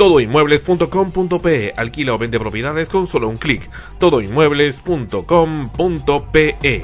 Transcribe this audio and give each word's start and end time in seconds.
Todoinmuebles.com.pe 0.00 1.74
alquila 1.76 2.14
o 2.14 2.18
vende 2.18 2.40
propiedades 2.40 2.88
con 2.88 3.06
solo 3.06 3.28
un 3.28 3.36
clic. 3.36 3.68
Todoinmuebles.com.pe 3.98 6.82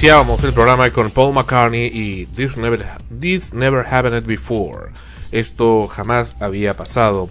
Iniciábamos 0.00 0.42
el 0.44 0.54
programa 0.54 0.90
con 0.90 1.10
Paul 1.10 1.34
McCartney 1.34 1.90
y 1.92 2.24
This 2.24 2.56
Never, 2.56 2.86
This 3.20 3.52
Never 3.52 3.84
Happened 3.86 4.24
Before. 4.24 4.92
Esto 5.30 5.88
jamás 5.88 6.36
había 6.40 6.74
pasado. 6.74 7.28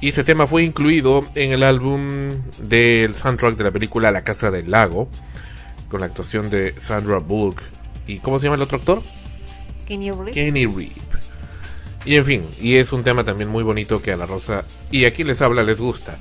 Y 0.00 0.08
ese 0.08 0.24
tema 0.24 0.46
fue 0.46 0.62
incluido 0.62 1.22
en 1.34 1.52
el 1.52 1.62
álbum 1.62 2.30
del 2.56 3.14
soundtrack 3.14 3.58
de 3.58 3.64
la 3.64 3.72
película 3.72 4.10
La 4.10 4.24
Casa 4.24 4.50
del 4.50 4.70
Lago, 4.70 5.10
con 5.90 6.00
la 6.00 6.06
actuación 6.06 6.48
de 6.48 6.74
Sandra 6.78 7.18
Bullock. 7.18 7.60
¿Y 8.06 8.20
cómo 8.20 8.38
se 8.38 8.44
llama 8.44 8.56
el 8.56 8.62
otro 8.62 8.78
actor? 8.78 9.02
Kenny 9.86 10.12
Reeve. 10.12 10.30
Kenny 10.30 10.64
Reeve. 10.64 10.92
Y 12.06 12.16
en 12.16 12.24
fin, 12.24 12.48
y 12.58 12.76
es 12.76 12.90
un 12.94 13.04
tema 13.04 13.22
también 13.22 13.50
muy 13.50 13.64
bonito 13.64 14.00
que 14.00 14.12
a 14.12 14.16
la 14.16 14.24
Rosa 14.24 14.64
y 14.90 15.04
aquí 15.04 15.24
les 15.24 15.42
habla 15.42 15.62
les 15.62 15.78
gusta. 15.78 16.16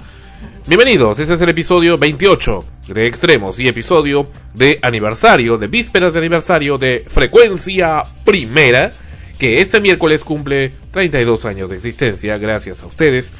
Bienvenidos, 0.68 1.20
ese 1.20 1.34
es 1.34 1.42
el 1.42 1.50
episodio 1.50 1.98
28 1.98 2.66
de 2.88 3.08
Extremos 3.08 3.60
y 3.60 3.68
episodio 3.68 4.28
de 4.54 4.80
aniversario, 4.82 5.58
de 5.58 5.68
vísperas 5.68 6.14
de 6.14 6.20
aniversario 6.20 6.78
de 6.78 7.04
Frecuencia 7.08 8.04
Primera, 8.24 8.92
que 9.38 9.62
este 9.62 9.82
miércoles 9.82 10.24
cumple 10.24 10.72
32 10.92 11.46
años 11.46 11.70
de 11.70 11.76
existencia, 11.78 12.38
gracias 12.38 12.84
a 12.84 12.86
ustedes 12.86 13.32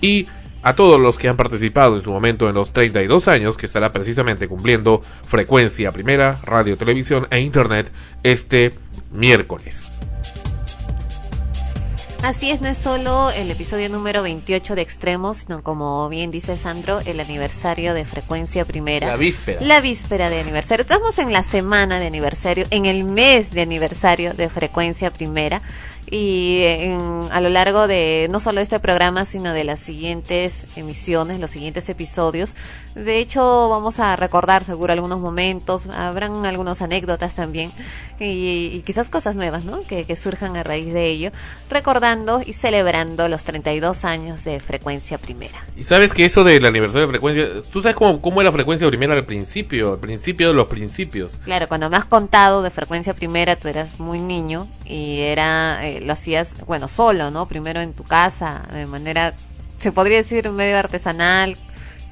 y 0.00 0.26
a 0.62 0.74
todos 0.74 1.00
los 1.00 1.16
que 1.16 1.28
han 1.28 1.36
participado 1.36 1.96
en 1.96 2.02
su 2.02 2.10
momento 2.10 2.48
en 2.48 2.54
los 2.54 2.72
32 2.72 3.28
años 3.28 3.56
que 3.56 3.66
estará 3.66 3.92
precisamente 3.92 4.48
cumpliendo 4.48 5.00
Frecuencia 5.28 5.92
Primera, 5.92 6.40
Radio, 6.42 6.76
Televisión 6.76 7.26
e 7.30 7.40
Internet 7.40 7.90
este 8.22 8.74
miércoles. 9.12 9.95
Así 12.22 12.50
es, 12.50 12.60
no 12.60 12.68
es 12.68 12.78
solo 12.78 13.30
el 13.30 13.50
episodio 13.50 13.88
número 13.88 14.22
28 14.22 14.74
de 14.74 14.82
Extremos, 14.82 15.38
sino 15.38 15.62
como 15.62 16.08
bien 16.08 16.30
dice 16.30 16.56
Sandro, 16.56 17.00
el 17.04 17.20
aniversario 17.20 17.94
de 17.94 18.04
Frecuencia 18.04 18.64
Primera. 18.64 19.06
La 19.06 19.16
víspera. 19.16 19.60
La 19.60 19.80
víspera 19.80 20.28
de 20.30 20.40
aniversario. 20.40 20.82
Estamos 20.82 21.18
en 21.18 21.32
la 21.32 21.42
semana 21.42 22.00
de 22.00 22.06
aniversario, 22.06 22.66
en 22.70 22.86
el 22.86 23.04
mes 23.04 23.50
de 23.52 23.62
aniversario 23.62 24.34
de 24.34 24.48
Frecuencia 24.48 25.10
Primera 25.12 25.62
y 26.10 26.64
a 27.30 27.40
lo 27.40 27.48
largo 27.48 27.86
de 27.86 28.28
no 28.30 28.38
solo 28.40 28.58
de 28.58 28.62
este 28.62 28.78
programa 28.78 29.24
sino 29.24 29.52
de 29.52 29.64
las 29.64 29.80
siguientes 29.80 30.64
emisiones 30.76 31.40
los 31.40 31.50
siguientes 31.50 31.88
episodios 31.88 32.54
de 32.94 33.18
hecho 33.18 33.68
vamos 33.68 33.98
a 33.98 34.14
recordar 34.16 34.64
seguro 34.64 34.92
algunos 34.92 35.20
momentos 35.20 35.88
habrán 35.88 36.46
algunas 36.46 36.80
anécdotas 36.82 37.34
también 37.34 37.72
y, 38.18 38.82
quizás 38.86 39.08
cosas 39.08 39.36
nuevas 39.36 39.64
¿no? 39.64 39.80
que, 39.82 40.04
que, 40.04 40.16
surjan 40.16 40.56
a 40.56 40.62
raíz 40.62 40.92
de 40.92 41.06
ello 41.06 41.30
recordando 41.68 42.40
y 42.44 42.52
celebrando 42.52 43.28
los 43.28 43.44
32 43.44 44.04
años 44.04 44.44
de 44.44 44.60
frecuencia 44.60 45.18
primera. 45.18 45.58
Y 45.76 45.84
sabes 45.84 46.14
que 46.14 46.24
eso 46.24 46.44
del 46.44 46.64
aniversario 46.64 47.06
de 47.06 47.12
frecuencia 47.12 47.48
tú 47.70 47.82
sabes 47.82 47.94
cómo, 47.94 48.20
cómo 48.20 48.40
era 48.40 48.52
frecuencia 48.52 48.88
primera 48.88 49.14
al 49.14 49.26
principio 49.26 49.94
al 49.94 49.98
principio 49.98 50.48
de 50.48 50.54
los 50.54 50.66
principios. 50.66 51.38
Claro 51.44 51.68
cuando 51.68 51.90
me 51.90 51.96
has 51.96 52.04
contado 52.04 52.62
de 52.62 52.70
frecuencia 52.70 53.14
primera 53.14 53.56
tú 53.56 53.68
eras 53.68 53.98
muy 54.00 54.20
niño 54.20 54.66
y 54.84 55.20
era 55.20 55.86
eh, 55.86 55.95
lo 56.00 56.12
hacías, 56.12 56.54
bueno, 56.66 56.88
solo, 56.88 57.30
¿no? 57.30 57.46
Primero 57.46 57.80
en 57.80 57.92
tu 57.92 58.04
casa, 58.04 58.62
de 58.72 58.86
manera, 58.86 59.34
se 59.78 59.92
podría 59.92 60.18
decir, 60.18 60.50
medio 60.50 60.78
artesanal, 60.78 61.56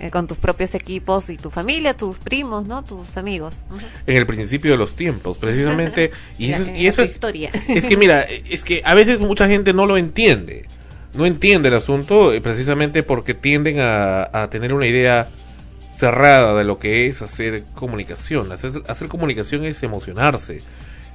eh, 0.00 0.10
con 0.10 0.26
tus 0.26 0.38
propios 0.38 0.74
equipos 0.74 1.30
y 1.30 1.36
tu 1.36 1.50
familia, 1.50 1.96
tus 1.96 2.18
primos, 2.18 2.66
¿no? 2.66 2.82
Tus 2.82 3.16
amigos. 3.16 3.58
En 4.06 4.16
el 4.16 4.26
principio 4.26 4.72
de 4.72 4.76
los 4.76 4.96
tiempos, 4.96 5.38
precisamente. 5.38 6.10
y 6.36 6.50
eso, 6.52 6.70
y 6.74 6.86
eso 6.88 7.02
es, 7.02 7.10
historia. 7.10 7.50
es 7.68 7.86
que 7.86 7.96
mira, 7.96 8.22
es 8.22 8.64
que 8.64 8.82
a 8.84 8.94
veces 8.94 9.20
mucha 9.20 9.46
gente 9.46 9.72
no 9.72 9.86
lo 9.86 9.96
entiende. 9.96 10.66
No 11.14 11.26
entiende 11.26 11.68
el 11.68 11.74
asunto 11.74 12.32
eh, 12.32 12.40
precisamente 12.40 13.04
porque 13.04 13.34
tienden 13.34 13.78
a, 13.78 14.28
a 14.32 14.50
tener 14.50 14.74
una 14.74 14.88
idea 14.88 15.28
cerrada 15.94 16.58
de 16.58 16.64
lo 16.64 16.78
que 16.78 17.06
es 17.06 17.22
hacer 17.22 17.64
comunicación. 17.74 18.50
Hacer, 18.50 18.82
hacer 18.88 19.06
comunicación 19.06 19.64
es 19.64 19.82
emocionarse, 19.84 20.60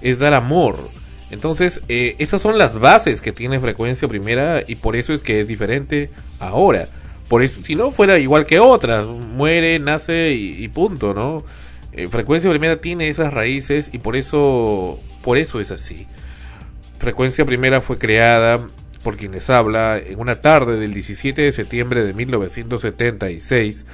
es 0.01 0.19
dar 0.19 0.33
amor 0.33 0.89
entonces, 1.31 1.81
eh, 1.89 2.15
esas 2.17 2.41
son 2.41 2.57
las 2.57 2.79
bases 2.79 3.21
que 3.21 3.31
tiene 3.31 3.59
frecuencia 3.59 4.07
primera 4.07 4.63
y 4.65 4.75
por 4.75 4.95
eso 4.95 5.13
es 5.13 5.21
que 5.21 5.41
es 5.41 5.47
diferente 5.47 6.09
ahora. 6.39 6.87
Por 7.27 7.43
eso, 7.43 7.61
si 7.63 7.75
no 7.75 7.91
fuera 7.91 8.17
igual 8.17 8.47
que 8.47 8.59
otras, 8.59 9.05
muere, 9.05 9.77
nace 9.79 10.33
y, 10.33 10.67
punto, 10.69 11.13
¿no? 11.13 11.43
Eh, 11.93 12.07
frecuencia 12.07 12.49
primera 12.49 12.81
tiene 12.81 13.09
esas 13.09 13.33
raíces 13.33 13.91
y 13.93 13.99
por 13.99 14.15
eso, 14.15 14.99
por 15.23 15.37
eso 15.37 15.59
es 15.59 15.69
así. 15.69 16.07
Frecuencia 16.97 17.45
primera 17.45 17.81
fue 17.81 17.99
creada 17.99 18.59
por 19.03 19.15
quienes 19.15 19.49
habla 19.49 19.99
en 19.99 20.19
una 20.19 20.41
tarde 20.41 20.79
del 20.79 20.93
17 20.93 21.41
de 21.41 21.51
septiembre 21.51 22.03
de 22.03 22.13
1976 22.13 23.85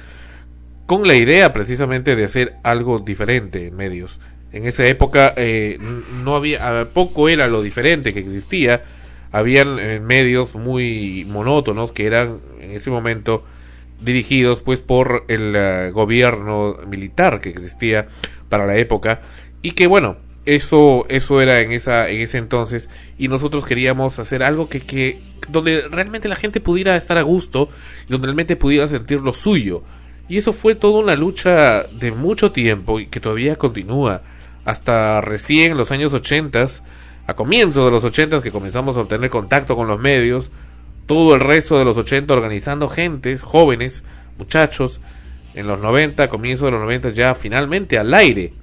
con 0.86 1.06
la 1.06 1.14
idea 1.14 1.52
precisamente 1.52 2.16
de 2.16 2.24
hacer 2.24 2.56
algo 2.62 2.98
diferente 3.00 3.66
en 3.66 3.76
medios 3.76 4.20
en 4.52 4.66
esa 4.66 4.86
época 4.86 5.34
eh, 5.36 5.78
no 6.24 6.36
había 6.36 6.86
poco 6.92 7.28
era 7.28 7.46
lo 7.46 7.62
diferente 7.62 8.12
que 8.14 8.20
existía. 8.20 8.82
Habían 9.32 9.78
eh, 9.78 10.00
medios 10.00 10.54
muy 10.54 11.26
monótonos 11.28 11.92
que 11.92 12.06
eran 12.06 12.40
en 12.60 12.70
ese 12.70 12.90
momento 12.90 13.44
dirigidos 14.00 14.60
pues 14.60 14.80
por 14.80 15.24
el 15.28 15.54
eh, 15.56 15.90
gobierno 15.92 16.78
militar 16.86 17.40
que 17.40 17.50
existía 17.50 18.06
para 18.48 18.66
la 18.66 18.76
época. 18.76 19.20
Y 19.62 19.72
que 19.72 19.86
bueno 19.86 20.16
eso 20.46 21.06
eso 21.08 21.40
era 21.40 21.60
en 21.60 21.72
esa 21.72 22.08
en 22.08 22.20
ese 22.20 22.38
entonces. 22.38 22.88
Y 23.18 23.28
nosotros 23.28 23.64
queríamos 23.64 24.18
hacer 24.18 24.42
algo 24.42 24.68
que 24.68 24.80
que 24.80 25.18
donde 25.48 25.82
realmente 25.90 26.28
la 26.28 26.36
gente 26.36 26.60
pudiera 26.60 26.96
estar 26.96 27.18
a 27.18 27.22
gusto 27.22 27.68
y 28.08 28.12
donde 28.12 28.26
realmente 28.26 28.56
pudiera 28.56 28.86
sentir 28.86 29.20
lo 29.20 29.32
suyo. 29.32 29.82
Y 30.28 30.38
eso 30.38 30.52
fue 30.52 30.74
toda 30.74 31.00
una 31.00 31.14
lucha 31.14 31.84
de 31.84 32.10
mucho 32.10 32.52
tiempo 32.52 32.98
y 33.00 33.06
que 33.06 33.20
todavía 33.20 33.56
continúa 33.56 34.22
hasta 34.66 35.20
recién 35.20 35.76
los 35.76 35.92
años 35.92 36.12
80, 36.12 36.66
a 37.28 37.34
comienzos 37.34 37.84
de 37.84 37.90
los 37.90 38.04
80 38.04 38.42
que 38.42 38.50
comenzamos 38.50 38.96
a 38.96 39.00
obtener 39.00 39.30
contacto 39.30 39.76
con 39.76 39.86
los 39.86 40.00
medios, 40.00 40.50
todo 41.06 41.34
el 41.34 41.40
resto 41.40 41.78
de 41.78 41.84
los 41.84 41.96
80 41.96 42.34
organizando 42.34 42.88
gentes, 42.88 43.42
jóvenes, 43.42 44.02
muchachos, 44.38 45.00
en 45.54 45.68
los 45.68 45.78
90, 45.78 46.28
comienzos 46.28 46.66
de 46.66 46.72
los 46.72 46.80
90 46.80 47.10
ya 47.10 47.36
finalmente 47.36 47.96
al 47.96 48.12
aire, 48.12 48.54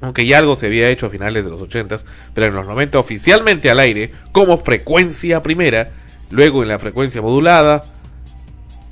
aunque 0.00 0.26
ya 0.26 0.38
algo 0.38 0.56
se 0.56 0.66
había 0.66 0.90
hecho 0.90 1.06
a 1.06 1.10
finales 1.10 1.44
de 1.44 1.50
los 1.50 1.62
80, 1.62 1.98
pero 2.34 2.48
en 2.48 2.54
los 2.54 2.66
90 2.66 2.98
oficialmente 2.98 3.70
al 3.70 3.78
aire, 3.78 4.10
como 4.32 4.58
frecuencia 4.58 5.42
primera, 5.42 5.92
luego 6.30 6.62
en 6.62 6.68
la 6.68 6.80
frecuencia 6.80 7.22
modulada 7.22 7.84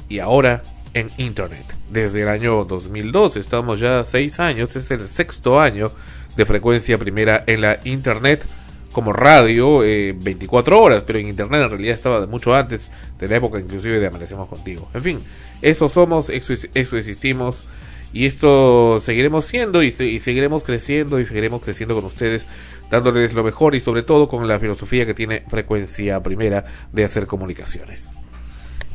y 0.08 0.20
ahora 0.20 0.62
en 0.94 1.11
Internet. 1.17 1.64
Desde 1.90 2.23
el 2.23 2.29
año 2.29 2.64
2002, 2.64 3.37
estamos 3.37 3.81
ya 3.81 4.05
seis 4.05 4.38
años, 4.38 4.76
es 4.76 4.88
el 4.93 5.08
sexto 5.08 5.61
año 5.61 5.90
de 6.36 6.44
frecuencia 6.46 6.98
primera 6.98 7.44
en 7.46 7.60
la 7.62 7.80
internet 7.84 8.44
como 8.92 9.12
radio 9.12 9.78
24 9.78 10.75
eh, 10.75 10.78
horas, 10.78 11.04
pero 11.06 11.19
en 11.19 11.28
internet 11.28 11.62
en 11.62 11.70
realidad 11.70 11.94
estaba 11.94 12.26
mucho 12.26 12.54
antes, 12.54 12.90
de 13.19 13.28
la 13.28 13.36
época 13.36 13.60
inclusive 13.60 13.98
de 13.98 14.06
Amanecemos 14.06 14.48
Contigo. 14.48 14.88
En 14.94 15.02
fin, 15.02 15.20
eso 15.62 15.88
somos, 15.88 16.30
eso, 16.30 16.52
eso 16.52 16.96
existimos 16.96 17.69
y 18.12 18.26
esto 18.26 19.00
seguiremos 19.00 19.44
siendo 19.44 19.82
y, 19.82 19.90
seguiremos 19.90 20.62
creciendo 20.62 21.20
y 21.20 21.26
seguiremos 21.26 21.60
creciendo 21.60 21.94
con 21.94 22.04
ustedes, 22.06 22.48
dándoles 22.90 23.34
lo 23.34 23.44
mejor 23.44 23.75
y 23.75 23.80
sobre 23.80 24.02
todo 24.02 24.28
con 24.28 24.48
la 24.48 24.58
filosofía 24.58 25.04
que 25.06 25.14
tiene 25.14 25.44
frecuencia 25.48 26.22
primera 26.22 26.64
de 26.92 27.04
hacer 27.04 27.26
comunicaciones. 27.26 28.10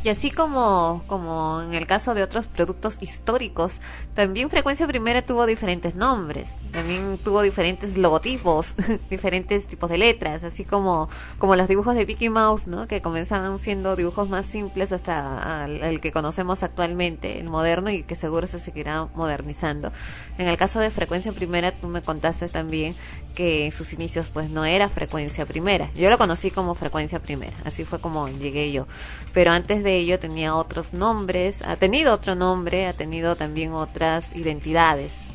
Y 0.04 0.10
así 0.10 0.32
como, 0.32 1.02
como 1.08 1.62
en 1.62 1.74
el 1.76 1.88
caso 1.88 2.14
de 2.14 2.24
otros 2.24 2.46
productos 2.46 2.98
históricos, 3.00 3.80
también 4.14 4.50
Frecuencia 4.50 4.86
Primera 4.86 5.22
tuvo 5.22 5.46
diferentes 5.46 5.96
nombres, 5.96 6.58
también 6.72 7.18
tuvo 7.24 7.42
diferentes 7.42 7.98
logotipos, 7.98 8.76
diferentes 9.10 9.66
tipos 9.66 9.90
de 9.90 9.98
letras, 9.98 10.44
así 10.44 10.66
como, 10.66 11.08
como 11.38 11.56
los 11.56 11.70
dibujos 11.70 11.96
de 11.96 12.06
Mickey 12.06 12.28
Mouse, 12.28 12.68
¿no? 12.68 12.86
que 12.86 13.02
comenzaban 13.02 13.58
siendo 13.60 13.96
dibujos 13.96 14.28
más 14.28 14.46
simples 14.46 14.92
hasta 14.92 15.66
el, 15.68 16.02
que 16.02 16.12
conocemos 16.12 16.64
actualmente, 16.64 17.40
el 17.40 17.48
moderno, 17.50 17.90
y 17.90 18.04
que 18.04 18.16
seguro 18.16 18.46
se 18.46 18.60
seguirá 18.60 19.08
modernizando. 19.16 19.94
En 20.38 20.50
el 20.50 20.58
caso 20.58 20.82
de 20.82 20.90
Frecuencia 20.90 21.32
Primera, 21.32 21.72
tú 21.72 21.88
me 21.88 22.02
contaste 22.02 22.50
también 22.50 22.94
que 23.34 23.66
en 23.66 23.72
sus 23.72 23.94
inicios 23.94 24.30
pues 24.32 24.50
no 24.50 24.66
era 24.66 24.90
Frecuencia 24.90 25.46
Primera. 25.46 25.90
Yo 25.96 26.10
lo 26.10 26.18
conocí 26.18 26.52
como 26.52 26.76
Frecuencia 26.76 27.20
Primera, 27.20 27.56
así 27.66 27.86
fue 27.86 28.00
como 28.00 28.30
llegué 28.30 28.72
yo. 28.72 28.88
Pero 29.34 29.52
antes 29.52 29.84
de 29.84 29.98
ello 29.98 30.20
tenía 30.20 30.56
otros 30.56 30.94
nombres, 30.94 31.62
ha 31.64 31.76
tenido 31.76 32.14
otro 32.14 32.36
nombre, 32.36 32.88
ha 32.88 32.94
tenido 32.94 33.36
también 33.36 33.74
otras 33.74 34.36
identidades 34.36 35.26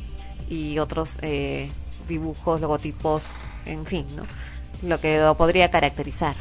y 0.49 0.79
otros 0.79 1.17
eh, 1.21 1.69
dibujos, 2.07 2.61
logotipos, 2.61 3.27
en 3.65 3.85
fin, 3.85 4.05
¿no? 4.15 4.23
Lo 4.87 4.99
que 4.99 5.19
lo 5.19 5.35
podría 5.35 5.69
caracterizar. 5.69 6.35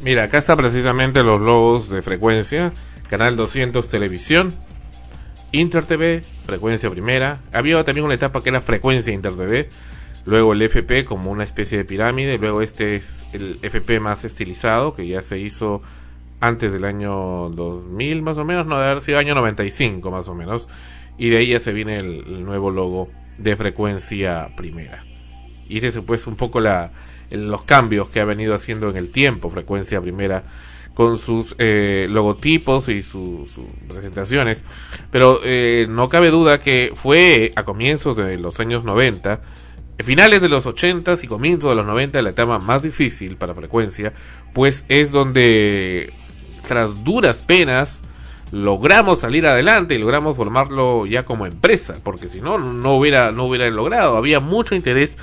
Mira, 0.00 0.24
acá 0.24 0.38
está 0.38 0.56
precisamente 0.56 1.22
los 1.22 1.40
logos 1.40 1.90
de 1.90 2.02
frecuencia, 2.02 2.72
Canal 3.08 3.36
200 3.36 3.88
Televisión, 3.88 4.54
Inter 5.52 5.84
TV, 5.84 6.22
frecuencia 6.46 6.90
primera. 6.90 7.40
Había 7.52 7.82
también 7.84 8.04
una 8.04 8.14
etapa 8.14 8.42
que 8.42 8.50
era 8.50 8.60
frecuencia 8.60 9.12
Inter 9.12 9.32
TV, 9.32 9.68
luego 10.26 10.52
el 10.52 10.62
FP 10.62 11.04
como 11.04 11.30
una 11.30 11.44
especie 11.44 11.78
de 11.78 11.84
pirámide, 11.84 12.38
luego 12.38 12.62
este 12.62 12.94
es 12.94 13.26
el 13.32 13.58
FP 13.62 14.00
más 14.00 14.24
estilizado 14.24 14.94
que 14.94 15.06
ya 15.06 15.22
se 15.22 15.38
hizo 15.38 15.82
antes 16.40 16.72
del 16.72 16.84
año 16.84 17.50
2000 17.50 18.22
más 18.22 18.38
o 18.38 18.44
menos, 18.44 18.66
no 18.66 18.76
debe 18.76 18.90
haber 18.90 19.02
sido 19.02 19.18
año 19.18 19.34
95 19.34 20.10
más 20.10 20.28
o 20.28 20.34
menos, 20.34 20.68
y 21.18 21.28
de 21.28 21.38
ahí 21.38 21.48
ya 21.48 21.60
se 21.60 21.72
viene 21.72 21.98
el, 21.98 22.44
nuevo 22.44 22.70
logo 22.70 23.10
de 23.38 23.56
frecuencia 23.56 24.50
primera. 24.56 25.04
Y 25.68 25.78
ese 25.78 25.88
es 25.88 25.98
pues 25.98 26.26
un 26.26 26.36
poco 26.36 26.60
la, 26.60 26.90
los 27.30 27.64
cambios 27.64 28.08
que 28.08 28.20
ha 28.20 28.24
venido 28.24 28.54
haciendo 28.54 28.88
en 28.88 28.96
el 28.96 29.10
tiempo 29.10 29.50
frecuencia 29.50 30.00
primera 30.00 30.44
con 30.94 31.18
sus 31.18 31.54
eh, 31.58 32.08
logotipos 32.10 32.88
y 32.88 33.02
sus 33.02 33.58
presentaciones. 33.88 34.64
Pero 35.10 35.40
eh, 35.44 35.86
no 35.88 36.08
cabe 36.08 36.30
duda 36.30 36.58
que 36.58 36.92
fue 36.94 37.52
a 37.54 37.64
comienzos 37.64 38.16
de 38.16 38.38
los 38.38 38.58
años 38.58 38.84
90, 38.84 39.40
finales 40.02 40.40
de 40.40 40.48
los 40.48 40.66
80 40.66 41.16
y 41.22 41.26
comienzos 41.26 41.70
de 41.70 41.76
los 41.76 41.86
90 41.86 42.22
la 42.22 42.30
etapa 42.30 42.58
más 42.58 42.82
difícil 42.82 43.36
para 43.36 43.54
frecuencia, 43.54 44.12
pues 44.52 44.84
es 44.88 45.12
donde 45.12 46.12
tras 46.66 47.04
duras 47.04 47.38
penas, 47.38 48.02
logramos 48.52 49.20
salir 49.20 49.46
adelante 49.46 49.94
y 49.94 49.98
logramos 49.98 50.36
formarlo 50.36 51.06
ya 51.06 51.24
como 51.24 51.46
empresa, 51.46 51.96
porque 52.02 52.28
si 52.28 52.40
no, 52.40 52.58
no 52.58 52.94
hubiera, 52.94 53.32
no 53.32 53.44
hubiera 53.44 53.68
logrado. 53.70 54.16
Había 54.16 54.40
mucho 54.40 54.74
interés, 54.74 55.16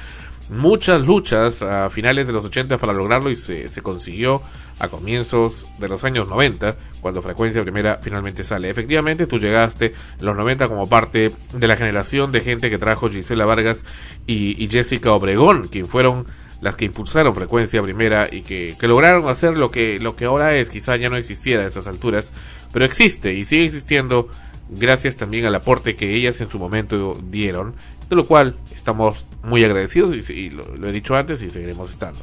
muchas 0.49 1.05
luchas 1.05 1.61
a 1.61 1.89
finales 1.89 2.27
de 2.27 2.33
los 2.33 2.45
80 2.45 2.77
para 2.77 2.93
lograrlo 2.93 3.29
y 3.29 3.35
se, 3.35 3.67
se 3.69 3.81
consiguió 3.81 4.41
a 4.79 4.89
comienzos 4.89 5.65
de 5.79 5.87
los 5.87 6.03
años 6.03 6.27
90, 6.27 6.77
cuando 7.01 7.21
Frecuencia 7.21 7.63
Primera 7.63 7.99
finalmente 8.01 8.43
sale. 8.43 8.69
Efectivamente, 8.69 9.25
tú 9.25 9.39
llegaste 9.39 9.93
en 10.19 10.25
los 10.25 10.35
90 10.37 10.67
como 10.67 10.87
parte 10.87 11.31
de 11.53 11.67
la 11.67 11.75
generación 11.75 12.31
de 12.31 12.41
gente 12.41 12.69
que 12.69 12.77
trajo 12.77 13.09
Gisela 13.09 13.45
Vargas 13.45 13.85
y, 14.27 14.67
Jessica 14.69 15.11
Obregón, 15.11 15.67
quien 15.67 15.87
fueron 15.87 16.25
las 16.61 16.75
que 16.75 16.85
impulsaron 16.85 17.35
frecuencia 17.35 17.81
primera 17.83 18.27
y 18.31 18.41
que, 18.41 18.75
que 18.79 18.87
lograron 18.87 19.27
hacer 19.27 19.57
lo 19.57 19.69
que, 19.69 19.99
lo 19.99 20.15
que 20.15 20.25
ahora 20.25 20.55
es, 20.55 20.69
quizá 20.69 20.95
ya 20.95 21.09
no 21.09 21.17
existiera 21.17 21.63
a 21.63 21.67
esas 21.67 21.85
alturas, 21.85 22.31
pero 22.73 22.85
existe 22.85 23.33
y 23.33 23.45
sigue 23.45 23.65
existiendo 23.65 24.27
gracias 24.69 25.17
también 25.17 25.45
al 25.45 25.55
aporte 25.55 25.95
que 25.95 26.15
ellas 26.15 26.41
en 26.41 26.49
su 26.49 26.57
momento 26.57 27.19
dieron, 27.29 27.75
de 28.09 28.15
lo 28.15 28.25
cual 28.25 28.55
estamos 28.75 29.26
muy 29.43 29.63
agradecidos 29.63 30.29
y, 30.29 30.33
y 30.33 30.49
lo, 30.49 30.87
he 30.87 30.91
dicho 30.91 31.15
antes 31.15 31.41
y 31.41 31.49
seguiremos 31.49 31.89
estando. 31.89 32.19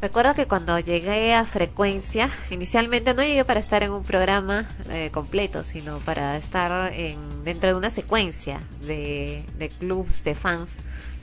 Recuerdo 0.00 0.34
que 0.34 0.46
cuando 0.46 0.80
llegué 0.80 1.32
a 1.32 1.44
Frecuencia, 1.44 2.28
inicialmente 2.50 3.14
no 3.14 3.22
llegué 3.22 3.44
para 3.44 3.60
estar 3.60 3.84
en 3.84 3.92
un 3.92 4.02
programa 4.02 4.68
eh, 4.90 5.10
completo, 5.12 5.62
sino 5.62 5.98
para 6.00 6.36
estar 6.36 6.92
en, 6.92 7.44
dentro 7.44 7.68
de 7.68 7.76
una 7.76 7.88
secuencia 7.88 8.60
de, 8.84 9.44
de 9.58 9.68
clubs 9.68 10.24
de 10.24 10.34
fans 10.34 10.70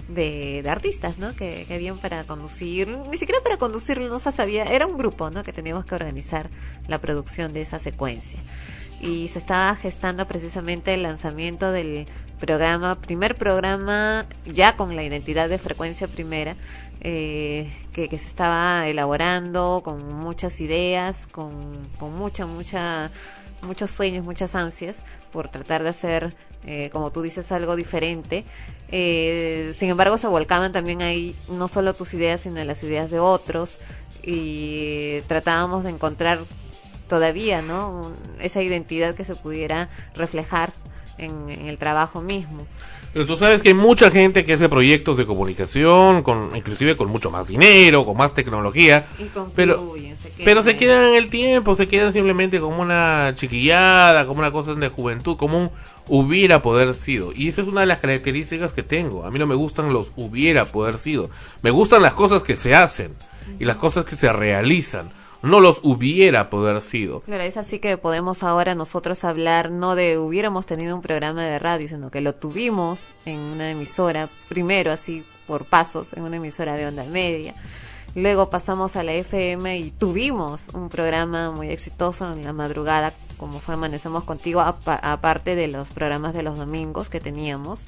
de, 0.10 0.63
artistas, 0.67 1.17
¿no? 1.17 1.36
Que, 1.36 1.65
que, 1.67 1.93
para 2.01 2.24
conducir, 2.24 2.88
ni 2.88 3.17
siquiera 3.17 3.41
para 3.41 3.58
conducir, 3.58 4.00
no 4.00 4.19
se 4.19 4.31
sabía, 4.31 4.63
era 4.63 4.86
un 4.86 4.98
grupo, 4.98 5.29
¿no? 5.29 5.43
Que 5.43 5.53
teníamos 5.53 5.86
que 5.86 5.96
organizar 5.96 6.50
la 6.88 7.00
producción 7.00 7.53
de 7.53 7.62
esa 7.62 7.79
secuencia. 7.79 8.39
Y 9.01 9.29
se 9.29 9.39
estaba 9.39 9.75
gestando 9.75 10.27
precisamente 10.27 10.94
el 10.94 11.03
lanzamiento 11.03 11.72
del 11.72 12.06
programa, 12.39 13.00
primer 13.00 13.36
programa 13.36 14.25
ya 14.46 14.75
con 14.75 14.96
la 14.96 15.03
identidad 15.03 15.50
de 15.50 15.58
frecuencia 15.58 16.08
primera, 16.08 16.56
eh, 17.01 17.72
que, 17.94 18.10
se 18.10 18.27
estaba 18.27 18.88
elaborando 18.88 19.82
con 19.84 20.13
muchas 20.13 20.60
ideas, 20.60 21.27
con, 21.27 21.88
con 21.98 22.15
mucha, 22.15 22.46
mucha, 22.46 23.12
muchos 23.62 23.91
sueños, 23.91 24.25
muchas 24.25 24.56
ansias 24.56 24.98
por 25.32 25.50
tratar 25.50 25.84
de 25.84 25.89
hacer, 25.89 26.36
eh, 26.65 26.89
como 26.91 27.12
tú 27.12 27.22
dices, 27.22 27.51
algo 27.51 27.75
diferente. 27.75 28.44
Eh, 28.89 29.72
sin 29.75 29.89
embargo, 29.89 30.18
se 30.18 30.27
volcaban 30.27 30.72
también 30.72 31.01
ahí 31.01 31.36
no 31.48 31.68
solo 31.68 31.94
tus 31.94 32.13
ideas, 32.13 32.41
sino 32.41 32.63
las 32.63 32.84
ideas 32.84 33.12
de 33.12 33.20
otros 33.20 33.79
y 34.24 35.22
tratábamos 35.27 35.84
de 35.84 35.91
encontrar 35.91 36.39
todavía, 37.09 37.61
¿no? 37.61 38.13
Esa 38.39 38.63
identidad 38.63 39.15
que 39.15 39.25
se 39.25 39.35
pudiera 39.35 39.89
reflejar 40.15 40.71
en, 41.17 41.49
en 41.49 41.67
el 41.67 41.77
trabajo 41.77 42.21
mismo. 42.21 42.65
Pero 43.11 43.25
tú 43.25 43.37
sabes 43.37 43.63
que 43.63 43.69
hay 43.69 43.73
mucha 43.73 44.11
gente 44.11 44.45
que 44.45 44.53
hace 44.53 44.69
proyectos 44.69 45.17
de 45.17 45.25
comunicación, 45.25 46.21
con 46.21 46.55
inclusive 46.55 46.95
con 46.95 47.09
mucho 47.09 47.31
más 47.31 47.47
dinero, 47.47 48.05
con 48.05 48.15
más 48.15 48.35
tecnología, 48.35 49.05
pero, 49.55 49.95
se 50.15 50.43
pero 50.45 50.61
se 50.61 50.77
quedan 50.77 51.09
en 51.09 51.15
el 51.15 51.29
tiempo, 51.29 51.75
se 51.75 51.87
quedan 51.87 52.13
simplemente 52.13 52.59
como 52.59 52.81
una 52.81 53.33
chiquillada, 53.35 54.27
como 54.27 54.39
una 54.39 54.51
cosa 54.51 54.75
de 54.75 54.89
juventud, 54.89 55.37
como 55.37 55.57
un 55.57 55.71
hubiera 56.07 56.61
poder 56.61 56.93
sido. 56.93 57.31
Y 57.33 57.47
esa 57.47 57.61
es 57.61 57.67
una 57.67 57.81
de 57.81 57.87
las 57.87 57.97
características 57.97 58.73
que 58.73 58.83
tengo. 58.83 59.25
A 59.25 59.31
mí 59.31 59.39
no 59.39 59.47
me 59.47 59.55
gustan 59.55 59.91
los 59.91 60.11
hubiera 60.15 60.65
poder 60.65 60.97
sido. 60.97 61.31
Me 61.63 61.71
gustan 61.71 62.03
las 62.03 62.13
cosas 62.13 62.43
que 62.43 62.55
se 62.55 62.75
hacen 62.75 63.15
y 63.59 63.65
las 63.65 63.77
cosas 63.77 64.05
que 64.05 64.15
se 64.15 64.31
realizan 64.31 65.09
no 65.41 65.60
los 65.60 65.79
hubiera 65.84 66.50
poder 66.50 66.81
sido. 66.81 67.22
Claro, 67.22 67.43
es 67.43 67.58
así 67.58 67.79
que 67.79 67.98
podemos 67.98 68.43
ahora 68.43 68.75
nosotros 68.75 69.24
hablar 69.24 69.72
no 69.72 69.96
de 69.96 70.17
hubiéramos 70.17 70.65
tenido 70.65 70.96
un 70.96 71.01
programa 71.01 71.43
de 71.43 71.60
radio, 71.60 71.88
sino 71.88 72.12
que 72.12 72.22
lo 72.22 72.36
tuvimos 72.36 73.08
en 73.25 73.39
una 73.39 73.69
emisora, 73.72 74.29
primero 74.50 74.91
así 74.91 75.24
por 75.48 75.65
pasos, 75.65 76.13
en 76.13 76.24
una 76.24 76.38
emisora 76.38 76.74
de 76.75 76.88
onda 76.88 77.03
media. 77.05 77.55
Luego 78.15 78.50
pasamos 78.50 78.96
a 78.96 79.03
la 79.03 79.13
FM 79.13 79.77
y 79.77 79.91
tuvimos 79.91 80.69
un 80.74 80.89
programa 80.89 81.51
muy 81.51 81.69
exitoso 81.69 82.34
en 82.34 82.43
la 82.43 82.53
madrugada, 82.53 83.13
como 83.38 83.60
fue 83.60 83.75
Amanecemos 83.75 84.24
Contigo, 84.24 84.62
aparte 84.62 85.55
de 85.55 85.67
los 85.67 85.89
programas 85.89 86.34
de 86.34 86.41
los 86.41 86.58
domingos 86.58 87.10
que 87.10 87.19
teníamos 87.19 87.86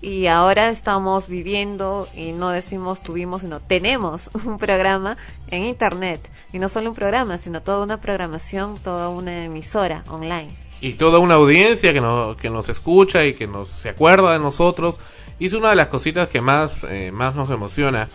y 0.00 0.26
ahora 0.26 0.68
estamos 0.68 1.28
viviendo 1.28 2.08
y 2.14 2.32
no 2.32 2.50
decimos 2.50 3.02
tuvimos, 3.02 3.42
sino 3.42 3.60
tenemos 3.60 4.30
un 4.44 4.58
programa 4.58 5.16
en 5.48 5.64
internet 5.64 6.20
y 6.52 6.58
no 6.58 6.68
solo 6.68 6.90
un 6.90 6.94
programa, 6.94 7.38
sino 7.38 7.62
toda 7.62 7.82
una 7.82 8.00
programación, 8.00 8.76
toda 8.78 9.08
una 9.08 9.44
emisora 9.44 10.04
online. 10.08 10.56
Y 10.80 10.94
toda 10.94 11.18
una 11.18 11.34
audiencia 11.34 11.92
que, 11.92 12.00
no, 12.00 12.36
que 12.36 12.50
nos 12.50 12.68
escucha 12.68 13.24
y 13.24 13.32
que 13.32 13.46
nos 13.46 13.68
se 13.68 13.88
acuerda 13.88 14.34
de 14.34 14.38
nosotros. 14.38 15.00
Y 15.38 15.46
es 15.46 15.54
una 15.54 15.70
de 15.70 15.76
las 15.76 15.88
cositas 15.88 16.28
que 16.28 16.42
más, 16.42 16.84
eh, 16.84 17.10
más 17.10 17.34
nos 17.34 17.48
emociona. 17.50 18.10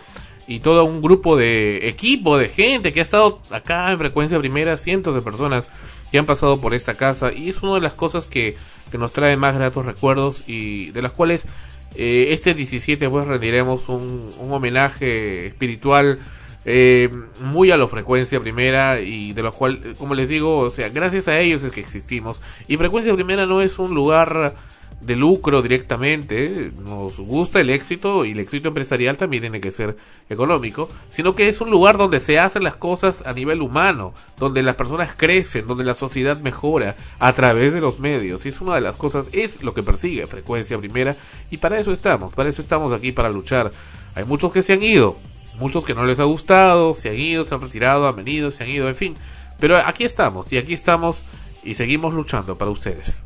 Y 0.46 0.60
todo 0.60 0.84
un 0.84 1.02
grupo 1.02 1.36
de 1.36 1.88
equipo, 1.88 2.38
de 2.38 2.48
gente 2.48 2.92
que 2.92 3.00
ha 3.00 3.02
estado 3.02 3.40
acá 3.50 3.90
en 3.90 3.98
frecuencia 3.98 4.38
primera, 4.38 4.76
cientos 4.76 5.14
de 5.14 5.22
personas 5.22 5.68
que 6.10 6.18
han 6.18 6.26
pasado 6.26 6.60
por 6.60 6.74
esta 6.74 6.94
casa. 6.94 7.32
Y 7.32 7.48
es 7.48 7.62
una 7.62 7.74
de 7.74 7.80
las 7.80 7.94
cosas 7.94 8.26
que, 8.26 8.56
que 8.90 8.98
nos 8.98 9.12
trae 9.12 9.36
más 9.36 9.56
gratos 9.56 9.86
recuerdos 9.86 10.44
y 10.46 10.90
de 10.90 11.02
las 11.02 11.12
cuales 11.12 11.46
eh, 11.94 12.28
este 12.30 12.54
17 12.54 13.08
pues 13.08 13.26
rendiremos 13.26 13.88
un, 13.88 14.30
un 14.38 14.52
homenaje 14.52 15.46
espiritual 15.46 16.18
eh, 16.66 17.08
muy 17.40 17.70
a 17.70 17.78
la 17.78 17.88
frecuencia 17.88 18.38
primera 18.38 19.00
y 19.00 19.32
de 19.32 19.42
lo 19.42 19.52
cual, 19.52 19.94
como 19.98 20.14
les 20.14 20.28
digo, 20.28 20.58
o 20.58 20.70
sea, 20.70 20.90
gracias 20.90 21.26
a 21.28 21.38
ellos 21.40 21.62
es 21.62 21.72
que 21.72 21.80
existimos. 21.80 22.42
Y 22.68 22.76
frecuencia 22.76 23.14
primera 23.14 23.46
no 23.46 23.62
es 23.62 23.78
un 23.78 23.94
lugar 23.94 24.54
de 25.00 25.16
lucro 25.16 25.62
directamente, 25.62 26.72
nos 26.84 27.18
gusta 27.18 27.60
el 27.60 27.70
éxito 27.70 28.24
y 28.24 28.32
el 28.32 28.40
éxito 28.40 28.68
empresarial 28.68 29.16
también 29.16 29.42
tiene 29.42 29.60
que 29.60 29.72
ser 29.72 29.96
económico, 30.28 30.88
sino 31.08 31.34
que 31.34 31.48
es 31.48 31.60
un 31.60 31.70
lugar 31.70 31.96
donde 31.96 32.20
se 32.20 32.38
hacen 32.38 32.64
las 32.64 32.76
cosas 32.76 33.22
a 33.26 33.32
nivel 33.32 33.62
humano, 33.62 34.12
donde 34.38 34.62
las 34.62 34.74
personas 34.74 35.14
crecen, 35.16 35.66
donde 35.66 35.84
la 35.84 35.94
sociedad 35.94 36.38
mejora 36.40 36.96
a 37.18 37.32
través 37.32 37.72
de 37.72 37.80
los 37.80 37.98
medios. 37.98 38.44
Y 38.44 38.50
es 38.50 38.60
una 38.60 38.74
de 38.74 38.82
las 38.82 38.96
cosas, 38.96 39.28
es 39.32 39.62
lo 39.62 39.72
que 39.72 39.82
persigue 39.82 40.26
frecuencia 40.26 40.78
primera 40.78 41.16
y 41.50 41.56
para 41.56 41.78
eso 41.78 41.92
estamos, 41.92 42.34
para 42.34 42.50
eso 42.50 42.60
estamos 42.60 42.92
aquí, 42.92 43.12
para 43.12 43.30
luchar. 43.30 43.72
Hay 44.14 44.24
muchos 44.24 44.52
que 44.52 44.62
se 44.62 44.74
han 44.74 44.82
ido, 44.82 45.16
muchos 45.58 45.84
que 45.84 45.94
no 45.94 46.04
les 46.04 46.20
ha 46.20 46.24
gustado, 46.24 46.94
se 46.94 47.08
han 47.08 47.18
ido, 47.18 47.46
se 47.46 47.54
han 47.54 47.62
retirado, 47.62 48.06
han 48.06 48.16
venido, 48.16 48.50
se 48.50 48.64
han 48.64 48.70
ido, 48.70 48.88
en 48.88 48.96
fin. 48.96 49.14
Pero 49.58 49.78
aquí 49.78 50.04
estamos 50.04 50.52
y 50.52 50.58
aquí 50.58 50.74
estamos 50.74 51.24
y 51.64 51.74
seguimos 51.74 52.12
luchando 52.12 52.58
para 52.58 52.70
ustedes. 52.70 53.24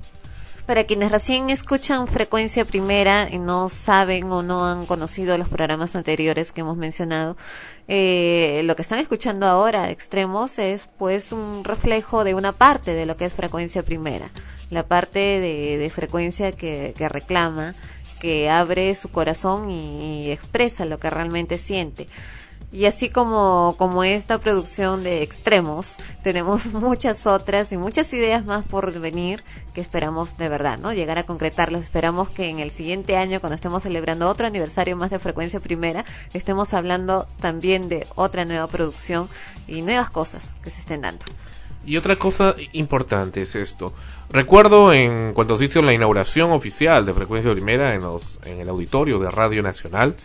Para 0.67 0.85
quienes 0.85 1.13
recién 1.13 1.51
escuchan 1.51 2.07
frecuencia 2.07 2.65
primera 2.65 3.29
y 3.31 3.39
no 3.39 3.69
saben 3.69 4.33
o 4.33 4.43
no 4.43 4.65
han 4.65 4.87
conocido 4.87 5.37
los 5.37 5.51
programas 5.51 5.95
anteriores 5.95 6.53
que 6.53 6.63
hemos 6.63 6.79
mencionado, 6.79 7.37
eh, 7.87 8.63
lo 8.65 8.75
que 8.75 8.81
están 8.81 8.99
escuchando 8.99 9.47
ahora, 9.47 9.91
extremos, 9.91 10.59
es 10.59 10.89
pues 10.97 11.33
un 11.33 11.65
reflejo 11.65 12.25
de 12.25 12.35
una 12.35 12.53
parte 12.53 12.95
de 12.95 13.05
lo 13.05 13.19
que 13.19 13.27
es 13.27 13.35
frecuencia 13.35 13.83
primera, 13.83 14.31
la 14.71 14.87
parte 14.87 15.19
de, 15.19 15.91
frecuencia 15.91 16.51
que, 16.53 16.95
reclama, 17.11 17.75
que 18.19 18.49
abre 18.49 18.95
su 18.95 19.11
corazón 19.11 19.71
y 19.71 20.31
expresa 20.31 20.87
lo 20.87 20.99
que 20.99 21.11
realmente 21.11 21.59
siente. 21.59 22.09
Y 22.75 22.87
así 22.87 23.09
como, 23.09 23.77
como 23.79 24.03
esta 24.03 24.39
producción 24.39 25.05
de 25.05 25.23
extremos, 25.23 25.95
tenemos 26.25 26.67
muchas 26.73 27.25
otras 27.25 27.71
y 27.71 27.77
muchas 27.77 28.13
ideas 28.13 28.45
más 28.45 28.65
por 28.67 28.93
venir 28.99 29.45
que 29.75 29.81
esperamos 29.81 30.37
de 30.39 30.49
verdad, 30.49 30.77
¿no? 30.81 30.93
Llegar 30.93 31.17
a 31.19 31.23
concretarlas. 31.23 31.83
Esperamos 31.83 32.31
que 32.31 32.49
en 32.49 32.59
el 32.59 32.73
siguiente 32.73 33.17
año, 33.17 33.39
cuando 33.39 33.55
estemos 33.55 33.85
celebrando 33.85 34.29
otro 34.29 34.49
aniversario 34.49 34.97
más 34.97 35.11
de 35.11 35.21
Frecuencia 35.21 35.61
Primera, 35.61 36.05
estemos 36.33 36.75
hablando 36.75 37.29
también 37.39 37.89
de 37.89 38.09
otra 38.17 38.45
nueva 38.45 38.67
producción 38.67 39.29
y 39.69 39.83
nuevas 39.83 40.11
cosas 40.11 40.57
que 40.61 40.71
se 40.71 40.81
estén 40.81 41.03
dando. 41.03 41.25
Y 41.87 41.97
otra 41.97 42.17
cosa 42.17 42.57
importante 42.73 43.43
es 43.43 43.55
esto. 43.55 43.93
Recuerdo 44.31 44.93
en 44.93 45.33
cuando 45.33 45.57
se 45.57 45.67
hizo 45.67 45.81
la 45.81 45.95
inauguración 45.95 46.51
oficial 46.51 47.07
de 47.07 47.15
Frecuencia 47.15 47.53
Primera 47.53 47.95
en, 47.95 48.01
los, 48.01 48.41
en 48.45 48.59
el 48.59 48.69
auditorio 48.69 49.21
de 49.21 49.31
Radio 49.31 49.63
Nacional, 49.63 50.17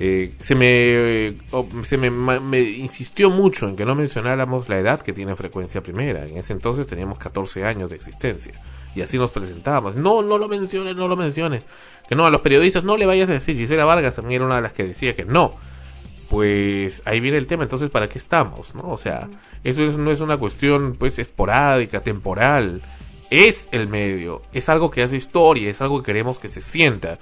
eh, 0.00 0.32
se 0.40 0.54
me, 0.54 0.66
eh, 0.68 1.36
se 1.82 1.98
me, 1.98 2.08
me, 2.10 2.60
insistió 2.60 3.30
mucho 3.30 3.68
en 3.68 3.74
que 3.74 3.84
no 3.84 3.96
mencionáramos 3.96 4.68
la 4.68 4.78
edad 4.78 5.02
que 5.02 5.12
tiene 5.12 5.34
frecuencia 5.34 5.82
primera. 5.82 6.24
En 6.24 6.36
ese 6.36 6.52
entonces 6.52 6.86
teníamos 6.86 7.18
14 7.18 7.64
años 7.64 7.90
de 7.90 7.96
existencia. 7.96 8.52
Y 8.94 9.02
así 9.02 9.18
nos 9.18 9.32
presentábamos. 9.32 9.96
No, 9.96 10.22
no 10.22 10.38
lo 10.38 10.48
menciones, 10.48 10.94
no 10.94 11.08
lo 11.08 11.16
menciones. 11.16 11.66
Que 12.08 12.14
no, 12.14 12.26
a 12.26 12.30
los 12.30 12.42
periodistas 12.42 12.84
no 12.84 12.96
le 12.96 13.06
vayas 13.06 13.28
a 13.28 13.32
decir. 13.32 13.56
Gisela 13.56 13.84
Vargas 13.84 14.14
también 14.14 14.40
era 14.40 14.46
una 14.46 14.56
de 14.56 14.62
las 14.62 14.72
que 14.72 14.84
decía 14.84 15.16
que 15.16 15.24
no. 15.24 15.56
Pues 16.28 17.02
ahí 17.04 17.18
viene 17.18 17.38
el 17.38 17.48
tema. 17.48 17.64
Entonces, 17.64 17.90
¿para 17.90 18.08
qué 18.08 18.18
estamos? 18.18 18.76
¿no? 18.76 18.88
O 18.90 18.98
sea, 18.98 19.28
eso 19.64 19.82
es, 19.82 19.96
no 19.96 20.12
es 20.12 20.20
una 20.20 20.36
cuestión 20.36 20.94
pues 20.96 21.18
esporádica, 21.18 22.00
temporal. 22.00 22.82
Es 23.30 23.68
el 23.72 23.88
medio. 23.88 24.42
Es 24.52 24.68
algo 24.68 24.92
que 24.92 25.02
hace 25.02 25.16
historia. 25.16 25.68
Es 25.68 25.80
algo 25.80 26.00
que 26.00 26.06
queremos 26.06 26.38
que 26.38 26.48
se 26.48 26.60
sienta. 26.60 27.18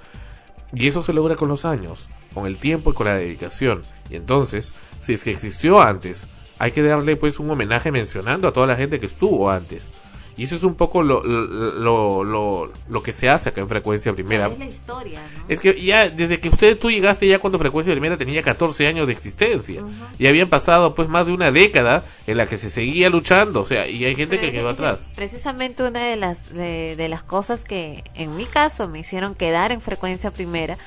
Y 0.73 0.87
eso 0.87 1.01
se 1.01 1.13
logra 1.13 1.35
con 1.35 1.47
los 1.47 1.65
años, 1.65 2.09
con 2.33 2.45
el 2.45 2.57
tiempo 2.57 2.91
y 2.91 2.93
con 2.93 3.07
la 3.07 3.15
dedicación. 3.15 3.83
Y 4.09 4.15
entonces, 4.15 4.73
si 5.01 5.13
es 5.13 5.23
que 5.23 5.31
existió 5.31 5.81
antes, 5.81 6.27
hay 6.59 6.71
que 6.71 6.83
darle 6.83 7.15
pues 7.15 7.39
un 7.39 7.49
homenaje 7.49 7.91
mencionando 7.91 8.47
a 8.47 8.53
toda 8.53 8.67
la 8.67 8.75
gente 8.75 8.99
que 8.99 9.05
estuvo 9.05 9.49
antes. 9.49 9.89
Y 10.37 10.43
eso 10.43 10.55
es 10.55 10.63
un 10.63 10.75
poco 10.75 11.01
lo, 11.01 11.23
lo, 11.23 12.23
lo, 12.23 12.71
lo, 12.87 13.03
que 13.03 13.11
se 13.11 13.27
hace 13.27 13.49
acá 13.49 13.61
en 13.61 13.67
Frecuencia 13.67 14.13
Primera. 14.13 14.47
Es 14.47 14.59
la 14.59 14.65
historia, 14.65 15.19
¿no? 15.35 15.43
Es 15.47 15.59
que 15.59 15.81
ya, 15.81 16.09
desde 16.09 16.39
que 16.39 16.49
usted, 16.49 16.77
tú 16.77 16.91
llegaste 16.91 17.27
ya 17.27 17.39
cuando 17.39 17.57
Frecuencia 17.57 17.91
Primera 17.91 18.17
tenía 18.17 18.43
14 18.43 18.85
años 18.87 19.07
de 19.07 19.13
existencia. 19.13 19.81
Uh 19.81 19.87
-huh. 19.87 19.93
Y 20.19 20.27
habían 20.27 20.47
pasado 20.47 20.93
pues 20.93 21.09
más 21.09 21.25
de 21.25 21.33
una 21.33 21.51
década 21.51 22.05
en 22.27 22.37
la 22.37 22.45
que 22.45 22.59
se 22.59 22.69
seguía 22.69 23.09
luchando. 23.09 23.61
O 23.61 23.65
sea, 23.65 23.87
y 23.87 24.05
hay 24.05 24.15
gente 24.15 24.37
Pero 24.37 24.51
que 24.51 24.57
quedó 24.59 24.69
atrás. 24.69 25.09
Precisamente 25.15 25.83
una 25.83 26.05
de 26.05 26.15
las, 26.15 26.53
de, 26.53 26.95
de 26.95 27.09
las 27.09 27.23
cosas 27.23 27.63
que 27.63 28.03
en 28.13 28.35
mi 28.35 28.45
caso 28.45 28.87
me 28.87 28.99
hicieron 28.99 29.33
quedar 29.33 29.71
en 29.71 29.81
Frecuencia 29.81 30.29
Primera 30.29 30.77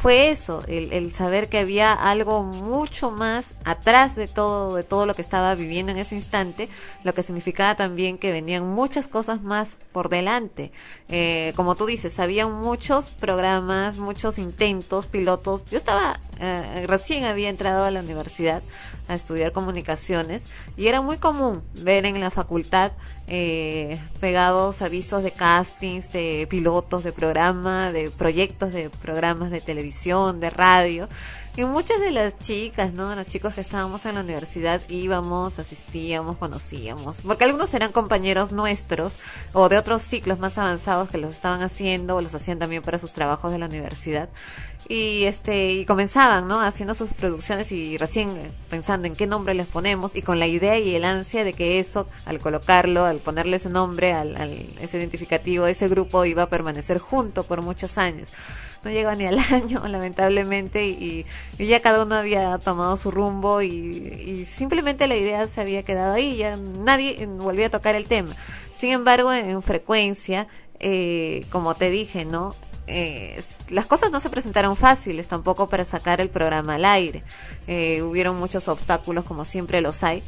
fue 0.00 0.30
eso, 0.30 0.64
el, 0.66 0.94
el, 0.94 1.12
saber 1.12 1.50
que 1.50 1.58
había 1.58 1.92
algo 1.92 2.42
mucho 2.42 3.10
más 3.10 3.52
atrás 3.64 4.16
de 4.16 4.28
todo, 4.28 4.74
de 4.76 4.82
todo 4.82 5.04
lo 5.04 5.12
que 5.12 5.20
estaba 5.20 5.54
viviendo 5.54 5.92
en 5.92 5.98
ese 5.98 6.14
instante, 6.14 6.70
lo 7.04 7.12
que 7.12 7.22
significaba 7.22 7.74
también 7.74 8.16
que 8.16 8.32
venían 8.32 8.66
muchas 8.66 9.08
cosas 9.08 9.42
más 9.42 9.76
por 9.92 10.08
delante. 10.08 10.72
Eh, 11.10 11.52
como 11.54 11.74
tú 11.74 11.84
dices, 11.84 12.18
había 12.18 12.46
muchos 12.46 13.10
programas, 13.10 13.98
muchos 13.98 14.38
intentos, 14.38 15.06
pilotos. 15.06 15.66
Yo 15.66 15.76
estaba, 15.76 16.18
eh, 16.38 16.86
recién 16.86 17.24
había 17.24 17.50
entrado 17.50 17.84
a 17.84 17.90
la 17.90 18.00
universidad 18.00 18.62
a 19.06 19.14
estudiar 19.14 19.52
comunicaciones 19.52 20.46
y 20.78 20.86
era 20.86 21.02
muy 21.02 21.18
común 21.18 21.62
ver 21.74 22.06
en 22.06 22.20
la 22.20 22.30
facultad 22.30 22.92
eh, 23.32 23.98
pegados 24.18 24.82
avisos 24.82 25.22
de 25.22 25.30
castings, 25.30 26.12
de 26.12 26.46
pilotos 26.50 27.04
de 27.04 27.12
programa, 27.12 27.92
de 27.92 28.10
proyectos 28.10 28.72
de 28.72 28.90
programas 28.90 29.52
de 29.52 29.60
televisión, 29.60 30.40
de 30.40 30.50
radio. 30.50 31.08
Y 31.56 31.64
muchas 31.64 32.00
de 32.00 32.12
las 32.12 32.38
chicas, 32.38 32.92
¿no? 32.92 33.14
Los 33.14 33.26
chicos 33.26 33.54
que 33.54 33.60
estábamos 33.60 34.06
en 34.06 34.14
la 34.14 34.20
universidad 34.20 34.80
íbamos, 34.88 35.58
asistíamos, 35.58 36.38
conocíamos. 36.38 37.22
Porque 37.22 37.44
algunos 37.44 37.74
eran 37.74 37.90
compañeros 37.90 38.52
nuestros 38.52 39.18
o 39.52 39.68
de 39.68 39.76
otros 39.76 40.00
ciclos 40.02 40.38
más 40.38 40.58
avanzados 40.58 41.08
que 41.10 41.18
los 41.18 41.34
estaban 41.34 41.62
haciendo 41.62 42.16
o 42.16 42.20
los 42.20 42.34
hacían 42.34 42.60
también 42.60 42.82
para 42.82 42.98
sus 42.98 43.12
trabajos 43.12 43.50
de 43.52 43.58
la 43.58 43.66
universidad 43.66 44.28
y 44.88 45.24
este 45.24 45.72
y 45.72 45.84
comenzaban 45.84 46.48
no 46.48 46.60
haciendo 46.60 46.94
sus 46.94 47.10
producciones 47.10 47.70
y 47.70 47.96
recién 47.96 48.30
pensando 48.68 49.06
en 49.06 49.14
qué 49.14 49.26
nombre 49.26 49.54
les 49.54 49.66
ponemos 49.66 50.16
y 50.16 50.22
con 50.22 50.38
la 50.38 50.46
idea 50.46 50.78
y 50.78 50.94
el 50.94 51.04
ansia 51.04 51.44
de 51.44 51.52
que 51.52 51.78
eso 51.78 52.08
al 52.24 52.40
colocarlo 52.40 53.04
al 53.04 53.18
ponerle 53.18 53.56
ese 53.56 53.70
nombre 53.70 54.12
al, 54.12 54.34
ese 54.80 54.98
identificativo 54.98 55.66
ese 55.66 55.88
grupo 55.88 56.24
iba 56.24 56.44
a 56.44 56.48
permanecer 56.48 56.98
junto 56.98 57.44
por 57.44 57.62
muchos 57.62 57.98
años 57.98 58.30
no 58.84 58.90
llegó 58.90 59.14
ni 59.14 59.26
al 59.26 59.38
año 59.52 59.82
lamentablemente 59.86 60.86
y, 60.86 61.26
ya 61.58 61.80
cada 61.80 62.04
uno 62.04 62.14
había 62.14 62.58
tomado 62.58 62.96
su 62.96 63.10
rumbo 63.10 63.62
y, 63.62 63.68
y, 63.68 64.44
simplemente 64.44 65.06
la 65.06 65.16
idea 65.16 65.46
se 65.46 65.60
había 65.60 65.82
quedado 65.82 66.14
ahí 66.14 66.36
ya 66.36 66.56
nadie 66.56 67.26
volvía 67.26 67.66
a 67.66 67.70
tocar 67.70 67.94
el 67.94 68.06
tema 68.06 68.34
sin 68.76 68.90
embargo 68.90 69.32
en 69.32 69.62
frecuencia 69.62 70.48
eh, 70.78 71.44
como 71.50 71.74
te 71.74 71.90
dije 71.90 72.24
no 72.24 72.54
eh, 72.92 73.40
las 73.68 73.86
cosas 73.86 74.10
no 74.10 74.18
se 74.18 74.30
presentaron 74.30 74.76
fáciles 74.76 75.28
tampoco 75.28 75.68
para 75.68 75.84
sacar 75.84 76.20
el 76.20 76.28
programa 76.28 76.74
al 76.74 76.84
aire. 76.84 77.22
Eh, 77.68 78.02
hubieron 78.02 78.36
muchos 78.36 78.66
obstáculos 78.66 79.24
como 79.24 79.44
siempre 79.44 79.80
los 79.80 80.02
hay. 80.02 80.24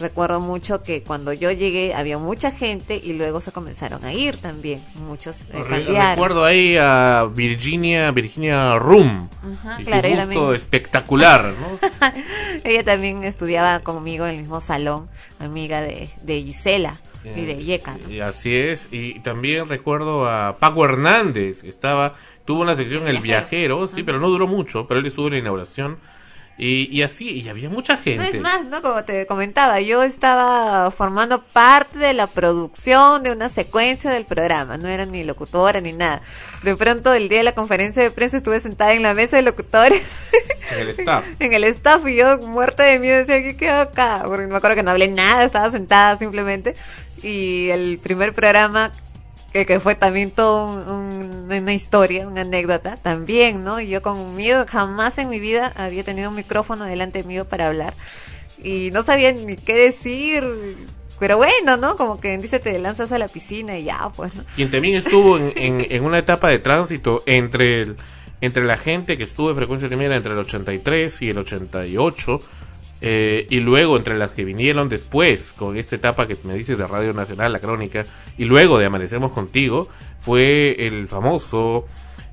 Recuerdo 0.00 0.40
mucho 0.40 0.82
que 0.82 1.02
cuando 1.02 1.32
yo 1.34 1.50
llegué 1.50 1.94
había 1.94 2.16
mucha 2.16 2.50
gente 2.50 2.98
y 3.02 3.12
luego 3.12 3.42
se 3.42 3.52
comenzaron 3.52 4.02
a 4.04 4.14
ir 4.14 4.38
también. 4.38 4.82
Muchos 4.94 5.42
eh, 5.52 5.62
Recuerdo 5.62 6.44
ahí 6.44 6.78
a 6.78 7.28
Virginia, 7.30 8.10
Virginia 8.10 8.78
Room. 8.78 9.28
claro, 9.84 10.54
espectacular, 10.54 11.44
¿no? 11.44 11.88
ella 12.64 12.82
también 12.82 13.24
estudiaba 13.24 13.80
conmigo 13.80 14.26
en 14.26 14.36
el 14.36 14.40
mismo 14.40 14.62
salón, 14.62 15.10
amiga 15.38 15.82
de, 15.82 16.08
de 16.22 16.42
Gisela 16.42 16.98
y 17.24 17.44
de 17.44 17.62
Yeca. 17.62 17.98
Y 18.08 18.20
así 18.20 18.56
es. 18.56 18.88
Y 18.90 19.20
también 19.20 19.68
recuerdo 19.68 20.26
a 20.26 20.56
Paco 20.58 20.84
Hernández, 20.84 21.62
que 21.62 21.68
estaba, 21.68 22.14
tuvo 22.44 22.62
una 22.62 22.76
sección 22.76 23.06
El 23.06 23.18
Viajero, 23.18 23.86
sí, 23.86 24.02
pero 24.02 24.18
no 24.18 24.28
duró 24.28 24.46
mucho, 24.46 24.86
pero 24.86 25.00
él 25.00 25.06
estuvo 25.06 25.26
en 25.26 25.34
la 25.34 25.38
inauguración. 25.38 25.98
Y, 26.62 26.94
y, 26.94 27.02
así, 27.02 27.40
y 27.40 27.48
había 27.48 27.70
mucha 27.70 27.96
gente. 27.96 28.18
No 28.18 28.24
es 28.24 28.40
más, 28.42 28.66
¿no? 28.66 28.82
Como 28.82 29.02
te 29.02 29.24
comentaba, 29.24 29.80
yo 29.80 30.02
estaba 30.02 30.90
formando 30.90 31.42
parte 31.42 31.98
de 31.98 32.12
la 32.12 32.26
producción 32.26 33.22
de 33.22 33.32
una 33.32 33.48
secuencia 33.48 34.10
del 34.10 34.26
programa, 34.26 34.76
no 34.76 34.86
era 34.86 35.06
ni 35.06 35.24
locutora 35.24 35.80
ni 35.80 35.94
nada. 35.94 36.20
De 36.62 36.76
pronto, 36.76 37.14
el 37.14 37.30
día 37.30 37.38
de 37.38 37.44
la 37.44 37.54
conferencia 37.54 38.02
de 38.02 38.10
prensa 38.10 38.36
estuve 38.36 38.60
sentada 38.60 38.92
en 38.92 39.02
la 39.02 39.14
mesa 39.14 39.36
de 39.36 39.42
locutores. 39.42 40.32
En 40.70 40.80
el 40.82 40.90
staff. 40.90 41.24
en 41.40 41.52
el 41.52 41.64
staff, 41.64 42.06
y 42.06 42.14
yo 42.14 42.38
muerta 42.38 42.84
de 42.84 43.00
miedo 43.00 43.16
decía, 43.16 43.42
¿qué 43.42 43.56
quedó 43.56 43.80
acá? 43.80 44.22
Porque 44.24 44.46
me 44.46 44.56
acuerdo 44.56 44.76
que 44.76 44.82
no 44.84 44.92
hablé 44.92 45.08
nada, 45.08 45.42
estaba 45.42 45.68
sentada 45.70 46.16
simplemente. 46.16 46.76
Y 47.22 47.70
el 47.70 47.98
primer 47.98 48.34
programa 48.34 48.92
que, 49.52 49.66
que 49.66 49.80
fue 49.80 49.94
también 49.94 50.30
todo 50.30 50.66
una 50.66 51.72
historia, 51.72 52.28
una 52.28 52.42
anécdota, 52.42 52.96
también, 52.96 53.64
¿no? 53.64 53.80
Yo 53.80 54.02
con 54.02 54.36
miedo, 54.36 54.64
jamás 54.68 55.18
en 55.18 55.28
mi 55.28 55.40
vida 55.40 55.72
había 55.76 56.04
tenido 56.04 56.30
un 56.30 56.36
micrófono 56.36 56.84
delante 56.84 57.24
mío 57.24 57.44
para 57.44 57.66
hablar 57.66 57.94
y 58.62 58.90
no 58.92 59.02
sabía 59.02 59.32
ni 59.32 59.56
qué 59.56 59.74
decir, 59.74 60.44
pero 61.18 61.36
bueno, 61.36 61.76
¿no? 61.76 61.96
Como 61.96 62.20
que 62.20 62.36
dice, 62.38 62.60
te 62.60 62.78
lanzas 62.78 63.12
a 63.12 63.18
la 63.18 63.28
piscina 63.28 63.78
y 63.78 63.84
ya, 63.84 64.10
pues, 64.14 64.34
¿no? 64.34 64.44
Quien 64.54 64.70
también 64.70 64.96
estuvo 64.96 65.36
en, 65.38 65.52
en, 65.56 66.04
una 66.04 66.18
etapa 66.18 66.48
de 66.48 66.58
tránsito 66.58 67.22
entre, 67.26 67.82
el, 67.82 67.96
entre 68.40 68.64
la 68.64 68.76
gente 68.76 69.16
que 69.16 69.24
estuvo 69.24 69.50
en 69.50 69.56
frecuencia 69.56 69.88
primera 69.88 70.16
entre 70.16 70.32
el 70.32 70.38
83 70.38 71.22
y 71.22 71.30
el 71.30 71.38
88 71.38 72.40
eh, 73.00 73.46
y 73.48 73.60
luego 73.60 73.96
entre 73.96 74.18
las 74.18 74.30
que 74.30 74.44
vinieron 74.44 74.88
después, 74.88 75.52
con 75.52 75.76
esta 75.76 75.96
etapa 75.96 76.26
que 76.26 76.36
me 76.44 76.54
dices 76.54 76.76
de 76.76 76.86
Radio 76.86 77.12
Nacional, 77.12 77.52
la 77.52 77.60
crónica, 77.60 78.04
y 78.36 78.44
luego 78.44 78.78
de 78.78 78.86
Amanecemos 78.86 79.32
Contigo, 79.32 79.88
fue 80.18 80.76
el 80.78 81.08
famoso 81.08 81.86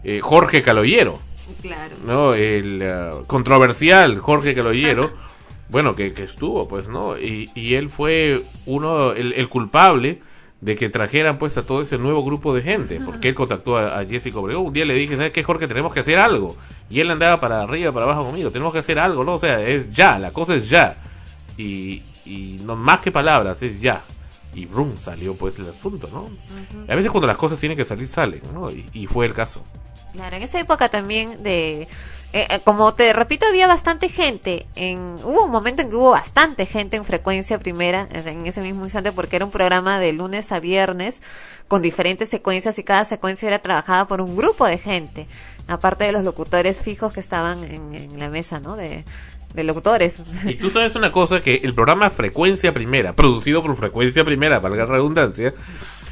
eh, 0.04 0.20
Jorge 0.22 0.62
Caloyero. 0.62 1.20
Claro. 1.62 1.96
¿no? 2.06 2.34
El 2.34 2.82
ah, 2.84 3.12
controversial 3.28 4.20
Jorge 4.20 4.54
Caloyero. 4.54 5.12
bueno, 5.70 5.96
que, 5.96 6.14
que, 6.14 6.24
estuvo, 6.24 6.68
pues, 6.68 6.90
¿no? 6.90 7.18
Y, 7.18 7.50
y 7.56 7.76
él 7.76 7.90
fue 7.90 8.44
uno, 8.66 9.14
el, 9.14 9.34
el 9.34 9.48
culpable 9.48 10.20
de 10.62 10.76
que 10.76 10.90
trajeran 10.90 11.38
pues 11.38 11.58
a 11.58 11.66
todo 11.66 11.82
ese 11.82 11.98
nuevo 11.98 12.24
grupo 12.24 12.54
de 12.54 12.62
gente, 12.62 13.00
porque 13.06 13.30
él 13.30 13.36
contactó 13.36 13.78
a, 13.78 14.00
a 14.00 14.06
Jessica 14.06 14.40
Obregón, 14.40 14.68
un 14.68 14.74
día 14.74 14.86
le 14.86 14.96
dije, 14.96 15.16
¿sabes 15.16 15.32
qué 15.32 15.44
Jorge? 15.44 15.68
Tenemos 15.68 15.94
que 15.94 16.00
hacer 16.00 16.18
algo, 16.18 16.56
y 16.90 17.00
él 17.00 17.12
andaba 17.12 17.40
para 17.40 17.62
arriba, 17.62 17.92
para 17.92 18.06
abajo 18.06 18.24
conmigo, 18.26 18.52
tenemos 18.52 18.74
que 18.74 18.80
hacer 18.80 18.98
algo, 18.98 19.24
¿no? 19.24 19.36
O 19.36 19.40
sea, 19.40 19.62
es 19.62 19.92
ya, 19.92 20.18
la 20.18 20.32
cosa 20.32 20.56
es 20.56 20.70
ya, 20.70 20.98
y, 21.58 22.02
y 22.26 22.60
no 22.64 22.76
más 22.76 23.02
que 23.02 23.12
palabras, 23.12 23.62
es 23.62 23.80
ya, 23.80 24.02
y 24.56 24.66
brum, 24.66 24.98
salió 24.98 25.36
pues 25.36 25.60
el 25.60 25.70
asunto, 25.70 26.10
¿no? 26.12 26.30
A 26.92 26.96
veces 26.96 27.12
cuando 27.12 27.28
las 27.28 27.38
cosas 27.38 27.60
tienen 27.60 27.78
que 27.78 27.86
salir, 27.86 28.08
salen, 28.08 28.42
¿no? 28.54 28.72
y 28.72 29.06
fue 29.06 29.28
el 29.28 29.34
caso. 29.34 29.64
Claro, 30.14 30.36
en 30.36 30.42
esa 30.42 30.60
época 30.60 30.90
también 30.90 31.44
de 31.44 31.88
eh, 32.34 32.46
eh, 32.50 32.60
como 32.64 32.94
te 32.94 33.14
repito, 33.14 33.46
había 33.48 33.68
bastante 33.68 34.10
gente. 34.10 34.66
En, 34.76 35.16
hubo 35.24 35.46
un 35.46 35.52
momento 35.52 35.82
en 35.82 35.90
que 35.90 35.96
hubo 35.96 36.12
bastante 36.12 36.66
gente 36.66 36.98
en 36.98 37.06
frecuencia 37.06 37.58
primera, 37.58 38.08
en 38.12 38.46
ese 38.46 38.62
mismo 38.62 38.84
instante, 38.84 39.14
porque 39.14 39.38
era 39.38 39.46
un 39.46 39.52
programa 39.52 39.98
de 39.98 40.12
lunes 40.12 40.52
a 40.52 40.60
viernes 40.60 41.22
con 41.70 41.82
diferentes 41.82 42.28
secuencias 42.30 42.78
y 42.80 42.84
cada 42.84 43.06
secuencia 43.06 43.48
era 43.48 43.60
trabajada 43.60 44.08
por 44.08 44.20
un 44.22 44.36
grupo 44.36 44.66
de 44.66 44.78
gente, 44.78 45.28
aparte 45.68 46.04
de 46.04 46.12
los 46.12 46.24
locutores 46.24 46.80
fijos 46.80 47.14
que 47.14 47.22
estaban 47.22 47.64
en, 47.64 48.20
la 48.20 48.30
mesa, 48.30 48.60
¿no? 48.60 48.76
De, 48.76 49.06
de 49.54 49.64
locutores. 49.64 50.22
Y 50.46 50.56
tú 50.56 50.70
sabes 50.70 50.96
una 50.96 51.14
cosa, 51.14 51.42
que 51.42 51.62
el 51.64 51.74
programa 51.74 52.10
Frecuencia 52.10 52.74
Primera, 52.74 53.16
producido 53.16 53.64
por 53.64 53.76
Frecuencia 53.78 54.26
Primera, 54.26 54.60
valga 54.60 54.86
la 54.86 54.92
redundancia, 54.94 55.54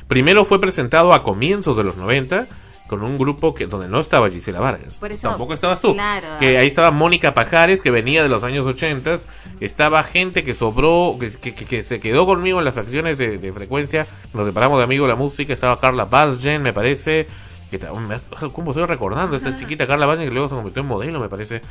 primero 0.07 0.45
fue 0.45 0.61
presentado 0.61 1.13
a 1.13 1.23
comienzos 1.23 1.75
de 1.75 1.83
los 1.83 1.97
90 1.97 2.47
con 2.87 3.03
un 3.03 3.17
grupo 3.17 3.55
que 3.55 3.65
donde 3.65 3.87
no 3.87 3.99
estaba 3.99 4.29
Gisela 4.29 4.59
Vargas. 4.59 4.99
Tampoco 5.21 5.53
estabas 5.53 5.81
tú. 5.81 5.95
que 6.39 6.57
ahí 6.57 6.67
estaba 6.67 6.91
Mónica 6.91 7.33
Pajares, 7.33 7.81
que 7.81 7.91
venía 7.91 8.21
de 8.21 8.29
los 8.29 8.43
años 8.43 8.65
80. 8.65 9.19
Estaba 9.59 10.03
gente 10.03 10.43
que 10.43 10.53
sobró, 10.53 11.17
que, 11.19 11.53
que, 11.53 11.83
se 11.83 11.99
quedó 11.99 12.25
conmigo 12.25 12.59
en 12.59 12.65
las 12.65 12.77
acciones 12.77 13.17
de, 13.17 13.53
frecuencia. 13.53 14.05
Nos 14.33 14.45
separamos 14.45 14.77
de 14.77 14.83
amigos 14.83 15.07
de 15.07 15.13
la 15.13 15.15
música. 15.15 15.53
Estaba 15.53 15.79
Carla 15.79 16.05
Balgen, 16.05 16.61
me 16.61 16.73
parece. 16.73 17.27
Que, 17.71 17.79
¿Cómo 17.79 18.71
estoy 18.71 18.85
recordando? 18.85 19.35
Esta 19.35 19.57
chiquita 19.59 19.87
Carla 19.87 20.05
Balgen 20.05 20.27
que 20.27 20.33
luego 20.33 20.49
se 20.49 20.55
convirtió 20.55 20.81
en 20.81 20.87
modelo, 20.87 21.19
me 21.19 21.29
parece. 21.29 21.61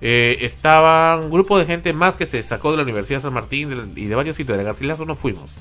Eh, 0.00 0.38
estaba 0.42 1.16
un 1.16 1.30
grupo 1.30 1.58
de 1.58 1.66
gente 1.66 1.92
más 1.92 2.14
que 2.14 2.26
se 2.26 2.42
sacó 2.44 2.70
de 2.70 2.76
la 2.76 2.84
Universidad 2.84 3.18
de 3.18 3.22
San 3.22 3.34
Martín 3.34 3.92
y 3.96 4.06
de 4.06 4.14
varios 4.14 4.36
sitios. 4.36 4.56
De 4.56 4.64
Garcilaso 4.64 5.04
no 5.04 5.16
fuimos 5.16 5.56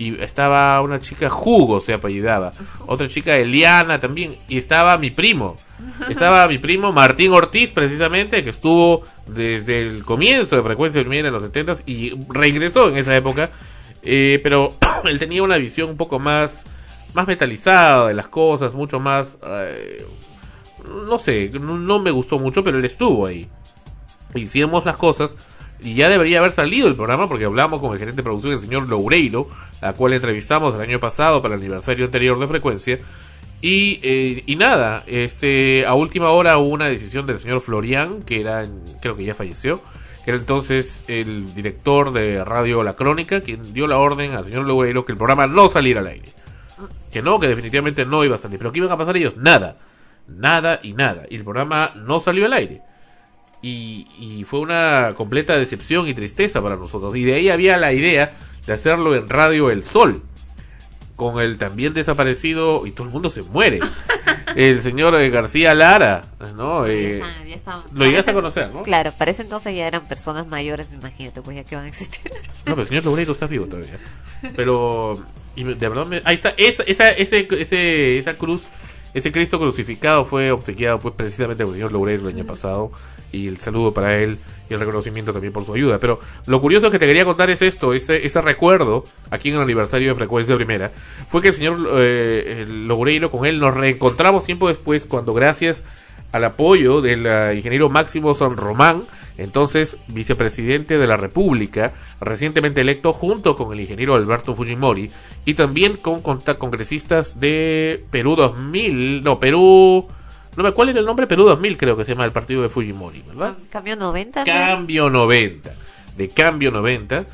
y 0.00 0.18
estaba 0.22 0.80
una 0.80 0.98
chica 0.98 1.28
Jugo 1.28 1.82
se 1.82 1.92
apellidaba, 1.92 2.52
otra 2.86 3.06
chica 3.06 3.36
Eliana 3.36 4.00
también 4.00 4.38
y 4.48 4.56
estaba 4.56 4.96
mi 4.96 5.10
primo. 5.10 5.56
Estaba 6.08 6.48
mi 6.48 6.56
primo 6.56 6.90
Martín 6.90 7.32
Ortiz 7.32 7.70
precisamente 7.72 8.42
que 8.42 8.48
estuvo 8.48 9.02
desde 9.26 9.82
el 9.82 10.02
comienzo 10.02 10.56
de 10.56 10.62
Frecuencia 10.62 11.02
Primera 11.02 11.28
en 11.28 11.34
los 11.34 11.42
70 11.42 11.76
y 11.84 12.14
regresó 12.30 12.88
en 12.88 12.96
esa 12.96 13.14
época, 13.14 13.50
eh, 14.02 14.40
pero 14.42 14.72
él 15.04 15.18
tenía 15.18 15.42
una 15.42 15.58
visión 15.58 15.90
un 15.90 15.98
poco 15.98 16.18
más 16.18 16.64
más 17.12 17.26
metalizada 17.26 18.08
de 18.08 18.14
las 18.14 18.28
cosas, 18.28 18.72
mucho 18.72 19.00
más 19.00 19.36
eh, 19.46 20.06
no 21.06 21.18
sé, 21.18 21.50
no 21.60 21.98
me 21.98 22.10
gustó 22.10 22.38
mucho, 22.38 22.64
pero 22.64 22.78
él 22.78 22.84
estuvo 22.86 23.26
ahí. 23.26 23.50
Hicimos 24.34 24.86
las 24.86 24.96
cosas 24.96 25.36
y 25.82 25.94
ya 25.94 26.08
debería 26.08 26.38
haber 26.38 26.52
salido 26.52 26.88
el 26.88 26.96
programa 26.96 27.28
porque 27.28 27.44
hablamos 27.44 27.80
con 27.80 27.92
el 27.92 27.98
gerente 27.98 28.18
de 28.18 28.22
producción, 28.22 28.52
el 28.52 28.58
señor 28.58 28.88
Loureiro, 28.88 29.48
a 29.80 29.92
cual 29.92 30.12
entrevistamos 30.12 30.74
el 30.74 30.80
año 30.80 31.00
pasado 31.00 31.42
para 31.42 31.54
el 31.54 31.60
aniversario 31.60 32.04
anterior 32.04 32.38
de 32.38 32.46
Frecuencia. 32.46 32.98
Y, 33.62 34.00
eh, 34.02 34.42
y 34.46 34.56
nada, 34.56 35.04
este, 35.06 35.84
a 35.86 35.94
última 35.94 36.30
hora 36.30 36.56
hubo 36.58 36.70
una 36.70 36.88
decisión 36.88 37.26
del 37.26 37.38
señor 37.38 37.60
Florian, 37.60 38.22
que 38.22 38.40
era, 38.40 38.66
creo 39.02 39.16
que 39.16 39.24
ya 39.24 39.34
falleció, 39.34 39.82
que 40.24 40.30
era 40.30 40.40
entonces 40.40 41.04
el 41.08 41.54
director 41.54 42.12
de 42.12 42.42
Radio 42.44 42.82
La 42.82 42.96
Crónica, 42.96 43.42
quien 43.42 43.74
dio 43.74 43.86
la 43.86 43.98
orden 43.98 44.32
al 44.32 44.44
señor 44.44 44.66
Loureiro 44.66 45.04
que 45.04 45.12
el 45.12 45.18
programa 45.18 45.46
no 45.46 45.68
saliera 45.68 46.00
al 46.00 46.06
aire. 46.06 46.28
Que 47.12 47.22
no, 47.22 47.40
que 47.40 47.48
definitivamente 47.48 48.06
no 48.06 48.24
iba 48.24 48.36
a 48.36 48.38
salir. 48.38 48.58
Pero 48.58 48.72
¿qué 48.72 48.78
iban 48.78 48.92
a 48.92 48.96
pasar 48.96 49.16
ellos? 49.16 49.36
Nada 49.36 49.76
nada 50.36 50.80
y 50.82 50.92
nada. 50.92 51.24
Y 51.28 51.36
el 51.36 51.44
programa 51.44 51.92
no 51.94 52.20
salió 52.20 52.46
al 52.46 52.52
aire. 52.52 52.82
Y, 53.62 54.06
y 54.18 54.44
fue 54.44 54.60
una 54.60 55.12
completa 55.16 55.56
decepción 55.56 56.08
y 56.08 56.14
tristeza 56.14 56.62
para 56.62 56.76
nosotros. 56.76 57.14
Y 57.16 57.24
de 57.24 57.34
ahí 57.34 57.50
había 57.50 57.76
la 57.76 57.92
idea 57.92 58.32
de 58.66 58.72
hacerlo 58.72 59.14
en 59.14 59.28
Radio 59.28 59.70
El 59.70 59.82
Sol, 59.84 60.22
con 61.16 61.40
el 61.40 61.58
también 61.58 61.92
desaparecido, 61.92 62.86
y 62.86 62.92
todo 62.92 63.06
el 63.06 63.12
mundo 63.12 63.28
se 63.28 63.42
muere, 63.42 63.80
el 64.56 64.80
señor 64.80 65.14
eh, 65.16 65.28
García 65.28 65.74
Lara, 65.74 66.24
¿no? 66.56 66.86
Eh, 66.86 67.18
Ya 67.20 67.26
está, 67.26 67.44
ya 67.44 67.54
está. 67.56 67.84
lo 67.92 68.04
llegaste 68.06 68.30
a 68.30 68.34
Parece- 68.34 68.34
conocer, 68.34 68.70
¿no? 68.72 68.82
Claro, 68.82 69.12
para 69.18 69.30
ese 69.30 69.42
entonces 69.42 69.76
ya 69.76 69.86
eran 69.86 70.06
personas 70.08 70.46
mayores, 70.46 70.88
imagínate, 70.94 71.42
pues 71.42 71.56
ya 71.56 71.64
que 71.64 71.76
van 71.76 71.84
a 71.84 71.88
existir. 71.88 72.32
No, 72.64 72.72
pero 72.72 72.80
el 72.82 72.88
señor 72.88 73.04
Loureiro 73.04 73.32
está 73.32 73.46
vivo 73.46 73.66
todavía. 73.66 73.98
Pero, 74.56 75.22
y 75.54 75.64
de 75.64 75.88
verdad, 75.88 76.06
me- 76.06 76.22
ahí 76.24 76.36
está, 76.36 76.54
esa, 76.56 76.82
esa, 76.84 77.10
ese, 77.10 77.46
ese, 77.58 78.18
esa 78.18 78.34
cruz, 78.38 78.68
ese 79.12 79.30
Cristo 79.32 79.58
crucificado 79.58 80.24
fue 80.24 80.50
obsequiado 80.52 80.98
pues 81.00 81.14
precisamente 81.14 81.64
por 81.64 81.74
el 81.74 81.78
señor 81.80 81.92
Loureiro 81.92 82.28
el 82.28 82.34
año 82.36 82.46
pasado. 82.46 82.90
Y 83.32 83.46
el 83.48 83.58
saludo 83.58 83.94
para 83.94 84.16
él 84.18 84.38
y 84.68 84.74
el 84.74 84.80
reconocimiento 84.80 85.32
también 85.32 85.52
por 85.52 85.64
su 85.64 85.74
ayuda. 85.74 85.98
Pero 85.98 86.20
lo 86.46 86.60
curioso 86.60 86.90
que 86.90 86.98
te 86.98 87.06
quería 87.06 87.24
contar 87.24 87.50
es 87.50 87.62
esto, 87.62 87.94
ese, 87.94 88.26
ese 88.26 88.40
recuerdo 88.40 89.04
aquí 89.30 89.50
en 89.50 89.56
el 89.56 89.62
aniversario 89.62 90.08
de 90.08 90.14
Frecuencia 90.14 90.56
Primera, 90.56 90.90
fue 91.28 91.40
que 91.42 91.48
el 91.48 91.54
señor 91.54 91.78
eh, 91.96 92.64
el 92.68 92.88
Loureiro 92.88 93.30
con 93.30 93.46
él 93.46 93.60
nos 93.60 93.74
reencontramos 93.74 94.44
tiempo 94.44 94.68
después 94.68 95.06
cuando 95.06 95.32
gracias 95.34 95.84
al 96.32 96.44
apoyo 96.44 97.00
del 97.00 97.26
eh, 97.26 97.54
ingeniero 97.56 97.88
Máximo 97.88 98.34
San 98.34 98.56
Román, 98.56 99.02
entonces 99.36 99.96
vicepresidente 100.08 100.98
de 100.98 101.06
la 101.08 101.16
República, 101.16 101.92
recientemente 102.20 102.80
electo 102.82 103.12
junto 103.12 103.56
con 103.56 103.72
el 103.72 103.80
ingeniero 103.80 104.14
Alberto 104.14 104.54
Fujimori 104.54 105.10
y 105.44 105.54
también 105.54 105.96
con 105.96 106.20
conta- 106.20 106.58
congresistas 106.58 107.40
de 107.40 108.04
Perú 108.10 108.36
2000, 108.36 109.24
no, 109.24 109.40
Perú, 109.40 110.06
no 110.62 110.68
me 110.68 110.72
cuál 110.72 110.90
era 110.90 111.00
el 111.00 111.06
nombre, 111.06 111.26
Perú 111.26 111.44
2000 111.44 111.76
creo 111.76 111.96
que 111.96 112.04
se 112.04 112.12
llama 112.12 112.24
el 112.24 112.32
partido 112.32 112.62
de 112.62 112.68
Fujimori, 112.68 113.22
¿verdad? 113.26 113.54
Cambio 113.70 113.96
90. 113.96 114.40
¿no? 114.40 114.46
Cambio 114.46 115.10
90, 115.10 115.72
de 116.16 116.28
Cambio 116.28 116.70
90, 116.70 117.24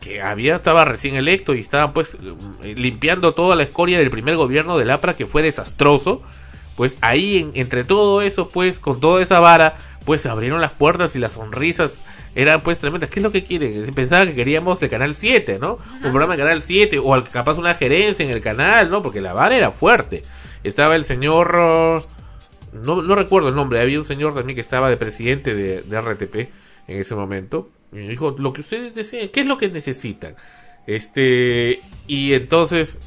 que 0.00 0.22
había 0.22 0.56
estaba 0.56 0.84
recién 0.84 1.14
electo 1.14 1.54
y 1.54 1.60
estaban 1.60 1.92
pues 1.92 2.16
eh, 2.62 2.74
limpiando 2.76 3.32
toda 3.32 3.54
la 3.56 3.62
escoria 3.64 3.98
del 3.98 4.10
primer 4.10 4.36
gobierno 4.36 4.78
del 4.78 4.90
APRA 4.90 5.14
que 5.16 5.26
fue 5.26 5.42
desastroso. 5.42 6.22
Pues 6.76 6.96
ahí 7.02 7.36
en- 7.38 7.50
entre 7.54 7.84
todo 7.84 8.22
eso, 8.22 8.48
pues 8.48 8.78
con 8.80 9.00
toda 9.00 9.20
esa 9.22 9.38
vara, 9.40 9.74
pues 10.06 10.22
se 10.22 10.30
abrieron 10.30 10.62
las 10.62 10.72
puertas 10.72 11.14
y 11.14 11.18
las 11.18 11.32
sonrisas 11.32 12.02
eran 12.34 12.62
pues 12.62 12.78
tremendas. 12.78 13.10
¿Qué 13.10 13.18
es 13.18 13.22
lo 13.22 13.32
que 13.32 13.44
quieren? 13.44 13.92
Pensaba 13.92 14.24
que 14.24 14.34
queríamos 14.34 14.80
de 14.80 14.88
Canal 14.88 15.14
7, 15.14 15.58
¿no? 15.60 15.78
Un 15.96 16.00
programa 16.12 16.36
de 16.36 16.42
Canal 16.42 16.62
7 16.62 16.98
o 16.98 17.12
al- 17.12 17.28
capaz 17.28 17.58
una 17.58 17.74
gerencia 17.74 18.24
en 18.24 18.30
el 18.30 18.40
canal, 18.40 18.88
¿no? 18.88 19.02
Porque 19.02 19.20
la 19.20 19.34
vara 19.34 19.54
era 19.56 19.70
fuerte. 19.72 20.22
Estaba 20.64 20.96
el 20.96 21.04
señor... 21.04 22.06
no, 22.72 23.02
no 23.02 23.14
recuerdo 23.14 23.48
el 23.48 23.54
nombre, 23.54 23.80
había 23.80 23.98
un 23.98 24.04
señor 24.04 24.34
también 24.34 24.54
que 24.54 24.60
estaba 24.60 24.88
de 24.90 24.96
presidente 24.96 25.54
de, 25.54 25.82
de 25.82 26.00
RTP 26.00 26.34
en 26.88 27.00
ese 27.00 27.14
momento. 27.14 27.70
Y 27.92 27.96
me 27.96 28.08
dijo, 28.08 28.34
lo 28.38 28.52
que 28.52 28.60
ustedes 28.60 28.94
deseen, 28.94 29.30
¿qué 29.30 29.40
es 29.40 29.46
lo 29.46 29.56
que 29.58 29.68
necesitan? 29.68 30.34
Este, 30.86 31.80
y 32.06 32.32
entonces 32.34 33.00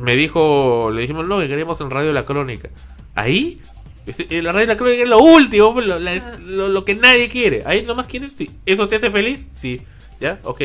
me 0.00 0.14
dijo, 0.16 0.90
le 0.92 1.00
dijimos, 1.02 1.26
no, 1.26 1.40
que 1.40 1.48
queremos 1.48 1.80
en 1.80 1.90
Radio 1.90 2.12
La 2.12 2.24
Crónica. 2.24 2.68
¿Ahí? 3.14 3.60
Este, 4.06 4.40
la 4.42 4.52
Radio 4.52 4.68
La 4.68 4.76
Crónica 4.76 5.02
es 5.02 5.08
lo 5.08 5.18
último, 5.18 5.74
pues, 5.74 5.86
lo, 5.86 5.98
la- 5.98 6.38
lo, 6.38 6.68
lo 6.68 6.84
que 6.84 6.94
nadie 6.94 7.28
quiere. 7.28 7.62
¿Ahí 7.66 7.82
nomás 7.82 8.06
quieres? 8.06 8.32
Sí. 8.36 8.50
¿Eso 8.66 8.88
te 8.88 8.96
hace 8.96 9.10
feliz? 9.10 9.48
Sí. 9.52 9.80
¿Ya? 10.20 10.38
Ok. 10.44 10.62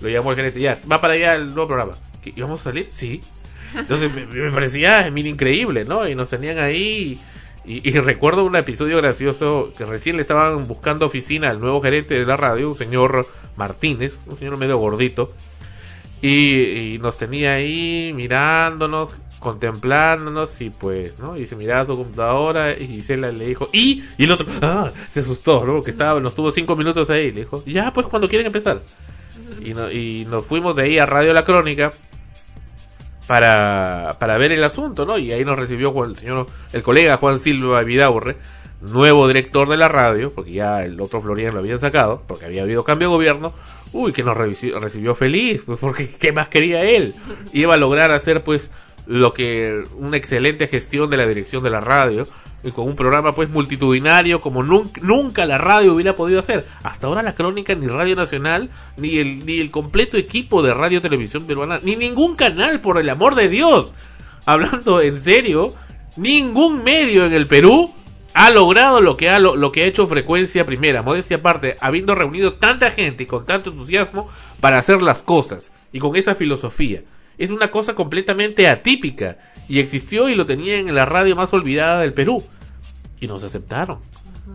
Lo 0.00 0.08
llamó 0.08 0.30
el 0.30 0.36
gerente, 0.36 0.60
ya, 0.60 0.78
va 0.90 1.00
para 1.00 1.14
allá 1.14 1.34
el 1.34 1.46
nuevo 1.46 1.66
programa. 1.68 1.92
¿Qué, 2.22 2.32
¿Y 2.36 2.40
vamos 2.40 2.60
a 2.60 2.64
salir? 2.64 2.86
Sí. 2.90 3.20
Entonces 3.76 4.12
me, 4.14 4.26
me 4.26 4.50
parecía 4.52 5.10
mira, 5.10 5.28
increíble, 5.28 5.84
¿no? 5.84 6.08
Y 6.08 6.14
nos 6.14 6.30
tenían 6.30 6.58
ahí. 6.58 7.18
Y, 7.18 7.20
y 7.66 7.90
recuerdo 7.98 8.44
un 8.44 8.54
episodio 8.56 8.96
gracioso 8.98 9.72
que 9.76 9.84
recién 9.84 10.16
le 10.16 10.22
estaban 10.22 10.66
buscando 10.68 11.06
oficina 11.06 11.50
al 11.50 11.58
nuevo 11.60 11.80
gerente 11.80 12.14
de 12.14 12.24
la 12.24 12.36
radio, 12.36 12.68
un 12.68 12.74
señor 12.74 13.26
Martínez, 13.56 14.20
un 14.26 14.36
señor 14.36 14.56
medio 14.56 14.78
gordito. 14.78 15.32
Y, 16.22 16.94
y 16.94 16.98
nos 16.98 17.18
tenía 17.18 17.54
ahí 17.54 18.12
mirándonos, 18.14 19.16
contemplándonos 19.38 20.60
y 20.60 20.70
pues, 20.70 21.18
¿no? 21.18 21.36
Y 21.36 21.46
se 21.46 21.56
miraba 21.56 21.84
su 21.84 21.96
computadora 21.96 22.72
y 22.72 22.86
Gisela 22.86 23.30
le 23.32 23.46
dijo, 23.48 23.68
¿y? 23.72 24.02
Y 24.16 24.24
el 24.24 24.32
otro, 24.32 24.46
ah, 24.62 24.92
se 25.10 25.20
asustó, 25.20 25.64
¿no? 25.66 25.82
Que 25.82 25.90
estaba, 25.90 26.18
nos 26.20 26.34
tuvo 26.34 26.50
cinco 26.50 26.74
minutos 26.76 27.10
ahí. 27.10 27.32
Le 27.32 27.40
dijo, 27.40 27.62
ya, 27.66 27.92
pues 27.92 28.06
cuando 28.06 28.28
quieren 28.28 28.46
empezar. 28.46 28.80
Y, 29.62 29.74
no- 29.74 29.90
y 29.90 30.26
nos 30.30 30.46
fuimos 30.46 30.74
de 30.76 30.82
ahí 30.84 30.98
a 30.98 31.06
Radio 31.06 31.32
La 31.34 31.44
Crónica 31.44 31.90
para, 33.26 34.16
para 34.18 34.38
ver 34.38 34.52
el 34.52 34.64
asunto, 34.64 35.04
¿no? 35.04 35.18
Y 35.18 35.32
ahí 35.32 35.44
nos 35.44 35.58
recibió 35.58 36.04
el 36.04 36.16
señor, 36.16 36.46
el 36.72 36.82
colega 36.82 37.16
Juan 37.16 37.38
Silva 37.38 37.82
Vidaurre, 37.82 38.36
nuevo 38.80 39.26
director 39.26 39.68
de 39.68 39.76
la 39.76 39.88
radio, 39.88 40.32
porque 40.32 40.52
ya 40.52 40.84
el 40.84 41.00
otro 41.00 41.20
Florian 41.20 41.54
lo 41.54 41.60
habían 41.60 41.78
sacado, 41.78 42.22
porque 42.26 42.46
había 42.46 42.62
habido 42.62 42.84
cambio 42.84 43.08
de 43.08 43.14
gobierno. 43.14 43.52
Uy, 43.92 44.12
que 44.12 44.22
nos 44.22 44.36
recibió 44.36 45.14
feliz, 45.14 45.62
pues 45.64 45.78
porque 45.80 46.08
¿qué 46.20 46.32
más 46.32 46.48
quería 46.48 46.82
él? 46.82 47.14
Iba 47.52 47.74
a 47.74 47.78
lograr 47.78 48.10
hacer 48.10 48.42
pues 48.42 48.70
lo 49.06 49.32
que 49.32 49.84
una 49.96 50.16
excelente 50.16 50.66
gestión 50.66 51.10
de 51.10 51.16
la 51.16 51.26
dirección 51.26 51.62
de 51.62 51.70
la 51.70 51.80
radio 51.80 52.26
y 52.64 52.72
con 52.72 52.86
un 52.86 52.96
programa 52.96 53.32
pues 53.32 53.48
multitudinario 53.48 54.40
como 54.40 54.62
nunca, 54.62 55.46
la 55.46 55.58
radio 55.58 55.94
hubiera 55.94 56.14
podido 56.14 56.40
hacer. 56.40 56.66
Hasta 56.82 57.06
ahora 57.06 57.22
la 57.22 57.34
crónica 57.34 57.74
ni 57.74 57.86
Radio 57.86 58.16
Nacional 58.16 58.70
ni 58.96 59.18
el 59.18 59.46
ni 59.46 59.58
el 59.58 59.70
completo 59.70 60.16
equipo 60.16 60.62
de 60.62 60.74
Radio 60.74 61.00
Televisión 61.00 61.44
Peruana 61.44 61.78
ni 61.82 61.96
ningún 61.96 62.34
canal 62.34 62.80
por 62.80 62.98
el 62.98 63.08
amor 63.08 63.34
de 63.36 63.48
Dios. 63.48 63.92
Hablando 64.46 65.00
en 65.00 65.16
serio, 65.16 65.72
ningún 66.16 66.82
medio 66.82 67.24
en 67.24 67.32
el 67.32 67.46
Perú 67.46 67.92
ha 68.34 68.50
logrado 68.50 69.00
lo 69.00 69.16
que 69.16 69.30
ha 69.30 69.38
lo, 69.38 69.56
lo 69.56 69.72
que 69.72 69.82
ha 69.82 69.86
hecho 69.86 70.06
Frecuencia 70.06 70.66
Primera, 70.66 71.02
modestia 71.02 71.38
aparte, 71.38 71.76
habiendo 71.80 72.14
reunido 72.14 72.54
tanta 72.54 72.90
gente 72.90 73.22
y 73.22 73.26
con 73.26 73.46
tanto 73.46 73.70
entusiasmo 73.70 74.28
para 74.60 74.78
hacer 74.78 75.02
las 75.02 75.22
cosas 75.22 75.72
y 75.92 76.00
con 76.00 76.16
esa 76.16 76.34
filosofía. 76.34 77.02
Es 77.38 77.50
una 77.50 77.70
cosa 77.70 77.94
completamente 77.94 78.66
atípica 78.68 79.36
y 79.68 79.78
existió 79.78 80.28
y 80.28 80.34
lo 80.34 80.46
tenían 80.46 80.88
en 80.88 80.94
la 80.94 81.04
radio 81.04 81.36
más 81.36 81.52
olvidada 81.52 82.00
del 82.00 82.14
Perú 82.14 82.42
y 83.20 83.26
nos 83.26 83.44
aceptaron, 83.44 83.98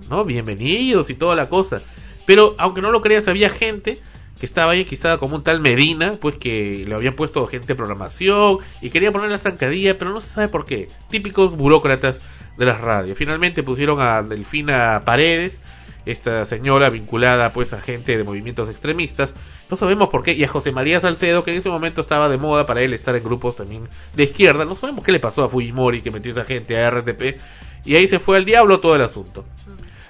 ¿no? 0.09 0.23
Bienvenidos 0.23 1.09
y 1.09 1.15
toda 1.15 1.35
la 1.35 1.47
cosa. 1.47 1.81
Pero 2.25 2.55
aunque 2.57 2.81
no 2.81 2.91
lo 2.91 3.01
creas, 3.01 3.27
había 3.27 3.49
gente 3.49 3.99
que 4.39 4.47
estaba 4.47 4.71
ahí, 4.71 4.85
quizá 4.85 5.19
como 5.19 5.35
un 5.35 5.43
tal 5.43 5.59
Medina, 5.59 6.13
pues 6.19 6.37
que 6.37 6.83
le 6.87 6.95
habían 6.95 7.13
puesto 7.13 7.45
gente 7.45 7.67
de 7.67 7.75
programación 7.75 8.57
y 8.81 8.89
quería 8.89 9.11
poner 9.11 9.29
la 9.29 9.37
zancadilla, 9.37 9.99
pero 9.99 10.09
no 10.09 10.19
se 10.19 10.29
sabe 10.29 10.47
por 10.47 10.65
qué. 10.65 10.87
Típicos 11.11 11.55
burócratas 11.55 12.21
de 12.57 12.65
las 12.65 12.81
radios. 12.81 13.15
Finalmente 13.15 13.61
pusieron 13.61 14.01
a 14.01 14.23
Delfina 14.23 15.03
Paredes, 15.05 15.59
esta 16.07 16.47
señora 16.47 16.89
vinculada 16.89 17.53
pues 17.53 17.73
a 17.73 17.81
gente 17.81 18.17
de 18.17 18.23
movimientos 18.23 18.69
extremistas, 18.69 19.35
no 19.71 19.77
sabemos 19.77 20.09
por 20.09 20.21
qué, 20.21 20.33
y 20.33 20.43
a 20.43 20.49
José 20.49 20.73
María 20.73 20.99
Salcedo, 20.99 21.45
que 21.45 21.51
en 21.51 21.57
ese 21.57 21.69
momento 21.69 22.01
estaba 22.01 22.27
de 22.27 22.37
moda 22.37 22.67
para 22.67 22.81
él 22.81 22.93
estar 22.93 23.15
en 23.15 23.23
grupos 23.23 23.55
también 23.55 23.87
de 24.13 24.23
izquierda, 24.23 24.65
no 24.65 24.75
sabemos 24.75 25.05
qué 25.05 25.13
le 25.13 25.19
pasó 25.21 25.45
a 25.45 25.49
Fujimori 25.49 26.01
que 26.01 26.11
metió 26.11 26.31
esa 26.31 26.43
gente 26.43 26.77
a 26.77 26.91
RTP, 26.91 27.37
y 27.85 27.95
ahí 27.95 28.07
se 28.07 28.19
fue 28.19 28.35
al 28.37 28.45
diablo 28.45 28.81
todo 28.81 28.95
el 28.95 29.01
asunto. 29.01 29.45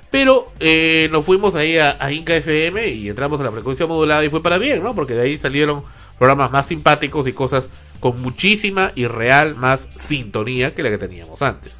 Pero 0.09 0.51
eh, 0.59 1.07
nos 1.11 1.23
fuimos 1.23 1.55
ahí 1.55 1.77
a, 1.77 2.11
Inca 2.11 2.35
FM 2.35 2.85
y 2.89 3.07
entramos 3.07 3.39
a 3.39 3.43
la 3.43 3.51
frecuencia 3.51 3.87
modulada 3.87 4.25
y 4.25 4.29
fue 4.29 4.43
para 4.43 4.57
bien, 4.57 4.83
¿no? 4.83 4.93
Porque 4.93 5.13
de 5.13 5.21
ahí 5.21 5.37
salieron 5.37 5.83
programas 6.17 6.51
más 6.51 6.65
simpáticos 6.67 7.27
y 7.27 7.33
cosas 7.33 7.69
con 8.01 8.21
muchísima 8.21 8.91
y 8.95 9.07
real 9.07 9.55
más 9.55 9.87
sintonía 9.95 10.75
que 10.75 10.83
la 10.83 10.89
que 10.89 10.97
teníamos 10.97 11.41
antes. 11.41 11.77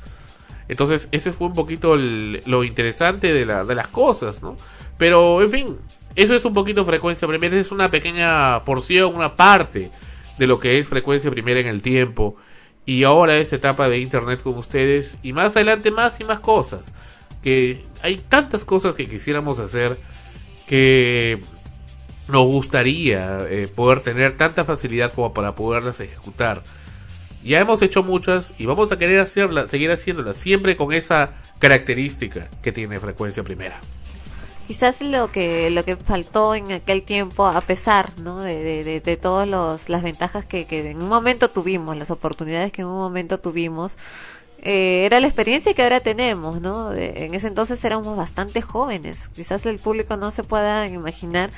Entonces, 0.70 1.10
ese 1.12 1.34
fue 1.34 1.48
un 1.48 1.54
poquito 1.54 1.98
lo 1.98 2.63
interesante 2.63 3.34
de 3.34 3.46
las 3.46 3.88
cosas, 3.89 4.41
¿no? 4.41 4.56
Pero, 4.98 5.41
en 5.41 5.52
fin, 5.52 5.78
eso 6.15 6.36
es 6.36 6.45
un 6.45 6.54
poquito 6.54 6.86
frecuencia 6.86 7.28
primera, 7.28 7.58
es 7.58 7.71
una 7.71 7.89
pequeña 7.89 8.62
porción, 8.62 9.15
una 9.15 9.36
parte 9.36 9.91
de 10.38 10.47
lo 10.47 10.60
que 10.60 10.80
es 10.80 10.88
frecuencia 10.88 11.32
primera 11.32 11.60
en 11.60 11.67
el 11.67 11.82
tiempo. 11.82 12.36
Y 12.86 13.04
ahora 13.04 13.38
esta 13.38 13.56
etapa 13.56 13.89
de 13.89 14.00
internet 14.00 14.41
con 14.41 14.58
ustedes. 14.58 15.15
Y 15.24 15.34
más 15.34 15.56
adelante 15.56 15.91
más 15.91 16.19
y 16.19 16.24
más 16.24 16.39
cosas. 16.39 16.93
Que 17.43 17.84
hay 18.02 18.17
tantas 18.17 18.65
cosas 18.65 18.95
que 18.95 19.08
quisiéramos 19.08 19.60
hacer 19.60 19.97
que 20.67 21.41
nos 22.28 22.43
gustaría 22.45 23.45
eh, 23.50 23.67
poder 23.74 24.02
tener 24.02 24.38
tanta 24.38 24.63
facilidad 24.63 25.13
como 25.13 25.34
para 25.34 25.56
poderlas 25.56 26.00
ejecutar. 26.00 26.63
Ya 27.43 27.60
hemos 27.60 27.82
hecho 27.82 28.04
muchas 28.04 28.54
y 28.58 28.65
vamos 28.65 28.91
a 28.91 29.00
querer 29.00 29.19
hacerlas, 29.19 29.69
seguir 29.69 29.91
haciéndolas, 29.91 30.38
siempre 30.38 30.78
con 30.78 30.93
esa 30.93 31.34
característica 31.60 32.50
que 32.62 32.71
tiene 32.71 33.00
frecuencia 33.00 33.43
primera. 33.43 33.80
Quizás 34.72 35.02
lo 35.02 35.30
que 35.34 35.70
lo 35.70 35.84
que 35.84 35.98
faltó 35.98 36.56
en 36.56 36.72
aquel 36.72 37.04
tiempo, 37.04 37.46
a 37.46 37.60
pesar 37.60 38.18
¿no? 38.20 38.40
de, 38.40 38.64
de, 38.86 39.02
de, 39.02 39.18
todas 39.18 39.46
las 39.90 40.02
ventajas 40.02 40.46
que, 40.46 40.66
que 40.66 40.92
en 40.92 41.02
un 41.02 41.10
momento 41.10 41.50
tuvimos, 41.50 41.98
las 41.98 42.10
oportunidades 42.10 42.72
que 42.72 42.82
en 42.84 42.88
un 42.88 42.96
momento 43.00 43.38
tuvimos, 43.38 43.98
eh, 44.60 45.04
era 45.06 45.20
la 45.20 45.28
experiencia 45.28 45.74
que 45.74 45.84
ahora 45.84 46.00
tenemos, 46.00 46.62
¿no? 46.62 46.90
De- 46.92 47.26
en 47.26 47.34
ese 47.34 47.48
entonces 47.50 47.84
éramos 47.84 48.16
bastante 48.16 48.62
jóvenes. 48.62 49.28
Quizás 49.36 49.66
el 49.66 49.78
público 49.80 50.16
no 50.16 50.32
se 50.32 50.44
pueda 50.46 50.88
imaginar 50.88 51.52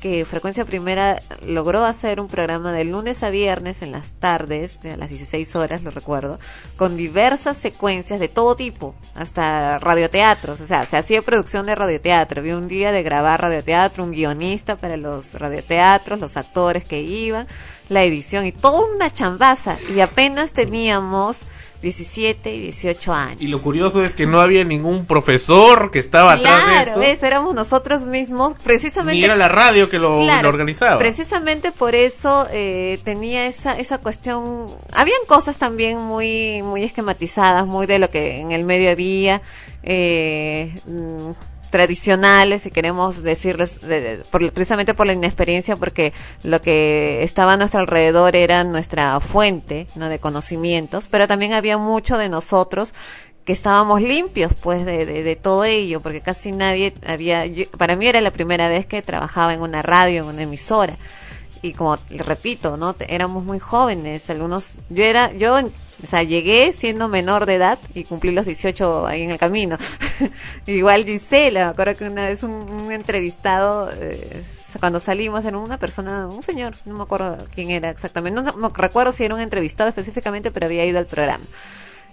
que 0.00 0.24
Frecuencia 0.24 0.64
Primera 0.64 1.20
logró 1.46 1.84
hacer 1.84 2.20
un 2.20 2.28
programa 2.28 2.72
de 2.72 2.84
lunes 2.84 3.22
a 3.22 3.30
viernes 3.30 3.82
en 3.82 3.92
las 3.92 4.12
tardes, 4.12 4.80
de 4.82 4.96
las 4.96 5.08
16 5.08 5.56
horas, 5.56 5.82
lo 5.82 5.90
recuerdo, 5.90 6.38
con 6.76 6.96
diversas 6.96 7.56
secuencias 7.56 8.20
de 8.20 8.28
todo 8.28 8.56
tipo, 8.56 8.94
hasta 9.14 9.78
radioteatros, 9.78 10.60
o 10.60 10.66
sea, 10.66 10.84
se 10.84 10.96
hacía 10.96 11.22
producción 11.22 11.66
de 11.66 11.74
radioteatro, 11.74 12.40
había 12.40 12.56
un 12.56 12.68
día 12.68 12.92
de 12.92 13.02
grabar 13.02 13.40
radioteatro, 13.40 14.04
un 14.04 14.12
guionista 14.12 14.76
para 14.76 14.96
los 14.96 15.34
radioteatros, 15.34 16.20
los 16.20 16.36
actores 16.36 16.84
que 16.84 17.00
iban, 17.00 17.46
la 17.88 18.04
edición 18.04 18.46
y 18.46 18.52
toda 18.52 18.84
una 18.94 19.12
chambaza, 19.12 19.76
y 19.94 20.00
apenas 20.00 20.52
teníamos 20.52 21.46
17 21.82 22.54
y 22.54 22.60
18 22.60 23.12
años. 23.12 23.40
Y 23.40 23.48
lo 23.48 23.60
curioso 23.60 24.04
es 24.04 24.14
que 24.14 24.26
no 24.26 24.40
había 24.40 24.64
ningún 24.64 25.06
profesor 25.06 25.90
que 25.90 25.98
estaba 25.98 26.32
atrás 26.32 26.66
de 26.66 26.74
eso. 26.80 26.94
Claro, 26.94 27.26
éramos 27.26 27.54
nosotros 27.54 28.06
mismos, 28.06 28.54
precisamente. 28.62 29.18
Ni 29.18 29.24
era 29.24 29.36
la 29.36 29.48
radio 29.48 29.88
que 29.88 29.98
lo, 29.98 30.18
organizaba. 30.18 30.98
Precisamente 30.98 31.72
por 31.72 31.94
eso 31.94 32.46
eh, 32.50 32.98
tenía 33.04 33.46
esa, 33.46 33.76
esa 33.76 33.98
cuestión. 33.98 34.66
Habían 34.92 35.20
cosas 35.26 35.58
también 35.58 35.98
muy, 35.98 36.62
muy 36.62 36.82
esquematizadas, 36.82 37.66
muy 37.66 37.86
de 37.86 37.98
lo 37.98 38.10
que 38.10 38.40
en 38.40 38.52
el 38.52 38.64
medio 38.64 38.90
había. 38.90 39.42
Eh, 39.82 40.74
mm, 40.86 41.30
tradicionales, 41.70 42.62
si 42.62 42.70
queremos 42.70 43.22
decirles, 43.22 43.78
precisamente 44.30 44.94
por 44.94 45.06
la 45.06 45.12
inexperiencia, 45.12 45.76
porque 45.76 46.12
lo 46.42 46.60
que 46.60 47.22
estaba 47.22 47.54
a 47.54 47.56
nuestro 47.56 47.80
alrededor 47.80 48.36
era 48.36 48.64
nuestra 48.64 49.18
fuente 49.20 49.86
de 49.94 50.18
conocimientos, 50.18 51.08
pero 51.10 51.28
también 51.28 51.52
había 51.52 51.78
mucho 51.78 52.18
de 52.18 52.28
nosotros 52.28 52.94
que 53.44 53.52
estábamos 53.52 54.02
limpios 54.02 54.52
pues 54.60 54.84
de, 54.84 55.06
de, 55.06 55.36
todo 55.36 55.64
ello, 55.64 56.00
porque 56.00 56.20
casi 56.20 56.50
nadie 56.50 56.92
había, 57.06 57.44
para 57.78 57.94
mí 57.94 58.08
era 58.08 58.20
la 58.20 58.32
primera 58.32 58.68
vez 58.68 58.86
que 58.86 59.02
trabajaba 59.02 59.54
en 59.54 59.60
una 59.60 59.82
radio, 59.82 60.22
en 60.22 60.28
una 60.28 60.42
emisora, 60.42 60.98
y 61.62 61.72
como 61.72 61.96
repito, 62.10 62.76
¿no? 62.76 62.96
éramos 63.06 63.44
muy 63.44 63.60
jóvenes, 63.60 64.28
algunos, 64.30 64.74
yo 64.90 65.04
era, 65.04 65.32
yo 65.32 65.56
o 66.02 66.06
sea, 66.06 66.22
llegué 66.22 66.72
siendo 66.72 67.08
menor 67.08 67.46
de 67.46 67.54
edad 67.54 67.78
y 67.94 68.04
cumplí 68.04 68.30
los 68.30 68.44
18 68.44 69.06
ahí 69.06 69.22
en 69.22 69.30
el 69.30 69.38
camino. 69.38 69.78
Igual 70.66 71.04
Gisela, 71.04 71.64
me 71.64 71.70
acuerdo 71.70 71.96
que 71.96 72.04
una 72.04 72.26
vez 72.26 72.42
un, 72.42 72.90
entrevistado, 72.92 73.90
eh, 73.94 74.42
cuando 74.80 75.00
salimos, 75.00 75.44
era 75.44 75.58
una 75.58 75.78
persona, 75.78 76.26
un 76.26 76.42
señor, 76.42 76.74
no 76.84 76.94
me 76.94 77.02
acuerdo 77.02 77.46
quién 77.54 77.70
era 77.70 77.90
exactamente, 77.90 78.40
no, 78.40 78.52
no 78.52 78.68
recuerdo 78.70 79.12
si 79.12 79.24
era 79.24 79.34
un 79.34 79.40
entrevistado 79.40 79.88
específicamente, 79.88 80.50
pero 80.50 80.66
había 80.66 80.84
ido 80.84 80.98
al 80.98 81.06
programa. 81.06 81.44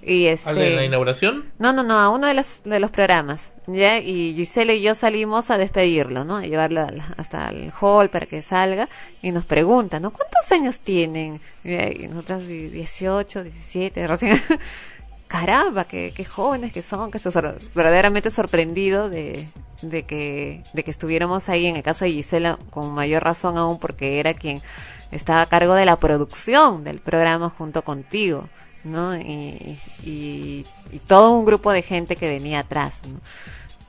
Y 0.06 0.26
este, 0.26 0.50
¿Al 0.50 0.56
de 0.58 0.76
la 0.76 0.86
inauguración? 0.86 1.46
No, 1.60 1.72
no, 1.72 1.84
no, 1.84 1.98
a 1.98 2.10
uno 2.10 2.28
de 2.28 2.34
los, 2.34 2.62
de 2.64 2.80
los 2.80 2.92
programas. 2.92 3.52
¿ya? 3.68 4.00
Y 4.00 4.34
Giselle 4.34 4.76
y 4.76 4.82
yo 4.82 4.96
salimos 4.96 5.50
a 5.50 5.58
despedirlo, 5.58 6.26
¿no? 6.26 6.38
A 6.38 6.42
llevarlo 6.44 6.86
hasta 7.18 7.50
el 7.50 7.72
hall 7.80 8.10
para 8.10 8.26
que 8.26 8.42
salga. 8.42 8.90
Y 9.22 9.32
nos 9.32 9.46
preguntan, 9.46 10.02
¿no? 10.02 10.12
¿Cuántos 10.12 10.52
años 10.52 10.80
tienen? 10.80 11.40
Y 11.64 12.08
nosotros 12.08 12.48
18, 12.48 13.44
17, 13.44 14.08
recién. 14.08 14.42
Caramba, 15.34 15.86
qué, 15.86 16.14
qué 16.16 16.26
jóvenes 16.26 16.72
que 16.72 16.84
son, 16.84 17.10
que 17.10 17.18
estoy 17.18 17.34
verdaderamente 17.74 18.30
sorprendido 18.30 19.10
de, 19.10 19.48
de, 19.82 20.04
que, 20.04 20.62
de 20.74 20.84
que 20.84 20.92
estuviéramos 20.92 21.50
ahí, 21.50 21.66
en 21.66 21.76
el 21.76 21.82
caso 21.82 22.06
de 22.06 22.12
Gisela, 22.12 22.60
con 22.70 22.94
mayor 22.94 23.24
razón 23.24 23.58
aún, 23.58 23.80
porque 23.80 24.20
era 24.20 24.36
quien 24.36 24.62
estaba 25.10 25.42
a 25.42 25.48
cargo 25.48 25.74
de 25.74 25.86
la 25.86 25.98
producción 25.98 26.84
del 26.84 27.00
programa 27.00 27.50
junto 27.50 27.84
contigo. 27.84 28.48
¿no? 28.84 29.18
Y, 29.18 29.80
y, 30.04 30.66
todo 31.08 31.32
un 31.32 31.46
grupo 31.46 31.72
de 31.72 31.82
gente 31.82 32.16
que 32.16 32.30
venía 32.30 32.60
atrás, 32.60 33.02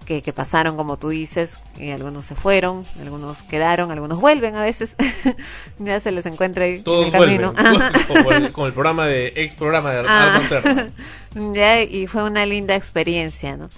que, 0.05 0.23
que, 0.23 0.33
pasaron, 0.33 0.77
como 0.77 0.97
tú 0.97 1.09
dices, 1.09 1.59
y 1.79 1.91
algunos 1.91 2.25
se 2.25 2.35
fueron, 2.35 2.85
algunos 3.01 3.43
quedaron, 3.43 3.91
algunos 3.91 4.21
vuelven 4.21 4.57
a 4.57 4.63
veces, 4.63 4.97
ya 5.79 6.01
se 6.01 6.11
les 6.11 6.27
encuentra 6.27 6.65
ahí 6.65 6.83
en 6.85 7.05
el 7.05 7.13
camino. 7.13 7.55
como, 8.09 8.33
el, 8.33 8.53
como, 8.53 8.67
el, 8.67 8.73
programa 8.73 9.07
de, 9.07 9.33
ex 9.37 9.55
programa 9.55 9.93
de 9.93 10.05
ah. 10.07 10.41
Ya, 11.53 11.83
y 11.83 12.07
fue 12.07 12.25
una 12.25 12.47
linda 12.47 12.75
experiencia, 12.75 13.57
¿no? 13.57 13.69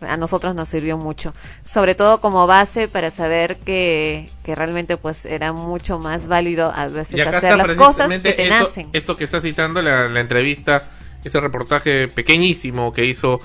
a 0.00 0.16
nosotros 0.16 0.54
nos 0.54 0.68
sirvió 0.68 0.96
mucho, 0.96 1.32
sobre 1.64 1.94
todo 1.94 2.20
como 2.20 2.46
base 2.46 2.88
para 2.88 3.10
saber 3.10 3.58
que, 3.58 4.28
que 4.42 4.54
realmente 4.54 4.96
pues 4.96 5.24
era 5.24 5.52
mucho 5.52 5.98
más 5.98 6.26
válido 6.26 6.72
a 6.74 6.88
veces 6.88 7.24
hacer 7.26 7.56
las 7.56 7.70
cosas 7.72 8.08
que 8.08 8.18
te 8.18 8.48
esto, 8.48 8.70
Esto 8.92 9.16
que 9.16 9.24
está 9.24 9.40
citando 9.40 9.80
la, 9.80 10.08
la 10.08 10.20
entrevista, 10.20 10.82
ese 11.24 11.40
reportaje 11.40 12.08
pequeñísimo 12.08 12.92
que 12.92 13.04
hizo 13.04 13.40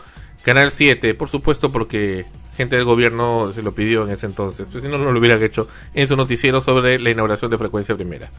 Canal 0.48 0.72
7, 0.72 1.14
por 1.14 1.28
supuesto 1.28 1.70
porque 1.70 2.26
gente 2.56 2.78
del 2.78 2.86
gobierno 2.86 3.52
se 3.52 3.62
lo 3.62 3.76
pidió 3.76 4.06
en 4.06 4.12
ese 4.12 4.28
entonces, 4.28 4.70
pues 4.72 4.82
si 4.82 4.90
no, 4.90 4.98
no 4.98 5.12
lo 5.12 5.20
hubieran 5.20 5.44
hecho 5.44 5.68
en 5.94 6.08
su 6.08 6.16
noticiero 6.16 6.62
sobre 6.62 7.00
la 7.00 7.10
inauguración 7.10 7.52
de 7.52 7.58
Frecuencia 7.58 7.96
Primera. 7.96 8.30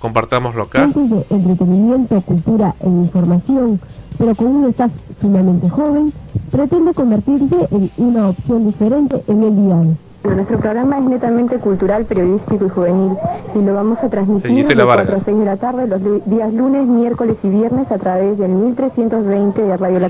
Compartámoslo 0.00 0.64
acá. 0.64 0.88
de 0.88 1.26
entretenimiento, 1.30 2.20
cultura 2.22 2.74
e 2.80 2.88
información, 2.88 3.80
pero 4.18 4.34
con 4.34 4.48
un 4.48 4.70
staff 4.70 4.90
sumamente 5.20 5.68
joven, 5.68 6.12
pretende 6.50 6.92
convertirse 6.92 7.68
en 7.70 7.88
una 7.98 8.30
opción 8.30 8.66
diferente 8.66 9.22
en 9.28 9.44
el 9.44 9.64
diario. 9.64 9.96
Nuestro 10.24 10.58
programa 10.58 10.98
es 10.98 11.04
netamente 11.04 11.58
cultural, 11.58 12.04
periodístico 12.04 12.66
y 12.66 12.68
juvenil 12.68 13.12
y 13.54 13.62
lo 13.62 13.74
vamos 13.74 13.98
a 14.02 14.08
transmitir 14.08 14.66
de 14.66 14.84
4 14.84 15.14
a 15.14 15.16
6 15.18 15.38
de 15.38 15.44
la 15.44 15.56
tarde 15.56 15.86
los 15.86 16.02
días 16.26 16.52
lunes, 16.52 16.84
miércoles 16.88 17.36
y 17.44 17.48
viernes 17.48 17.92
a 17.92 17.98
través 17.98 18.36
del 18.38 18.50
1320 18.50 19.62
de 19.62 19.76
Radio 19.76 20.00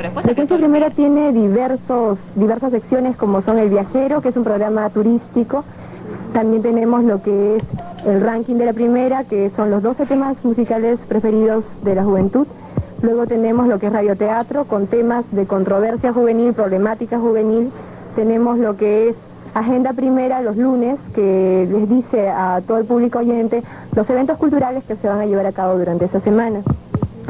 Electrónica. 0.00 0.22
Frecuencia 0.22 0.56
Primera 0.56 0.90
tiene 0.90 1.32
diversos, 1.32 2.18
diversas 2.34 2.72
secciones 2.72 3.16
como 3.16 3.42
son 3.42 3.58
El 3.58 3.70
Viajero, 3.70 4.20
que 4.20 4.30
es 4.30 4.36
un 4.36 4.44
programa 4.44 4.88
turístico, 4.90 5.64
también 6.32 6.62
tenemos 6.62 7.04
lo 7.04 7.22
que 7.22 7.56
es 7.56 7.62
el 8.06 8.20
ranking 8.20 8.56
de 8.56 8.66
la 8.66 8.72
primera, 8.72 9.24
que 9.24 9.50
son 9.56 9.70
los 9.70 9.82
12 9.82 10.06
temas 10.06 10.36
musicales 10.42 10.98
preferidos 11.08 11.64
de 11.82 11.94
la 11.94 12.04
juventud, 12.04 12.46
Luego 13.02 13.26
tenemos 13.26 13.66
lo 13.66 13.78
que 13.78 13.86
es 13.86 13.92
radioteatro 13.92 14.66
con 14.66 14.86
temas 14.86 15.24
de 15.30 15.46
controversia 15.46 16.12
juvenil, 16.12 16.52
problemática 16.52 17.18
juvenil. 17.18 17.70
Tenemos 18.14 18.58
lo 18.58 18.76
que 18.76 19.08
es 19.08 19.16
Agenda 19.54 19.94
Primera 19.94 20.42
los 20.42 20.56
lunes, 20.56 20.98
que 21.14 21.66
les 21.70 21.88
dice 21.88 22.28
a 22.28 22.60
todo 22.66 22.76
el 22.76 22.84
público 22.84 23.20
oyente 23.20 23.62
los 23.94 24.08
eventos 24.10 24.36
culturales 24.36 24.84
que 24.84 24.96
se 24.96 25.08
van 25.08 25.20
a 25.20 25.26
llevar 25.26 25.46
a 25.46 25.52
cabo 25.52 25.78
durante 25.78 26.04
esta 26.04 26.20
semana. 26.20 26.60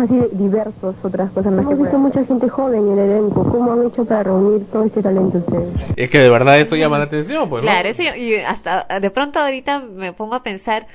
Así 0.00 0.16
de 0.16 0.28
diversos, 0.32 0.94
otras 1.02 1.30
cosas 1.30 1.52
más. 1.52 1.60
Hemos 1.60 1.78
visto 1.78 1.98
mucha 1.98 2.24
gente 2.24 2.48
joven 2.48 2.88
en 2.88 2.98
el 2.98 3.10
elenco. 3.10 3.44
¿Cómo 3.44 3.72
han 3.72 3.86
hecho 3.86 4.06
para 4.06 4.22
reunir 4.22 4.64
todo 4.72 4.84
este 4.84 5.02
talento 5.02 5.36
ustedes? 5.38 5.74
Es 5.94 6.08
que 6.08 6.18
de 6.18 6.30
verdad 6.30 6.58
eso 6.58 6.74
llama 6.74 6.96
la 6.96 7.04
atención, 7.04 7.50
pues. 7.50 7.62
Claro, 7.62 7.86
eso, 7.86 8.02
y 8.16 8.36
hasta 8.36 8.86
de 8.98 9.10
pronto 9.10 9.38
ahorita 9.38 9.80
me 9.80 10.14
pongo 10.14 10.36
a 10.36 10.42
pensar 10.42 10.86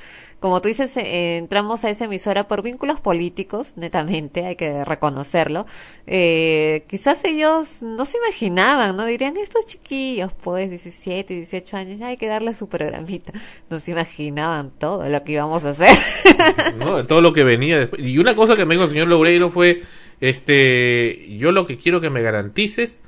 como 0.46 0.62
tú 0.62 0.68
dices, 0.68 0.96
eh, 0.96 1.38
entramos 1.38 1.84
a 1.84 1.90
esa 1.90 2.04
emisora 2.04 2.46
por 2.46 2.62
vínculos 2.62 3.00
políticos, 3.00 3.72
netamente, 3.74 4.46
hay 4.46 4.54
que 4.54 4.84
reconocerlo. 4.84 5.66
Eh, 6.06 6.84
quizás 6.88 7.24
ellos 7.24 7.82
no 7.82 8.04
se 8.04 8.18
imaginaban, 8.18 8.96
¿no? 8.96 9.04
Dirían, 9.06 9.36
estos 9.36 9.66
chiquillos, 9.66 10.32
pues, 10.34 10.70
17, 10.70 11.34
18 11.34 11.76
años, 11.76 11.98
ya 11.98 12.06
hay 12.06 12.16
que 12.16 12.28
darle 12.28 12.54
su 12.54 12.68
programita. 12.68 13.32
No 13.68 13.80
se 13.80 13.90
imaginaban 13.90 14.70
todo 14.70 15.08
lo 15.08 15.24
que 15.24 15.32
íbamos 15.32 15.64
a 15.64 15.70
hacer. 15.70 15.98
no, 16.78 17.04
todo 17.06 17.20
lo 17.20 17.32
que 17.32 17.42
venía 17.42 17.80
después. 17.80 18.06
Y 18.06 18.18
una 18.18 18.36
cosa 18.36 18.54
que 18.54 18.64
me 18.64 18.74
dijo 18.74 18.84
el 18.84 18.90
señor 18.90 19.08
Loureiro 19.08 19.50
fue, 19.50 19.82
este, 20.20 21.26
yo 21.36 21.50
lo 21.50 21.66
que 21.66 21.76
quiero 21.76 22.00
que 22.00 22.10
me 22.10 22.22
garantices 22.22 23.02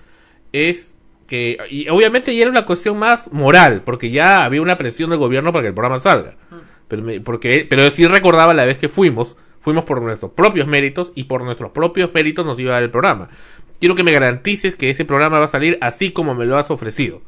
es 0.52 0.96
que, 1.28 1.56
y 1.70 1.88
obviamente 1.88 2.34
ya 2.34 2.42
era 2.42 2.50
una 2.50 2.66
cuestión 2.66 2.98
más 2.98 3.32
moral, 3.32 3.82
porque 3.84 4.10
ya 4.10 4.44
había 4.44 4.60
una 4.60 4.76
presión 4.76 5.10
del 5.10 5.20
gobierno 5.20 5.52
para 5.52 5.62
que 5.62 5.68
el 5.68 5.74
programa 5.74 6.00
salga. 6.00 6.34
Pero, 6.88 7.04
porque, 7.22 7.66
pero 7.68 7.90
sí 7.90 8.06
recordaba 8.06 8.54
la 8.54 8.64
vez 8.64 8.78
que 8.78 8.88
fuimos, 8.88 9.36
fuimos 9.60 9.84
por 9.84 10.02
nuestros 10.02 10.32
propios 10.32 10.66
méritos 10.66 11.12
y 11.14 11.24
por 11.24 11.42
nuestros 11.42 11.70
propios 11.70 12.10
méritos 12.12 12.44
nos 12.44 12.58
iba 12.58 12.70
a 12.70 12.74
dar 12.74 12.82
el 12.82 12.90
programa. 12.90 13.28
Quiero 13.80 13.94
que 13.94 14.04
me 14.04 14.12
garantices 14.12 14.74
que 14.74 14.90
ese 14.90 15.04
programa 15.04 15.38
va 15.38 15.44
a 15.44 15.48
salir 15.48 15.78
así 15.80 16.10
como 16.10 16.34
me 16.34 16.46
lo 16.46 16.56
has 16.56 16.70
ofrecido. 16.70 17.22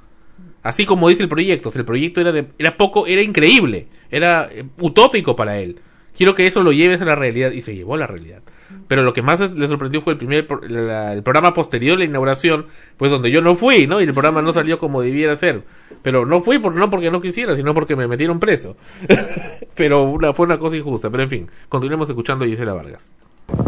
Así 0.63 0.85
como 0.85 1.09
dice 1.09 1.23
el 1.23 1.29
proyecto. 1.29 1.71
el 1.75 1.85
proyecto 1.85 2.21
era, 2.21 2.33
de, 2.33 2.49
era 2.59 2.77
poco, 2.77 3.07
era 3.07 3.23
increíble, 3.23 3.89
era 4.11 4.49
eh, 4.53 4.65
utópico 4.79 5.37
para 5.37 5.59
él. 5.59 5.81
Quiero 6.21 6.35
que 6.35 6.47
eso 6.47 6.63
lo 6.63 6.71
lleves 6.71 7.01
a 7.01 7.07
la 7.07 7.15
realidad 7.15 7.51
y 7.51 7.63
se 7.63 7.75
llevó 7.75 7.95
a 7.95 7.97
la 7.97 8.07
realidad. 8.07 8.43
Pero 8.89 9.03
lo 9.03 9.15
que 9.15 9.23
más 9.23 9.55
le 9.55 9.69
sorprendió 9.69 10.03
fue 10.03 10.13
el 10.13 10.19
primer 10.19 10.47
el 10.69 11.23
programa 11.23 11.55
posterior 11.55 11.99
la 11.99 12.05
inauguración, 12.05 12.67
pues 12.99 13.11
donde 13.11 13.31
yo 13.31 13.41
no 13.41 13.57
fui, 13.57 13.87
¿no? 13.87 14.03
Y 14.03 14.05
el 14.05 14.13
programa 14.13 14.43
no 14.43 14.53
salió 14.53 14.79
como 14.79 15.01
debiera 15.01 15.35
ser. 15.39 15.63
Pero 16.03 16.27
no 16.27 16.43
fui 16.43 16.59
por, 16.59 16.75
no 16.75 16.91
porque 16.91 17.11
no 17.11 17.23
quisiera, 17.23 17.57
sino 17.57 17.73
porque 17.73 17.97
me 17.97 18.07
metieron 18.07 18.39
preso. 18.39 18.77
pero 19.75 20.03
una, 20.03 20.35
fue 20.35 20.45
una 20.45 20.59
cosa 20.59 20.77
injusta. 20.77 21.09
Pero 21.09 21.23
en 21.23 21.31
fin, 21.31 21.51
continuemos 21.71 22.07
escuchando 22.11 22.45
a 22.45 22.49
Gisela 22.49 22.75
Vargas. 22.75 23.15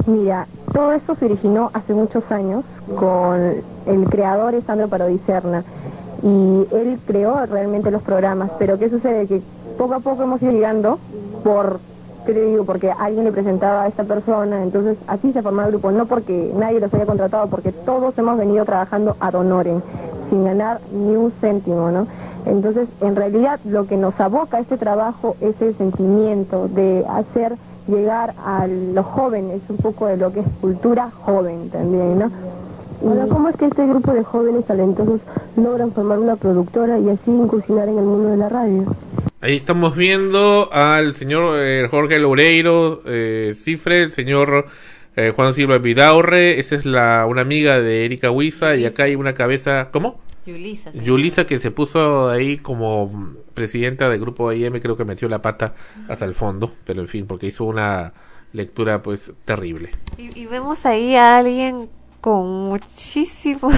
Mira, 0.07 0.47
todo 0.75 0.93
esto 0.93 1.17
se 1.19 1.25
originó 1.25 1.71
hace 1.73 1.95
muchos 1.95 2.31
años 2.31 2.67
con 2.99 3.63
el 3.87 4.05
creador 4.11 4.63
Sandro 4.67 4.89
Parodicerna 4.89 5.65
y 6.23 6.67
él 6.77 6.99
creó 7.07 7.47
realmente 7.47 7.91
los 7.91 8.03
programas, 8.03 8.51
pero 8.59 8.79
¿qué 8.79 8.91
sucede? 8.91 9.27
Que 9.27 9.41
poco 9.79 9.95
a 9.95 10.01
poco 10.01 10.25
hemos 10.25 10.43
ido 10.43 10.53
llegando 10.53 10.99
por 11.43 11.81
¿Qué 12.27 12.35
te 12.35 12.45
digo? 12.45 12.65
Porque 12.65 12.91
alguien 12.91 13.25
le 13.25 13.33
presentaba 13.33 13.83
a 13.83 13.89
esta 13.89 14.05
persona, 14.05 14.63
entonces 14.63 14.97
así 15.09 15.33
se 15.33 15.43
formó 15.43 15.63
el 15.63 15.71
grupo, 15.71 15.91
no 15.91 16.07
porque 16.07 16.53
nadie 16.57 16.79
los 16.79 16.95
haya 16.95 17.05
contratado, 17.05 17.49
porque 17.49 17.73
todos 17.73 18.17
hemos 18.17 18.39
venido 18.39 18.65
trabajando 18.65 19.17
ad 19.19 19.35
honorem, 19.35 19.81
sin 20.31 20.45
ganar 20.45 20.81
ni 20.93 21.17
un 21.17 21.33
céntimo, 21.41 21.91
¿no? 21.91 22.07
Entonces, 22.47 22.89
en 23.01 23.17
realidad, 23.17 23.59
lo 23.65 23.87
que 23.87 23.97
nos 23.97 24.19
aboca 24.21 24.59
a 24.59 24.61
este 24.61 24.77
trabajo 24.77 25.37
es 25.41 25.61
el 25.61 25.77
sentimiento 25.77 26.69
de 26.69 27.05
hacer 27.09 27.57
llegar 27.89 28.35
a 28.45 28.69
los 28.69 29.05
jóvenes 29.05 29.61
un 29.69 29.77
poco 29.79 30.07
de 30.07 30.17
lo 30.17 30.33
que 30.33 30.41
es 30.41 30.47
cultura 30.61 31.11
joven 31.25 31.71
también, 31.71 32.21
¿no? 32.21 32.31
¿cómo 33.29 33.49
es 33.49 33.57
que 33.57 33.67
este 33.67 33.85
grupo 33.85 34.13
de 34.13 34.23
jóvenes 34.23 34.65
talentosos 34.65 35.21
logran 35.57 35.91
formar 35.91 36.21
una 36.21 36.37
productora 36.37 37.01
y 37.01 37.11
así 37.11 37.33
incursionar 37.33 37.89
en 37.89 37.99
el 37.99 38.05
mundo 38.05 38.29
de 38.29 38.37
la 38.37 38.49
radio? 38.49 38.85
Ahí 39.43 39.57
estamos 39.57 39.97
viendo 39.97 40.73
al 40.73 41.17
señor 41.17 41.57
eh, 41.59 41.89
Jorge 41.91 42.21
Loureiro 42.21 43.03
eh, 43.05 43.55
Cifre, 43.57 44.03
el 44.03 44.13
señor 44.13 44.67
eh, 45.17 45.33
Juan 45.35 45.53
Silva 45.53 45.79
Vidaurre, 45.79 46.61
esa 46.61 46.77
es 46.77 46.87
la 46.87 47.27
una 47.29 47.41
amiga 47.41 47.81
de 47.81 48.05
Erika 48.05 48.31
Huiza 48.31 48.77
y 48.77 48.87
acá 48.87 49.03
hay 49.03 49.17
una 49.17 49.35
cabeza, 49.35 49.89
¿cómo? 49.91 50.21
Yulisa. 50.47 50.93
Yulisa 50.93 51.45
que 51.45 51.59
se 51.59 51.73
puso 51.73 52.31
ahí 52.31 52.59
como 52.59 53.35
presidenta 53.53 54.09
del 54.09 54.21
grupo 54.21 54.53
IM, 54.53 54.79
creo 54.79 54.97
que 54.97 55.05
metió 55.05 55.29
la 55.29 55.43
pata 55.43 55.75
hasta 56.07 56.25
el 56.25 56.35
fondo, 56.35 56.73
pero 56.85 57.01
en 57.01 57.09
fin, 57.09 57.27
porque 57.27 57.49
hizo 57.49 57.65
una 57.65 58.13
lectura 58.53 59.03
pues 59.03 59.33
terrible. 59.45 59.91
Y, 60.19 60.39
y 60.39 60.47
vemos 60.47 60.87
ahí 60.87 61.17
a 61.17 61.39
alguien 61.39 61.91
con 62.21 62.47
muchísimos 62.47 63.75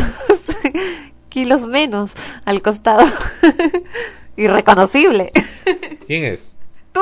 kilos 1.30 1.64
menos 1.66 2.12
al 2.44 2.60
costado. 2.60 3.02
Irreconocible. 4.36 5.30
¿Quién 6.06 6.24
es? 6.24 6.50
¡Tú! 6.92 7.00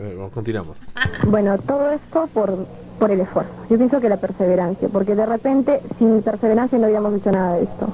Eh, 0.00 0.14
bueno, 0.16 0.30
continuamos. 0.30 0.78
Bueno, 1.26 1.58
todo 1.58 1.90
esto 1.92 2.28
por, 2.34 2.66
por 2.98 3.10
el 3.10 3.20
esfuerzo. 3.20 3.50
Yo 3.70 3.78
pienso 3.78 4.00
que 4.00 4.08
la 4.08 4.18
perseverancia, 4.18 4.88
porque 4.92 5.14
de 5.14 5.24
repente 5.26 5.80
sin 5.98 6.20
perseverancia 6.22 6.78
no 6.78 6.86
habíamos 6.86 7.14
hecho 7.14 7.30
nada 7.32 7.54
de 7.54 7.62
esto. 7.64 7.88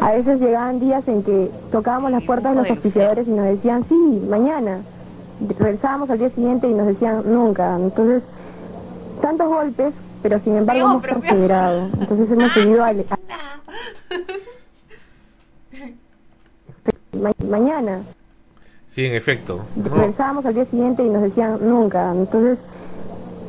A 0.00 0.12
veces 0.12 0.40
llegaban 0.40 0.80
días 0.80 1.06
en 1.06 1.22
que 1.22 1.50
tocábamos 1.70 2.10
las 2.10 2.22
puertas 2.24 2.54
de 2.54 2.60
los 2.62 2.70
auspiciadores 2.70 3.28
y 3.28 3.30
nos 3.30 3.44
decían, 3.46 3.84
sí, 3.88 4.22
mañana. 4.28 4.80
Regresábamos 5.58 6.10
al 6.10 6.18
día 6.18 6.30
siguiente 6.30 6.68
y 6.68 6.74
nos 6.74 6.86
decían, 6.88 7.22
nunca. 7.24 7.76
Entonces, 7.76 8.22
tantos 9.22 9.48
golpes, 9.48 9.92
pero 10.22 10.38
sin 10.40 10.56
embargo 10.56 10.82
hemos 10.90 11.02
perseverado. 11.02 11.88
Entonces 12.00 12.30
hemos 12.30 12.52
seguido 12.52 12.84
a- 12.84 12.92
Ma- 17.12 17.32
mañana. 17.48 18.02
Sí, 18.90 19.04
en 19.06 19.14
efecto. 19.14 19.64
No, 19.76 19.84
Regresábamos 19.94 20.44
al 20.44 20.54
día 20.54 20.64
siguiente 20.66 21.04
y 21.04 21.08
nos 21.08 21.22
decían 21.22 21.58
nunca. 21.62 22.10
Entonces, 22.12 22.58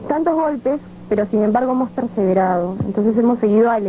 tantos 0.07 0.35
golpes, 0.35 0.79
pero 1.09 1.25
sin 1.25 1.41
embargo 1.43 1.71
hemos 1.71 1.89
perseverado. 1.89 2.77
Entonces 2.85 3.17
hemos 3.17 3.39
seguido 3.39 3.71
a- 3.71 3.79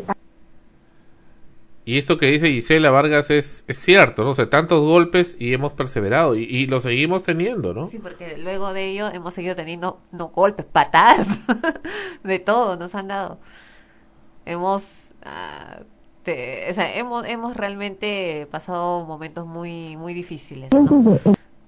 Y 1.85 1.99
esto 1.99 2.17
que 2.17 2.27
dice 2.27 2.49
Gisela 2.49 2.91
Vargas 2.91 3.29
es, 3.31 3.65
es 3.69 3.77
cierto, 3.79 4.25
¿no? 4.25 4.31
O 4.31 4.35
sea, 4.35 4.49
tantos 4.49 4.81
golpes 4.83 5.37
y 5.39 5.53
hemos 5.53 5.75
perseverado 5.75 6.37
y, 6.37 6.45
y 6.45 6.67
lo 6.69 6.81
seguimos 6.81 7.23
teniendo, 7.23 7.75
¿no? 7.75 7.87
Sí, 7.87 7.99
porque 7.99 8.39
luego 8.39 8.73
de 8.73 8.87
ello 8.91 9.09
hemos 9.13 9.35
seguido 9.35 9.55
teniendo, 9.55 10.01
no 10.11 10.29
golpes, 10.29 10.65
patadas, 10.65 11.27
de 12.25 12.39
todo 12.39 12.77
nos 12.77 12.95
han 12.95 13.09
dado. 13.09 13.39
Hemos, 14.47 14.85
ah, 15.25 15.81
te- 16.25 16.69
o 16.71 16.75
sea, 16.75 16.95
hemos, 16.97 17.27
hemos 17.27 17.57
realmente 17.57 18.47
pasado 18.51 19.05
momentos 19.05 19.47
muy, 19.47 19.97
muy 19.97 20.15
difíciles, 20.15 20.81
¿no? 20.81 21.01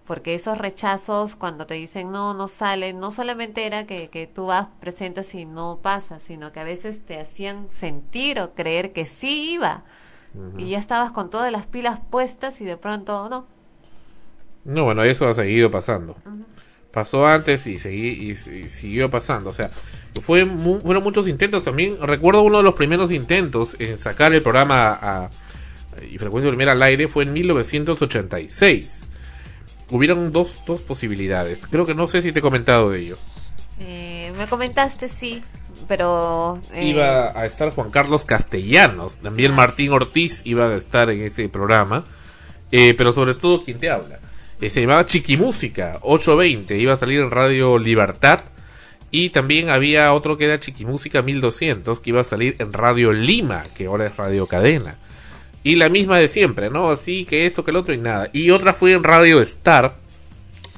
Porque 0.07 0.35
esos 0.35 0.59
rechazos 0.59 1.37
cuando 1.37 1.67
te 1.67 1.75
dicen 1.75 2.13
no, 2.13 2.35
no 2.35 2.49
sale, 2.49 2.93
no 2.93 3.11
solamente 3.13 3.67
era 3.67 3.87
que, 3.87 4.11
que 4.11 4.27
tú 4.27 4.47
vas, 4.47 4.69
presentas 4.81 5.35
y 5.35 5.47
no 5.47 5.79
pasa, 5.83 6.21
sino 6.21 6.53
que 6.53 6.61
a 6.61 6.65
veces 6.65 7.05
te 7.07 7.19
hacían 7.21 7.69
sentir 7.71 8.41
o 8.41 8.55
creer 8.55 8.93
que 8.93 9.07
sí 9.07 9.53
iba. 9.55 9.85
Y 10.59 10.71
ya 10.71 10.79
estabas 10.79 11.13
con 11.13 11.31
todas 11.31 11.53
las 11.53 11.67
pilas 11.67 12.01
puestas 12.11 12.61
y 12.61 12.65
de 12.65 12.77
pronto 12.77 13.29
no. 13.31 13.47
No, 14.65 14.85
bueno, 14.85 15.05
eso 15.05 15.29
ha 15.29 15.35
seguido 15.35 15.71
pasando. 15.71 16.17
Pasó 16.95 17.27
antes 17.27 17.67
y, 17.67 17.79
seguí, 17.81 18.09
y, 18.09 18.31
y 18.31 18.69
siguió 18.69 19.11
pasando. 19.11 19.51
O 19.51 19.53
sea, 19.53 19.69
fue 20.21 20.45
mu- 20.45 20.81
fueron 20.81 21.03
muchos 21.03 21.27
intentos. 21.27 21.65
También 21.65 21.97
recuerdo 22.01 22.43
uno 22.43 22.59
de 22.59 22.63
los 22.65 22.75
primeros 22.75 23.11
intentos 23.11 23.75
en 23.81 23.99
sacar 23.99 24.33
el 24.33 24.43
programa 24.43 24.93
a, 25.03 25.31
y 26.11 26.19
frecuencia 26.19 26.49
primera 26.51 26.73
al 26.73 26.83
aire 26.85 27.09
fue 27.09 27.25
en 27.25 27.33
1986. 27.33 29.09
Hubieron 29.91 30.33
dos, 30.33 30.63
dos 30.67 30.83
posibilidades. 30.83 31.63
Creo 31.71 31.85
que 31.85 31.95
no 31.95 32.09
sé 32.09 32.23
si 32.23 32.33
te 32.33 32.39
he 32.39 32.43
comentado 32.43 32.91
de 32.91 33.01
ello. 33.01 33.19
Eh, 33.81 34.33
me 34.39 34.47
comentaste 34.47 35.09
sí, 35.09 35.43
pero... 35.89 36.61
eh, 36.73 36.85
Iba 36.87 37.39
a 37.39 37.45
estar 37.45 37.71
Juan 37.71 37.91
Carlos 37.91 38.25
Castellanos. 38.25 39.17
También 39.17 39.53
Martín 39.55 39.93
Ortiz 39.93 40.43
iba 40.45 40.69
a 40.69 40.75
estar 40.77 41.11
en 41.11 41.23
ese 41.23 41.49
programa. 41.49 42.05
Eh, 42.73 42.95
pero 42.97 43.13
sobre 43.13 43.35
todo, 43.35 43.63
quien 43.63 43.79
te 43.79 43.91
habla? 43.91 44.19
Eh, 44.61 44.71
se 44.71 44.81
llamaba 44.81 45.05
Chiquimúsica 45.05 45.99
820. 46.03 46.79
Iba 46.79 46.95
a 46.95 46.97
salir 46.97 47.21
en 47.21 47.31
Radio 47.31 47.79
Libertad. 47.79 48.41
Y 49.11 49.31
también 49.31 49.71
había 49.71 50.13
otro 50.13 50.37
que 50.37 50.47
era 50.47 50.61
Chiquimúsica 50.61 51.23
1200. 51.23 52.01
Que 52.01 52.11
iba 52.11 52.21
a 52.21 52.25
salir 52.25 52.57
en 52.59 52.73
Radio 52.73 53.13
Lima. 53.13 53.65
Que 53.77 53.87
ahora 53.87 54.07
es 54.07 54.17
Radio 54.17 54.47
Cadena. 54.47 54.97
Y 55.63 55.77
la 55.77 55.89
misma 55.89 56.19
de 56.19 56.29
siempre, 56.29 56.71
¿no? 56.71 56.91
Así 56.91 57.25
que 57.25 57.47
eso, 57.47 57.65
que 57.65 57.71
el 57.71 57.77
otro 57.77 57.95
y 57.95 57.99
nada. 57.99 58.29
Y 58.33 58.51
otra 58.51 58.75
fue 58.75 58.93
en 58.93 59.03
Radio 59.03 59.41
Star 59.41 59.97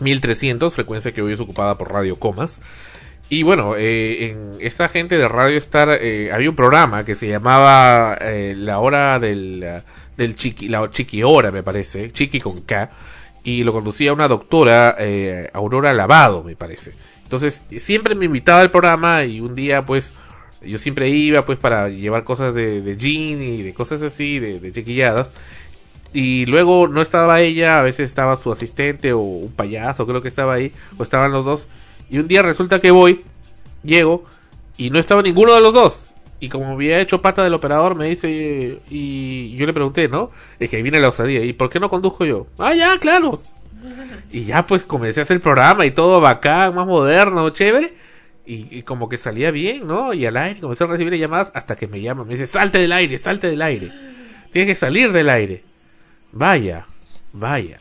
1300. 0.01 0.75
Frecuencia 0.75 1.13
que 1.13 1.23
hoy 1.23 1.33
es 1.33 1.41
ocupada 1.41 1.77
por 1.77 1.93
Radio 1.93 2.17
Comas. 2.19 2.61
Y 3.29 3.43
bueno, 3.43 3.75
eh, 3.77 4.29
en 4.31 4.53
esta 4.61 4.89
gente 4.89 5.19
de 5.19 5.27
Radio 5.27 5.59
Star 5.59 5.99
eh, 6.01 6.31
había 6.33 6.49
un 6.49 6.55
programa 6.55 7.05
que 7.05 7.17
se 7.17 7.29
llamaba 7.29 8.17
eh, 8.21 8.55
La 8.57 8.79
Hora 8.79 9.19
del, 9.19 9.83
del 10.17 10.37
Chiqui, 10.37 10.69
la 10.69 10.89
Chiqui 10.91 11.25
Hora, 11.25 11.51
me 11.51 11.65
parece, 11.65 12.13
Chiqui 12.13 12.39
con 12.39 12.61
K, 12.61 12.89
y 13.47 13.63
lo 13.63 13.73
conducía 13.73 14.13
una 14.13 14.27
doctora, 14.27 14.97
eh, 14.99 15.49
Aurora 15.53 15.95
Lavado, 15.95 16.43
me 16.43 16.57
parece. 16.57 16.95
Entonces, 17.23 17.63
siempre 17.79 18.17
me 18.17 18.25
invitaba 18.25 18.61
al 18.61 18.73
programa 18.73 19.25
y 19.25 19.41
un 19.41 19.55
día, 19.55 19.87
pues, 19.87 20.15
yo 20.63 20.79
siempre 20.79 21.11
iba, 21.11 21.47
pues, 21.47 21.57
para 21.57 21.89
llevar 21.89 22.25
cosas 22.25 22.55
de, 22.55 22.83
de 22.83 22.97
jean 22.97 23.41
y 23.41 23.63
de 23.63 23.73
cosas 23.73 24.03
así, 24.03 24.41
de, 24.41 24.59
de. 24.59 25.25
Y 26.13 26.47
luego 26.47 26.89
no 26.89 27.01
estaba 27.01 27.41
ella, 27.41 27.79
a 27.79 27.83
veces 27.83 28.09
estaba 28.09 28.37
su 28.37 28.51
asistente 28.51 29.13
o 29.13 29.21
un 29.21 29.53
payaso, 29.53 30.09
creo 30.09 30.23
que 30.23 30.29
estaba 30.29 30.55
ahí, 30.55 30.73
o 30.99 31.05
estaban 31.05 31.31
los 31.31 31.45
dos. 31.45 31.69
Y 32.11 32.19
un 32.19 32.27
día 32.27 32.43
resulta 32.43 32.81
que 32.81 32.91
voy, 32.91 33.23
llego, 33.85 34.25
y 34.77 34.91
no 34.91 34.99
estaba 34.99 35.23
ninguno 35.23 35.55
de 35.55 35.61
los 35.61 35.73
dos. 35.73 36.11
Y 36.39 36.49
como 36.49 36.69
había 36.69 37.01
hecho 37.01 37.23
pata 37.23 37.43
del 37.43 37.55
operador, 37.55 37.95
me 37.95 38.07
dice, 38.07 38.81
y 38.91 39.57
yo 39.57 39.67
le 39.67 39.73
pregunté, 39.73 40.09
¿no? 40.09 40.31
Es 40.59 40.69
que 40.69 40.77
ahí 40.77 40.83
viene 40.83 41.01
la 41.01 41.09
osadía, 41.09 41.45
¿y 41.45 41.53
por 41.53 41.71
qué 41.71 41.81
no 41.81 41.89
conduzco 41.89 42.25
yo? 42.25 42.47
Ah, 42.59 42.75
ya, 42.75 42.99
claro. 42.99 43.41
Y 44.31 44.45
ya 44.45 44.67
pues 44.67 44.85
comencé 44.85 45.21
a 45.21 45.23
hacer 45.23 45.37
el 45.37 45.41
programa 45.41 45.87
y 45.87 45.91
todo 45.91 46.21
bacán, 46.21 46.75
más 46.75 46.87
moderno, 46.87 47.51
chévere. 47.51 47.95
Y, 48.49 48.83
como 48.83 49.09
que 49.09 49.19
salía 49.19 49.51
bien, 49.51 49.89
¿no? 49.89 50.15
Y 50.15 50.25
al 50.25 50.37
aire 50.37 50.61
comencé 50.61 50.85
a 50.85 50.87
recibir 50.87 51.13
llamadas 51.15 51.51
hasta 51.53 51.75
que 51.75 51.89
me 51.89 52.01
llaman. 52.01 52.29
Me 52.29 52.35
dice, 52.35 52.47
salte 52.47 52.79
del 52.79 52.93
aire, 52.93 53.19
salte 53.19 53.49
del 53.49 53.61
aire. 53.61 53.91
Tienes 54.53 54.73
que 54.73 54.79
salir 54.79 55.11
del 55.11 55.29
aire. 55.31 55.65
Vaya, 56.31 56.87
vaya. 57.33 57.79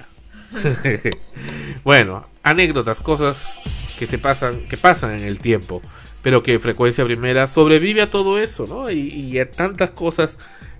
bueno, 1.83 2.25
anécdotas, 2.41 2.99
cosas 2.99 3.59
que 3.99 4.07
se 4.07 4.17
pasan, 4.17 4.67
que 4.67 4.75
pasan 4.75 5.11
en 5.11 5.23
el 5.23 5.39
tiempo, 5.39 5.83
pero 6.25 6.41
que 6.41 6.57
frecuencia 6.57 7.05
primera 7.05 7.45
sobrevive 7.45 8.01
a 8.01 8.09
todo 8.09 8.39
eso, 8.39 8.65
¿no? 8.65 8.89
Y, 8.89 9.09
y 9.09 9.37
a 9.37 9.51
tantas 9.51 9.91
cosas 9.91 10.39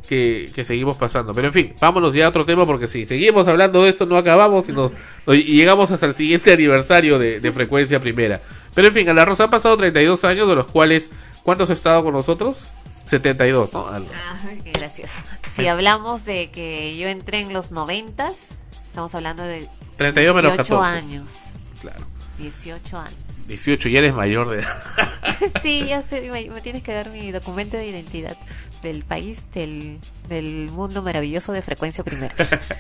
que, 0.10 0.50
que 0.56 0.66
seguimos 0.66 0.98
pasando. 0.98 1.36
Pero 1.36 1.50
en 1.50 1.54
fin, 1.54 1.76
vámonos 1.80 2.16
ya 2.16 2.26
a 2.26 2.30
otro 2.30 2.48
tema 2.48 2.66
porque 2.66 2.88
si 2.88 3.06
seguimos 3.06 3.48
hablando 3.48 3.84
de 3.84 3.92
esto 3.92 4.08
no 4.08 4.18
acabamos 4.18 4.68
y 4.70 4.72
nos 4.72 4.94
y 5.28 5.56
llegamos 5.56 5.92
hasta 5.92 6.08
el 6.08 6.16
siguiente 6.16 6.52
aniversario 6.52 7.20
de, 7.20 7.40
de 7.40 7.52
frecuencia 7.52 8.00
primera. 8.00 8.42
Pero 8.74 8.88
en 8.88 8.96
fin, 8.96 9.08
a 9.08 9.14
la 9.14 9.24
Rosa 9.24 9.44
han 9.44 9.52
pasado 9.52 9.78
32 9.78 10.24
años, 10.24 10.48
de 10.50 10.56
los 10.56 10.66
cuales, 10.66 11.12
¿cuántos 11.44 11.70
ha 11.70 11.74
estado 11.74 12.04
con 12.04 12.14
nosotros? 12.14 12.66
72, 13.06 13.72
¿no? 13.72 13.88
Algo. 13.88 14.10
Ah, 14.16 14.50
qué 14.64 14.72
gracioso. 14.72 15.20
Si 15.54 15.68
hablamos 15.68 16.26
de 16.26 16.50
que 16.50 16.98
yo 16.98 17.08
entré 17.08 17.42
en 17.42 17.54
los 17.54 17.70
noventas, 17.70 18.48
estamos 18.88 19.14
hablando 19.14 19.44
de 19.44 19.70
32 19.98 20.36
menos 20.36 20.54
18 20.54 20.76
14. 20.76 20.98
años. 20.98 21.32
Claro. 21.82 22.08
18 22.40 22.98
años. 22.98 23.25
18, 23.48 23.90
ya 23.90 24.00
eres 24.00 24.14
mayor 24.14 24.50
de 24.50 24.60
edad. 24.60 24.84
sí, 25.62 25.86
ya 25.88 26.02
sé, 26.02 26.30
me, 26.32 26.50
me 26.50 26.62
tienes 26.62 26.84
que 26.84 26.94
dar 26.94 27.12
mi 27.12 27.32
documento 27.32 27.78
de 27.78 27.88
identidad 27.88 28.38
del 28.82 29.04
país, 29.04 29.46
del, 29.54 30.00
del 30.30 30.70
mundo 30.72 31.02
maravilloso 31.02 31.52
de 31.52 31.62
frecuencia 31.62 32.04
primera. 32.04 32.34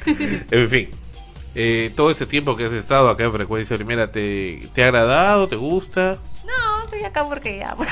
en 0.52 0.70
fin, 0.70 0.89
eh, 1.58 1.94
todo 1.96 2.12
ese 2.12 2.26
tiempo 2.26 2.58
que 2.58 2.66
has 2.66 2.74
estado 2.74 3.10
acá 3.10 3.24
en 3.24 3.32
Frecuencia 3.32 3.78
Primera, 3.78 4.12
¿te, 4.12 4.68
te 4.74 4.84
ha 4.84 4.88
agradado? 4.88 5.48
¿Te 5.48 5.56
gusta? 5.56 6.20
No, 6.46 6.84
estoy 6.84 7.04
acá 7.06 7.24
porque 7.24 7.60
ya. 7.60 7.76
Bueno, 7.76 7.92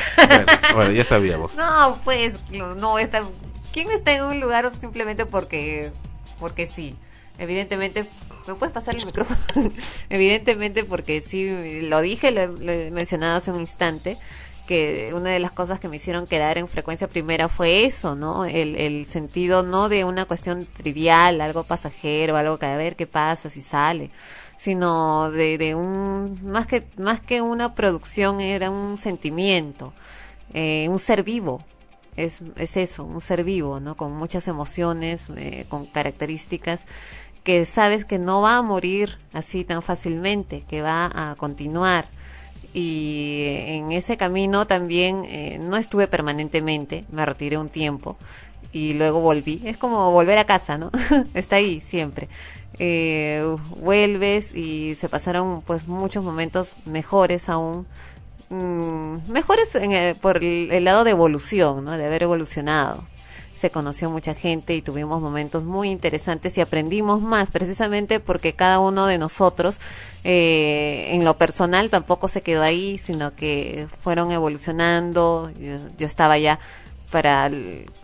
bueno, 0.76 0.92
ya 0.92 1.06
sabíamos. 1.06 1.56
No, 1.58 1.98
pues, 2.04 2.36
no, 2.52 2.76
no 2.76 3.00
está. 3.00 3.24
¿Quién 3.72 3.90
está 3.90 4.14
en 4.14 4.24
un 4.24 4.40
lugar 4.42 4.70
simplemente 4.78 5.26
porque, 5.26 5.92
porque 6.40 6.68
sí? 6.68 6.96
Evidentemente, 7.38 8.06
¿me 8.48 8.56
puedes 8.56 8.74
pasar 8.74 8.96
el 8.96 9.06
micrófono? 9.06 9.40
Evidentemente 10.10 10.84
porque 10.84 11.22
sí, 11.22 11.82
lo 11.82 12.02
dije, 12.02 12.32
lo, 12.32 12.48
lo 12.48 12.72
he 12.72 12.92
mencionado 12.92 13.38
hace 13.38 13.52
un 13.52 13.60
instante. 13.60 14.18
que 14.68 15.12
una 15.14 15.32
de 15.32 15.40
las 15.40 15.52
cosas 15.52 15.80
que 15.80 15.90
me 15.90 15.98
hicieron 15.98 16.26
quedar 16.26 16.58
en 16.58 16.68
frecuencia 16.70 17.10
primera 17.10 17.50
fue 17.50 17.86
eso, 17.86 18.16
¿no? 18.16 18.46
El, 18.46 18.76
el 18.78 19.06
sentido 19.06 19.62
no 19.64 19.90
de 19.90 20.06
una 20.06 20.26
cuestión 20.26 20.66
trivial, 20.66 21.42
algo 21.42 21.64
pasajero, 21.66 22.38
algo 22.38 22.58
que 22.60 22.66
a 22.68 22.78
ver 22.78 22.96
qué 22.96 23.06
pasa 23.06 23.50
si 23.50 23.62
sale, 23.62 24.10
sino 24.58 25.32
de, 25.32 25.58
de 25.58 25.76
un, 25.76 26.38
más 26.46 26.68
que, 26.68 26.86
más 26.98 27.20
que 27.22 27.42
una 27.42 27.76
producción 27.76 28.40
era 28.40 28.70
un 28.70 28.98
sentimiento, 28.98 29.94
eh, 30.54 30.88
un 30.90 31.00
ser 31.00 31.24
vivo, 31.24 31.64
es, 32.16 32.42
es 32.58 32.78
eso, 32.78 33.04
un 33.04 33.20
ser 33.22 33.44
vivo, 33.44 33.80
¿no? 33.80 33.98
Con 33.98 34.14
muchas 34.14 34.48
emociones, 34.48 35.30
eh, 35.36 35.66
con 35.70 35.86
características 35.88 36.86
que 37.44 37.66
sabes 37.66 38.06
que 38.06 38.20
no 38.20 38.42
va 38.42 38.58
a 38.58 38.62
morir 38.62 39.20
así 39.34 39.64
tan 39.64 39.82
fácilmente, 39.82 40.64
que 40.68 40.82
va 40.82 41.12
a 41.14 41.36
continuar. 41.36 42.08
Y 42.74 43.46
en 43.48 43.92
ese 43.92 44.18
camino 44.18 44.66
también 44.66 45.24
eh, 45.26 45.60
no 45.60 45.78
estuve 45.78 46.08
permanentemente, 46.08 47.06
me 47.12 47.26
retiré 47.26 47.58
un 47.58 47.70
tiempo 47.70 48.18
y 48.72 48.94
luego 48.94 49.22
volví. 49.22 49.62
Es 49.64 49.78
como 49.78 50.12
volver 50.12 50.40
a 50.40 50.46
casa, 50.46 50.78
¿no? 50.78 50.92
Está 51.34 51.58
ahí 51.58 51.82
siempre. 51.82 52.30
Eh, 52.80 53.56
vuelves 53.78 54.56
y 54.56 54.96
se 54.96 55.08
pasaron 55.08 55.62
pues 55.62 55.88
muchos 55.88 56.24
momentos 56.24 56.74
mejores 56.86 57.48
aún 57.50 57.86
Mm, 58.54 59.32
mejores 59.32 59.74
en 59.74 60.16
por 60.18 60.44
el, 60.44 60.84
lado 60.84 61.04
de 61.04 61.10
evolución, 61.10 61.86
¿no? 61.86 61.98
de 61.98 62.06
haber 62.06 62.22
evolucionado. 62.22 63.04
Se 63.64 63.72
conoció 63.72 64.10
mucha 64.10 64.34
gente 64.34 64.76
y 64.76 64.82
tuvimos 64.82 65.22
momentos 65.22 65.64
muy 65.64 65.90
interesantes 65.90 66.58
y 66.58 66.60
aprendimos 66.60 67.22
más, 67.22 67.50
precisamente 67.50 68.20
porque 68.20 68.52
cada 68.52 68.80
uno 68.80 69.06
de 69.06 69.18
nosotros, 69.18 69.80
eh, 70.26 71.12
en 71.12 71.24
lo 71.24 71.38
personal, 71.38 71.90
tampoco 71.90 72.28
se 72.28 72.42
quedó 72.42 72.62
ahí, 72.62 72.98
sino 72.98 73.34
que 73.34 73.88
fueron 74.02 74.34
evolucionando. 74.34 75.50
yo 75.98 76.06
estaba 76.06 76.38
ya 76.38 76.60
para 77.14 77.48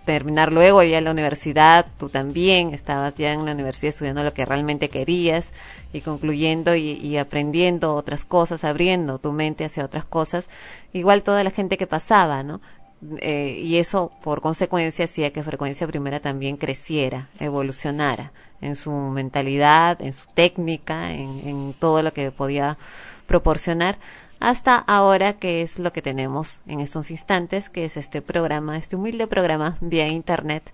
terminar 0.05 0.53
luego 0.53 0.83
ya 0.83 0.99
en 0.99 1.05
la 1.05 1.11
universidad, 1.11 1.87
tú 1.97 2.09
también 2.09 2.75
estabas 2.75 3.17
ya 3.17 3.33
en 3.33 3.43
la 3.43 3.53
universidad 3.53 3.89
estudiando 3.89 4.23
lo 4.23 4.35
que 4.35 4.45
realmente 4.45 4.87
querías 4.87 5.51
y 5.91 6.01
concluyendo 6.01 6.75
y, 6.75 7.17
aprendiendo 7.17 7.95
otras 7.95 8.23
cosas, 8.23 8.63
abriendo 8.63 9.17
tu 9.17 9.31
mente 9.31 9.65
hacia 9.65 9.83
otras 9.83 10.05
cosas, 10.05 10.47
igual 10.93 11.23
toda 11.23 11.43
la 11.43 11.49
gente 11.49 11.75
que 11.75 11.87
pasaba, 11.87 12.43
¿no? 12.43 12.61
Eh, 13.19 13.61
y 13.63 13.77
eso 13.77 14.11
por 14.21 14.41
consecuencia 14.41 15.05
hacía 15.05 15.31
que 15.31 15.43
frecuencia 15.43 15.87
primera 15.87 16.19
también 16.19 16.57
creciera, 16.57 17.29
evolucionara 17.39 18.33
en 18.61 18.75
su 18.75 18.91
mentalidad, 18.91 20.01
en 20.01 20.11
su 20.11 20.27
técnica, 20.33 21.13
en, 21.13 21.47
en 21.47 21.73
todo 21.73 22.03
lo 22.03 22.11
que 22.11 22.31
podía 22.31 22.77
proporcionar 23.25 23.97
hasta 24.39 24.77
ahora, 24.77 25.33
que 25.33 25.61
es 25.61 25.79
lo 25.79 25.91
que 25.91 26.01
tenemos 26.01 26.61
en 26.67 26.79
estos 26.79 27.11
instantes, 27.11 27.69
que 27.69 27.85
es 27.85 27.97
este 27.97 28.21
programa, 28.21 28.77
este 28.77 28.95
humilde 28.95 29.27
programa 29.27 29.77
vía 29.81 30.07
internet, 30.07 30.73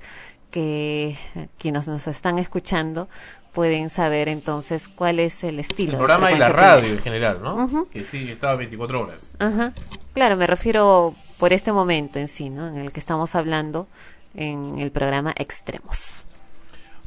que 0.51 1.17
quienes 1.57 1.88
nos 1.88 2.07
están 2.07 2.38
escuchando 2.38 3.09
pueden 3.53 3.89
saber 3.89 4.30
entonces 4.30 4.88
cuál 4.88 5.19
es 5.19 5.43
el 5.43 5.59
estilo. 5.59 5.93
El 5.93 5.97
programa 5.97 6.32
y 6.32 6.38
la 6.38 6.49
radio 6.49 6.89
en 6.89 6.99
general, 6.99 7.41
¿no? 7.41 7.88
Que 7.89 8.03
sí, 8.03 8.30
estaba 8.30 8.55
24 8.55 9.01
horas. 9.01 9.36
Ajá. 9.39 9.73
Claro, 10.13 10.36
me 10.38 10.45
refiero 10.45 11.15
por 11.38 11.53
este 11.53 11.71
momento 11.71 12.19
en 12.19 12.27
sí, 12.27 12.49
¿no? 12.49 12.67
En 12.67 12.77
el 12.77 12.91
que 12.91 12.99
estamos 12.99 13.36
hablando 13.36 13.88
en 14.36 14.79
el 14.79 14.91
programa 14.91 15.33
Extremos. 15.38 16.23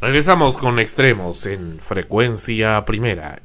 Regresamos 0.01 0.59
con 0.59 0.79
Extremos 0.79 1.45
en 1.47 1.79
frecuencia 1.81 2.85
primera 2.85 3.41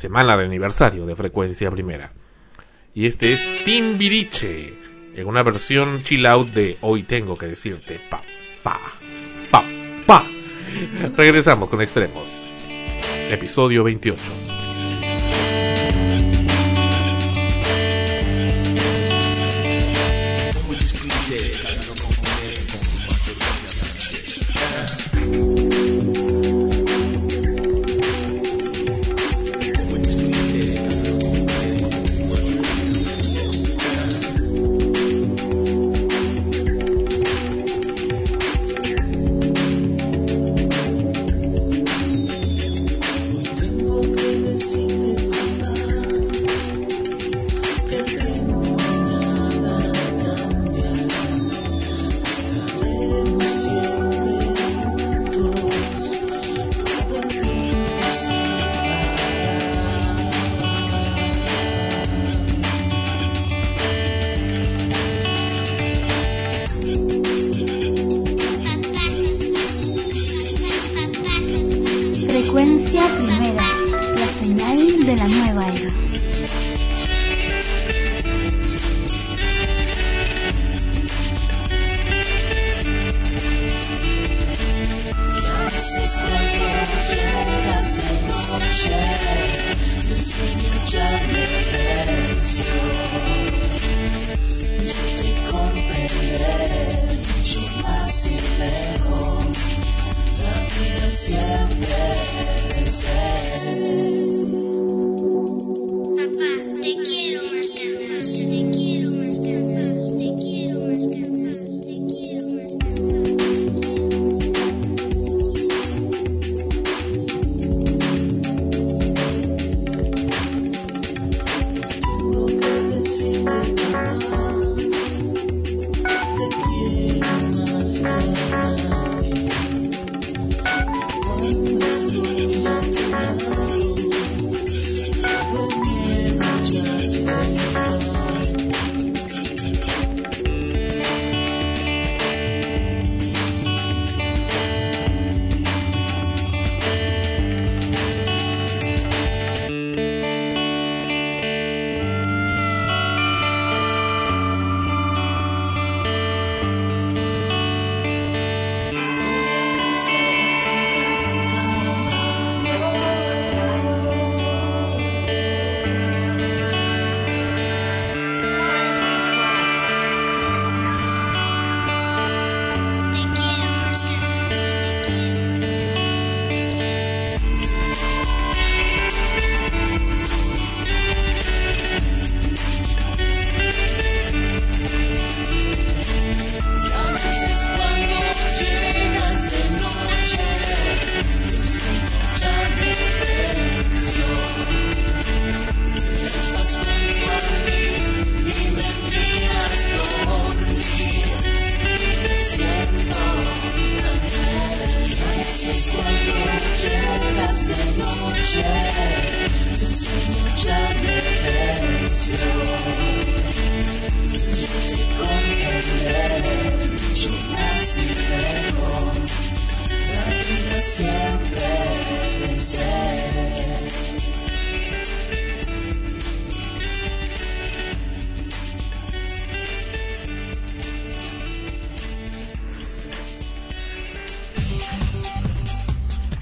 semana 0.00 0.34
de 0.36 0.46
aniversario 0.46 1.04
de 1.04 1.14
Frecuencia 1.14 1.70
Primera. 1.70 2.10
Y 2.94 3.06
este 3.06 3.34
es 3.34 3.46
Timbiriche, 3.64 4.74
en 5.14 5.28
una 5.28 5.42
versión 5.42 6.02
chill 6.02 6.24
out 6.24 6.48
de 6.48 6.78
Hoy 6.80 7.02
tengo 7.02 7.36
que 7.36 7.46
decirte 7.46 8.00
pa, 8.08 8.22
pa, 8.62 8.80
pa, 9.50 9.64
pa. 10.06 10.26
Regresamos 11.16 11.68
con 11.68 11.82
Extremos, 11.82 12.50
episodio 13.30 13.84
28. 13.84 14.69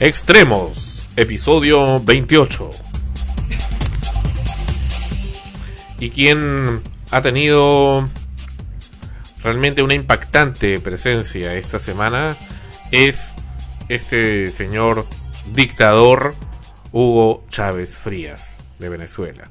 Extremos, 0.09 1.07
episodio 1.17 2.01
28. 2.01 2.71
Y 6.01 6.09
quien 6.09 6.81
ha 7.11 7.21
tenido 7.21 8.09
realmente 9.43 9.83
una 9.83 9.93
impactante 9.93 10.81
presencia 10.81 11.53
esta 11.57 11.79
semana 11.79 12.39
es 12.91 13.35
este 13.91 14.51
señor 14.51 15.05
dictador 15.55 16.35
Hugo 16.91 17.45
Chávez 17.51 17.95
Frías 17.95 18.57
de 18.79 18.89
Venezuela. 18.89 19.51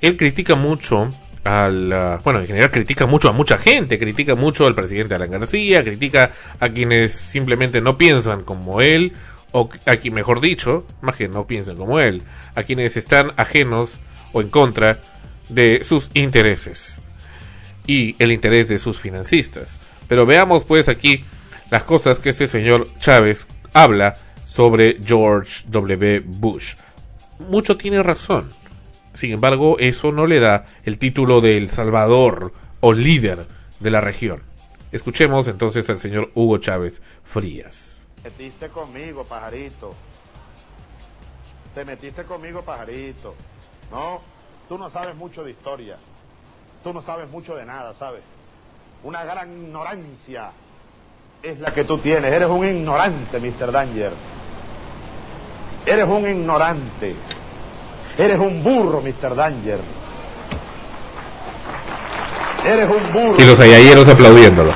Él 0.00 0.16
critica 0.16 0.56
mucho 0.56 1.08
al, 1.44 1.92
uh, 1.92 2.22
bueno, 2.24 2.40
en 2.40 2.48
general 2.48 2.72
critica 2.72 3.06
mucho 3.06 3.28
a 3.28 3.32
mucha 3.32 3.58
gente, 3.58 3.96
critica 4.00 4.34
mucho 4.34 4.66
al 4.66 4.74
presidente 4.74 5.14
Alan 5.14 5.30
García, 5.30 5.84
critica 5.84 6.32
a 6.58 6.68
quienes 6.68 7.12
simplemente 7.12 7.80
no 7.80 7.96
piensan 7.96 8.42
como 8.42 8.80
él, 8.80 9.12
o 9.52 9.68
a 9.86 10.10
mejor 10.10 10.40
dicho, 10.40 10.86
más 11.00 11.16
que 11.16 11.28
no 11.28 11.46
piensan 11.46 11.76
como 11.76 12.00
él, 12.00 12.22
a 12.54 12.62
quienes 12.62 12.96
están 12.96 13.32
ajenos 13.36 14.00
o 14.32 14.40
en 14.40 14.50
contra 14.50 15.00
de 15.48 15.80
sus 15.82 16.10
intereses 16.14 17.00
y 17.86 18.14
el 18.18 18.32
interés 18.32 18.68
de 18.68 18.78
sus 18.78 18.98
financistas. 18.98 19.80
Pero 20.06 20.26
veamos 20.26 20.64
pues 20.64 20.88
aquí 20.88 21.24
las 21.70 21.84
cosas 21.84 22.18
que 22.18 22.30
este 22.30 22.46
señor 22.46 22.86
Chávez 22.98 23.48
habla 23.72 24.16
sobre 24.44 24.98
George 25.04 25.64
W. 25.68 26.22
Bush. 26.24 26.74
Mucho 27.38 27.76
tiene 27.76 28.02
razón. 28.02 28.48
Sin 29.14 29.32
embargo, 29.32 29.76
eso 29.78 30.12
no 30.12 30.26
le 30.26 30.40
da 30.40 30.64
el 30.84 30.98
título 30.98 31.40
de 31.40 31.56
El 31.56 31.68
Salvador 31.68 32.52
o 32.80 32.92
líder 32.92 33.46
de 33.80 33.90
la 33.90 34.00
región. 34.00 34.42
Escuchemos 34.92 35.48
entonces 35.48 35.88
al 35.90 35.98
señor 35.98 36.30
Hugo 36.34 36.58
Chávez 36.58 37.02
Frías. 37.24 37.97
Te 38.28 38.44
metiste 38.44 38.68
conmigo, 38.68 39.24
pajarito. 39.24 39.94
Te 41.74 41.82
metiste 41.82 42.24
conmigo, 42.24 42.60
pajarito. 42.60 43.34
No, 43.90 44.20
tú 44.68 44.76
no 44.76 44.90
sabes 44.90 45.16
mucho 45.16 45.42
de 45.42 45.52
historia. 45.52 45.96
Tú 46.84 46.92
no 46.92 47.00
sabes 47.00 47.30
mucho 47.30 47.56
de 47.56 47.64
nada, 47.64 47.94
¿sabes? 47.94 48.20
Una 49.02 49.24
gran 49.24 49.50
ignorancia 49.50 50.50
es 51.42 51.58
la 51.58 51.72
que 51.72 51.84
tú 51.84 51.96
tienes. 51.96 52.30
Eres 52.30 52.50
un 52.50 52.66
ignorante, 52.66 53.40
Mr. 53.40 53.72
Danger. 53.72 54.12
Eres 55.86 56.06
un 56.06 56.28
ignorante. 56.28 57.14
Eres 58.18 58.38
un 58.38 58.62
burro, 58.62 59.00
Mr. 59.00 59.34
Danger. 59.34 59.80
Eres 62.66 62.90
un 62.90 63.10
burro. 63.10 63.36
Y 63.42 63.46
los 63.46 63.58
ayayeros 63.58 64.06
aplaudiéndolo. 64.06 64.74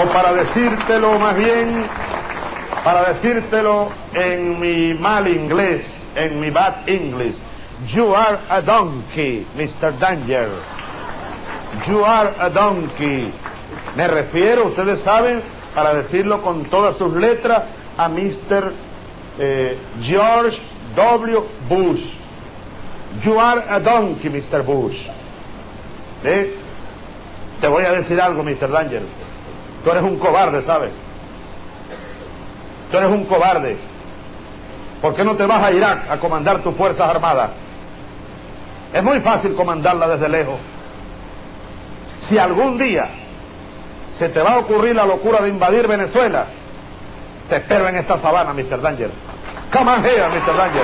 O 0.00 0.06
para 0.06 0.32
decírtelo 0.32 1.18
más 1.18 1.36
bien, 1.36 1.84
para 2.82 3.04
decírtelo 3.08 3.90
en 4.14 4.58
mi 4.58 4.94
mal 4.94 5.28
inglés, 5.28 6.00
en 6.16 6.40
mi 6.40 6.48
bad 6.48 6.88
English. 6.88 7.36
You 7.86 8.14
are 8.14 8.38
a 8.48 8.62
donkey, 8.62 9.46
Mr. 9.56 9.92
Danger. 9.98 10.48
You 11.86 12.02
are 12.02 12.32
a 12.38 12.48
donkey. 12.48 13.30
Me 13.94 14.08
refiero, 14.08 14.68
ustedes 14.68 15.00
saben, 15.00 15.42
para 15.74 15.92
decirlo 15.92 16.40
con 16.40 16.64
todas 16.64 16.96
sus 16.96 17.14
letras, 17.14 17.64
a 17.98 18.08
Mr. 18.08 18.72
Eh, 19.38 19.76
George 20.02 20.60
W. 20.96 21.42
Bush. 21.68 22.04
You 23.22 23.38
are 23.38 23.62
a 23.68 23.78
donkey, 23.78 24.30
Mr. 24.30 24.62
Bush. 24.64 25.08
¿Eh? 26.24 26.54
Te 27.60 27.68
voy 27.68 27.84
a 27.84 27.92
decir 27.92 28.18
algo, 28.18 28.42
Mr. 28.42 28.70
Danger. 28.70 29.19
Tú 29.84 29.90
eres 29.90 30.02
un 30.02 30.16
cobarde, 30.18 30.60
¿sabes? 30.60 30.90
Tú 32.90 32.98
eres 32.98 33.10
un 33.10 33.24
cobarde. 33.24 33.76
¿Por 35.00 35.14
qué 35.14 35.24
no 35.24 35.34
te 35.34 35.46
vas 35.46 35.62
a 35.62 35.72
Irak 35.72 36.10
a 36.10 36.18
comandar 36.18 36.58
tus 36.58 36.76
fuerzas 36.76 37.08
armadas? 37.08 37.50
Es 38.92 39.02
muy 39.02 39.20
fácil 39.20 39.54
comandarla 39.54 40.08
desde 40.08 40.28
lejos. 40.28 40.56
Si 42.18 42.36
algún 42.36 42.76
día 42.76 43.08
se 44.08 44.28
te 44.28 44.42
va 44.42 44.54
a 44.54 44.58
ocurrir 44.58 44.96
la 44.96 45.06
locura 45.06 45.40
de 45.40 45.48
invadir 45.48 45.86
Venezuela, 45.86 46.44
te 47.48 47.56
espero 47.56 47.88
en 47.88 47.96
esta 47.96 48.16
sabana, 48.16 48.52
Mr. 48.52 48.80
Danger. 48.80 49.10
Come 49.72 49.90
on 49.90 50.04
here, 50.04 50.28
Mr. 50.28 50.56
Danger. 50.56 50.82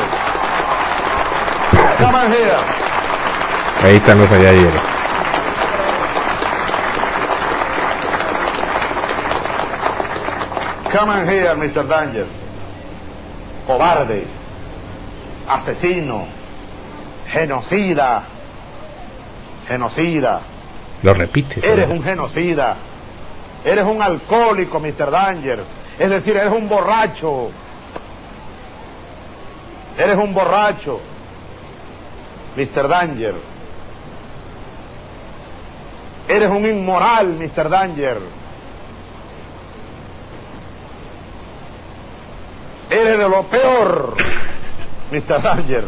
Come 1.99 2.19
on 2.19 2.33
here. 2.33 2.57
Ahí 3.83 3.97
están 3.97 4.19
los 4.19 4.31
ayayeros. 4.31 4.85
Come 10.97 11.27
here, 11.27 11.55
Mr. 11.55 11.87
Danger. 11.87 12.27
Cobarde, 13.67 14.25
asesino, 15.47 16.25
genocida, 17.29 18.23
genocida. 19.69 20.41
Lo 21.03 21.13
repite. 21.13 21.61
Eres 21.63 21.91
un 21.91 22.03
genocida. 22.03 22.77
Eres 23.63 23.85
un 23.85 24.01
alcohólico, 24.01 24.81
Mr. 24.81 25.11
Danger. 25.11 25.65
Es 25.99 26.09
decir, 26.09 26.35
eres 26.35 26.53
un 26.55 26.67
borracho. 26.67 27.51
Eres 29.99 30.17
un 30.17 30.33
borracho, 30.33 31.01
Mr. 32.57 32.89
Danger. 32.89 33.35
Eres 36.27 36.49
un 36.49 36.65
inmoral, 36.65 37.35
Mr. 37.35 37.69
Danger. 37.69 38.19
Eres 42.91 43.19
de 43.19 43.29
lo 43.29 43.43
peor, 43.45 44.15
Mr. 45.11 45.43
Danger. 45.43 45.85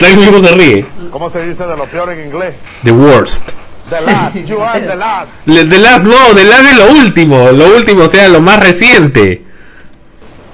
El 0.00 0.16
mismo 0.18 0.46
se 0.46 0.54
ríe. 0.54 0.86
¿Cómo 1.10 1.30
se 1.30 1.46
dice 1.46 1.64
de 1.66 1.76
lo 1.76 1.84
peor 1.86 2.10
en 2.12 2.26
inglés? 2.26 2.54
The 2.84 2.92
worst. 2.92 3.50
The 3.88 4.00
last. 4.02 4.36
You 4.46 4.62
are 4.62 4.80
the 4.80 4.94
last. 4.96 5.28
Le- 5.46 5.64
The 5.64 5.78
last 5.78 6.04
no, 6.04 6.34
the 6.34 6.44
last 6.44 6.64
es 6.64 6.76
lo 6.76 6.86
último. 6.92 7.50
Lo 7.52 7.74
último, 7.76 8.04
o 8.04 8.08
sea, 8.08 8.28
lo 8.28 8.40
más 8.40 8.60
reciente. 8.62 9.42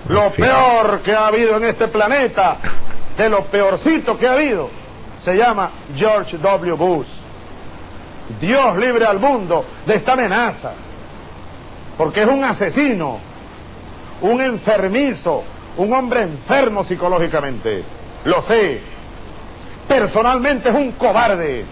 Lo 0.08 0.26
En 0.26 0.32
fin. 0.32 0.44
peor 0.44 1.00
que 1.00 1.12
ha 1.12 1.26
habido 1.26 1.56
en 1.56 1.64
este 1.64 1.88
planeta, 1.88 2.56
de 3.16 3.28
lo 3.28 3.44
peorcito 3.44 4.16
que 4.16 4.26
ha 4.28 4.32
habido, 4.34 4.70
se 5.18 5.36
llama 5.36 5.70
George 5.96 6.38
W. 6.38 6.72
Bush. 6.74 7.06
Dios 8.40 8.76
libre 8.78 9.04
al 9.04 9.18
mundo 9.18 9.64
de 9.86 9.96
esta 9.96 10.12
amenaza, 10.12 10.72
porque 11.96 12.22
es 12.22 12.28
un 12.28 12.44
asesino, 12.44 13.18
un 14.20 14.40
enfermizo, 14.40 15.44
un 15.76 15.92
hombre 15.92 16.22
enfermo 16.22 16.82
psicológicamente. 16.82 17.84
Lo 18.24 18.42
sé. 18.42 18.80
Personalmente 19.86 20.68
es 20.68 20.74
un 20.74 20.92
cobarde. 20.92 21.64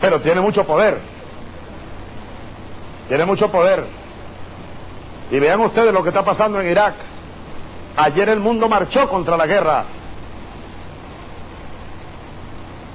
Pero 0.00 0.20
tiene 0.20 0.40
mucho 0.40 0.64
poder. 0.64 0.98
Tiene 3.08 3.24
mucho 3.24 3.50
poder. 3.50 3.84
Y 5.30 5.38
vean 5.38 5.60
ustedes 5.60 5.92
lo 5.92 6.02
que 6.02 6.08
está 6.08 6.24
pasando 6.24 6.60
en 6.60 6.70
Irak. 6.70 6.94
Ayer 7.96 8.28
el 8.28 8.40
mundo 8.40 8.68
marchó 8.68 9.08
contra 9.08 9.36
la 9.36 9.46
guerra. 9.46 9.84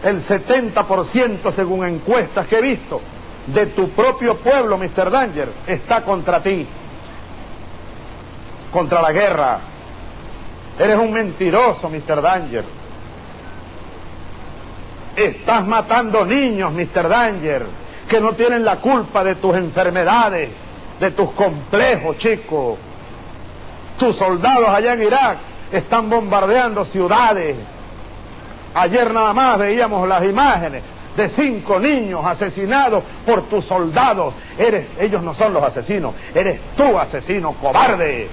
El 0.03 0.20
70% 0.20 1.51
según 1.51 1.86
encuestas 1.86 2.47
que 2.47 2.57
he 2.57 2.62
visto 2.62 3.01
de 3.54 3.66
tu 3.68 3.89
propio 3.89 4.38
pueblo, 4.38 4.78
Mr. 4.78 5.10
Danger, 5.10 5.50
está 5.68 6.02
contra 6.02 6.41
ti. 6.41 6.66
Contra 8.72 9.02
la 9.02 9.12
guerra. 9.12 9.60
Eres 10.78 10.97
un 10.97 11.12
mentiroso, 11.12 11.89
Mr. 11.89 12.22
Danger. 12.22 12.64
Estás 15.16 15.66
matando 15.66 16.26
niños, 16.26 16.72
Mr. 16.72 17.10
Danger, 17.10 17.66
que 18.08 18.22
no 18.22 18.34
tienen 18.34 18.64
la 18.64 18.78
culpa 18.78 19.24
de 19.24 19.36
tus 19.36 19.56
enfermedades, 19.56 20.50
de 21.00 21.12
tus 21.12 21.32
complejos, 21.32 22.18
chico. 22.18 22.78
Tus 23.97 24.16
soldados 24.16 24.70
allá 24.70 24.93
en 24.93 25.02
Irak 25.04 25.38
están 25.72 26.10
bombardeando 26.10 26.86
ciudades. 26.86 27.56
Ayer 28.76 29.12
nada 29.12 29.34
más 29.34 29.58
veíamos 29.58 30.08
las 30.08 30.24
imágenes 30.24 30.84
de 31.16 31.30
cinco 31.30 31.80
niños 31.80 32.22
asesinados 32.26 33.03
por 33.26 33.43
tus 33.49 33.66
soldados. 33.66 34.34
Eres, 34.57 34.86
ellos 34.99 35.22
no 35.22 35.34
son 35.34 35.53
los 35.53 35.64
asesinos, 35.64 36.14
eres 36.34 36.60
tú 36.76 36.97
asesino, 36.97 37.53
cobarde. 37.53 38.30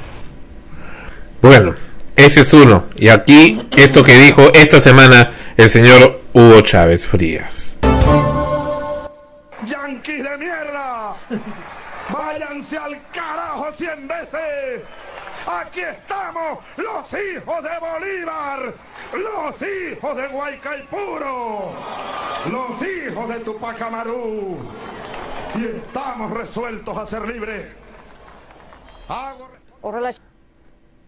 Bueno, 1.43 1.75
ese 2.17 2.41
es 2.41 2.53
uno. 2.53 2.85
Y 2.97 3.09
aquí, 3.09 3.69
esto 3.77 4.03
que 4.03 4.17
dijo 4.17 4.51
esta 4.55 4.81
semana 4.81 5.31
el 5.57 5.69
señor 5.69 6.21
Hugo 6.33 6.61
Chávez 6.63 7.07
Frías. 7.07 7.79
¡Yanquis 9.67 10.23
de 10.23 10.39
mierda! 10.39 11.15
¡Váyanse 12.09 12.79
al 12.79 13.01
carajo 13.13 13.67
cien 13.77 14.07
veces! 14.07 14.83
¡Aquí 15.47 15.81
estamos, 15.81 16.59
los 16.77 17.07
hijos 17.13 17.63
de 17.63 17.79
Bolívar! 17.79 18.75
¡Los 19.13 19.63
hijos 19.63 20.17
de 20.17 20.27
Guaycaipuro! 20.27 21.73
¡Los 22.51 22.83
hijos 22.83 23.29
de 23.29 23.41
Tupac 23.41 23.81
Amaru! 23.81 24.59
Y 25.55 25.65
estamos 25.67 26.33
resueltos 26.33 26.99
a 26.99 27.07
ser 27.07 27.29
libres. 27.29 27.65
Hago 29.09 29.49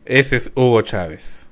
Ese 0.05 0.37
es 0.37 0.53
Hugo 0.55 0.83
Chávez. 0.83 1.49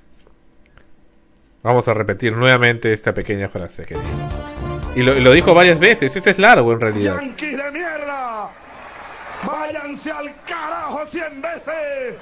Vamos 1.64 1.88
a 1.88 1.94
repetir 1.94 2.36
nuevamente 2.36 2.92
esta 2.92 3.12
pequeña 3.12 3.48
frase 3.48 3.84
que 3.84 3.94
dijo. 3.94 4.28
Y 4.94 5.02
lo, 5.02 5.16
y 5.16 5.20
lo 5.20 5.32
dijo 5.32 5.52
varias 5.54 5.80
veces, 5.80 6.14
ese 6.14 6.30
es 6.30 6.38
largo 6.38 6.72
en 6.72 6.80
realidad. 6.80 7.20
Yankees 7.20 7.56
de 7.56 7.70
mierda. 7.72 8.48
Váyanse 9.44 10.12
al 10.12 10.32
carajo 10.44 11.04
cien 11.08 11.42
veces. 11.42 12.14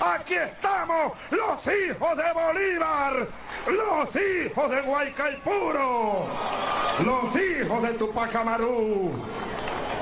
Aquí 0.00 0.34
estamos, 0.34 1.12
los 1.30 1.74
hijos 1.74 2.16
de 2.16 2.32
Bolívar, 2.34 3.28
los 3.66 4.08
hijos 4.14 4.70
de 4.70 4.80
Guaycaipuro, 4.82 6.26
los 7.04 7.36
hijos 7.36 7.82
de 7.82 7.94
Tupac 7.94 8.34
Amaru. 8.34 9.12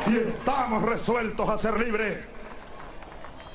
Y 0.06 0.16
estamos 0.16 0.82
resueltos 0.82 1.48
a 1.48 1.58
ser 1.58 1.78
libres. 1.78 2.18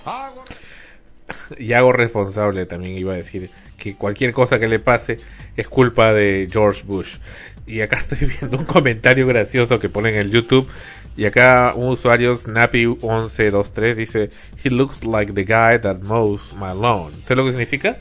Y 1.60 1.74
hago 1.74 1.92
responsable 1.92 2.66
también 2.66 2.98
iba 2.98 3.14
a 3.14 3.18
decir 3.18 3.52
que 3.78 3.94
cualquier 3.96 4.34
cosa 4.34 4.60
que 4.60 4.68
le 4.68 4.80
pase 4.80 5.18
es 5.56 5.70
culpa 5.70 6.12
de 6.12 6.48
George 6.52 6.82
Bush 6.88 7.18
y 7.70 7.82
acá 7.82 7.98
estoy 7.98 8.28
viendo 8.40 8.58
un 8.58 8.66
comentario 8.66 9.28
gracioso 9.28 9.80
que 9.80 9.90
ponen 9.90 10.16
en 10.16 10.22
el 10.22 10.32
YouTube 10.32 10.68
y 11.20 11.26
acá 11.26 11.74
un 11.76 11.90
usuario 11.90 12.34
Snappy1123 12.34 13.96
dice 13.96 14.30
he 14.64 14.70
looks 14.70 15.04
like 15.04 15.34
the 15.34 15.44
guy 15.44 15.78
that 15.80 16.00
mows 16.04 16.54
my 16.54 16.74
lawn 16.74 17.12
¿sé 17.22 17.36
lo 17.36 17.44
que 17.44 17.52
significa? 17.52 17.98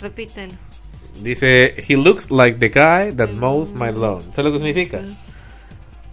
Repítelo. 0.00 0.52
dice 1.20 1.74
he 1.88 1.96
looks 1.96 2.30
like 2.30 2.58
the 2.60 2.68
guy 2.68 3.12
that 3.16 3.30
mows 3.32 3.72
my 3.72 3.90
lawn 3.90 4.22
¿sé 4.32 4.42
lo 4.44 4.52
que 4.52 4.58
significa? 4.58 5.02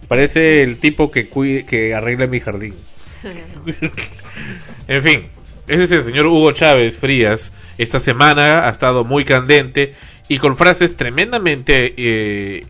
parece 0.08 0.62
el 0.64 0.78
tipo 0.78 1.10
que 1.12 1.30
cui- 1.30 1.64
que 1.64 1.94
arregla 1.94 2.26
mi 2.26 2.40
jardín 2.40 2.74
en 4.88 5.02
fin, 5.02 5.28
ese 5.68 5.84
es 5.84 5.92
el 5.92 6.04
señor 6.04 6.26
Hugo 6.26 6.52
Chávez 6.52 6.96
Frías. 6.96 7.50
Esta 7.78 7.98
semana 7.98 8.66
ha 8.68 8.70
estado 8.70 9.04
muy 9.04 9.24
candente 9.24 9.94
y 10.28 10.38
con 10.38 10.56
frases 10.56 10.96
tremendamente 10.96 11.94
eh, 11.96 12.66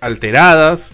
alteradas, 0.00 0.90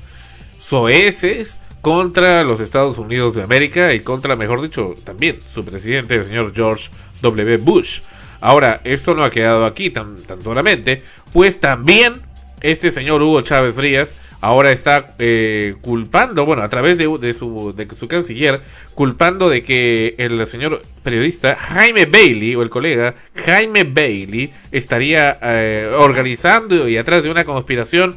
soeces, 0.58 1.58
contra 1.86 2.42
los 2.42 2.58
Estados 2.58 2.98
Unidos 2.98 3.36
de 3.36 3.44
América 3.44 3.94
y 3.94 4.00
contra, 4.00 4.34
mejor 4.34 4.60
dicho, 4.60 4.96
también 5.04 5.38
su 5.40 5.64
presidente, 5.64 6.16
el 6.16 6.24
señor 6.24 6.52
George 6.52 6.90
W. 7.22 7.58
Bush. 7.58 8.00
Ahora, 8.40 8.80
esto 8.82 9.14
no 9.14 9.22
ha 9.22 9.30
quedado 9.30 9.64
aquí 9.64 9.90
tan, 9.90 10.20
tan 10.24 10.42
solamente, 10.42 11.04
pues 11.32 11.60
también 11.60 12.22
este 12.60 12.90
señor 12.90 13.22
Hugo 13.22 13.40
Chávez 13.42 13.72
Frías 13.76 14.16
ahora 14.40 14.72
está 14.72 15.14
eh, 15.20 15.76
culpando, 15.80 16.44
bueno, 16.44 16.62
a 16.62 16.68
través 16.68 16.98
de, 16.98 17.04
su, 17.34 17.72
de 17.72 17.88
su 17.94 18.08
canciller, 18.08 18.62
culpando 18.96 19.48
de 19.48 19.62
que 19.62 20.16
el 20.18 20.44
señor 20.48 20.82
periodista 21.04 21.54
Jaime 21.54 22.06
Bailey, 22.06 22.56
o 22.56 22.62
el 22.62 22.68
colega 22.68 23.14
Jaime 23.36 23.84
Bailey, 23.84 24.52
estaría 24.72 25.38
eh, 25.40 25.88
organizando 25.96 26.88
y 26.88 26.96
atrás 26.96 27.22
de 27.22 27.30
una 27.30 27.44
conspiración 27.44 28.16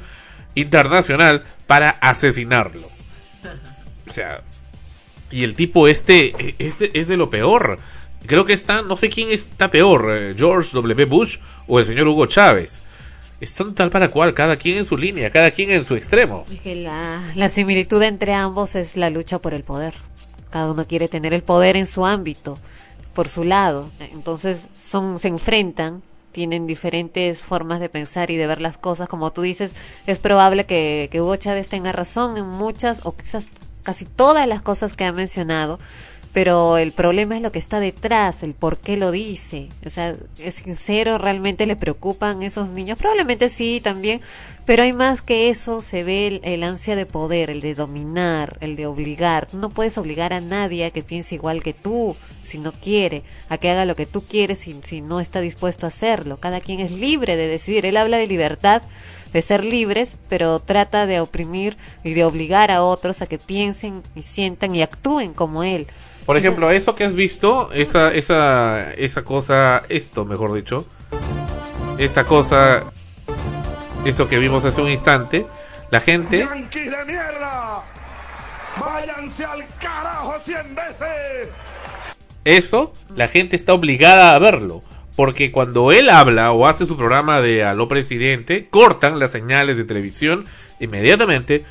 internacional 0.56 1.44
para 1.68 1.92
asesinarlo. 1.92 2.99
O 4.10 4.14
sea, 4.14 4.42
y 5.32 5.44
el 5.44 5.56
tipo 5.56 5.88
este, 5.88 6.34
eh, 6.40 6.56
este 6.60 7.00
es 7.00 7.08
de 7.08 7.18
lo 7.18 7.30
peor. 7.30 7.80
Creo 8.26 8.46
que 8.46 8.54
está, 8.54 8.82
no 8.82 8.98
sé 8.98 9.10
quién 9.10 9.32
está 9.32 9.72
peor, 9.72 10.08
eh, 10.12 10.34
George 10.38 10.72
W. 10.74 11.06
Bush 11.06 11.38
o 11.68 11.80
el 11.80 11.86
señor 11.86 12.08
Hugo 12.08 12.26
Chávez. 12.26 12.82
Están 13.40 13.74
tal 13.74 13.90
para 13.90 14.10
cual, 14.10 14.34
cada 14.34 14.58
quien 14.58 14.78
en 14.78 14.86
su 14.86 14.98
línea, 14.98 15.30
cada 15.30 15.52
quien 15.52 15.72
en 15.72 15.86
su 15.86 15.96
extremo. 15.96 16.46
Que 16.62 16.76
la, 16.76 17.22
la 17.36 17.48
similitud 17.48 18.02
entre 18.02 18.34
ambos 18.34 18.76
es 18.76 18.98
la 18.98 19.10
lucha 19.10 19.40
por 19.40 19.54
el 19.54 19.64
poder. 19.64 19.94
Cada 20.50 20.72
uno 20.72 20.86
quiere 20.86 21.08
tener 21.08 21.34
el 21.34 21.44
poder 21.44 21.78
en 21.78 21.88
su 21.88 22.06
ámbito, 22.06 22.58
por 23.14 23.30
su 23.30 23.46
lado. 23.46 23.92
Entonces 24.12 24.68
son, 24.76 25.20
se 25.20 25.30
enfrentan, 25.30 26.02
tienen 26.34 26.68
diferentes 26.68 27.40
formas 27.40 27.80
de 27.80 27.88
pensar 27.88 28.30
y 28.30 28.36
de 28.36 28.48
ver 28.48 28.60
las 28.60 28.78
cosas. 28.78 29.08
Como 29.08 29.32
tú 29.32 29.42
dices, 29.42 29.74
es 30.06 30.20
probable 30.20 30.66
que 30.66 31.10
Hugo 31.14 31.38
Chávez 31.38 31.70
tenga 31.70 31.94
razón 31.94 32.36
en 32.36 32.48
muchas 32.48 33.06
o 33.06 33.16
quizás 33.16 33.48
casi 33.90 34.06
todas 34.06 34.46
las 34.46 34.62
cosas 34.62 34.96
que 34.96 35.04
ha 35.04 35.12
mencionado. 35.12 35.80
Pero 36.32 36.78
el 36.78 36.92
problema 36.92 37.36
es 37.36 37.42
lo 37.42 37.52
que 37.52 37.58
está 37.58 37.80
detrás, 37.80 38.44
el 38.44 38.54
por 38.54 38.78
qué 38.78 38.98
lo 38.98 39.10
dice. 39.10 39.68
O 39.84 39.90
sea, 39.90 40.16
es 40.38 40.56
sincero, 40.56 41.18
realmente 41.18 41.66
le 41.66 41.76
preocupan 41.76 42.44
esos 42.44 42.70
niños. 42.70 43.00
Probablemente 43.00 43.50
sí, 43.50 43.82
también. 43.84 44.22
Pero 44.64 44.84
hay 44.84 44.94
más 44.94 45.24
que 45.24 45.50
eso, 45.50 45.82
se 45.82 46.04
ve 46.04 46.40
el, 46.44 46.62
ansia 46.62 46.96
de 46.96 47.08
poder, 47.08 47.50
el 47.50 47.62
de 47.62 47.74
dominar, 47.74 48.58
el 48.62 48.76
de 48.76 48.86
obligar. 48.86 49.48
No 49.54 49.72
puedes 49.72 49.98
obligar 49.98 50.34
a 50.34 50.40
nadie 50.40 50.86
a 50.86 50.92
que 50.92 51.02
piense 51.02 51.34
igual 51.34 51.64
que 51.64 51.74
tú, 51.74 52.16
si 52.44 52.60
no 52.60 52.74
quiere, 52.74 53.24
a 53.50 53.58
que 53.58 53.72
haga 53.72 53.86
lo 53.86 53.96
que 53.96 54.06
tú 54.06 54.24
quieres 54.24 54.60
si, 54.60 54.80
si 54.84 55.02
no 55.02 55.20
está 55.20 55.42
dispuesto 55.42 55.88
a 55.88 55.90
hacerlo. 55.90 56.38
Cada 56.38 56.62
quien 56.62 56.80
es 56.80 56.92
libre 56.92 57.38
de 57.38 57.48
decidir. 57.48 57.88
Él 57.88 57.98
habla 57.98 58.18
de 58.18 58.28
libertad, 58.28 58.84
de 59.34 59.42
ser 59.42 59.64
libres, 59.64 60.18
pero 60.28 60.60
trata 60.60 61.06
de 61.06 61.20
oprimir 61.20 61.78
y 62.04 62.14
de 62.14 62.24
obligar 62.24 62.72
a 62.72 62.82
otros 62.82 63.22
a 63.22 63.28
que 63.28 63.38
piensen 63.38 64.04
y 64.16 64.24
sientan 64.24 64.76
y 64.76 64.82
actúen 64.82 65.34
como 65.34 65.64
él. 65.64 65.88
Por 66.26 66.38
ejemplo, 66.38 66.70
eso 66.70 66.96
que 66.96 67.04
has 67.04 67.14
visto, 67.14 67.72
esa, 67.72 68.14
esa, 68.14 68.94
esa 68.94 69.24
cosa, 69.24 69.84
esto 69.90 70.26
mejor 70.26 70.54
dicho, 70.54 70.86
esta 71.98 72.24
cosa, 72.24 72.84
eso 74.06 74.28
que 74.28 74.38
vimos 74.38 74.64
hace 74.64 74.82
un 74.82 74.90
instante, 74.90 75.46
la 75.90 76.00
gente, 76.00 76.40
Yankees 76.40 76.92
de 76.92 77.06
mierda. 77.06 77.84
Váyanse 78.80 79.44
al 79.44 79.66
carajo 79.80 80.36
cien 80.46 80.76
veces. 80.76 81.50
eso, 82.46 82.94
la 83.16 83.28
gente 83.28 83.56
está 83.56 83.74
obligada 83.74 84.36
a 84.36 84.40
verlo. 84.40 84.84
Porque 85.20 85.52
cuando 85.52 85.92
él 85.92 86.10
habla 86.10 86.54
o 86.54 86.66
hace 86.66 86.86
su 86.86 86.96
programa 86.96 87.42
de 87.42 87.66
a 87.66 87.74
lo 87.74 87.90
presidente, 87.90 88.70
cortan 88.70 89.20
las 89.20 89.34
señales 89.34 89.76
de 89.76 89.84
televisión 89.84 90.46
inmediatamente 90.80 91.66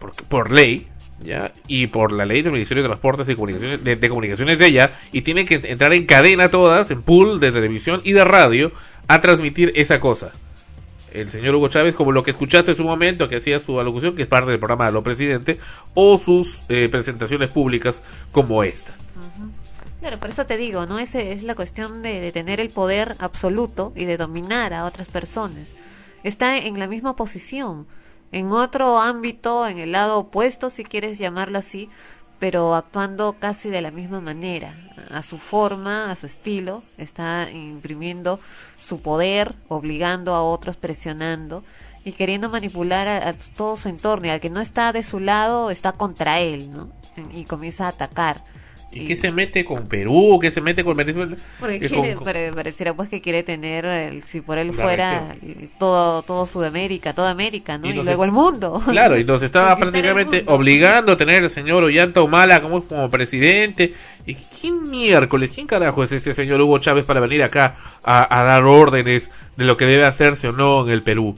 por, 0.00 0.12
por 0.24 0.50
ley, 0.50 0.88
¿ya? 1.22 1.52
Y 1.68 1.86
por 1.86 2.10
la 2.10 2.26
ley 2.26 2.42
del 2.42 2.50
Ministerio 2.50 2.82
de 2.82 2.88
Transportes 2.88 3.28
y 3.28 3.36
Comunicaciones, 3.36 3.84
de, 3.84 4.08
Comunicaciones 4.08 4.58
de 4.58 4.66
ella, 4.66 4.90
y 5.12 5.22
tienen 5.22 5.46
que 5.46 5.60
entrar 5.62 5.92
en 5.92 6.04
cadena 6.04 6.50
todas, 6.50 6.90
en 6.90 7.02
pool 7.02 7.38
de 7.38 7.52
televisión 7.52 8.00
y 8.02 8.12
de 8.12 8.24
radio, 8.24 8.72
a 9.06 9.20
transmitir 9.20 9.70
esa 9.76 10.00
cosa. 10.00 10.32
El 11.14 11.30
señor 11.30 11.54
Hugo 11.54 11.68
Chávez, 11.68 11.94
como 11.94 12.10
lo 12.10 12.24
que 12.24 12.32
escuchaste 12.32 12.72
en 12.72 12.76
su 12.76 12.82
momento, 12.82 13.28
que 13.28 13.36
hacía 13.36 13.60
su 13.60 13.78
alocución, 13.78 14.16
que 14.16 14.22
es 14.22 14.28
parte 14.28 14.50
del 14.50 14.58
programa 14.58 14.86
de 14.86 14.92
lo 14.94 15.04
presidente, 15.04 15.60
o 15.94 16.18
sus 16.18 16.62
eh, 16.68 16.88
presentaciones 16.90 17.50
públicas 17.50 18.02
como 18.32 18.64
esta. 18.64 18.96
Claro, 20.00 20.18
por 20.18 20.30
eso 20.30 20.46
te 20.46 20.56
digo, 20.56 20.86
¿no? 20.86 20.98
Ese 20.98 21.32
es 21.32 21.42
la 21.42 21.54
cuestión 21.54 22.02
de, 22.02 22.32
tener 22.32 22.58
el 22.58 22.70
poder 22.70 23.16
absoluto 23.18 23.92
y 23.94 24.06
de 24.06 24.16
dominar 24.16 24.72
a 24.72 24.86
otras 24.86 25.08
personas. 25.08 25.68
Está 26.24 26.56
en 26.56 26.78
la 26.78 26.86
misma 26.86 27.16
posición, 27.16 27.86
en 28.32 28.50
otro 28.50 28.98
ámbito, 28.98 29.66
en 29.66 29.78
el 29.78 29.92
lado 29.92 30.18
opuesto, 30.18 30.70
si 30.70 30.84
quieres 30.84 31.18
llamarlo 31.18 31.58
así, 31.58 31.90
pero 32.38 32.74
actuando 32.74 33.36
casi 33.38 33.68
de 33.68 33.82
la 33.82 33.90
misma 33.90 34.22
manera, 34.22 34.74
a 35.10 35.22
su 35.22 35.36
forma, 35.36 36.10
a 36.10 36.16
su 36.16 36.24
estilo, 36.24 36.82
está 36.96 37.50
imprimiendo 37.50 38.40
su 38.80 39.02
poder, 39.02 39.54
obligando 39.68 40.34
a 40.34 40.42
otros, 40.42 40.76
presionando 40.76 41.62
y 42.06 42.12
queriendo 42.12 42.48
manipular 42.48 43.06
a, 43.06 43.28
a 43.28 43.34
todo 43.34 43.76
su 43.76 43.90
entorno. 43.90 44.28
Y 44.28 44.30
al 44.30 44.40
que 44.40 44.48
no 44.48 44.60
está 44.60 44.94
de 44.94 45.02
su 45.02 45.20
lado, 45.20 45.70
está 45.70 45.92
contra 45.92 46.40
él, 46.40 46.70
¿no? 46.70 46.88
Y 47.34 47.44
comienza 47.44 47.84
a 47.84 47.88
atacar. 47.88 48.42
¿Y 48.92 49.04
qué 49.04 49.14
se 49.14 49.30
mete 49.30 49.64
con 49.64 49.86
Perú? 49.86 50.38
¿Qué 50.42 50.50
se 50.50 50.60
mete 50.60 50.82
con 50.82 50.96
Venezuela? 50.96 51.36
Porque 51.60 51.76
Eh, 51.76 51.88
quiere- 51.88 52.14
con- 52.16 52.24
pare- 52.24 52.52
pareciera 52.52 52.92
pues 52.92 53.08
que 53.08 53.20
quiere 53.20 53.44
tener, 53.44 53.84
el- 53.84 54.22
si 54.24 54.40
por 54.40 54.58
él 54.58 54.68
La 54.68 54.72
fuera, 54.82 55.36
todo, 55.78 56.22
todo 56.22 56.44
Sudamérica, 56.44 57.12
toda 57.12 57.30
América, 57.30 57.78
¿no? 57.78 57.86
Y 57.86 57.90
Y, 57.90 58.02
luego 58.02 58.24
es- 58.24 58.28
el 58.28 58.32
mundo. 58.32 58.82
Claro, 58.84 59.16
y 59.16 59.22
nos 59.24 59.42
estaba 59.44 59.76
prácticamente 59.76 60.42
obligando 60.46 61.12
a 61.12 61.16
tener 61.16 61.44
al 61.44 61.50
señor 61.50 61.84
Ollanta 61.84 62.20
Humala 62.20 62.60
como, 62.62 62.82
como 62.84 63.08
presidente. 63.10 63.94
¿Y 64.26 64.34
quién 64.34 64.90
miércoles, 64.90 65.50
quién 65.54 65.68
carajo 65.68 66.02
es 66.02 66.10
ese 66.10 66.34
señor 66.34 66.60
Hugo 66.60 66.78
Chávez 66.78 67.04
para 67.04 67.20
venir 67.20 67.42
acá 67.44 67.76
a, 68.02 68.40
a 68.40 68.42
dar 68.44 68.64
órdenes 68.64 69.30
de 69.56 69.64
lo 69.66 69.76
que 69.76 69.86
debe 69.86 70.04
hacerse 70.04 70.48
o 70.48 70.52
no 70.52 70.84
en 70.84 70.92
el 70.92 71.02
Perú? 71.04 71.36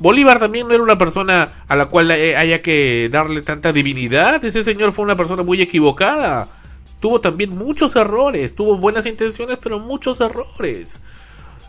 Bolívar 0.00 0.38
también 0.40 0.66
no 0.66 0.74
era 0.74 0.82
una 0.82 0.98
persona 0.98 1.50
a 1.68 1.76
la 1.76 1.86
cual 1.86 2.10
eh, 2.10 2.34
haya 2.36 2.62
que 2.62 3.08
darle 3.12 3.42
tanta 3.42 3.72
divinidad. 3.72 4.42
Ese 4.44 4.64
señor 4.64 4.92
fue 4.92 5.04
una 5.04 5.16
persona 5.16 5.42
muy 5.42 5.60
equivocada. 5.62 6.48
Tuvo 7.04 7.20
también 7.20 7.50
muchos 7.50 7.94
errores, 7.96 8.54
tuvo 8.54 8.78
buenas 8.78 9.04
intenciones, 9.04 9.58
pero 9.62 9.78
muchos 9.78 10.22
errores. 10.22 11.02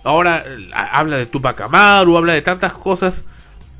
Ahora 0.02 0.46
ha- 0.72 0.98
habla 0.98 1.18
de 1.18 1.26
Tupac 1.26 1.60
Amaru, 1.60 2.16
habla 2.16 2.32
de 2.32 2.42
tantas 2.42 2.72
cosas. 2.72 3.26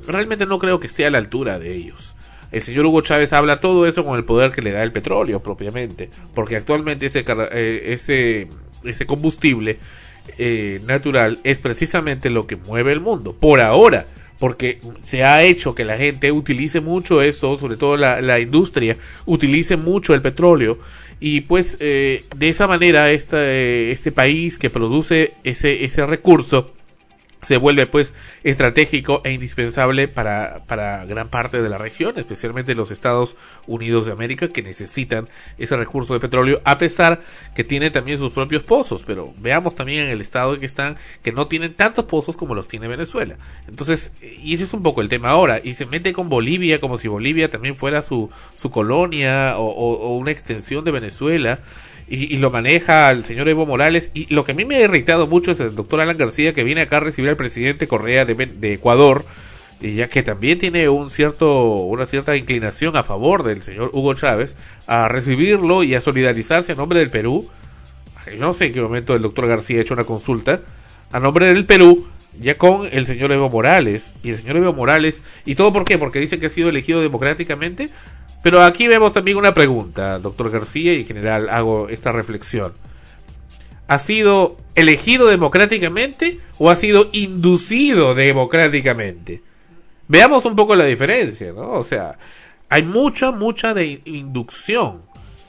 Realmente 0.06 0.44
no 0.44 0.58
creo 0.58 0.80
que 0.80 0.86
esté 0.86 1.06
a 1.06 1.10
la 1.10 1.16
altura 1.16 1.58
de 1.58 1.74
ellos. 1.74 2.14
El 2.52 2.60
señor 2.60 2.84
Hugo 2.84 3.00
Chávez 3.00 3.32
habla 3.32 3.58
todo 3.62 3.86
eso 3.86 4.04
con 4.04 4.18
el 4.18 4.24
poder 4.26 4.52
que 4.52 4.60
le 4.60 4.70
da 4.70 4.82
el 4.82 4.92
petróleo 4.92 5.40
propiamente, 5.42 6.10
porque 6.34 6.56
actualmente 6.56 7.06
ese 7.06 7.24
eh, 7.26 7.82
ese 7.86 8.48
ese 8.84 9.06
combustible 9.06 9.78
eh, 10.36 10.82
natural 10.86 11.38
es 11.42 11.58
precisamente 11.58 12.28
lo 12.28 12.46
que 12.46 12.56
mueve 12.56 12.92
el 12.92 13.00
mundo. 13.00 13.32
Por 13.32 13.62
ahora, 13.62 14.04
porque 14.38 14.78
se 15.00 15.24
ha 15.24 15.42
hecho 15.42 15.74
que 15.74 15.86
la 15.86 15.96
gente 15.96 16.30
utilice 16.32 16.82
mucho 16.82 17.22
eso, 17.22 17.56
sobre 17.56 17.78
todo 17.78 17.96
la, 17.96 18.20
la 18.20 18.40
industria, 18.40 18.98
utilice 19.24 19.78
mucho 19.78 20.12
el 20.12 20.20
petróleo 20.20 20.78
y 21.20 21.42
pues 21.42 21.76
eh, 21.80 22.24
de 22.36 22.48
esa 22.48 22.66
manera 22.66 23.10
este, 23.10 23.90
este 23.90 24.12
país 24.12 24.58
que 24.58 24.70
produce 24.70 25.34
ese, 25.44 25.84
ese 25.84 26.04
recurso 26.06 26.75
se 27.42 27.56
vuelve 27.56 27.86
pues 27.86 28.14
estratégico 28.44 29.20
e 29.24 29.32
indispensable 29.32 30.08
para, 30.08 30.64
para 30.66 31.04
gran 31.04 31.28
parte 31.28 31.62
de 31.62 31.68
la 31.68 31.78
región, 31.78 32.14
especialmente 32.16 32.74
los 32.74 32.90
Estados 32.90 33.36
Unidos 33.66 34.06
de 34.06 34.12
América 34.12 34.48
que 34.48 34.62
necesitan 34.62 35.28
ese 35.58 35.76
recurso 35.76 36.14
de 36.14 36.20
petróleo, 36.20 36.60
a 36.64 36.78
pesar 36.78 37.20
que 37.54 37.64
tiene 37.64 37.90
también 37.90 38.18
sus 38.18 38.32
propios 38.32 38.62
pozos, 38.62 39.04
pero 39.04 39.32
veamos 39.38 39.74
también 39.74 40.06
en 40.06 40.10
el 40.10 40.20
estado 40.20 40.54
en 40.54 40.60
que 40.60 40.66
están, 40.66 40.96
que 41.22 41.32
no 41.32 41.46
tienen 41.46 41.74
tantos 41.74 42.06
pozos 42.06 42.36
como 42.36 42.54
los 42.54 42.68
tiene 42.68 42.88
Venezuela. 42.88 43.36
Entonces, 43.68 44.12
y 44.20 44.54
ese 44.54 44.64
es 44.64 44.72
un 44.72 44.82
poco 44.82 45.00
el 45.00 45.08
tema 45.08 45.30
ahora, 45.30 45.60
y 45.62 45.74
se 45.74 45.86
mete 45.86 46.12
con 46.12 46.28
Bolivia 46.28 46.80
como 46.80 46.98
si 46.98 47.08
Bolivia 47.08 47.50
también 47.50 47.76
fuera 47.76 48.02
su, 48.02 48.30
su 48.54 48.70
colonia 48.70 49.58
o, 49.58 49.66
o 49.68 50.16
una 50.16 50.30
extensión 50.30 50.84
de 50.84 50.90
Venezuela 50.90 51.60
y, 52.08 52.36
lo 52.36 52.50
maneja 52.50 53.10
el 53.10 53.24
señor 53.24 53.48
Evo 53.48 53.66
Morales. 53.66 54.10
Y 54.14 54.32
lo 54.32 54.44
que 54.44 54.52
a 54.52 54.54
mí 54.54 54.64
me 54.64 54.76
ha 54.76 54.82
irritado 54.82 55.26
mucho 55.26 55.50
es 55.50 55.60
el 55.60 55.74
doctor 55.74 56.00
Alan 56.00 56.16
García 56.16 56.52
que 56.52 56.64
viene 56.64 56.82
acá 56.82 56.98
a 56.98 57.00
recibir 57.00 57.30
al 57.30 57.36
presidente 57.36 57.88
Correa 57.88 58.24
de, 58.24 58.34
de 58.34 58.72
Ecuador, 58.74 59.24
y 59.80 59.94
ya 59.94 60.08
que 60.08 60.22
también 60.22 60.58
tiene 60.58 60.88
un 60.88 61.10
cierto, 61.10 61.64
una 61.82 62.06
cierta 62.06 62.36
inclinación 62.36 62.96
a 62.96 63.02
favor 63.02 63.42
del 63.42 63.62
señor 63.62 63.90
Hugo 63.92 64.14
Chávez, 64.14 64.56
a 64.86 65.08
recibirlo 65.08 65.82
y 65.82 65.94
a 65.94 66.00
solidarizarse 66.00 66.72
a 66.72 66.74
nombre 66.76 67.00
del 67.00 67.10
Perú. 67.10 67.48
Yo 68.26 68.38
no 68.38 68.54
sé 68.54 68.66
en 68.66 68.72
qué 68.72 68.80
momento 68.80 69.14
el 69.14 69.22
doctor 69.22 69.46
García 69.46 69.78
ha 69.78 69.82
hecho 69.82 69.94
una 69.94 70.04
consulta 70.04 70.60
a 71.12 71.20
nombre 71.20 71.46
del 71.46 71.66
Perú 71.66 72.08
ya 72.40 72.58
con 72.58 72.88
el 72.90 73.06
señor 73.06 73.32
Evo 73.32 73.48
Morales 73.48 74.14
y 74.22 74.30
el 74.30 74.38
señor 74.38 74.56
Evo 74.56 74.72
Morales 74.72 75.22
y 75.44 75.54
todo 75.54 75.72
por 75.72 75.84
qué 75.84 75.98
porque 75.98 76.20
dice 76.20 76.38
que 76.38 76.46
ha 76.46 76.50
sido 76.50 76.68
elegido 76.68 77.00
democráticamente 77.00 77.88
pero 78.46 78.62
aquí 78.62 78.86
vemos 78.86 79.12
también 79.12 79.38
una 79.38 79.54
pregunta, 79.54 80.20
doctor 80.20 80.52
García, 80.52 80.94
y 80.94 81.00
en 81.00 81.06
general 81.08 81.48
hago 81.48 81.88
esta 81.88 82.12
reflexión. 82.12 82.72
¿Ha 83.88 83.98
sido 83.98 84.56
elegido 84.76 85.26
democráticamente 85.26 86.38
o 86.56 86.70
ha 86.70 86.76
sido 86.76 87.08
inducido 87.10 88.14
democráticamente? 88.14 89.42
Veamos 90.06 90.44
un 90.44 90.54
poco 90.54 90.76
la 90.76 90.84
diferencia, 90.84 91.52
¿no? 91.52 91.72
O 91.72 91.82
sea, 91.82 92.18
hay 92.68 92.84
mucha, 92.84 93.32
mucha 93.32 93.74
de 93.74 94.00
inducción. 94.04 95.00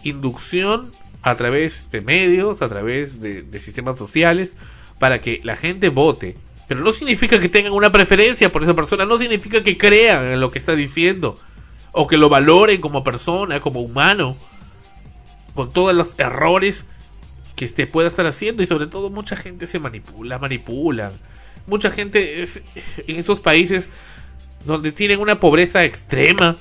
Inducción 0.02 0.89
a 1.22 1.36
través 1.36 1.91
de 1.91 2.02
medios, 2.02 2.64
a 2.64 2.68
través 2.68 3.22
de, 3.22 3.43
de 3.43 3.60
sistemas 3.60 4.00
sociales, 4.00 4.56
para 4.98 5.22
que 5.22 5.39
la 5.43 5.56
gente 5.56 5.89
vote. 5.89 6.36
Pero 6.68 6.80
no 6.80 6.91
significa 6.91 7.39
que 7.39 7.48
tengan 7.48 7.74
una 7.74 7.91
preferencia 7.91 8.52
por 8.52 8.64
esa 8.64 8.74
persona, 8.74 9.06
no 9.06 9.20
significa 9.20 9.62
que 9.62 9.78
crean 9.78 10.26
en 10.30 10.39
lo 10.39 10.50
que 10.50 10.58
está 10.58 10.76
diciendo 10.76 11.36
o 11.92 12.08
que 12.08 12.18
lo 12.18 12.30
valoren 12.30 12.82
como 12.82 13.04
persona, 13.04 13.60
como 13.60 13.82
humano, 13.82 14.36
con 15.54 15.72
todos 15.72 15.96
los 15.96 16.20
errores 16.20 16.86
que 17.56 17.66
este 17.66 17.88
pueda 17.88 18.08
estar 18.08 18.26
haciendo 18.28 18.62
y 18.62 18.68
sobre 18.68 18.88
todo 18.88 19.10
mucha 19.10 19.36
gente 19.36 19.68
se 19.68 19.80
manipula, 19.80 20.38
manipulan. 20.38 21.12
Mucha 21.66 21.92
gente 21.92 22.44
es, 22.44 22.62
en 23.08 23.18
esos 23.18 23.40
países 23.40 23.90
donde 24.66 24.92
tienen 24.92 25.20
una 25.20 25.40
pobreza 25.40 25.84
extrema, 25.84 26.56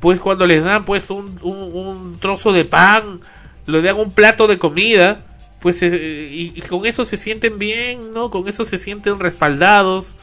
pues 0.00 0.18
cuando 0.18 0.46
les 0.46 0.64
dan 0.64 0.84
pues 0.84 1.10
un, 1.10 1.38
un, 1.42 2.18
trozo 2.18 2.52
de 2.52 2.64
pan, 2.64 3.20
le 3.66 3.82
dan 3.82 3.96
un 3.96 4.10
plato 4.10 4.46
de 4.46 4.58
comida, 4.58 5.24
pues 5.60 5.82
eh, 5.82 6.28
y, 6.32 6.52
y, 6.56 6.60
con 6.62 6.86
eso 6.86 7.04
se 7.04 7.16
sienten 7.16 7.58
bien, 7.58 8.12
¿no? 8.12 8.30
Con 8.30 8.48
eso 8.48 8.64
se 8.64 8.78
sienten 8.78 9.20
respaldados, 9.20 10.16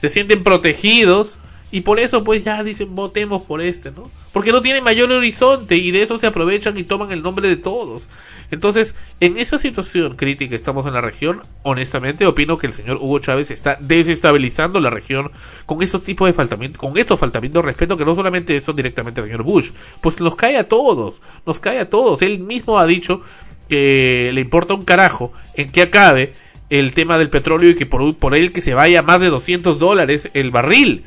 se 0.00 0.08
sienten 0.08 0.42
protegidos 0.42 1.38
y 1.72 1.80
por 1.80 1.98
eso 1.98 2.22
pues 2.22 2.44
ya 2.44 2.62
dicen 2.62 2.94
votemos 2.94 3.42
por 3.42 3.62
este, 3.62 3.90
¿no? 3.90 4.10
Porque 4.32 4.52
no 4.52 4.62
tiene 4.62 4.80
mayor 4.80 5.10
horizonte 5.10 5.76
y 5.76 5.90
de 5.90 6.02
eso 6.02 6.18
se 6.18 6.26
aprovechan 6.26 6.76
y 6.76 6.84
toman 6.84 7.10
el 7.12 7.22
nombre 7.22 7.48
de 7.48 7.56
todos. 7.56 8.08
Entonces, 8.50 8.94
en 9.20 9.38
esa 9.38 9.58
situación 9.58 10.16
crítica 10.16 10.54
estamos 10.54 10.86
en 10.86 10.92
la 10.92 11.00
región, 11.00 11.40
honestamente 11.62 12.26
opino 12.26 12.58
que 12.58 12.66
el 12.66 12.74
señor 12.74 12.98
Hugo 13.00 13.18
Chávez 13.18 13.50
está 13.50 13.78
desestabilizando 13.80 14.80
la 14.80 14.90
región 14.90 15.30
con 15.64 15.82
esos 15.82 16.04
tipos 16.04 16.28
de 16.28 16.34
faltamientos, 16.34 16.78
con 16.78 16.96
estos 16.98 17.18
faltamientos 17.18 17.62
de 17.62 17.66
respeto 17.66 17.96
que 17.96 18.04
no 18.04 18.14
solamente 18.14 18.60
son 18.60 18.76
directamente 18.76 19.20
al 19.20 19.26
señor 19.26 19.42
Bush, 19.42 19.70
pues 20.02 20.20
nos 20.20 20.36
cae 20.36 20.58
a 20.58 20.68
todos, 20.68 21.22
nos 21.46 21.58
cae 21.58 21.78
a 21.78 21.88
todos. 21.88 22.20
Él 22.20 22.38
mismo 22.40 22.78
ha 22.78 22.86
dicho 22.86 23.22
que 23.70 24.30
le 24.34 24.42
importa 24.42 24.74
un 24.74 24.84
carajo 24.84 25.32
en 25.54 25.72
que 25.72 25.80
acabe 25.80 26.32
el 26.68 26.92
tema 26.92 27.18
del 27.18 27.30
petróleo 27.30 27.70
y 27.70 27.74
que 27.74 27.86
por, 27.86 28.14
por 28.16 28.34
él 28.34 28.52
que 28.52 28.60
se 28.60 28.74
vaya 28.74 29.02
más 29.02 29.20
de 29.20 29.28
200 29.28 29.78
dólares 29.78 30.30
el 30.34 30.50
barril. 30.50 31.04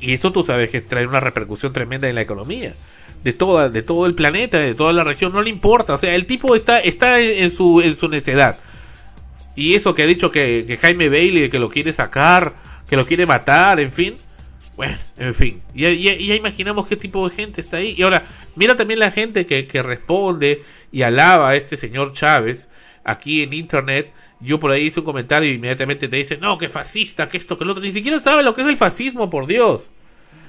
Y 0.00 0.14
eso 0.14 0.32
tú 0.32 0.42
sabes 0.42 0.70
que 0.70 0.80
trae 0.80 1.06
una 1.06 1.20
repercusión 1.20 1.72
tremenda 1.72 2.08
en 2.08 2.14
la 2.14 2.22
economía 2.22 2.74
de 3.26 3.32
toda, 3.32 3.68
de 3.68 3.82
todo 3.82 4.06
el 4.06 4.14
planeta, 4.14 4.58
de 4.58 4.74
toda 4.76 4.92
la 4.92 5.02
región, 5.02 5.32
no 5.32 5.42
le 5.42 5.50
importa. 5.50 5.94
O 5.94 5.98
sea, 5.98 6.14
el 6.14 6.26
tipo 6.26 6.54
está, 6.54 6.78
está 6.78 7.20
en 7.20 7.50
su, 7.50 7.80
en 7.80 7.96
su 7.96 8.08
necedad. 8.08 8.56
Y 9.56 9.74
eso 9.74 9.94
que 9.94 10.04
ha 10.04 10.06
dicho 10.06 10.30
que, 10.30 10.64
que 10.66 10.76
Jaime 10.76 11.08
Bailey, 11.08 11.50
que 11.50 11.58
lo 11.58 11.68
quiere 11.68 11.92
sacar, 11.92 12.54
que 12.88 12.96
lo 12.96 13.04
quiere 13.04 13.26
matar, 13.26 13.80
en 13.80 13.90
fin. 13.90 14.14
Bueno, 14.76 14.96
en 15.16 15.34
fin. 15.34 15.60
Ya, 15.74 15.90
ya, 15.90 16.14
ya, 16.14 16.34
imaginamos 16.36 16.86
qué 16.86 16.96
tipo 16.96 17.28
de 17.28 17.34
gente 17.34 17.60
está 17.60 17.78
ahí. 17.78 17.94
Y 17.96 18.02
ahora, 18.02 18.22
mira 18.54 18.76
también 18.76 19.00
la 19.00 19.10
gente 19.10 19.44
que, 19.44 19.66
que 19.66 19.82
responde 19.82 20.62
y 20.92 21.02
alaba 21.02 21.50
a 21.50 21.56
este 21.56 21.76
señor 21.76 22.12
Chávez 22.12 22.68
aquí 23.02 23.42
en 23.42 23.54
internet 23.54 24.12
yo 24.40 24.60
por 24.60 24.70
ahí 24.70 24.86
hice 24.86 25.00
un 25.00 25.06
comentario 25.06 25.50
y 25.50 25.54
inmediatamente 25.54 26.08
te 26.08 26.16
dicen, 26.16 26.40
no, 26.40 26.58
que 26.58 26.68
fascista, 26.68 27.28
que 27.28 27.38
esto, 27.38 27.56
que 27.56 27.64
lo 27.64 27.72
otro. 27.72 27.82
Ni 27.82 27.92
siquiera 27.92 28.20
saben 28.20 28.44
lo 28.44 28.54
que 28.54 28.62
es 28.62 28.68
el 28.68 28.76
fascismo, 28.76 29.30
por 29.30 29.46
Dios. 29.46 29.90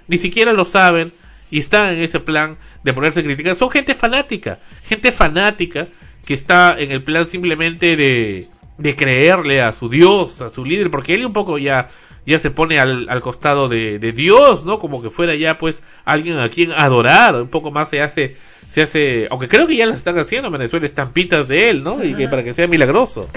Ni 0.07 0.17
siquiera 0.17 0.53
lo 0.53 0.65
saben 0.65 1.13
y 1.49 1.59
están 1.59 1.95
en 1.95 2.03
ese 2.03 2.19
plan 2.19 2.57
de 2.83 2.93
ponerse 2.93 3.21
a 3.21 3.23
criticar. 3.23 3.55
Son 3.55 3.69
gente 3.69 3.95
fanática, 3.95 4.59
gente 4.83 5.11
fanática 5.11 5.87
que 6.25 6.33
está 6.33 6.75
en 6.77 6.91
el 6.91 7.03
plan 7.03 7.25
simplemente 7.25 7.95
de, 7.95 8.47
de 8.77 8.95
creerle 8.95 9.61
a 9.61 9.71
su 9.71 9.89
Dios, 9.89 10.41
a 10.41 10.49
su 10.49 10.65
líder, 10.65 10.91
porque 10.91 11.15
él 11.15 11.25
un 11.25 11.33
poco 11.33 11.57
ya, 11.57 11.87
ya 12.25 12.39
se 12.39 12.51
pone 12.51 12.79
al, 12.79 13.07
al 13.09 13.21
costado 13.21 13.69
de, 13.69 13.99
de 13.99 14.11
Dios, 14.11 14.65
¿no? 14.65 14.79
Como 14.79 15.01
que 15.01 15.09
fuera 15.09 15.35
ya 15.35 15.57
pues 15.57 15.83
alguien 16.03 16.39
a 16.39 16.49
quien 16.49 16.73
adorar, 16.73 17.35
un 17.35 17.47
poco 17.47 17.71
más 17.71 17.89
se 17.89 18.01
hace 18.01 18.35
se 18.69 18.81
hace, 18.81 19.27
aunque 19.31 19.47
creo 19.47 19.67
que 19.67 19.75
ya 19.75 19.85
las 19.85 19.97
están 19.97 20.17
haciendo 20.19 20.47
en 20.47 20.53
Venezuela, 20.53 20.85
estampitas 20.85 21.47
de 21.47 21.69
él, 21.69 21.83
¿no? 21.83 22.03
Y 22.03 22.13
que 22.13 22.27
para 22.27 22.43
que 22.43 22.53
sea 22.53 22.67
milagroso. 22.67 23.29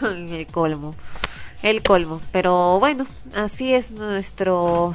el 0.02 0.46
colmo, 0.46 0.94
el 1.62 1.82
colmo. 1.82 2.20
Pero 2.32 2.78
bueno, 2.80 3.06
así 3.34 3.74
es 3.74 3.90
nuestro 3.90 4.94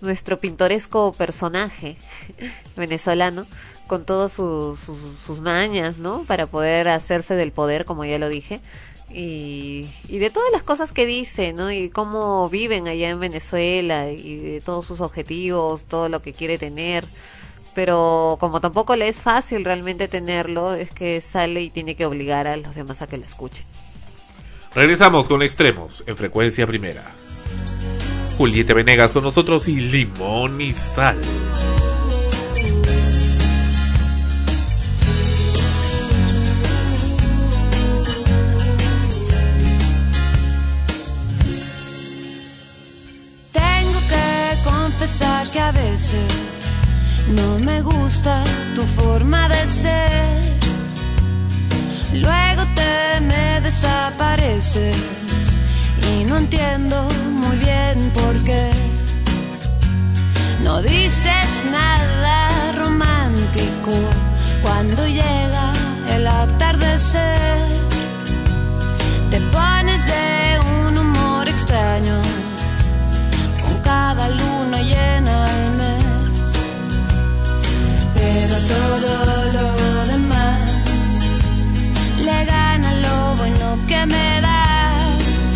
nuestro 0.00 0.36
pintoresco 0.36 1.12
personaje 1.12 1.96
venezolano 2.76 3.46
con 3.86 4.04
todas 4.04 4.32
sus, 4.32 4.80
sus, 4.80 4.98
sus, 5.24 5.40
mañas, 5.40 5.98
¿no? 5.98 6.24
Para 6.24 6.46
poder 6.46 6.88
hacerse 6.88 7.34
del 7.34 7.52
poder, 7.52 7.84
como 7.84 8.04
ya 8.04 8.18
lo 8.18 8.28
dije. 8.28 8.60
Y, 9.14 9.88
y 10.08 10.18
de 10.18 10.30
todas 10.30 10.50
las 10.50 10.62
cosas 10.62 10.90
que 10.90 11.06
dice, 11.06 11.52
¿no? 11.52 11.70
Y 11.70 11.90
cómo 11.90 12.48
viven 12.48 12.88
allá 12.88 13.10
en 13.10 13.20
Venezuela 13.20 14.10
y 14.10 14.36
de 14.36 14.60
todos 14.60 14.86
sus 14.86 15.00
objetivos, 15.00 15.84
todo 15.84 16.08
lo 16.08 16.22
que 16.22 16.32
quiere 16.32 16.58
tener 16.58 17.06
pero 17.74 18.36
como 18.40 18.60
tampoco 18.60 18.96
le 18.96 19.08
es 19.08 19.20
fácil 19.20 19.64
realmente 19.64 20.08
tenerlo, 20.08 20.74
es 20.74 20.90
que 20.90 21.20
sale 21.20 21.62
y 21.62 21.70
tiene 21.70 21.96
que 21.96 22.06
obligar 22.06 22.46
a 22.46 22.56
los 22.56 22.74
demás 22.74 23.02
a 23.02 23.06
que 23.06 23.18
lo 23.18 23.24
escuchen. 23.24 23.64
Regresamos 24.74 25.28
con 25.28 25.42
extremos 25.42 26.02
en 26.06 26.16
frecuencia 26.16 26.66
primera. 26.66 27.04
Julieta 28.38 28.72
Venegas 28.72 29.10
con 29.10 29.22
nosotros 29.24 29.68
y 29.68 29.76
limón 29.76 30.60
y 30.60 30.72
sal. 30.72 31.20
Tengo 43.52 44.00
que 44.08 44.64
confesar 44.64 45.50
que 45.50 45.60
a 45.60 45.72
veces 45.72 46.91
no 47.28 47.58
me 47.58 47.80
gusta 47.82 48.42
tu 48.74 48.82
forma 48.82 49.48
de 49.48 49.66
ser. 49.66 50.52
Luego 52.14 52.62
te 52.74 53.20
me 53.20 53.60
desapareces 53.60 54.96
y 56.10 56.24
no 56.24 56.36
entiendo 56.36 57.08
muy 57.30 57.56
bien 57.58 58.10
por 58.14 58.34
qué. 58.44 58.70
No 60.62 60.82
dices 60.82 61.64
nada 61.70 62.72
romántico 62.78 63.92
cuando 64.62 65.06
llega 65.06 65.72
el 66.14 66.26
atardecer. 66.26 67.71
todo 78.68 79.52
lo 79.56 80.06
demás 80.12 80.72
le 82.24 82.44
gana 82.44 82.92
lo 83.06 83.36
bueno 83.36 83.78
que 83.88 84.06
me 84.06 84.40
das. 84.40 85.52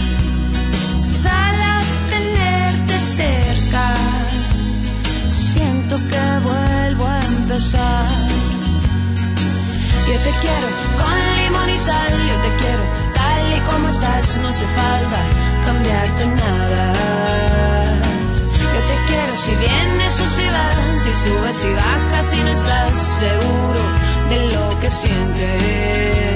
Solo 1.23 1.71
tenerte 2.11 2.99
cerca, 2.99 3.95
siento 5.29 5.97
que 6.11 6.25
vuelvo 6.51 7.07
a 7.07 7.21
empezar. 7.21 8.07
Yo 10.09 10.17
te 10.27 10.33
quiero 10.43 10.69
con 11.01 11.17
limón 11.39 11.69
y 11.69 11.79
sal, 11.79 12.13
yo 12.31 12.37
te 12.45 12.51
quiero 12.61 12.85
tal 13.15 13.43
y 13.57 13.61
como 13.71 13.89
estás, 13.89 14.39
no 14.39 14.49
hace 14.49 14.67
falta 14.67 15.19
cambiarte 15.67 16.27
nada. 16.27 17.86
Yo 18.77 18.83
te 18.83 18.97
quiero 19.07 19.37
si 19.39 19.55
vienes 19.55 20.21
o 20.21 20.29
si 20.29 20.47
vas, 20.49 21.03
si 21.03 21.15
subes 21.15 21.65
y 21.65 21.73
bajas, 21.73 22.27
si 22.27 22.43
no 22.43 22.51
estás 22.51 22.93
seguro 22.95 23.81
de 24.29 24.51
lo 24.53 24.81
que 24.81 24.91
sientes. 24.91 26.36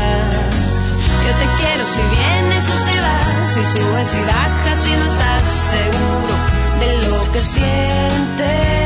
Yo 1.25 1.31
te 1.37 1.45
quiero 1.59 1.83
si 1.85 2.01
vienes 2.17 2.69
o 2.69 2.77
si 2.77 2.95
vas, 3.05 3.51
si 3.53 3.63
subes 3.65 4.15
y 4.15 4.21
bajas, 4.21 4.79
si 4.83 4.91
no 4.95 5.05
estás 5.05 5.43
seguro 5.43 6.35
de 6.79 6.91
lo 7.07 7.31
que 7.31 7.41
sientes. 7.41 8.81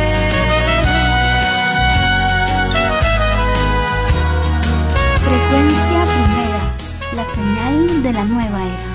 Frecuencia 5.24 6.02
primera, 6.14 6.62
la 7.16 7.26
señal 7.36 8.04
de 8.04 8.14
la 8.14 8.24
nueva 8.26 8.60
era. 8.64 8.86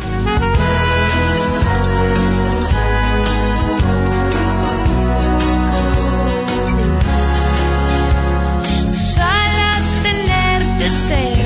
Sal 8.97 9.55
a 9.73 9.77
tenerte 10.03 10.91
cerca, 10.91 11.40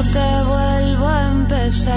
siento 0.00 0.12
que 0.12 0.48
vuelvo 0.48 1.08
a 1.08 1.30
empezar. 1.30 1.96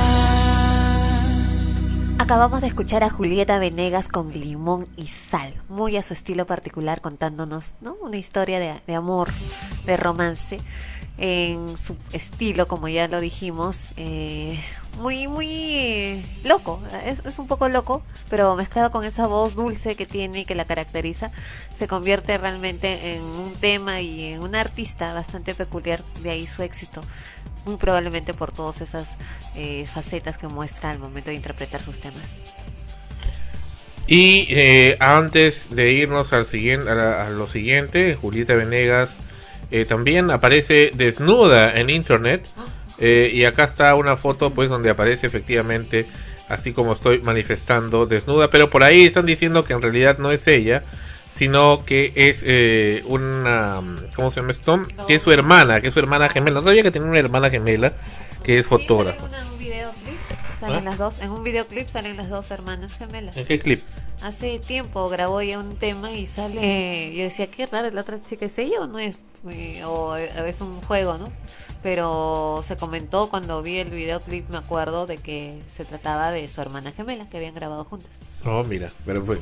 Acabamos 2.20 2.62
de 2.62 2.68
escuchar 2.68 3.04
a 3.04 3.10
Julieta 3.10 3.60
Venegas 3.60 4.08
con 4.08 4.32
Limón 4.32 4.88
y 4.96 5.08
Sal, 5.08 5.54
muy 5.68 5.98
a 5.98 6.04
su 6.04 6.14
estilo 6.14 6.46
particular, 6.46 7.02
contándonos 7.02 7.74
¿no? 7.82 7.96
una 8.02 8.18
historia 8.18 8.60
de, 8.60 8.82
de 8.88 8.96
amor, 8.96 9.30
de 9.86 9.98
romance, 9.98 10.60
en 11.18 11.78
su 11.78 11.96
estilo, 12.12 12.68
como 12.68 12.88
ya 12.88 13.08
lo 13.08 13.20
dijimos, 13.20 13.78
eh, 13.98 14.60
muy, 15.00 15.28
muy 15.28 16.26
loco, 16.44 16.82
es, 17.06 17.24
es 17.26 17.40
un 17.40 17.48
poco 17.48 17.68
loco, 17.68 18.02
pero 18.30 18.56
mezclado 18.56 18.90
con 18.90 19.04
esa 19.04 19.28
voz 19.28 19.54
dulce 19.54 19.96
que 19.96 20.06
tiene 20.06 20.40
y 20.40 20.46
que 20.46 20.56
la 20.56 20.66
caracteriza, 20.66 21.30
se 21.78 21.88
convierte 21.88 22.38
realmente 22.38 23.16
en 23.16 23.22
un 23.22 23.54
tema 23.54 24.02
y 24.02 24.34
en 24.34 24.44
un 24.44 24.56
artista 24.56 25.14
bastante 25.14 25.54
peculiar, 25.54 26.02
de 26.22 26.32
ahí 26.32 26.48
su 26.48 26.64
éxito 26.64 27.02
muy 27.66 27.78
probablemente 27.78 28.34
por 28.34 28.52
todas 28.52 28.82
esas 28.82 29.10
eh, 29.56 29.86
facetas 29.92 30.38
que 30.38 30.48
muestra 30.48 30.90
al 30.90 31.00
momento 31.00 31.30
de 31.30 31.36
interpretar 31.36 31.82
sus 31.84 32.00
temas. 32.00 32.24
Y 34.06 34.48
eh, 34.50 34.98
antes 35.00 35.70
de 35.74 35.94
irnos 35.94 36.34
al 36.34 36.46
siguiente, 36.46 36.90
a, 36.90 36.96
la- 36.96 37.24
a 37.24 37.30
lo 37.30 37.48
siguiente, 37.48 38.16
Julieta 38.16 38.54
Venegas 38.54 39.18
eh, 39.72 39.86
también 39.86 40.30
aparece 40.30 40.92
desnuda 40.94 41.80
en 41.80 41.90
internet. 41.90 42.48
Eh, 43.00 43.32
y 43.34 43.46
acá 43.46 43.64
está 43.64 43.96
una 43.96 44.18
foto 44.18 44.52
pues 44.52 44.70
donde 44.70 44.90
aparece 44.92 45.26
efectivamente 45.26 46.06
así 46.48 46.74
como 46.74 46.94
estoy 46.94 47.22
manifestando 47.22 48.06
desnuda. 48.06 48.50
Pero 48.50 48.70
por 48.70 48.84
ahí 48.84 49.04
están 49.06 49.26
diciendo 49.26 49.64
que 49.64 49.74
en 49.74 49.82
realidad 49.82 50.18
no 50.20 50.32
es 50.32 50.48
ella, 50.48 50.84
sino 51.44 51.84
que 51.84 52.14
es 52.16 52.42
eh, 52.46 53.04
una... 53.06 53.82
¿Cómo 54.16 54.32
se 54.32 54.40
llama 54.40 54.52
esto? 54.52 54.82
Que 55.08 55.16
es 55.16 55.22
su 55.22 55.30
hermana, 55.30 55.82
que 55.82 55.90
es 55.90 55.94
su 55.94 56.00
hermana 56.00 56.30
gemela. 56.30 56.62
No 56.62 56.66
sabía 56.66 56.84
que 56.84 56.92
tenía 56.92 57.10
una 57.10 57.20
hermana 57.20 57.50
gemela 57.50 57.92
que 58.44 58.60
es 58.60 58.66
fotógrafa. 58.66 59.26
en 59.26 59.52
un 59.52 59.60
videoclip 59.60 60.18
salen 60.58 60.88
¿Ah? 60.88 60.92
las 60.92 60.98
dos, 60.98 61.20
en 61.20 61.32
un 61.32 61.44
videoclip 61.44 61.90
salen 61.90 62.16
las 62.16 62.30
dos 62.30 62.50
hermanas 62.52 62.94
gemelas. 62.98 63.36
¿En 63.36 63.46
qué 63.46 63.60
clip? 63.60 63.82
Hace 64.22 64.60
tiempo 64.60 65.10
grabó 65.10 65.42
ya 65.42 65.60
un 65.60 65.76
tema 65.76 66.14
y 66.14 66.28
sale, 66.28 67.14
yo 67.14 67.24
decía, 67.24 67.52
qué 67.52 67.66
raro, 67.66 67.90
la 67.92 68.02
otra 68.02 68.24
chica 68.24 68.46
es 68.46 68.58
ella 68.58 68.80
o 68.80 68.88
no 68.88 69.00
es, 69.00 69.18
Eh, 69.52 69.84
o 69.84 70.16
es 70.16 70.62
un 70.62 70.82
juego, 70.84 71.18
¿no? 71.18 71.30
Pero 71.82 72.64
se 72.66 72.78
comentó 72.78 73.30
cuando 73.30 73.62
vi 73.62 73.80
el 73.80 73.90
videoclip, 73.90 74.50
me 74.50 74.58
acuerdo 74.58 75.06
de 75.06 75.18
que 75.18 75.62
se 75.76 75.84
trataba 75.84 76.32
de 76.32 76.48
su 76.48 76.62
hermana 76.62 76.94
gemela 76.94 77.28
que 77.28 77.36
habían 77.36 77.54
grabado 77.54 77.84
juntas. 77.84 78.12
Oh, 78.46 78.64
mira, 78.64 78.90
pero 79.06 79.22
bueno. 79.22 79.42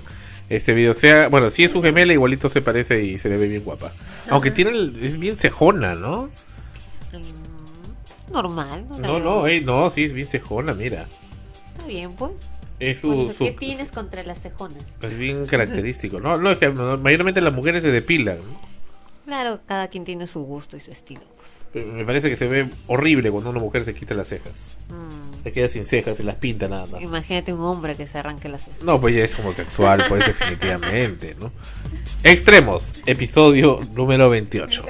Este 0.52 0.74
video 0.74 0.94
sea, 0.94 1.30
bueno, 1.30 1.50
si 1.50 1.64
es 1.64 1.72
su 1.72 1.82
gemela, 1.82 2.12
igualito 2.12 2.50
se 2.50 2.62
parece 2.62 3.02
y 3.04 3.18
se 3.20 3.30
le 3.30 3.38
ve 3.38 3.48
bien 3.48 3.64
guapa. 3.64 3.94
Aunque 4.30 4.52
tiene, 4.52 4.72
el- 4.72 5.00
es 5.02 5.18
bien 5.18 5.38
cejona, 5.38 5.96
¿no? 5.96 6.30
Mm, 7.14 8.34
Normal, 8.34 8.86
¿no? 8.90 8.98
No, 8.98 9.20
no, 9.20 9.48
eh, 9.48 9.62
no, 9.62 9.90
sí 9.90 10.04
es 10.04 10.14
bien 10.14 10.28
cejona, 10.28 10.74
mira. 10.74 11.08
Está 11.74 11.86
bien, 11.88 12.12
pues. 12.14 12.32
Es 12.80 13.00
Por 13.00 13.16
su, 13.16 13.22
eso, 13.24 13.34
su- 13.38 13.44
¿Qué 13.46 13.52
tienes 13.52 13.92
contra 13.92 14.24
las 14.24 14.42
cejonas? 14.42 14.84
es 15.02 15.18
bien 15.18 15.46
característico. 15.46 16.20
No, 16.20 16.38
no, 16.38 16.52
es 16.52 16.58
que 16.58 16.70
no, 16.70 16.98
mayormente 16.98 17.40
las 17.42 17.54
mujeres 17.54 17.84
se 17.84 17.92
depilan. 17.92 18.38
¿no? 18.38 18.71
Claro, 19.26 19.60
cada 19.68 19.88
quien 19.90 20.04
tiene 20.04 20.26
su 20.28 20.42
gusto 20.42 20.78
y 20.78 20.80
su 20.80 20.92
estilo. 20.92 21.22
Pues. 21.38 21.86
Me 21.86 22.04
parece 22.06 22.30
que 22.30 22.36
se 22.36 22.48
ve 22.48 22.68
horrible 22.88 23.32
cuando 23.32 23.50
una 23.50 23.60
mujer 23.60 23.84
se 23.84 23.94
quita 23.94 24.14
las 24.14 24.28
cejas. 24.28 24.78
Mm, 24.90 25.44
Se 25.44 25.52
queda 25.52 25.68
sin 25.68 25.84
cejas, 25.86 26.18
se 26.18 26.24
las 26.24 26.36
pinta 26.36 26.68
nada 26.68 26.86
más. 26.88 27.02
Imagínate 27.02 27.54
un 27.54 27.62
hombre 27.62 27.96
que 27.96 28.08
se 28.08 28.18
arranque 28.18 28.50
las 28.50 28.66
cejas. 28.66 28.82
No, 28.84 29.00
pues 29.00 29.16
ya 29.16 29.24
es 29.24 29.38
homosexual, 29.40 30.04
pues 30.10 30.26
definitivamente, 30.28 31.36
¿no? 31.40 31.52
Extremos, 32.24 32.94
episodio 33.06 33.80
número 33.94 34.30
28. 34.30 34.84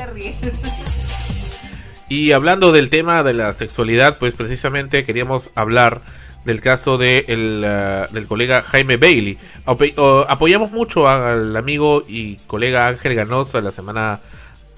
Y 2.10 2.32
hablando 2.34 2.72
del 2.72 2.90
tema 2.90 3.24
de 3.24 3.34
la 3.34 3.54
sexualidad, 3.54 4.18
pues 4.18 4.34
precisamente 4.34 5.06
queríamos 5.06 5.50
hablar 5.56 6.02
del 6.46 6.62
caso 6.62 6.98
de 6.98 7.26
el, 7.28 7.64
ah, 7.66 8.08
del 8.12 8.28
colega 8.28 8.62
Jaime 8.64 8.98
Bailey. 8.98 9.38
Apoyamos 9.66 10.72
mucho 10.72 11.08
al 11.08 11.56
amigo 11.56 12.04
y 12.08 12.36
colega 12.48 12.88
Ángel 12.88 13.16
Ganosa 13.16 13.62
la 13.62 13.72
semana 13.72 14.22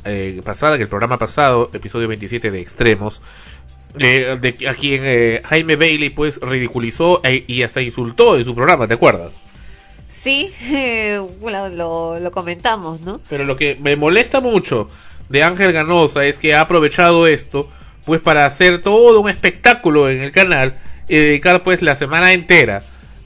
eh, 0.06 0.42
pasada, 0.44 0.78
que 0.78 0.84
el 0.84 0.90
programa 0.90 1.18
pasado, 1.18 1.70
episodio 1.74 2.08
27 2.08 2.52
de 2.52 2.60
Extremos, 2.60 3.22
eh, 4.00 4.38
de 4.42 4.68
a 4.68 4.74
quien 4.74 5.02
eh, 5.06 5.42
Jaime 5.46 5.76
Bailey 5.76 6.10
pues 6.10 6.40
ridiculizó 6.42 7.22
e- 7.24 7.46
y 7.48 7.64
hasta 7.64 7.82
insultó 7.82 8.38
en 8.38 8.44
su 8.44 8.56
programa, 8.56 8.88
¿te 8.88 8.96
acuerdas? 8.96 9.40
Sí, 10.08 10.52
eh, 10.64 11.22
lo, 11.42 11.70
lo, 11.70 12.20
lo 12.20 12.32
comentamos, 12.32 13.02
¿no? 13.02 13.22
Pero 13.30 13.46
lo 13.46 13.56
que 13.56 13.78
me 13.82 13.96
molesta 13.96 14.42
mucho 14.42 14.90
de 15.30 15.44
Ángel 15.44 15.72
Ganosa 15.72 16.26
es 16.26 16.38
que 16.40 16.54
ha 16.54 16.62
aprovechado 16.62 17.28
esto 17.28 17.70
pues 18.06 18.20
para 18.20 18.46
hacer 18.46 18.82
todo 18.82 19.22
un 19.22 19.30
espectáculo 19.30 20.10
en 20.10 20.22
el 20.22 20.32
canal 20.32 20.76
y 21.08 21.16
dedicar 21.16 21.64
pues 21.64 21.82
la 21.82 21.96
semana 21.96 22.34
entera 22.34 22.84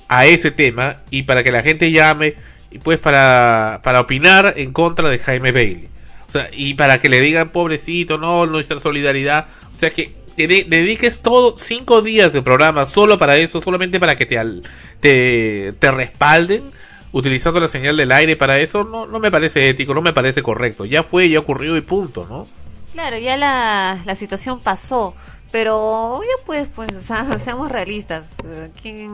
a 0.08 0.26
ese 0.26 0.52
tema 0.52 0.98
y 1.10 1.24
para 1.24 1.44
que 1.44 1.52
la 1.52 1.62
gente 1.64 1.92
llame 1.92 2.36
y 2.72 2.80
pues 2.80 3.00
para, 3.00 3.82
para 3.84 4.02
opinar 4.02 4.54
en 4.58 4.74
contra 4.74 5.10
de 5.10 5.20
Jaime 5.20 5.52
Bailey. 5.52 5.88
O 6.28 6.32
sea, 6.32 6.50
y 6.52 6.74
para 6.74 7.00
que 7.00 7.10
le 7.10 7.22
digan 7.22 7.50
pobrecito, 7.50 8.18
no, 8.18 8.46
nuestra 8.46 8.80
solidaridad. 8.80 9.48
O 9.74 9.76
sea 9.78 9.92
que 9.92 10.14
te 10.36 10.48
de- 10.48 10.66
dediques 10.68 11.20
todo 11.22 11.58
cinco 11.58 12.02
días 12.02 12.34
de 12.34 12.42
programa 12.42 12.86
solo 12.86 13.18
para 13.18 13.38
eso, 13.38 13.62
solamente 13.62 14.00
para 14.00 14.18
que 14.18 14.26
te, 14.26 14.38
al- 14.38 14.64
te, 15.00 15.74
te 15.80 15.92
respalden. 15.92 16.72
utilizando 17.14 17.60
la 17.60 17.68
señal 17.70 17.96
del 17.98 18.12
aire 18.12 18.36
para 18.36 18.60
eso, 18.60 18.84
no, 18.84 19.06
no 19.08 19.20
me 19.20 19.32
parece 19.32 19.70
ético, 19.70 19.94
no 19.94 20.02
me 20.02 20.14
parece 20.14 20.44
correcto. 20.44 20.86
Ya 20.86 21.04
fue, 21.04 21.30
ya 21.30 21.40
ocurrió 21.40 21.76
y 21.78 21.82
punto, 21.82 22.28
¿no? 22.30 22.46
Claro, 22.94 23.18
ya 23.18 23.38
la, 23.38 23.98
la 24.06 24.16
situación 24.16 24.60
pasó, 24.60 25.16
pero 25.58 26.22
ya 26.22 26.45
pues, 26.45 26.68
pues, 26.76 26.93
o 26.93 27.01
sea, 27.01 27.39
seamos 27.43 27.72
realistas. 27.72 28.26
¿Quién, 28.80 29.10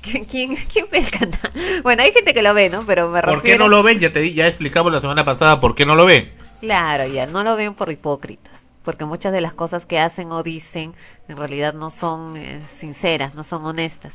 quién, 0.00 0.24
quién, 0.24 0.56
quién 0.56 0.86
ve 0.90 0.98
el 0.98 1.10
canal? 1.12 1.38
Bueno, 1.84 2.02
hay 2.02 2.10
gente 2.10 2.34
que 2.34 2.42
lo 2.42 2.52
ve, 2.54 2.68
¿no? 2.68 2.84
Pero 2.84 3.08
me 3.08 3.20
refiero... 3.20 3.40
¿Por 3.40 3.48
qué 3.48 3.56
no 3.56 3.68
lo 3.68 3.84
ven? 3.84 4.00
Ya 4.00 4.12
te 4.12 4.34
ya 4.34 4.48
explicamos 4.48 4.92
la 4.92 5.00
semana 5.00 5.24
pasada 5.24 5.60
por 5.60 5.76
qué 5.76 5.86
no 5.86 5.94
lo 5.94 6.06
ven. 6.06 6.32
Claro, 6.60 7.06
ya, 7.06 7.28
no 7.28 7.44
lo 7.44 7.54
ven 7.54 7.74
por 7.74 7.92
hipócritas, 7.92 8.66
porque 8.82 9.04
muchas 9.04 9.32
de 9.32 9.40
las 9.40 9.54
cosas 9.54 9.86
que 9.86 10.00
hacen 10.00 10.32
o 10.32 10.42
dicen 10.42 10.92
en 11.28 11.36
realidad 11.36 11.72
no 11.72 11.90
son 11.90 12.36
eh, 12.36 12.60
sinceras, 12.66 13.36
no 13.36 13.44
son 13.44 13.64
honestas. 13.64 14.14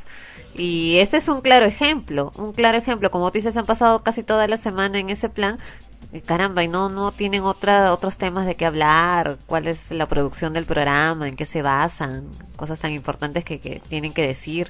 Y 0.56 0.98
este 0.98 1.16
es 1.16 1.30
un 1.30 1.40
claro 1.40 1.66
ejemplo, 1.66 2.34
un 2.36 2.52
claro 2.52 2.78
ejemplo, 2.78 3.12
como 3.12 3.32
tú 3.32 3.38
dices, 3.38 3.56
han 3.56 3.66
pasado 3.66 4.04
casi 4.04 4.24
toda 4.24 4.46
la 4.48 4.58
semana 4.58 5.00
en 5.00 5.10
ese 5.10 5.30
plan, 5.30 5.58
caramba, 6.26 6.64
y 6.64 6.68
no, 6.68 6.90
no 6.90 7.12
tienen 7.12 7.44
otra, 7.44 7.92
otros 7.94 8.18
temas 8.18 8.46
de 8.46 8.56
qué 8.56 8.66
hablar, 8.66 9.38
cuál 9.46 9.68
es 9.68 9.92
la 9.92 10.06
producción 10.08 10.54
del 10.54 10.66
programa, 10.66 11.28
en 11.28 11.36
qué 11.36 11.46
se 11.46 11.62
basan, 11.62 12.26
cosas 12.56 12.80
tan 12.80 12.92
importantes 12.94 13.44
que, 13.44 13.60
que 13.60 13.82
tienen 13.90 14.14
que 14.14 14.26
decir, 14.26 14.70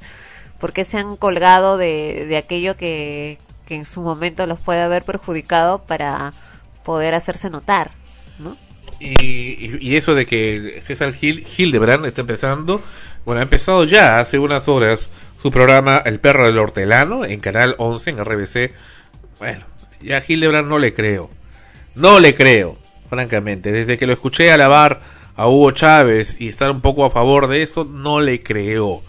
por 0.59 0.73
qué 0.73 0.84
se 0.84 0.97
han 0.97 1.15
colgado 1.15 1.78
de, 1.78 2.25
de 2.28 2.38
aquello 2.38 2.75
que, 2.75 3.38
que 3.65 3.75
en 3.75 3.86
su 3.86 4.01
momento 4.01 4.45
los 4.47 4.59
puede 4.59 4.82
haber 4.82 5.03
perjudicado 5.03 5.80
para 5.80 6.34
poder 6.84 7.13
hacerse 7.13 7.49
notar, 7.49 7.91
¿no? 8.39 8.57
Y, 8.99 9.09
y- 9.63 9.78
y 9.80 9.95
eso 9.95 10.15
de 10.15 10.25
que 10.25 10.80
César 10.82 11.13
Gil, 11.13 11.45
Hildebrand 11.55 12.05
está 12.05 12.21
empezando, 12.21 12.82
bueno, 13.25 13.39
ha 13.41 13.43
empezado 13.43 13.84
ya 13.84 14.19
hace 14.19 14.39
unas 14.39 14.67
horas 14.67 15.09
su 15.39 15.51
programa 15.51 16.01
El 16.03 16.19
perro 16.19 16.47
del 16.47 16.57
hortelano 16.57 17.23
en 17.25 17.39
Canal 17.39 17.75
11 17.78 18.09
en 18.09 18.17
RBC. 18.25 18.73
Bueno, 19.38 19.65
ya 20.01 20.17
a 20.17 20.23
Hildebrand 20.25 20.69
no 20.69 20.79
le 20.79 20.93
creo. 20.93 21.29
No 21.95 22.19
le 22.19 22.35
creo, 22.35 22.77
francamente. 23.09 23.71
Desde 23.71 23.97
que 23.97 24.07
lo 24.07 24.13
escuché 24.13 24.51
alabar 24.51 24.99
a 25.35 25.47
Hugo 25.47 25.71
Chávez 25.71 26.39
y 26.39 26.49
estar 26.49 26.71
un 26.71 26.81
poco 26.81 27.05
a 27.05 27.09
favor 27.09 27.47
de 27.47 27.63
eso, 27.63 27.85
no 27.85 28.19
le 28.19 28.41
creo. 28.43 29.01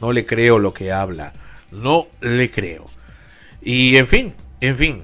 No 0.00 0.12
le 0.12 0.24
creo 0.24 0.58
lo 0.58 0.74
que 0.74 0.92
habla. 0.92 1.32
No 1.70 2.06
le 2.20 2.50
creo. 2.50 2.84
Y 3.62 3.96
en 3.96 4.06
fin, 4.06 4.34
en 4.60 4.76
fin. 4.76 5.02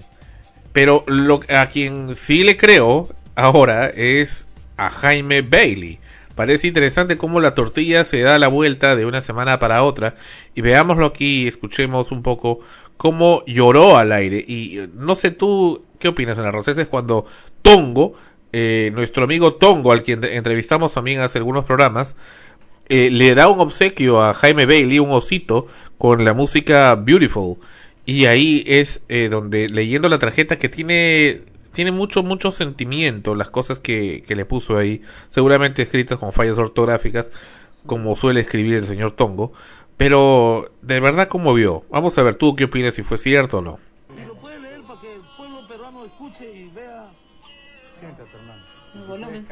Pero 0.73 1.05
lo, 1.07 1.41
a 1.49 1.67
quien 1.67 2.15
sí 2.15 2.45
le 2.45 2.57
creo 2.57 3.09
ahora 3.35 3.89
es 3.89 4.47
a 4.77 4.91
Jaime 4.91 5.43
Bailey. 5.43 5.99
Parece 6.35 6.69
interesante 6.69 7.17
cómo 7.17 7.41
la 7.41 7.55
tortilla 7.55 8.05
se 8.05 8.21
da 8.21 8.39
la 8.39 8.49
vuelta 8.49 8.97
de 8.97 9.05
una 9.05 9.21
semana 9.21 9.59
para 9.59 9.83
otra. 9.83 10.15
Y 10.55 10.61
veámoslo 10.61 11.07
aquí 11.07 11.43
y 11.43 11.49
escuchemos 11.49 12.13
un 12.13 12.23
poco 12.23 12.61
cómo 13.01 13.43
lloró 13.47 13.97
al 13.97 14.13
aire. 14.13 14.45
Y 14.47 14.79
eh, 14.79 14.89
no 14.95 15.17
sé 15.17 15.31
tú 15.31 15.87
qué 15.99 16.09
opinas, 16.09 16.37
Ana 16.37 16.51
Rosés, 16.51 16.77
es 16.77 16.87
cuando 16.87 17.25
Tongo, 17.63 18.13
eh, 18.53 18.91
nuestro 18.95 19.25
amigo 19.25 19.55
Tongo, 19.55 19.91
al 19.91 20.03
quien 20.03 20.23
entrevistamos 20.23 20.93
también 20.93 21.21
hace 21.21 21.39
algunos 21.39 21.65
programas, 21.65 22.15
eh, 22.91 23.09
le 23.11 23.35
da 23.35 23.49
un 23.49 23.59
obsequio 23.59 24.23
a 24.23 24.35
Jaime 24.35 24.67
Bailey, 24.67 24.99
un 24.99 25.13
osito, 25.13 25.67
con 25.97 26.27
la 26.27 26.35
música 26.35 26.95
Beautiful. 26.95 27.57
Y 28.05 28.27
ahí 28.27 28.65
es 28.67 29.01
eh, 29.09 29.29
donde, 29.31 29.71
leyendo 29.71 30.11
la 30.11 30.19
tarjeta 30.19 30.59
que 30.59 30.69
tiene, 30.69 31.41
tiene 31.73 31.93
mucho, 31.93 32.23
mucho 32.23 32.51
sentimiento, 32.51 33.35
las 33.35 33.49
cosas 33.49 33.79
que, 33.79 34.25
que 34.29 34.37
le 34.37 34.45
puso 34.45 34.77
ahí, 34.77 35.01
seguramente 35.31 35.81
escritas 35.81 36.19
con 36.19 36.35
fallas 36.35 36.59
ortográficas, 36.59 37.33
como 37.87 38.15
suele 38.15 38.41
escribir 38.41 38.75
el 38.75 38.85
señor 38.85 39.13
Tongo, 39.13 39.55
pero 40.01 40.73
de 40.81 40.99
verdad 40.99 41.29
conmovió. 41.29 41.85
Vamos 41.91 42.17
a 42.17 42.23
ver 42.23 42.35
tú 42.35 42.57
qué 42.57 42.65
opinas 42.65 42.95
si 42.95 43.03
fue 43.03 43.19
cierto 43.19 43.59
o 43.59 43.61
no. 43.61 43.79
lo 44.27 44.35
puede 44.37 44.59
leer 44.59 44.81
para 44.81 44.99
que 44.99 45.13
el 45.13 45.21
pueblo 45.37 45.69
peruano 45.69 46.07
escuche 46.07 46.51
y 46.51 46.71
vea. 46.71 47.11
Siéntate, 47.99 48.31
hermano. 48.35 49.07
Volumen. 49.07 49.47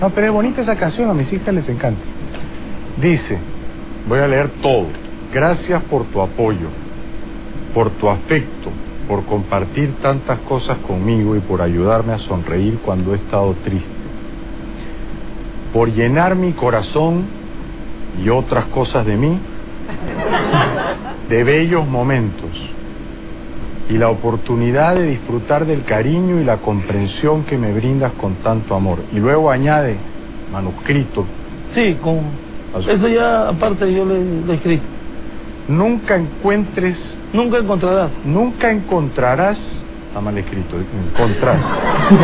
No, 0.00 0.10
pero 0.10 0.26
es 0.28 0.32
bonita 0.32 0.62
esa 0.62 0.76
canción, 0.76 1.10
a 1.10 1.14
mis 1.14 1.32
hijas 1.32 1.52
les 1.52 1.68
encanta. 1.68 2.00
Dice, 3.02 3.36
voy 4.06 4.20
a 4.20 4.28
leer 4.28 4.50
todo. 4.62 4.86
Gracias 5.32 5.82
por 5.82 6.04
tu 6.04 6.20
apoyo, 6.20 6.68
por 7.74 7.90
tu 7.90 8.08
afecto, 8.08 8.70
por 9.08 9.24
compartir 9.24 9.92
tantas 10.00 10.38
cosas 10.38 10.78
conmigo 10.78 11.34
y 11.34 11.40
por 11.40 11.60
ayudarme 11.60 12.12
a 12.12 12.18
sonreír 12.18 12.78
cuando 12.84 13.14
he 13.14 13.16
estado 13.16 13.52
triste. 13.64 13.93
Por 15.74 15.92
llenar 15.92 16.36
mi 16.36 16.52
corazón 16.52 17.24
y 18.24 18.28
otras 18.30 18.64
cosas 18.66 19.04
de 19.04 19.16
mí 19.16 19.36
de 21.28 21.44
bellos 21.44 21.86
momentos 21.86 22.48
y 23.90 23.98
la 23.98 24.08
oportunidad 24.08 24.94
de 24.94 25.02
disfrutar 25.08 25.66
del 25.66 25.82
cariño 25.84 26.40
y 26.40 26.44
la 26.44 26.56
comprensión 26.58 27.42
que 27.44 27.58
me 27.58 27.72
brindas 27.72 28.12
con 28.12 28.34
tanto 28.36 28.74
amor. 28.74 28.98
Y 29.12 29.18
luego 29.18 29.50
añade, 29.50 29.96
manuscrito, 30.52 31.24
Sí, 31.74 31.96
con. 32.00 32.20
Eso 32.88 33.08
ya 33.08 33.48
aparte 33.48 33.92
yo 33.92 34.04
le, 34.04 34.22
le 34.46 34.54
escribí. 34.54 34.80
nunca 35.68 36.14
encuentres, 36.16 36.98
Nunca 37.32 37.58
encontrarás. 37.58 38.10
nunca 38.24 38.70
encontrarás, 38.70 39.58
está 40.06 40.20
mal 40.20 40.38
escrito, 40.38 40.76
encontrás, 41.12 41.56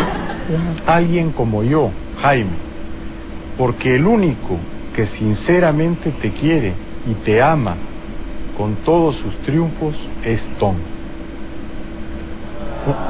alguien 0.87 1.31
como 1.33 1.65
yo, 1.65 1.91
Jaime, 2.23 2.51
porque 3.61 3.95
el 3.95 4.07
único 4.07 4.57
que 4.95 5.05
sinceramente 5.05 6.13
te 6.13 6.31
quiere 6.33 6.73
y 7.05 7.13
te 7.13 7.43
ama 7.43 7.77
con 8.57 8.75
todos 8.77 9.17
sus 9.17 9.37
triunfos 9.43 9.95
es 10.23 10.41
Tom. 10.59 10.77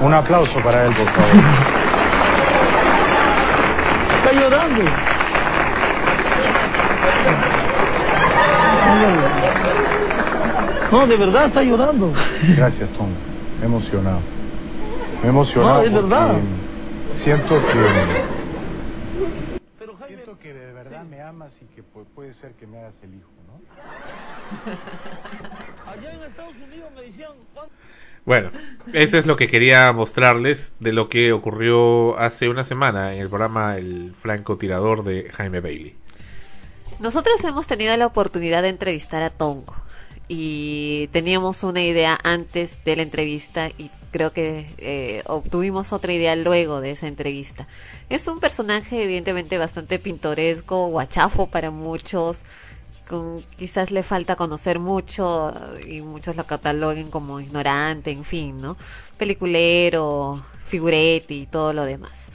Un- 0.02 0.12
aplauso 0.12 0.58
para 0.58 0.86
él, 0.86 0.92
por 0.92 1.06
favor. 1.06 1.30
Está 4.18 4.32
llorando. 4.32 4.82
No, 10.90 11.06
de 11.06 11.16
verdad 11.16 11.46
está 11.46 11.62
llorando. 11.62 12.12
Gracias, 12.56 12.90
Tom. 12.90 13.10
Me 13.60 13.66
he 13.66 13.68
emocionado. 13.68 14.18
Me 15.22 15.26
he 15.28 15.30
emocionado. 15.30 15.74
No, 15.84 15.84
porque 15.84 15.94
verdad. 15.94 16.30
Siento 17.22 17.54
que. 17.54 18.39
Que 20.52 20.58
de 20.58 20.72
verdad 20.72 21.04
me 21.04 21.22
amas 21.22 21.52
y 21.62 21.66
que 21.66 21.82
pu- 21.82 22.04
puede 22.12 22.34
ser 22.34 22.54
que 22.54 22.66
me 22.66 22.78
hagas 22.80 22.96
el 23.04 23.14
hijo, 23.14 23.30
¿no? 23.46 23.60
allá 25.92 26.12
en 26.12 26.22
Estados 26.24 26.54
Unidos 26.56 26.90
me 26.92 27.02
decían. 27.02 27.30
"Juan, 27.54 27.68
Bueno, 28.24 28.50
eso 28.92 29.16
es 29.16 29.26
lo 29.26 29.36
que 29.36 29.46
quería 29.46 29.92
mostrarles 29.92 30.74
de 30.80 30.92
lo 30.92 31.08
que 31.08 31.32
ocurrió 31.32 32.18
hace 32.18 32.48
una 32.48 32.64
semana 32.64 33.14
en 33.14 33.20
el 33.20 33.28
programa 33.28 33.76
El 33.76 34.12
francotirador 34.20 35.04
de 35.04 35.30
Jaime 35.30 35.60
Bailey. 35.60 35.94
Nosotros 36.98 37.42
hemos 37.44 37.68
tenido 37.68 37.96
la 37.96 38.06
oportunidad 38.06 38.62
de 38.62 38.70
entrevistar 38.70 39.22
a 39.22 39.30
Tongo 39.30 39.76
y 40.26 41.08
teníamos 41.12 41.62
una 41.62 41.82
idea 41.82 42.18
antes 42.24 42.82
de 42.84 42.96
la 42.96 43.02
entrevista 43.02 43.68
y 43.78 43.92
creo 44.10 44.32
que 44.32 44.66
eh, 44.78 45.22
obtuvimos 45.26 45.92
otra 45.92 46.12
idea 46.12 46.36
luego 46.36 46.80
de 46.80 46.92
esa 46.92 47.06
entrevista. 47.06 47.66
Es 48.08 48.26
un 48.28 48.40
personaje 48.40 49.02
evidentemente 49.02 49.58
bastante 49.58 49.98
pintoresco, 49.98 50.88
guachafo 50.88 51.46
para 51.46 51.70
muchos, 51.70 52.42
con, 53.08 53.42
quizás 53.58 53.90
le 53.90 54.02
falta 54.02 54.36
conocer 54.36 54.78
mucho 54.78 55.52
y 55.86 56.00
muchos 56.00 56.36
lo 56.36 56.44
cataloguen 56.44 57.10
como 57.10 57.40
ignorante, 57.40 58.10
en 58.10 58.24
fin, 58.24 58.58
¿no? 58.58 58.76
Peliculero, 59.18 60.42
figurete 60.64 61.34
y 61.34 61.46
todo 61.46 61.72
lo 61.72 61.84
demás 61.84 62.28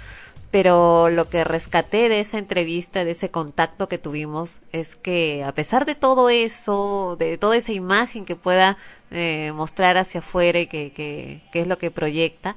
pero 0.56 1.10
lo 1.10 1.28
que 1.28 1.44
rescaté 1.44 2.08
de 2.08 2.22
esa 2.22 2.38
entrevista, 2.38 3.04
de 3.04 3.12
ese 3.12 3.30
contacto 3.30 3.90
que 3.90 3.98
tuvimos, 3.98 4.62
es 4.72 4.96
que 4.96 5.44
a 5.44 5.52
pesar 5.54 5.86
de 5.86 5.96
todo 5.96 6.30
eso, 6.30 7.18
de 7.20 7.38
toda 7.38 7.58
esa 7.58 7.74
imagen 7.74 8.24
que 8.24 8.38
pueda 8.38 8.78
eh, 9.12 9.52
mostrar 9.54 9.98
hacia 9.98 10.22
afuera 10.22 10.62
y 10.62 10.68
que, 10.68 10.94
que, 10.94 11.60
es 11.60 11.68
lo 11.68 11.78
que 11.78 11.92
proyecta, 11.92 12.56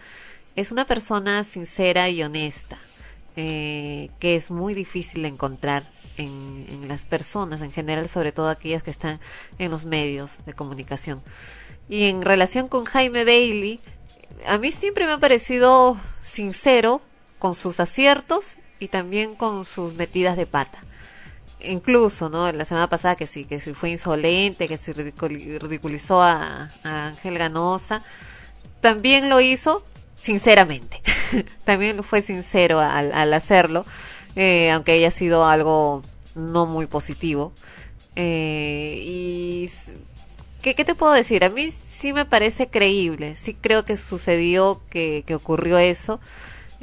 es 0.55 0.71
una 0.71 0.85
persona 0.85 1.43
sincera 1.43 2.09
y 2.09 2.23
honesta, 2.23 2.79
eh, 3.35 4.11
que 4.21 4.37
es 4.37 4.53
muy 4.53 4.75
difícil 4.75 5.23
de 5.23 5.29
encontrar 5.31 5.91
en, 6.19 6.67
en 6.69 6.87
las 6.87 7.03
personas 7.05 7.63
en 7.63 7.73
general, 7.73 8.09
sobre 8.09 8.31
todo 8.31 8.49
aquellas 8.49 8.85
que 8.85 8.93
están 8.93 9.19
en 9.59 9.73
los 9.73 9.85
medios 9.87 10.47
de 10.47 10.53
comunicación. 10.53 11.21
Y 11.89 12.05
en 12.05 12.23
relación 12.23 12.69
con 12.69 12.85
Jaime 12.85 13.25
Bailey, 13.25 13.81
a 14.47 14.57
mí 14.57 14.71
siempre 14.71 15.05
me 15.05 15.15
ha 15.15 15.19
parecido 15.19 15.97
sincero 16.23 17.03
con 17.39 17.55
sus 17.55 17.81
aciertos 17.81 18.57
y 18.79 18.89
también 18.89 19.35
con 19.35 19.65
sus 19.65 19.95
metidas 19.95 20.37
de 20.37 20.47
pata. 20.47 20.79
Incluso, 21.61 22.29
¿no? 22.29 22.51
La 22.53 22.65
semana 22.65 22.89
pasada 22.89 23.17
que 23.17 23.27
sí, 23.27 23.45
que 23.45 23.59
sí 23.59 23.75
fue 23.75 23.91
insolente, 23.91 24.69
que 24.69 24.79
se 24.79 24.95
ridiculi- 24.95 25.59
ridiculizó 25.59 26.23
a, 26.23 26.71
Ángel 26.85 27.37
Ganosa, 27.39 28.03
también 28.81 29.29
lo 29.29 29.41
hizo 29.41 29.83
sinceramente. 30.15 31.03
también 31.65 32.05
fue 32.05 32.23
sincero 32.23 32.79
al, 32.79 33.13
al 33.13 33.35
hacerlo, 33.35 33.85
eh, 34.37 34.71
aunque 34.71 34.93
haya 34.93 35.11
sido 35.11 35.47
algo 35.47 36.03
no 36.37 36.67
muy 36.67 36.87
positivo. 36.87 37.53
Eh, 38.15 39.03
y 39.05 39.71
¿qué, 40.63 40.77
¿qué 40.77 40.85
te 40.85 40.95
puedo 40.95 41.13
decir? 41.13 41.45
A 41.45 41.49
mí 41.49 41.71
sí 41.73 42.13
me 42.13 42.25
parece 42.25 42.69
creíble, 42.69 43.35
sí 43.35 43.55
creo 43.55 43.85
que 43.85 43.97
sucedió, 43.97 44.81
que 44.91 45.25
ocurrió 45.35 45.79
eso. 45.79 46.21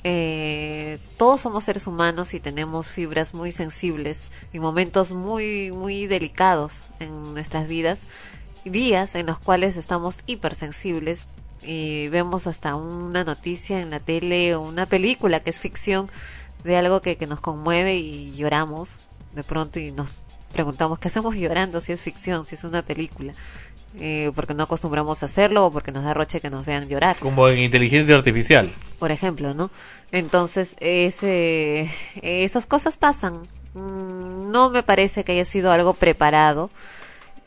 Eh, 0.03 0.99
todos 1.17 1.41
somos 1.41 1.63
seres 1.63 1.87
humanos 1.87 2.33
y 2.33 2.39
tenemos 2.39 2.87
fibras 2.87 3.33
muy 3.33 3.51
sensibles 3.51 4.29
y 4.53 4.59
momentos 4.59 5.11
muy, 5.11 5.71
muy 5.71 6.05
delicados 6.05 6.87
en 6.99 7.33
nuestras 7.33 7.67
vidas, 7.67 7.99
días 8.65 9.15
en 9.15 9.25
los 9.25 9.39
cuales 9.39 9.77
estamos 9.77 10.17
hipersensibles 10.27 11.27
y 11.63 12.09
vemos 12.09 12.45
hasta 12.45 12.75
una 12.75 13.23
noticia 13.23 13.81
en 13.81 13.89
la 13.89 13.99
tele 13.99 14.55
o 14.55 14.61
una 14.61 14.85
película 14.85 15.39
que 15.39 15.49
es 15.49 15.59
ficción 15.59 16.09
de 16.63 16.77
algo 16.77 17.01
que, 17.01 17.17
que 17.17 17.27
nos 17.27 17.41
conmueve 17.41 17.95
y 17.95 18.35
lloramos 18.35 18.91
de 19.33 19.43
pronto 19.43 19.79
y 19.79 19.91
nos 19.91 20.09
preguntamos 20.55 20.99
qué 20.99 21.09
hacemos 21.09 21.35
llorando 21.35 21.81
si 21.81 21.91
es 21.91 22.01
ficción, 22.01 22.45
si 22.45 22.55
es 22.55 22.63
una 22.63 22.81
película, 22.81 23.33
eh, 23.99 24.31
porque 24.35 24.53
no 24.53 24.63
acostumbramos 24.63 25.23
a 25.23 25.27
hacerlo 25.27 25.65
o 25.65 25.71
porque 25.71 25.91
nos 25.91 26.03
da 26.03 26.13
roche 26.13 26.41
que 26.41 26.49
nos 26.49 26.65
vean 26.65 26.87
llorar 26.89 27.15
Como 27.19 27.47
en 27.47 27.59
inteligencia 27.59 28.15
artificial. 28.15 28.71
por 28.99 29.11
ejemplo, 29.11 29.53
¿no? 29.53 29.71
Entonces, 30.11 30.75
ese, 30.79 31.89
esas 32.21 32.65
cosas 32.65 32.97
pasan. 32.97 33.41
Mm, 33.73 34.51
No 34.51 34.69
me 34.69 34.83
parece 34.83 35.23
que 35.23 35.33
haya 35.33 35.45
sido 35.45 35.71
algo 35.71 35.93
preparado, 35.93 36.69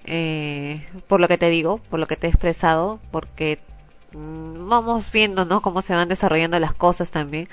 eh, 0.05 0.86
por 1.07 1.20
lo 1.20 1.28
que 1.28 1.38
te 1.38 1.51
digo, 1.51 1.78
por 1.90 2.01
lo 2.01 2.07
que 2.07 2.16
te 2.16 2.26
he 2.26 2.30
expresado, 2.30 2.99
porque 3.11 3.59
mm, 4.12 4.68
vamos 4.68 5.11
viendo, 5.12 5.44
¿no? 5.44 5.61
Cómo 5.62 5.82
se 5.82 5.94
van 5.94 6.09
desarrollando 6.09 6.59
las 6.59 6.74
cosas 6.74 7.11
también. 7.11 7.49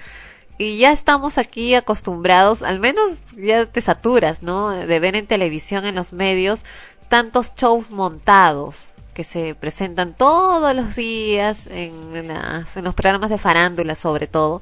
Y 0.57 0.77
ya 0.77 0.93
estamos 0.93 1.37
aquí 1.37 1.75
acostumbrados, 1.75 2.63
al 2.63 2.79
menos 2.79 3.21
ya 3.35 3.65
te 3.65 3.81
saturas, 3.81 4.41
¿no? 4.41 4.69
De 4.69 4.99
ver 5.01 5.15
en 5.17 5.27
televisión, 5.27 5.85
en 5.85 5.95
los 5.95 6.13
medios, 6.13 6.63
tantos 7.09 7.53
shows 7.55 7.91
montados 7.91 8.87
que 9.13 9.23
se 9.23 9.55
presentan 9.55 10.13
todos 10.13 10.75
los 10.75 10.95
días 10.95 11.67
en, 11.67 12.27
las- 12.27 12.75
en 12.77 12.83
los 12.83 12.95
programas 12.95 13.29
de 13.29 13.37
farándula 13.37 13.95
sobre 13.95 14.27
todo 14.27 14.61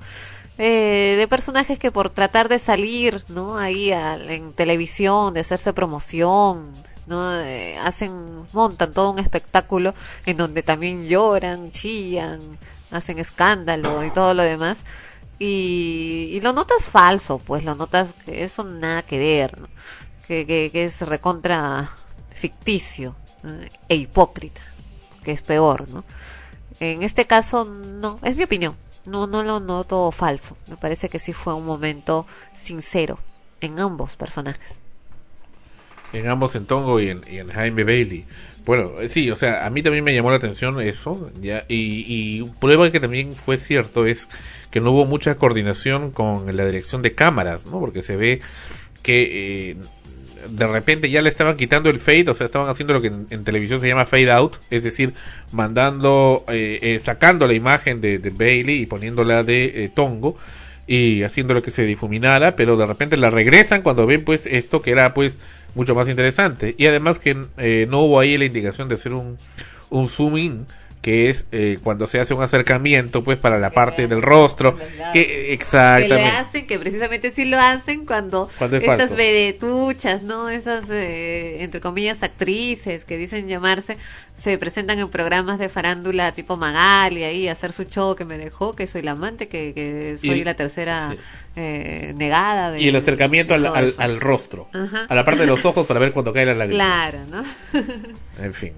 eh, 0.60 1.16
de 1.18 1.28
personajes 1.28 1.80
que 1.80 1.91
por 1.91 2.12
tratar 2.12 2.48
de 2.50 2.60
salir 2.60 3.24
no 3.30 3.58
ahí 3.58 3.91
al- 3.91 4.30
en 4.30 4.54
televisión 4.54 5.34
de 5.34 5.39
hacerse 5.41 5.74
promoción 5.74 6.72
no 7.08 7.34
Eh, 7.41 7.78
hacen 7.84 8.14
montan 8.54 8.91
todo 8.94 9.12
un 9.12 9.20
espectáculo 9.20 9.94
en 10.26 10.38
donde 10.38 10.64
también 10.64 11.06
lloran 11.08 11.72
chillan 11.72 12.39
hacen 12.91 13.18
escándalo 13.20 14.04
y 14.06 14.12
todo 14.12 14.34
lo 14.36 14.44
demás. 14.44 14.84
Y, 15.39 16.30
y 16.32 16.39
lo 16.41 16.54
notas 16.54 16.86
falso 16.86 17.39
pues 17.39 17.66
lo 17.66 17.76
notas 17.76 18.14
que 18.26 18.44
eso 18.44 18.64
nada 18.64 19.02
que 19.02 19.18
ver 19.20 19.60
¿no? 19.60 19.68
que, 20.28 20.46
que 20.46 20.84
es 20.86 21.02
recontra 21.02 21.89
ficticio 22.44 23.16
¿no? 23.44 23.52
e 23.88 23.96
hipócrita 23.96 24.62
que 25.24 25.32
es 25.32 25.41
peor 25.41 25.88
no 25.88 26.04
en 26.82 27.04
este 27.04 27.24
caso 27.26 27.64
no 27.64 28.20
es 28.24 28.36
mi 28.36 28.44
opinión 28.44 28.76
no 29.06 29.28
no 29.28 29.44
lo 29.44 29.62
noto 29.62 30.12
falso 30.12 30.58
me 30.68 30.76
parece 30.76 31.08
que 31.08 31.20
sí 31.20 31.32
fue 31.32 31.54
un 31.54 31.66
momento 31.66 32.26
sincero 32.54 33.18
en 33.62 33.80
ambos 33.80 34.18
personajes 34.18 34.80
En 36.12 36.28
ambos, 36.28 36.54
en 36.56 36.66
Tongo 36.66 37.00
y 37.00 37.10
en, 37.10 37.50
Jaime 37.50 37.84
Bailey. 37.84 38.26
Bueno, 38.66 38.91
eh, 39.02 39.10
sí, 39.10 39.32
o 39.32 39.36
sea, 39.36 39.66
a 39.66 39.70
mí 39.72 39.82
también 39.82 40.04
me 40.04 40.14
llamó 40.14 40.30
la 40.30 40.38
atención 40.38 40.80
eso, 40.80 41.32
y 41.68 42.44
prueba 42.60 42.91
que 42.91 43.00
también 43.00 43.34
fue 43.34 43.58
cierto 43.58 44.06
es 44.06 44.30
que 44.70 44.80
no 44.80 44.91
hubo 44.91 45.06
mucha 45.08 45.36
coordinación 45.36 46.12
con 46.12 46.56
la 46.56 46.66
dirección 46.68 47.02
de 47.02 47.16
cámaras, 47.16 47.66
¿no? 47.66 47.80
Porque 47.80 48.04
se 48.04 48.16
ve 48.16 48.41
que 49.02 49.72
eh, 49.72 49.76
de 50.50 50.68
repente 50.68 51.10
ya 51.10 51.22
le 51.22 51.30
estaban 51.30 51.56
quitando 51.56 51.89
el 51.89 52.00
fade, 52.00 52.30
o 52.30 52.34
sea, 52.34 52.46
estaban 52.46 52.70
haciendo 52.70 52.94
lo 52.94 53.02
que 53.02 53.08
en, 53.08 53.44
televisión 53.44 53.82
se 53.82 53.88
llama 53.88 54.06
fade 54.06 54.32
out, 54.32 54.58
es 54.70 54.84
decir, 54.84 55.14
mandando, 55.52 56.44
eh, 56.48 56.80
eh, 56.82 57.00
sacando 57.00 57.48
la 57.48 57.54
imagen 57.54 58.02
de, 58.02 58.20
de 58.20 58.30
Bailey 58.30 58.82
y 58.82 58.86
poniéndola 58.86 59.44
de 59.44 59.86
eh, 59.86 59.91
Tongo 59.94 60.38
y 60.86 61.24
haciendo 61.24 61.54
lo 61.54 61.64
que 61.64 61.72
se 61.72 61.86
difuminara, 61.86 62.56
pero 62.56 62.76
de 62.78 62.86
repente 62.86 63.18
la 63.18 63.30
regresan 63.30 63.82
cuando 63.82 64.06
ven 64.06 64.24
pues 64.24 64.46
esto 64.46 64.82
que 64.82 64.91
era 64.91 65.14
pues 65.14 65.39
mucho 65.76 65.96
más 65.96 66.10
interesante. 66.10 66.76
Y 66.78 66.86
además 66.88 67.20
que 67.20 67.38
eh, 67.58 67.88
no 67.89 68.02
hubo 68.02 68.20
ahí 68.20 68.38
la 68.38 68.46
indicación 68.46 68.89
de 68.89 68.96
hacer 68.96 69.14
un, 69.14 69.38
un 69.89 70.08
zoom 70.08 70.38
in 70.38 70.66
que 71.04 71.30
es 71.30 71.45
eh, 71.51 71.78
cuando 71.84 72.08
se 72.08 72.20
hace 72.20 72.34
un 72.34 72.41
acercamiento 72.41 73.24
pues 73.26 73.38
para 73.38 73.60
la 73.60 73.70
parte 73.72 74.08
del 74.08 74.22
rostro. 74.22 74.76
que 75.12 75.20
eh, 75.22 75.26
que 75.26 75.28
le 75.47 75.54
exactamente 75.54 76.24
hacen 76.26 76.66
que 76.66 76.80
precisamente 76.80 77.30
sí 77.30 77.43
lo 77.45 77.60
hacen 77.60 78.06
cuando, 78.06 78.49
Cuando 78.58 78.78
es 78.78 78.84
estas 78.84 79.14
vedetuchas 79.16 80.24
no 80.24 80.49
esas 80.49 80.86
eh, 80.89 81.58
entre 81.62 81.82
comillas 81.82 82.24
actrices 82.24 83.04
que 83.04 83.18
dicen 83.18 83.49
llamarse 83.49 83.97
se 84.38 84.58
presentan 84.58 84.97
en 84.97 85.10
programas 85.10 85.60
de 85.60 85.68
farándula 85.70 86.32
tipo 86.32 86.56
Magali 86.58 87.24
ahí 87.26 87.47
hacer 87.49 87.74
su 87.74 87.84
show 87.84 88.16
que 88.16 88.24
me 88.24 88.38
dejó 88.38 88.74
que 88.74 88.88
soy 88.88 89.01
la 89.01 89.12
amante 89.12 89.49
que, 89.49 89.74
que 89.76 90.16
soy 90.18 90.39
Y- 90.39 90.43
la 90.45 90.54
tercera 90.56 91.10
sí. 91.12 91.20
eh, 91.58 92.14
negada 92.16 92.72
de- 92.72 92.82
y 92.82 92.88
el 92.88 92.95
acercamiento 92.95 93.54
al, 93.54 93.66
al, 93.97 94.20
rostro 94.22 94.70
Ajá. 94.74 95.06
a 95.10 95.14
la 95.16 95.26
parte 95.26 95.41
de 95.41 95.47
los 95.47 95.66
ojos 95.66 95.86
para 95.86 95.99
ver 95.99 96.14
cuando 96.14 96.32
cae 96.32 96.45
la 96.45 96.56
lágrima. 96.56 96.82
Claro 96.82 97.20
no 97.30 97.43
En 98.41 98.54
fin, 98.54 98.72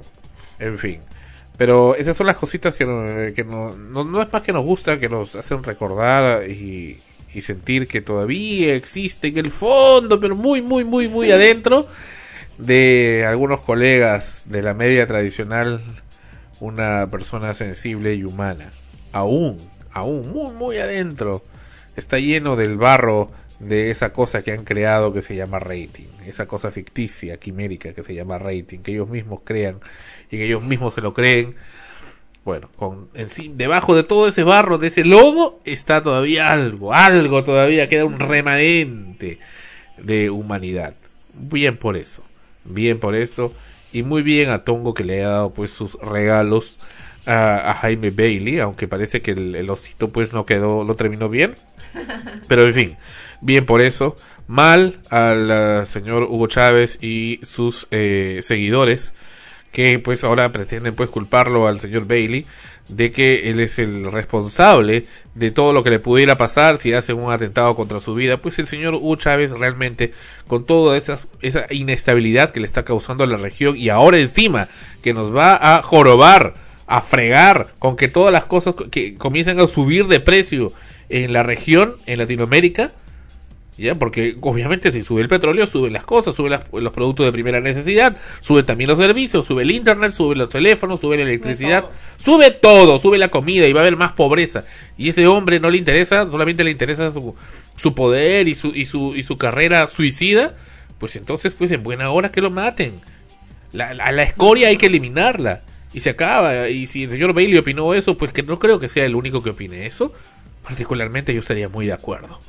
en 0.58 0.80
fin. 0.80 1.00
Pero 1.58 1.96
esas 1.96 2.18
son 2.18 2.28
las 2.28 2.38
cositas 2.38 2.74
que, 2.74 2.86
no, 2.86 3.34
que 3.34 3.44
no, 3.44 3.76
no, 3.76 4.04
no 4.04 4.22
es 4.22 4.32
más 4.32 4.42
que 4.42 4.52
nos 4.52 4.66
gustan, 4.66 5.00
que 5.00 5.10
nos 5.10 5.36
hacen 5.36 5.64
recordar 5.64 6.50
y, 6.50 6.98
y 7.34 7.42
sentir 7.42 7.88
que 7.88 8.02
todavía 8.02 8.76
existe 8.76 9.28
en 9.28 9.38
el 9.38 9.52
fondo, 9.52 10.20
pero 10.20 10.36
muy, 10.36 10.62
muy, 10.62 10.84
muy, 10.84 11.08
muy 11.08 11.32
adentro 11.32 11.88
de 12.58 13.26
algunos 13.28 13.62
colegas 13.62 14.44
de 14.46 14.62
la 14.62 14.74
media 14.74 15.08
tradicional, 15.08 15.82
una 16.60 17.08
persona 17.12 17.54
sensible 17.54 18.16
y 18.16 18.24
humana. 18.24 18.72
Aún, 19.12 19.58
aún, 19.92 20.32
muy, 20.32 20.54
muy 20.54 20.78
adentro. 20.78 21.44
Está 21.96 22.20
lleno 22.20 22.56
del 22.56 22.78
barro 22.78 23.32
de 23.60 23.92
esa 23.92 24.12
cosa 24.12 24.42
que 24.42 24.52
han 24.52 24.66
creado 24.66 25.14
que 25.14 25.22
se 25.22 25.36
llama 25.36 25.60
rating, 25.60 26.08
esa 26.26 26.46
cosa 26.46 26.72
ficticia, 26.72 27.38
quimérica 27.38 27.94
que 27.94 28.04
se 28.04 28.14
llama 28.14 28.38
rating, 28.38 28.80
que 28.80 28.92
ellos 28.92 29.10
mismos 29.10 29.42
crean 29.44 29.80
y 30.36 30.44
ellos 30.44 30.64
mismos 30.64 30.94
se 30.94 31.02
lo 31.02 31.14
creen. 31.14 31.56
Bueno, 32.44 32.70
con 32.76 33.10
en 33.16 33.28
sí, 33.28 33.52
debajo 33.56 33.96
de 33.96 34.04
todo 34.04 34.28
ese 34.28 34.44
barro, 34.44 34.78
de 34.78 34.88
ese 34.88 35.04
lodo, 35.04 35.60
está 35.66 36.04
todavía 36.04 36.52
algo, 36.52 36.94
algo 36.94 37.44
todavía, 37.44 37.90
queda 37.90 38.06
un 38.06 38.20
remanente 38.20 39.40
de 39.98 40.30
humanidad. 40.30 40.94
Bien 41.34 41.76
por 41.76 41.98
eso, 41.98 42.24
bien 42.64 43.00
por 43.00 43.16
eso, 43.16 43.52
y 43.92 44.04
muy 44.04 44.22
bien 44.22 44.50
a 44.50 44.64
Tongo 44.64 44.94
que 44.94 45.04
le 45.04 45.24
ha 45.24 45.30
dado 45.30 45.54
pues 45.54 45.72
sus 45.72 45.96
regalos 45.96 46.80
a, 47.26 47.72
a 47.72 47.74
Jaime 47.74 48.12
Bailey, 48.12 48.60
aunque 48.60 48.88
parece 48.88 49.24
que 49.24 49.32
el, 49.32 49.56
el 49.56 49.70
osito 49.72 50.12
pues 50.12 50.32
no 50.32 50.46
quedó, 50.46 50.84
lo 50.84 50.96
terminó 50.96 51.30
bien, 51.30 51.56
pero 52.48 52.68
en 52.68 52.74
fin, 52.76 52.98
bien 53.42 53.66
por 53.66 53.82
eso. 53.82 54.16
Mal 54.48 55.00
al 55.10 55.88
señor 55.88 56.24
Hugo 56.24 56.46
Chávez 56.46 57.00
y 57.02 57.40
sus 57.42 57.88
eh, 57.90 58.42
seguidores 58.44 59.16
que 59.76 60.00
pues 60.00 60.24
ahora 60.24 60.54
pretenden 60.54 60.96
pues 60.96 61.10
culparlo 61.10 61.68
al 61.68 61.80
señor 61.80 62.08
Bailey 62.08 62.46
de 62.88 63.12
que 63.12 63.50
él 63.50 63.60
es 63.60 63.78
el 63.78 64.10
responsable 64.10 65.06
de 65.34 65.52
todo 65.52 65.74
lo 65.74 65.84
que 65.84 65.90
le 65.90 66.00
pudiera 66.00 66.38
pasar 66.38 66.78
si 66.78 66.94
hace 66.94 67.12
un 67.12 67.30
atentado 67.30 67.76
contra 67.76 68.00
su 68.00 68.16
vida, 68.16 68.38
pues 68.38 68.58
el 68.58 68.68
señor 68.68 68.96
Hugo 68.96 69.18
Chávez 69.18 69.52
realmente 69.52 70.14
con 70.48 70.66
toda 70.66 70.96
esa, 70.96 71.20
esa 71.42 71.66
inestabilidad 71.72 72.52
que 72.52 72.62
le 72.62 72.66
está 72.66 72.86
causando 72.86 73.26
a 73.26 73.28
la 73.28 73.36
región 73.36 73.76
y 73.76 73.90
ahora 73.90 74.18
encima 74.18 74.70
que 75.04 75.14
nos 75.14 75.36
va 75.36 75.58
a 75.60 75.84
jorobar, 75.84 76.54
a 76.88 77.02
fregar 77.02 77.68
con 77.78 77.98
que 77.98 78.08
todas 78.08 78.32
las 78.32 78.46
cosas 78.46 78.76
que 78.92 79.16
comiencen 79.16 79.60
a 79.60 79.68
subir 79.68 80.08
de 80.08 80.22
precio 80.22 80.72
en 81.10 81.34
la 81.34 81.44
región, 81.44 81.96
en 82.06 82.20
Latinoamérica, 82.20 82.94
ya 83.78 83.94
porque 83.96 84.38
obviamente 84.42 84.92
si 84.92 85.04
sube 85.04 85.22
el 85.22 85.28
petróleo 85.28 85.68
suben 85.68 85.92
las 85.92 86.06
cosas 86.06 86.34
suben 86.34 86.52
las- 86.52 86.64
los 86.72 86.94
productos 86.94 87.26
de 87.26 87.32
primera 87.34 87.60
necesidad 87.60 88.16
suben 88.40 88.66
también 88.66 88.90
los 88.90 88.98
servicios 88.98 89.46
sube 89.46 89.64
el 89.64 89.72
internet 89.72 90.12
sube 90.14 90.36
los 90.36 90.48
teléfonos 90.50 91.02
sube 91.02 91.18
la 91.18 91.24
electricidad 91.24 91.84
sube 92.18 92.52
todo 92.52 93.00
sube 93.00 93.18
la 93.18 93.28
comida 93.28 93.68
y 93.68 93.74
va 93.74 93.82
a 93.82 93.84
haber 93.84 93.98
más 93.98 94.14
pobreza. 94.14 94.64
Y 94.98 95.10
ese 95.10 95.28
hombre 95.28 95.60
no 95.60 95.70
le 95.70 95.78
interesa 95.78 96.30
solamente 96.32 96.64
le 96.64 96.72
interesa 96.72 97.12
su, 97.12 97.36
su 97.76 97.94
poder 97.94 98.48
y 98.48 98.56
su 98.56 98.70
y 98.70 98.86
su 98.86 99.14
y 99.16 99.24
su 99.24 99.36
carrera 99.38 99.86
suicida 99.88 100.56
pues 100.98 101.18
entonces 101.18 101.52
pues 101.52 101.70
en 101.72 101.84
buena 101.84 102.10
hora 102.12 102.32
que 102.32 102.40
lo 102.42 102.50
maten. 102.52 102.94
La, 103.74 103.94
la, 103.94 104.12
la 104.14 104.24
escoria 104.24 104.70
hay 104.70 104.78
que 104.78 104.86
eliminarla. 104.86 105.64
Y 105.94 106.00
se 106.00 106.10
acaba. 106.12 106.70
Y 106.70 106.88
si 106.88 107.04
el 107.04 107.10
señor 107.10 107.34
Bailey 107.34 107.58
opinó 107.58 107.94
eso 107.94 108.18
pues 108.18 108.32
que 108.32 108.42
no 108.44 108.58
creo 108.60 108.80
que 108.80 108.88
sea 108.88 109.06
el 109.06 109.16
único 109.16 109.44
que 109.44 109.50
opine 109.50 109.86
eso. 109.86 110.14
Particularmente 110.64 111.34
yo 111.34 111.42
estaría 111.42 111.68
muy 111.70 111.86
de 111.86 111.94
acuerdo 111.94 112.40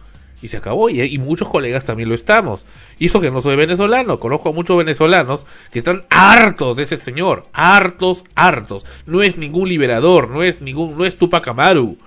y 0.43 0.49
se 0.49 0.57
acabó. 0.57 0.89
Y, 0.91 1.19
muchos 1.19 1.49
colegas 1.49 1.85
también 1.85 2.09
lo 2.09 2.15
estamos. 2.15 2.67
Y 2.99 3.07
eso 3.07 3.21
que 3.21 3.31
no 3.31 3.43
soy 3.43 3.57
venezolano, 3.57 4.21
conozco 4.21 4.51
a 4.51 4.53
muchos 4.53 4.77
venezolanos 4.77 5.47
que 5.71 5.79
están 5.79 6.05
hartos 6.11 6.77
de 6.77 6.85
ese 6.85 6.97
señor, 6.97 7.47
hartos, 7.53 8.25
hartos. 8.35 8.85
No 9.07 9.23
es 9.23 9.37
ningún 9.37 9.69
liberador, 9.69 10.31
no 10.31 10.43
es 10.43 10.61
ningún, 10.61 10.97
no 10.97 11.05
es 11.05 11.17
Tupac 11.17 11.47
Amaru. 11.49 11.99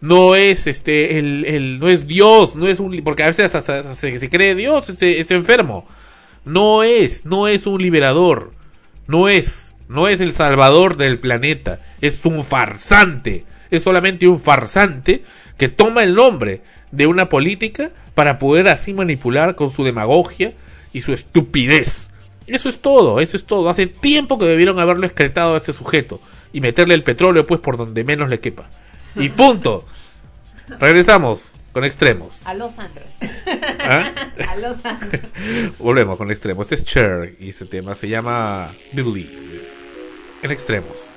No 0.00 0.34
es 0.34 0.66
este, 0.66 1.18
el, 1.18 1.44
el, 1.44 1.78
no 1.78 1.88
es 1.88 2.08
Dios, 2.08 2.56
no 2.56 2.66
es 2.66 2.80
un, 2.80 3.02
porque 3.04 3.22
a 3.22 3.28
veces 3.28 3.54
hasta, 3.54 3.78
hasta 3.78 3.94
se, 3.94 4.18
se, 4.18 4.30
cree 4.30 4.56
Dios, 4.56 4.88
este, 4.88 5.20
este 5.20 5.34
enfermo. 5.34 5.86
No 6.44 6.82
es, 6.82 7.24
no 7.24 7.46
es 7.46 7.66
un 7.66 7.80
liberador. 7.80 8.52
No 9.06 9.28
es, 9.28 9.74
no 9.88 10.08
es 10.08 10.20
el 10.20 10.32
salvador 10.32 10.96
del 10.96 11.20
planeta. 11.20 11.80
Es 12.00 12.24
un 12.24 12.44
farsante. 12.44 13.44
Es 13.70 13.84
solamente 13.84 14.26
un 14.26 14.40
farsante 14.40 15.22
que 15.56 15.68
toma 15.68 16.02
el 16.02 16.14
nombre 16.14 16.62
de 16.92 17.06
una 17.06 17.28
política 17.28 17.90
para 18.14 18.38
poder 18.38 18.68
así 18.68 18.92
manipular 18.92 19.56
con 19.56 19.70
su 19.70 19.82
demagogia 19.82 20.52
y 20.92 21.00
su 21.00 21.12
estupidez. 21.12 22.10
Eso 22.46 22.68
es 22.68 22.78
todo, 22.80 23.20
eso 23.20 23.36
es 23.36 23.44
todo. 23.44 23.68
Hace 23.68 23.86
tiempo 23.86 24.38
que 24.38 24.44
debieron 24.44 24.78
haberlo 24.78 25.06
excretado 25.06 25.54
a 25.54 25.58
ese 25.58 25.72
sujeto 25.72 26.20
y 26.52 26.60
meterle 26.60 26.94
el 26.94 27.02
petróleo 27.02 27.46
pues 27.46 27.60
por 27.60 27.76
donde 27.76 28.04
menos 28.04 28.28
le 28.28 28.40
quepa. 28.40 28.68
Y 29.16 29.28
punto. 29.30 29.84
Regresamos 30.78 31.52
con 31.72 31.84
extremos. 31.84 32.42
A 32.44 32.54
los 32.54 32.78
Andros. 32.78 33.10
¿Ah? 33.80 34.10
A 34.48 34.56
los 34.56 34.84
Andros. 34.84 35.22
Volvemos 35.78 36.16
con 36.16 36.30
extremos. 36.30 36.70
Este 36.70 36.74
es 36.74 36.84
Cher 36.84 37.36
y 37.40 37.50
ese 37.50 37.64
tema 37.66 37.94
se 37.94 38.08
llama 38.08 38.72
Believe. 38.92 39.30
En 40.42 40.50
extremos. 40.50 41.11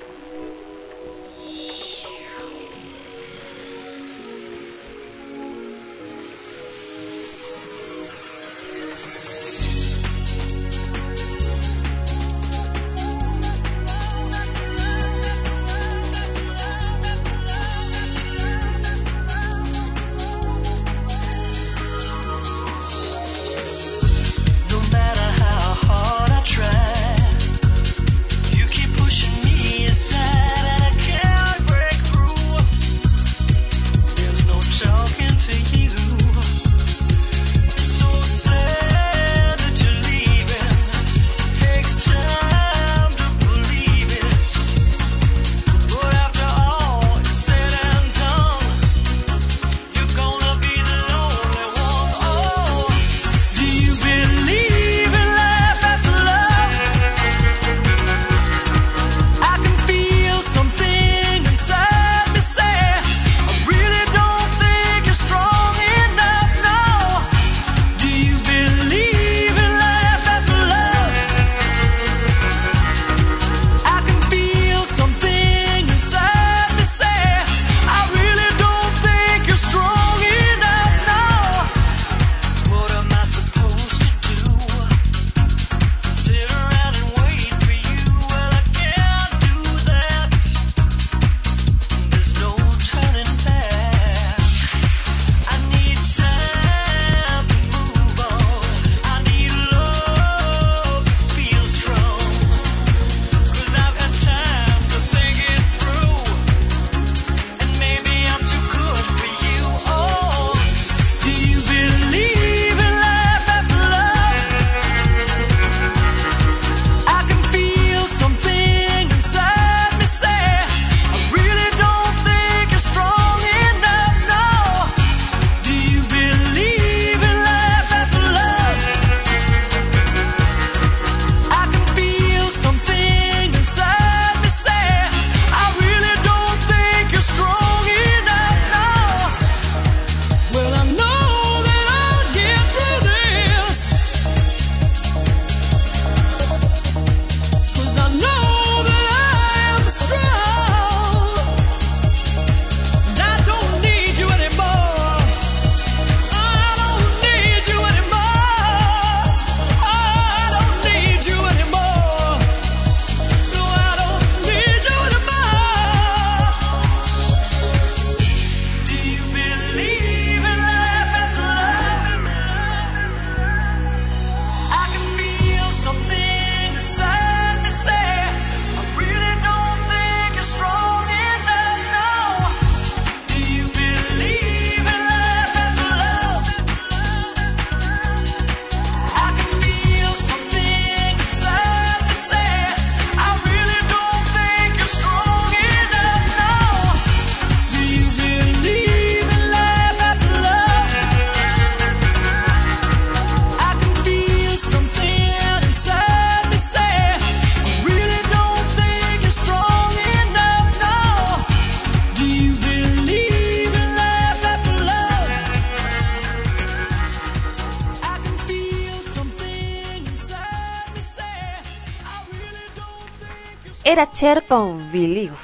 Cher 224.15 224.43
con 224.47 224.93
Believe. 224.93 225.35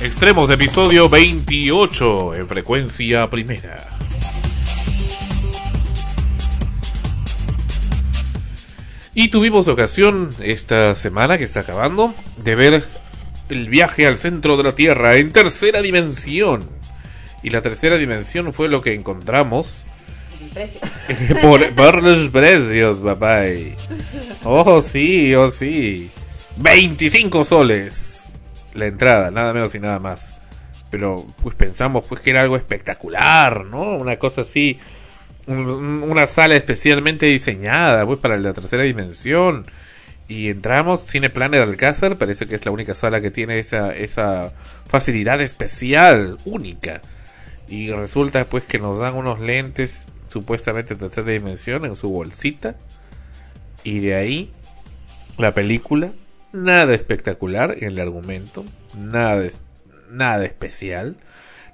Extremos 0.00 0.50
episodio 0.50 1.08
28 1.08 2.36
en 2.36 2.46
frecuencia 2.46 3.28
primera. 3.28 3.88
Y 9.14 9.30
tuvimos 9.30 9.66
ocasión 9.66 10.30
esta 10.38 10.94
semana 10.94 11.36
que 11.36 11.44
está 11.44 11.60
acabando 11.60 12.14
de 12.36 12.54
ver 12.54 12.84
el 13.48 13.68
viaje 13.68 14.06
al 14.06 14.16
centro 14.16 14.56
de 14.56 14.62
la 14.62 14.76
Tierra 14.76 15.16
en 15.16 15.32
tercera 15.32 15.82
dimensión. 15.82 16.70
Y 17.42 17.50
la 17.50 17.62
tercera 17.62 17.98
dimensión 17.98 18.52
fue 18.52 18.68
lo 18.68 18.80
que 18.80 18.94
encontramos 18.94 19.86
precio. 20.52 20.80
por, 21.42 21.70
por, 21.74 22.02
los 22.02 22.28
precios, 22.30 23.00
papá. 23.00 23.42
Oh, 24.44 24.82
sí, 24.82 25.34
oh, 25.34 25.50
sí. 25.50 26.10
25 26.56 27.44
soles 27.44 28.12
la 28.74 28.86
entrada, 28.86 29.30
nada 29.30 29.52
menos 29.52 29.74
y 29.74 29.80
nada 29.80 29.98
más. 29.98 30.38
Pero 30.90 31.26
pues 31.42 31.54
pensamos 31.54 32.06
pues 32.08 32.20
que 32.20 32.30
era 32.30 32.42
algo 32.42 32.56
espectacular, 32.56 33.64
¿no? 33.66 33.96
Una 33.96 34.18
cosa 34.18 34.42
así, 34.42 34.78
una 35.46 36.26
sala 36.26 36.54
especialmente 36.54 37.26
diseñada 37.26 38.04
pues 38.06 38.18
para 38.18 38.36
la 38.36 38.52
tercera 38.52 38.82
dimensión. 38.82 39.66
Y 40.28 40.48
entramos, 40.48 41.04
Cineplanner 41.10 41.62
Alcázar, 41.62 42.16
parece 42.16 42.46
que 42.46 42.54
es 42.54 42.64
la 42.64 42.70
única 42.70 42.94
sala 42.94 43.20
que 43.20 43.30
tiene 43.30 43.58
esa, 43.58 43.94
esa 43.94 44.52
facilidad 44.88 45.40
especial, 45.40 46.38
única. 46.44 47.02
Y 47.68 47.90
resulta 47.90 48.44
pues 48.44 48.64
que 48.64 48.78
nos 48.78 48.98
dan 48.98 49.14
unos 49.14 49.40
lentes 49.40 50.06
supuestamente 50.32 50.94
de 50.94 51.00
tercera 51.00 51.30
dimensión 51.30 51.84
en 51.84 51.94
su 51.96 52.10
bolsita. 52.10 52.76
Y 53.84 54.00
de 54.00 54.14
ahí 54.14 54.50
la 55.38 55.54
película, 55.54 56.12
nada 56.52 56.94
espectacular 56.94 57.76
en 57.78 57.92
el 57.92 58.00
argumento, 58.00 58.64
nada, 58.96 59.44
nada 60.10 60.44
especial, 60.44 61.16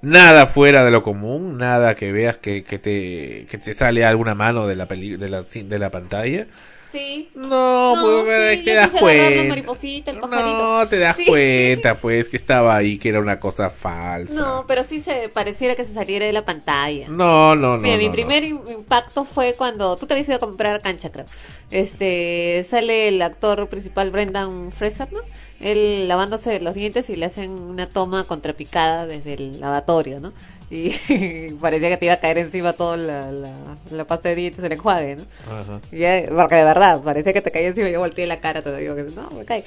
nada 0.03 0.47
fuera 0.47 0.85
de 0.85 0.91
lo 0.91 1.03
común, 1.03 1.59
nada 1.59 1.95
que 1.95 2.13
veas 2.13 2.37
que, 2.37 2.65
que 2.65 2.79
te, 2.79 3.47
que 3.51 3.59
te 3.59 3.75
sale 3.75 4.05
alguna 4.05 4.35
mano 4.35 4.67
de 4.67 4.77
la, 4.77 4.87
peli, 4.87 5.17
de 5.17 5.29
la, 5.29 5.43
de 5.43 5.79
la 5.79 5.91
pantalla. 5.91 6.47
Sí. 6.91 7.31
No, 7.35 7.95
pues 8.01 8.51
sí, 8.59 8.59
que 8.65 8.71
te 8.71 8.75
das 8.75 8.93
cuenta. 8.93 9.43
mariposita, 9.45 10.11
el 10.11 10.21
pajarito. 10.21 10.59
No, 10.59 10.89
te 10.89 10.99
das 10.99 11.17
Sí. 11.17 11.27
cuenta, 11.27 11.97
pues, 11.97 12.29
que 12.31 12.37
estaba 12.39 12.77
ahí, 12.77 12.99
que 12.99 13.11
era 13.11 13.21
una 13.21 13.39
cosa 13.39 13.69
falsa. 13.69 14.33
No, 14.33 14.65
pero 14.67 14.85
sí 14.85 15.01
se 15.03 15.29
pareciera 15.29 15.75
que 15.75 15.85
se 15.85 15.93
saliera 15.93 16.25
de 16.27 16.33
la 16.33 16.45
pantalla. 16.45 17.09
No, 17.09 17.55
no, 17.55 17.77
no. 17.77 17.83
Mira, 17.83 17.97
no, 17.97 17.99
mi 18.03 18.07
no. 18.09 18.13
primer 18.13 18.43
im- 18.45 18.71
impacto 18.71 19.25
fue 19.25 19.55
cuando 19.55 19.97
tú 19.97 20.07
te 20.07 20.15
habías 20.15 20.29
ido 20.29 20.37
a 20.37 20.41
comprar 20.41 20.81
cancha, 20.81 21.11
creo. 21.13 21.27
Este, 21.71 22.65
sale 22.69 23.09
el 23.09 23.21
actor 23.23 23.69
principal 23.69 24.11
Brendan 24.11 24.73
Fraser, 24.73 25.13
¿no? 25.13 25.21
Él 25.61 26.07
lavándose 26.09 26.61
los 26.61 26.75
dientes 26.75 27.11
y 27.11 27.17
le 27.17 27.27
hacen 27.27 27.51
una 27.51 27.87
toma 27.87 28.25
contrapicada 28.25 29.07
desde 29.07 29.35
el 29.35 29.61
lavatorio, 29.61 30.21
¿no? 30.21 30.33
Y 30.71 30.91
parecía 31.61 31.89
que 31.89 31.97
te 31.97 32.05
iba 32.07 32.15
a 32.15 32.21
caer 32.21 32.39
encima 32.39 32.73
toda 32.75 32.97
la, 32.97 33.33
la, 33.33 33.53
la 33.91 34.05
pasta 34.05 34.29
de 34.29 34.35
dientes, 34.35 34.63
el 34.65 34.73
enjuague, 34.73 35.17
¿no? 35.17 35.25
Ajá. 35.51 35.81
Y 35.91 36.31
porque 36.31 36.57
de 36.57 36.65
verdad, 36.65 37.01
parecía 37.03 37.33
que 37.33 37.41
te 37.41 37.51
caía 37.51 37.69
encima 37.69 37.89
y 37.89 37.93
yo 37.93 38.01
volteé 38.01 38.27
la 38.27 38.41
cara, 38.41 38.63
te 38.63 38.77
digo 38.77 38.95
que 38.95 39.05
no, 39.05 39.31
me 39.31 39.45
cae. 39.45 39.65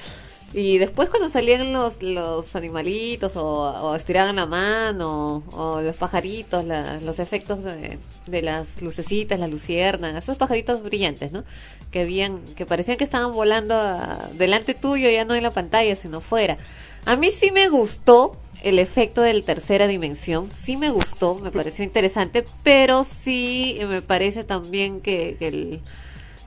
Y 0.53 0.79
después 0.79 1.09
cuando 1.09 1.29
salían 1.29 1.71
los, 1.71 2.03
los 2.03 2.55
animalitos 2.57 3.37
o, 3.37 3.45
o 3.45 3.95
estiraban 3.95 4.35
la 4.35 4.45
mano 4.45 5.43
o 5.53 5.79
los 5.81 5.95
pajaritos, 5.95 6.65
la- 6.65 6.99
los 6.99 7.19
efectos 7.19 7.63
de, 7.63 7.97
de 8.27 8.41
las 8.41 8.81
lucecitas, 8.81 9.39
las 9.39 9.49
luciernas, 9.49 10.13
esos 10.21 10.35
pajaritos 10.35 10.83
brillantes, 10.83 11.31
¿no? 11.31 11.45
Que 11.89 12.01
habían, 12.01 12.39
que 12.55 12.65
parecían 12.65 12.97
que 12.97 13.05
estaban 13.05 13.31
volando 13.31 13.75
a- 13.75 14.29
delante 14.33 14.73
tuyo, 14.73 15.09
ya 15.09 15.23
no 15.23 15.35
en 15.35 15.43
la 15.43 15.51
pantalla, 15.51 15.95
sino 15.95 16.19
fuera. 16.19 16.57
A 17.05 17.15
mí 17.15 17.29
sí 17.31 17.51
me 17.51 17.69
gustó 17.69 18.37
el 18.63 18.77
efecto 18.79 19.21
de 19.21 19.33
la 19.33 19.41
tercera 19.41 19.87
dimensión, 19.87 20.49
sí 20.53 20.77
me 20.77 20.91
gustó, 20.91 21.35
me 21.35 21.51
pareció 21.51 21.83
interesante, 21.83 22.45
pero 22.63 23.03
sí 23.03 23.79
me 23.87 24.01
parece 24.01 24.43
también 24.43 25.01
que, 25.01 25.35
que 25.39 25.47
el, 25.47 25.79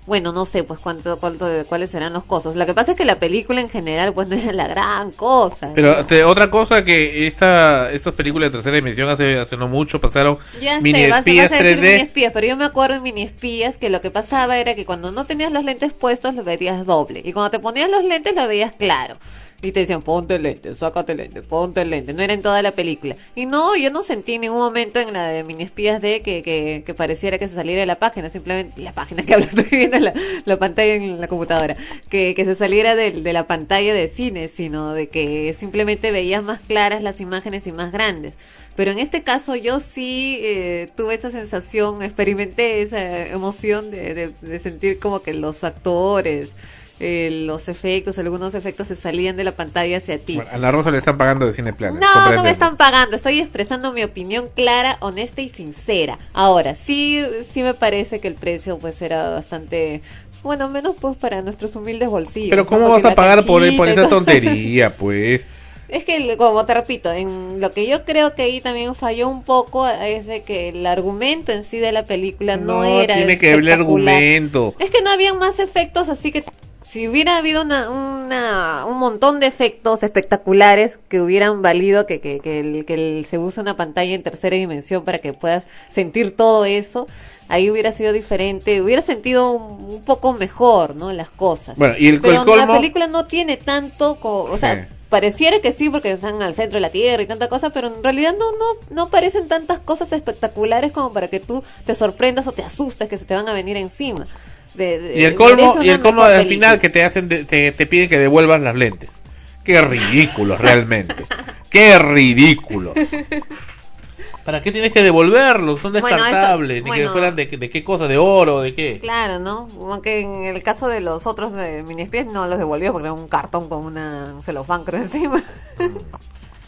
bueno, 0.06 0.32
no 0.32 0.44
sé, 0.44 0.62
pues 0.62 0.78
cuánto, 0.78 1.18
cuánto, 1.18 1.47
cuáles 1.66 1.90
serán 1.90 2.12
los 2.12 2.24
costos. 2.24 2.55
Lo 2.55 2.66
que 2.66 2.74
pasa 2.74 2.93
es 2.93 2.97
que 2.97 3.05
la 3.05 3.18
película 3.18 3.60
en 3.60 3.68
general, 3.68 4.12
pues 4.14 4.28
no 4.28 4.36
era 4.36 4.52
la 4.52 4.68
gran 4.68 5.10
cosa. 5.12 5.70
Pero 5.74 5.97
¿no? 5.97 6.05
te- 6.05 6.22
otra 6.24 6.51
cosa 6.51 6.85
que 6.85 7.26
esta, 7.26 7.90
estas 7.90 8.12
películas 8.14 8.52
de 8.52 8.59
tercera 8.59 8.76
dimensión 8.76 9.09
hace, 9.09 9.39
hace 9.39 9.56
no 9.56 9.66
mucho 9.68 10.01
pasaron 10.01 10.39
Ya 10.60 10.81
mini 10.81 11.01
sé, 11.01 11.09
vas, 11.09 11.18
espías 11.20 11.51
vas 11.51 11.60
a 11.60 11.62
decir 11.64 11.78
3D. 11.81 11.86
mini 11.93 12.01
espías, 12.02 12.32
pero 12.32 12.47
yo 12.47 12.56
me 12.56 12.64
acuerdo 12.64 12.97
en 12.97 13.02
mini 13.02 13.22
espías 13.22 13.76
que 13.76 13.90
lo 13.90 14.01
que 14.01 14.10
pasaba 14.12 14.56
era 14.59 14.74
que 14.76 14.85
cuando 14.86 15.10
no 15.10 15.24
tenías 15.24 15.51
los 15.51 15.64
lentes 15.64 15.93
puestos 15.93 16.35
lo 16.35 16.44
verías 16.44 16.86
doble 16.86 17.22
y 17.24 17.32
cuando 17.32 17.51
te 17.51 17.59
ponías 17.59 17.90
los 17.90 18.05
lentes 18.05 18.35
lo 18.36 18.47
veías 18.47 18.72
claro. 18.72 19.16
Y 19.65 19.73
te 19.73 19.81
decían, 19.81 20.03
ponte 20.03 20.39
lente, 20.39 20.74
sácate 20.74 21.15
lente, 21.15 21.41
ponte 21.41 21.86
lente. 21.86 22.12
No 22.12 22.23
era 22.23 22.35
en 22.35 22.43
toda 22.43 22.61
la 22.61 22.73
película. 22.73 23.16
Y 23.35 23.47
no, 23.47 23.74
yo 23.77 23.91
no 23.91 24.03
sentí 24.03 24.35
en 24.35 24.43
ningún 24.43 24.59
momento 24.59 25.01
en 25.01 25.15
la 25.15 25.28
de 25.28 25.43
Mini 25.43 25.62
Espías 25.62 26.03
de 26.03 26.20
que, 26.20 26.43
que, 26.43 26.82
que 26.85 26.93
pareciera 26.93 27.39
que 27.39 27.49
se 27.49 27.55
saliera 27.55 27.81
de 27.81 27.86
la 27.86 27.99
página. 27.99 28.28
Simplemente 28.28 28.82
la 28.82 28.93
página 28.93 29.23
que 29.23 29.32
hablo, 29.35 29.47
estoy 29.47 29.65
viendo 29.70 29.99
la, 30.01 30.12
la 30.45 30.59
pantalla 30.59 30.97
en 30.97 31.19
la 31.19 31.28
computadora. 31.28 31.78
Que, 32.11 32.35
que 32.36 32.45
se 32.45 32.55
saliera 32.57 32.95
de, 32.95 33.11
de 33.12 33.32
la 33.32 33.47
pantalla 33.47 33.95
de 33.95 34.07
cine, 34.07 34.49
sino 34.49 34.93
de 34.93 35.09
que 35.09 35.55
simplemente 35.55 36.12
veías 36.12 36.43
más 36.43 36.61
claras 36.61 37.03
las 37.03 37.23
imágenes 37.23 37.66
y 37.66 37.73
más 37.73 37.91
grandes. 37.91 38.35
Pero 38.77 38.91
en 38.91 38.99
este 38.99 39.23
caso 39.23 39.57
yo 39.57 39.81
sí 39.81 40.41
eh, 40.43 40.91
tuve 40.95 41.15
esa 41.15 41.31
sensación, 41.31 42.03
experimenté 42.03 42.82
esa 42.82 43.28
emoción 43.28 43.91
de, 43.91 44.12
de, 44.12 44.28
de 44.43 44.59
sentir 44.59 44.99
como 44.99 45.23
que 45.23 45.32
los 45.32 45.65
actores, 45.65 46.51
eh, 47.00 47.42
los 47.44 47.68
efectos, 47.68 48.18
algunos 48.18 48.54
efectos 48.54 48.86
se 48.88 48.96
salían 48.96 49.36
de 49.36 49.44
la 49.44 49.52
pantalla 49.52 49.96
hacia 49.96 50.18
ti. 50.18 50.36
Bueno, 50.36 50.50
a 50.52 50.58
la 50.58 50.70
Rosa 50.70 50.90
le 50.90 50.98
están 50.98 51.18
pagando 51.18 51.46
de 51.46 51.52
Cine 51.52 51.72
Planet. 51.72 52.00
No, 52.00 52.32
no 52.32 52.42
me 52.44 52.50
están 52.50 52.76
pagando, 52.76 53.16
estoy 53.16 53.40
expresando 53.40 53.92
mi 53.92 54.04
opinión 54.04 54.48
clara, 54.54 54.96
honesta 55.00 55.40
y 55.40 55.48
sincera. 55.48 56.18
Ahora, 56.32 56.74
sí, 56.74 57.20
sí 57.50 57.62
me 57.62 57.74
parece 57.74 58.20
que 58.20 58.28
el 58.28 58.34
precio 58.36 58.78
pues 58.78 59.02
era 59.02 59.30
bastante, 59.30 60.02
bueno, 60.42 60.68
menos 60.68 60.94
pues 61.00 61.16
para 61.16 61.42
nuestros 61.42 61.74
humildes 61.74 62.08
bolsillos. 62.08 62.50
Pero. 62.50 62.66
¿cómo 62.66 62.88
vas 62.88 63.04
a 63.04 63.14
pagar 63.14 63.44
por, 63.44 63.62
por 63.76 63.88
esa 63.88 64.08
tontería, 64.08 64.96
pues? 64.96 65.46
Es 65.88 66.04
que, 66.04 66.36
como 66.38 66.64
te 66.64 66.74
repito, 66.74 67.12
en 67.12 67.60
lo 67.60 67.70
que 67.70 67.86
yo 67.86 68.04
creo 68.04 68.34
que 68.34 68.42
ahí 68.42 68.60
también 68.60 68.94
falló 68.94 69.28
un 69.28 69.44
poco 69.44 69.86
es 69.86 70.26
de 70.26 70.42
que 70.42 70.70
el 70.70 70.86
argumento 70.86 71.52
en 71.52 71.62
sí 71.62 71.78
de 71.78 71.92
la 71.92 72.04
película 72.04 72.56
no, 72.56 72.78
No, 72.78 72.84
era 72.84 73.14
tiene 73.16 73.38
que 73.38 73.52
haber 73.52 73.64
espectacular. 73.68 74.14
argumento. 74.14 74.74
Es 74.78 74.90
que 74.90 75.02
no 75.02 75.10
habían 75.10 75.38
más 75.38 75.58
efectos, 75.58 76.08
así 76.08 76.32
que 76.32 76.42
si 76.86 77.09
hubiera 77.09 77.36
habido 77.39 77.62
una, 77.62 77.89
una- 77.90 78.85
un 78.86 78.98
montón 78.98 79.40
de 79.40 79.47
efectos 79.47 80.02
espectaculares 80.02 80.98
que 81.09 81.20
hubieran 81.20 81.62
valido 81.62 82.06
que, 82.06 82.20
que, 82.20 82.40
que, 82.40 82.61
el- 82.61 82.85
que 82.85 82.94
el- 82.94 83.27
se 83.27 83.39
use 83.39 83.61
una 83.61 83.77
pantalla 83.77 84.15
en 84.15 84.23
tercera 84.23 84.56
dimensión 84.56 85.05
para 85.05 85.19
que 85.19 85.32
puedas 85.32 85.65
sentir 85.90 86.36
todo 86.36 86.65
eso, 86.65 87.06
ahí 87.48 87.70
hubiera 87.70 87.90
sido 87.93 88.12
diferente, 88.12 88.82
hubiera 88.82 89.02
sentido 89.02 89.52
un, 89.52 89.85
un 89.94 90.02
poco 90.05 90.32
mejor, 90.35 90.94
¿no? 90.97 91.12
Las 91.12 91.31
cosas. 91.31 91.77
Bueno, 91.77 91.94
y 91.98 92.09
el, 92.09 92.20
Pero 92.20 92.40
el 92.40 92.44
colmo... 92.44 92.56
la 92.66 92.73
película 92.77 93.06
no 93.06 93.27
tiene 93.27 93.56
tanto, 93.56 94.16
co- 94.20 94.44
o 94.44 94.59
sea, 94.59 94.74
Sí. 94.85 94.94
pareciera 95.09 95.61
que 95.61 95.73
sí 95.73 95.90
porque 95.90 96.11
están 96.12 96.43
al 96.43 96.55
centro 96.55 96.77
de 96.77 96.81
la 96.81 96.90
Tierra 96.90 97.23
y 97.23 97.27
tanta 97.27 97.48
cosa, 97.48 97.70
pero 97.70 97.86
en 97.89 98.02
realidad 98.02 98.35
no 98.39 98.51
no 98.52 98.94
no 98.97 99.09
parecen 99.11 99.47
tantas 99.48 99.78
cosas 99.78 100.12
espectaculares 100.12 100.90
como 100.93 101.12
para 101.12 101.28
que 101.28 101.39
tú 101.40 101.62
te 101.86 101.94
sorprendas 101.94 102.47
o 102.48 102.52
te 102.52 102.62
asustes 102.62 103.09
que 103.09 103.16
se 103.19 103.24
te 103.24 103.35
van 103.35 103.48
a 103.48 103.52
venir 103.52 103.77
encima. 103.77 104.27
De- 104.74 104.98
de- 104.98 105.20
Y 105.20 105.24
el 105.24 105.34
colmo, 105.34 105.78
y 105.82 105.88
el 105.88 106.01
colmo 106.01 106.22
al 106.22 106.32
película. 106.32 106.55
final 106.55 106.80
que 106.80 106.88
te 106.90 107.05
hacen, 107.05 107.28
de- 107.28 107.44
te, 107.44 107.72
te 107.72 107.86
piden 107.86 108.09
que 108.09 108.18
devuelvas 108.18 108.60
las 108.60 108.74
lentes. 108.74 109.20
Qué 109.64 109.80
ridículos 109.80 110.60
realmente. 110.60 111.24
Qué 111.70 111.98
ridículos. 111.98 112.94
¿Para 114.44 114.62
qué 114.62 114.70
tienes 114.72 114.92
que 114.92 115.02
devolverlos? 115.02 115.80
Son 115.80 115.92
Bueno, 115.92 116.06
esto- 116.06 116.22
descartables. 116.22 116.84
Ni 116.84 116.90
que 116.90 117.09
fueran 117.09 117.34
de, 117.34 117.46
de 117.46 117.70
qué 117.70 117.82
cosa, 117.82 118.06
de 118.09 118.18
oro, 118.18 118.60
de 118.60 118.74
qué. 118.74 118.98
Claro, 119.01 119.38
¿no? 119.38 119.68
Aunque 119.90 120.20
en 120.20 120.44
el 120.44 120.62
caso 120.62 120.86
de 120.86 121.01
los 121.01 121.26
otros 121.26 121.52
de 121.55 121.82
mini 121.82 122.02
espías 122.02 122.26
no 122.26 122.46
los 122.46 122.59
devolvió 122.59 122.92
porque 122.92 123.06
era 123.06 123.14
un 123.14 123.26
cartón 123.26 123.70
con 123.70 123.84
una 123.86 124.32
un 124.34 124.42
celofán 124.42 124.84
creo 124.84 125.01
encima. 125.02 125.42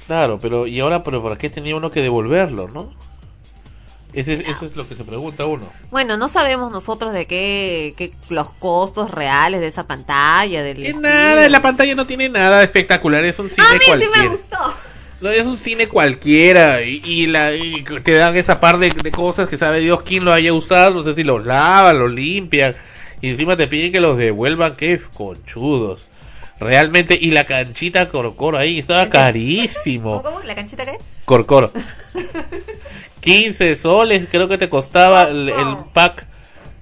Claro, 0.07 0.39
pero 0.41 0.69
¿y 0.69 0.79
ahora 0.79 1.03
pero 1.03 1.21
para 1.21 1.37
qué 1.37 1.51
tenía 1.51 1.75
uno 1.75 1.91
que 1.91 2.01
devolverlo, 2.01 2.69
no? 2.69 2.95
Ese, 4.17 4.35
es- 4.35 4.41
eso 4.49 4.67
es 4.67 4.75
lo 4.75 4.89
que 4.89 4.95
se 4.97 5.05
pregunta 5.05 5.47
uno. 5.47 5.69
Bueno, 5.91 6.17
no 6.17 6.29
sabemos 6.29 6.73
nosotros 6.73 7.13
de 7.13 7.27
qué, 7.27 7.95
qué 7.97 8.13
los 8.31 8.51
costos 8.51 9.11
reales 9.13 9.61
de 9.61 9.69
esa 9.69 9.87
pantalla, 9.87 10.63
del 10.65 10.79
Que 10.83 10.95
nada, 10.95 11.49
la 11.49 11.63
pantalla 11.63 11.95
no 11.95 12.07
tiene 12.07 12.29
nada 12.29 12.59
de 12.59 12.65
espectacular, 12.65 13.25
es 13.25 13.39
un 13.39 13.51
cine 13.51 13.67
A 13.69 13.73
mí 13.75 13.79
sí 13.79 13.87
cualquiera. 13.87 14.23
me 14.23 14.29
gustó. 14.29 14.59
No, 15.21 15.31
es 15.31 15.45
un 15.47 15.57
cine 15.59 15.87
cualquiera 15.89 16.83
y, 16.83 17.01
y 17.05 17.27
la, 17.27 17.55
y 17.55 17.83
te 18.03 18.13
dan 18.13 18.37
esa 18.37 18.59
par 18.61 18.79
de, 18.79 18.89
de 18.91 19.11
cosas 19.13 19.49
que 19.49 19.57
sabe 19.57 19.81
Dios 19.81 20.03
quién 20.03 20.25
lo 20.27 20.33
haya 20.33 20.53
usado, 20.53 20.93
no 20.95 21.03
sé 21.03 21.15
si 21.15 21.23
los 21.23 21.47
lavan, 21.47 21.99
los 21.99 22.13
limpian 22.13 22.75
y 23.23 23.31
encima 23.31 23.57
te 23.57 23.67
piden 23.67 23.93
que 23.93 24.01
los 24.01 24.19
devuelvan, 24.19 24.77
qué 24.77 25.01
conchudos. 25.15 26.09
Realmente, 26.61 27.19
y 27.21 27.31
la 27.33 27.45
canchita 27.45 28.09
Corcoro 28.09 28.57
ahí 28.59 28.79
estaba 28.79 29.09
carísimo. 29.11 30.23
¿Cómo, 30.23 30.37
cómo? 30.37 30.47
¿La 30.47 30.55
canchita 30.55 30.85
qué? 30.87 30.99
Corcoro. 31.25 31.71
15 33.27 33.77
soles 33.77 34.29
creo 34.31 34.47
que 34.49 34.57
te 34.57 34.69
costaba 34.69 35.25
el, 35.25 35.49
el 35.49 35.77
pack. 35.93 36.27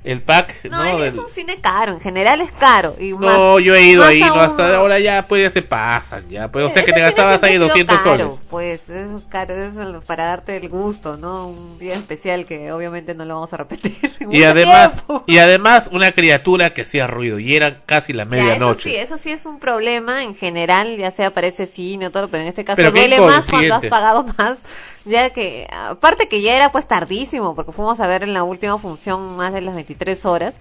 El 0.05 0.21
pack, 0.21 0.67
No, 0.67 0.85
¿no? 0.85 1.03
es 1.03 1.15
un 1.15 1.27
cine 1.27 1.57
caro, 1.63 1.93
en 1.93 1.99
general 2.01 2.43
es 2.43 2.53
caro. 2.53 2.95
Y 3.01 3.15
no, 3.15 3.59
yo 3.59 3.75
he 3.75 3.85
ido 3.85 4.05
ahí, 4.05 4.21
no, 4.21 4.35
hasta 4.35 4.77
ahora 4.77 4.99
ya 4.99 5.25
pues 5.25 5.43
ya 5.43 5.51
se 5.51 5.63
pasan, 5.63 6.29
ya. 6.29 6.53
Pues, 6.53 6.67
o 6.67 6.69
sea 6.69 6.85
que 6.85 6.93
te 6.93 7.01
gastabas 7.01 7.43
ahí 7.43 7.53
ha 7.53 7.53
sido 7.55 7.65
200 7.69 7.97
caro, 7.97 8.11
soles. 8.11 8.43
Pues 8.51 8.91
es 8.91 9.23
caro, 9.31 9.55
es 9.55 9.73
para 10.05 10.27
darte 10.27 10.59
el 10.59 10.69
gusto, 10.69 11.17
¿no? 11.17 11.49
Un 11.49 11.79
día 11.79 11.95
especial 11.95 12.45
que 12.45 12.71
obviamente 12.71 13.15
no 13.15 13.25
lo 13.25 13.37
vamos 13.37 13.55
a 13.55 13.57
repetir. 13.57 13.95
Y 14.31 14.43
además, 14.43 15.05
tiempo. 15.07 15.25
y 15.27 15.39
además 15.39 15.89
una 15.91 16.13
criatura 16.13 16.75
que 16.75 16.83
hacía 16.83 17.07
ruido 17.07 17.39
y 17.39 17.57
era 17.57 17.81
casi 17.85 18.13
la 18.13 18.27
medianoche. 18.27 19.01
Eso 19.01 19.07
sí, 19.07 19.15
eso 19.15 19.19
sí 19.19 19.31
es 19.31 19.47
un 19.47 19.59
problema 19.59 20.23
en 20.23 20.35
general, 20.35 20.99
ya 20.99 21.11
sea 21.13 21.31
para 21.33 21.47
ese 21.47 21.67
cine 21.67 22.09
o 22.09 22.11
todo, 22.11 22.29
pero 22.29 22.43
en 22.43 22.49
este 22.49 22.65
caso 22.65 22.77
Pero 22.77 22.91
duele 22.91 23.21
más 23.21 23.47
cuando 23.47 23.75
has 23.75 23.85
pagado 23.87 24.25
más, 24.39 24.59
ya 25.05 25.31
que, 25.31 25.67
aparte 25.71 26.29
que 26.29 26.43
ya 26.43 26.57
era 26.57 26.73
pues 26.73 26.87
tardísimo, 26.87 27.55
porque 27.55 27.73
fuimos 27.73 28.01
a 28.01 28.07
ver 28.07 28.23
en 28.23 28.35
la 28.35 28.43
última 28.43 28.79
función 28.79 29.37
más 29.37 29.53
de 29.53 29.61
las 29.61 29.75
23 29.75 30.25
horas, 30.25 30.57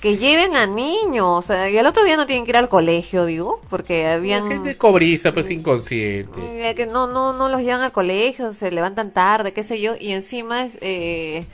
que 0.00 0.18
lleven 0.18 0.54
a 0.54 0.66
niños. 0.66 1.26
O 1.26 1.42
sea, 1.42 1.70
y 1.70 1.78
el 1.78 1.86
otro 1.86 2.04
día 2.04 2.16
no 2.18 2.26
tienen 2.26 2.44
que 2.44 2.50
ir 2.50 2.56
al 2.58 2.68
colegio, 2.68 3.24
digo, 3.24 3.62
porque 3.70 4.06
habían... 4.06 4.48
Gente 4.48 4.76
cobriza, 4.76 5.32
pues 5.32 5.48
inconsciente. 5.50 6.68
Eh, 6.70 6.74
que 6.74 6.86
no, 6.86 7.06
no, 7.06 7.32
no 7.32 7.48
los 7.48 7.62
llevan 7.62 7.80
al 7.80 7.92
colegio, 7.92 8.52
se 8.52 8.70
levantan 8.70 9.12
tarde, 9.12 9.54
qué 9.54 9.62
sé 9.62 9.80
yo, 9.80 9.94
y 9.98 10.12
encima 10.12 10.64
es, 10.64 10.76
eh, 10.82 11.46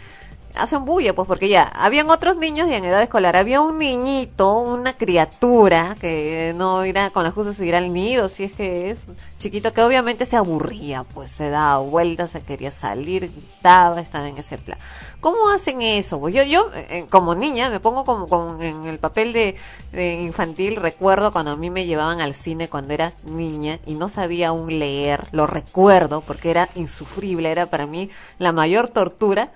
hacen 0.54 0.84
bulla, 0.84 1.14
pues 1.14 1.26
porque 1.26 1.48
ya, 1.48 1.62
habían 1.62 2.10
otros 2.10 2.36
niños 2.36 2.68
y 2.68 2.74
en 2.74 2.84
edad 2.84 3.02
escolar, 3.02 3.36
había 3.36 3.60
un 3.60 3.78
niñito, 3.78 4.58
una 4.58 4.92
criatura 4.92 5.96
que 6.00 6.52
no 6.56 6.84
irá 6.84 7.10
con 7.10 7.24
las 7.24 7.32
justas 7.32 7.58
ir 7.60 7.74
al 7.74 7.92
nido, 7.92 8.28
si 8.28 8.44
es 8.44 8.52
que 8.52 8.90
es 8.90 9.02
chiquito, 9.38 9.72
que 9.72 9.82
obviamente 9.82 10.26
se 10.26 10.36
aburría, 10.36 11.04
pues 11.04 11.30
se 11.30 11.48
daba 11.50 11.78
vueltas, 11.78 12.30
se 12.30 12.42
quería 12.42 12.70
salir, 12.70 13.30
gritaba, 13.32 14.00
estaba 14.00 14.28
en 14.28 14.38
ese 14.38 14.58
plan. 14.58 14.78
¿Cómo 15.20 15.50
hacen 15.50 15.82
eso? 15.82 16.18
Pues 16.20 16.34
yo, 16.34 16.42
yo 16.42 16.70
eh, 16.74 17.06
como 17.10 17.34
niña, 17.34 17.70
me 17.70 17.80
pongo 17.80 18.04
como, 18.04 18.26
como 18.26 18.62
en 18.62 18.86
el 18.86 18.98
papel 18.98 19.32
de, 19.32 19.56
de 19.92 20.20
infantil, 20.22 20.76
recuerdo 20.76 21.32
cuando 21.32 21.52
a 21.52 21.56
mí 21.56 21.70
me 21.70 21.86
llevaban 21.86 22.20
al 22.20 22.34
cine 22.34 22.68
cuando 22.68 22.94
era 22.94 23.12
niña 23.24 23.78
y 23.86 23.94
no 23.94 24.08
sabía 24.08 24.48
aún 24.48 24.78
leer, 24.78 25.26
lo 25.32 25.46
recuerdo 25.46 26.20
porque 26.20 26.50
era 26.50 26.68
insufrible, 26.74 27.50
era 27.50 27.66
para 27.66 27.86
mí 27.86 28.10
la 28.38 28.52
mayor 28.52 28.88
tortura 28.88 29.52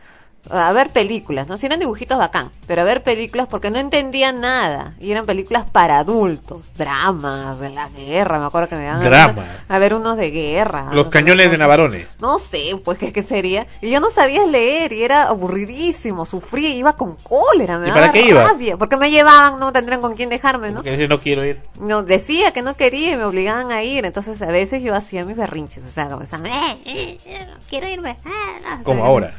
a 0.51 0.73
ver 0.73 0.91
películas, 0.91 1.49
¿no? 1.49 1.57
Si 1.57 1.67
eran 1.67 1.81
dibujitos 1.81 2.19
bacán, 2.19 2.51
pero 2.67 2.83
a 2.83 2.85
ver 2.85 3.03
películas 3.03 3.49
porque 3.49 3.71
no 3.71 3.79
entendía 3.79 4.33
nada. 4.33 4.95
Y 5.01 5.11
eran 5.11 5.27
películas 5.27 5.65
para 5.71 5.99
adultos, 5.99 6.73
dramas 6.77 7.59
de 7.61 7.71
la 7.71 7.89
guerra, 7.89 8.39
me 8.39 8.47
acuerdo 8.47 8.69
que 8.69 8.77
me 8.77 8.85
daban 8.85 9.03
Dramas. 9.03 9.47
a 9.69 9.79
ver 9.79 9.95
unos 9.95 10.17
de 10.17 10.31
guerra. 10.31 10.87
Los 10.93 10.97
no 10.97 11.05
sé, 11.05 11.11
cañones 11.11 11.51
de 11.51 11.59
Navarone. 11.59 12.07
no 12.21 12.39
sé, 12.39 12.81
pues 12.85 12.99
qué, 12.99 13.13
qué 13.13 13.23
sería. 13.23 13.67
Y 13.81 13.91
yo 13.91 14.01
no 14.01 14.11
sabía 14.11 14.47
leer 14.47 14.93
y 14.93 15.03
era 15.03 15.25
aburridísimo, 15.25 16.27
sufría 16.27 16.71
iba 16.71 16.95
con 16.95 17.17
cólera, 17.17 17.79
me 17.79 17.89
¿Y 17.89 17.93
para 17.93 18.13
qué 18.13 18.23
ibas? 18.29 18.49
rabia. 18.49 18.77
Porque 18.77 18.97
me 18.97 19.11
llevaban, 19.11 19.59
no 19.59 19.73
tendrían 19.73 20.01
con 20.01 20.15
quién 20.15 20.29
dejarme, 20.29 20.71
¿no? 20.71 20.83
Porque 20.83 21.09
no 21.09 21.21
quiero 21.21 21.45
ir. 21.45 21.61
No, 21.79 22.03
decía 22.03 22.53
que 22.53 22.63
no 22.63 22.77
quería 22.77 23.13
y 23.13 23.17
me 23.17 23.25
obligaban 23.25 23.73
a 23.73 23.83
ir. 23.83 24.05
Entonces 24.05 24.41
a 24.43 24.47
veces 24.47 24.83
yo 24.83 24.95
hacía 24.95 25.25
mis 25.25 25.37
berrinches, 25.37 25.85
o 25.85 25.91
sea, 25.91 26.09
como 26.09 26.23
eh, 26.23 26.77
eh, 26.85 27.19
eh, 27.25 27.47
quiero 27.69 27.89
irme. 27.89 28.17
ah, 28.25 28.77
no". 28.79 28.85
Como 28.85 29.05
ahora. 29.05 29.35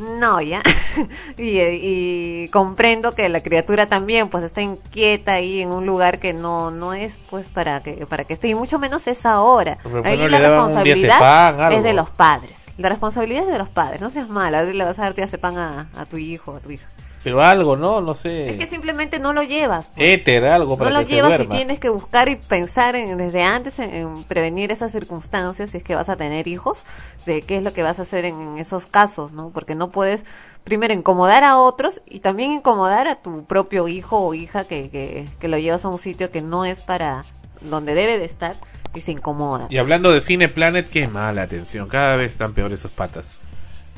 No, 0.00 0.40
ya. 0.40 0.62
y, 1.36 1.60
y 1.60 2.48
comprendo 2.48 3.14
que 3.14 3.28
la 3.28 3.42
criatura 3.42 3.86
también 3.86 4.28
pues 4.28 4.44
está 4.44 4.62
inquieta 4.62 5.34
ahí 5.34 5.60
en 5.60 5.70
un 5.70 5.86
lugar 5.86 6.18
que 6.18 6.32
no 6.32 6.70
no 6.70 6.94
es 6.94 7.18
pues 7.28 7.46
para 7.46 7.80
que 7.80 8.06
para 8.06 8.24
que 8.24 8.32
esté 8.32 8.48
y 8.48 8.54
mucho 8.54 8.78
menos 8.78 9.06
esa 9.06 9.40
hora. 9.40 9.78
Pero, 9.82 10.02
Ahí 10.04 10.28
la 10.28 10.38
responsabilidad 10.38 11.72
es 11.72 11.82
de 11.82 11.92
los 11.92 12.10
padres. 12.10 12.66
La 12.78 12.88
responsabilidad 12.88 13.44
es 13.44 13.52
de 13.52 13.58
los 13.58 13.68
padres. 13.68 14.00
No 14.00 14.10
seas 14.10 14.28
mala, 14.28 14.62
le 14.62 14.84
vas 14.84 14.98
a 14.98 15.02
dar 15.02 15.14
diazepam 15.14 15.56
a, 15.56 15.88
a 15.96 16.06
tu 16.06 16.16
hijo, 16.16 16.56
a 16.56 16.60
tu 16.60 16.70
hija. 16.70 16.88
Pero 17.22 17.42
algo, 17.42 17.76
¿no? 17.76 18.00
No 18.00 18.14
sé. 18.14 18.48
Es 18.50 18.56
que 18.56 18.66
simplemente 18.66 19.18
no 19.18 19.32
lo 19.34 19.42
llevas. 19.42 19.88
pues. 19.94 20.08
Éter, 20.08 20.46
algo 20.46 20.78
para 20.78 20.90
no 20.90 20.96
lo 21.00 21.02
que 21.02 21.10
se 21.10 21.14
llevas 21.16 21.32
y 21.32 21.36
duerma. 21.36 21.54
tienes 21.54 21.78
que 21.78 21.90
buscar 21.90 22.28
y 22.30 22.36
pensar 22.36 22.96
en- 22.96 23.18
desde 23.18 23.42
antes 23.42 23.78
en, 23.78 23.92
en 23.94 24.24
prevenir 24.24 24.72
esas 24.72 24.90
circunstancias 24.92 25.70
si 25.70 25.76
es 25.76 25.84
que 25.84 25.94
vas 25.94 26.08
a 26.08 26.16
tener 26.16 26.48
hijos, 26.48 26.84
de 27.26 27.42
qué 27.42 27.58
es 27.58 27.62
lo 27.62 27.74
que 27.74 27.82
vas 27.82 27.98
a 27.98 28.02
hacer 28.02 28.24
en, 28.24 28.40
en 28.40 28.58
esos 28.58 28.86
casos, 28.86 29.32
¿no? 29.32 29.50
Porque 29.50 29.74
no 29.74 29.90
puedes 29.90 30.24
primero 30.64 30.94
incomodar 30.94 31.44
a 31.44 31.58
otros 31.58 32.00
y 32.08 32.20
también 32.20 32.52
incomodar 32.52 33.06
a 33.06 33.16
tu 33.16 33.44
propio 33.44 33.86
hijo 33.88 34.18
o 34.18 34.32
hija 34.32 34.64
que, 34.64 34.88
que, 34.88 35.28
que 35.38 35.48
lo 35.48 35.58
llevas 35.58 35.84
a 35.84 35.88
un 35.88 35.98
sitio 35.98 36.30
que 36.30 36.40
no 36.40 36.64
es 36.64 36.80
para 36.80 37.24
donde 37.60 37.94
debe 37.94 38.16
de 38.18 38.24
estar 38.24 38.56
y 38.94 39.02
se 39.02 39.12
incomoda. 39.12 39.66
Y 39.68 39.76
hablando 39.76 40.10
de 40.10 40.22
Cine 40.22 40.48
Planet, 40.48 40.88
qué 40.88 41.06
mala 41.06 41.42
atención. 41.42 41.86
Cada 41.88 42.16
vez 42.16 42.32
están 42.32 42.54
peores 42.54 42.80
esos 42.80 42.92
patas. 42.92 43.36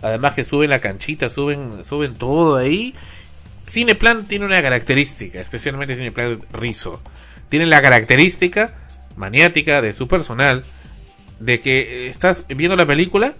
Además 0.02 0.32
que 0.34 0.42
suben 0.42 0.68
la 0.70 0.80
canchita, 0.80 1.30
suben, 1.30 1.84
suben 1.84 2.16
todo 2.16 2.56
ahí. 2.56 2.92
Cine 3.66 3.94
Planet 3.94 4.26
tiene 4.26 4.44
una 4.44 4.60
característica, 4.62 5.40
especialmente 5.40 5.96
Cine 5.96 6.12
Planet 6.12 6.44
Rizo. 6.52 7.00
Tiene 7.48 7.66
la 7.66 7.82
característica 7.82 8.74
maniática 9.16 9.82
de 9.82 9.92
su 9.92 10.08
personal 10.08 10.64
de 11.38 11.60
que 11.60 11.80
eh, 11.80 12.06
estás 12.08 12.44
viendo 12.48 12.76
la 12.76 12.86
película 12.86 13.34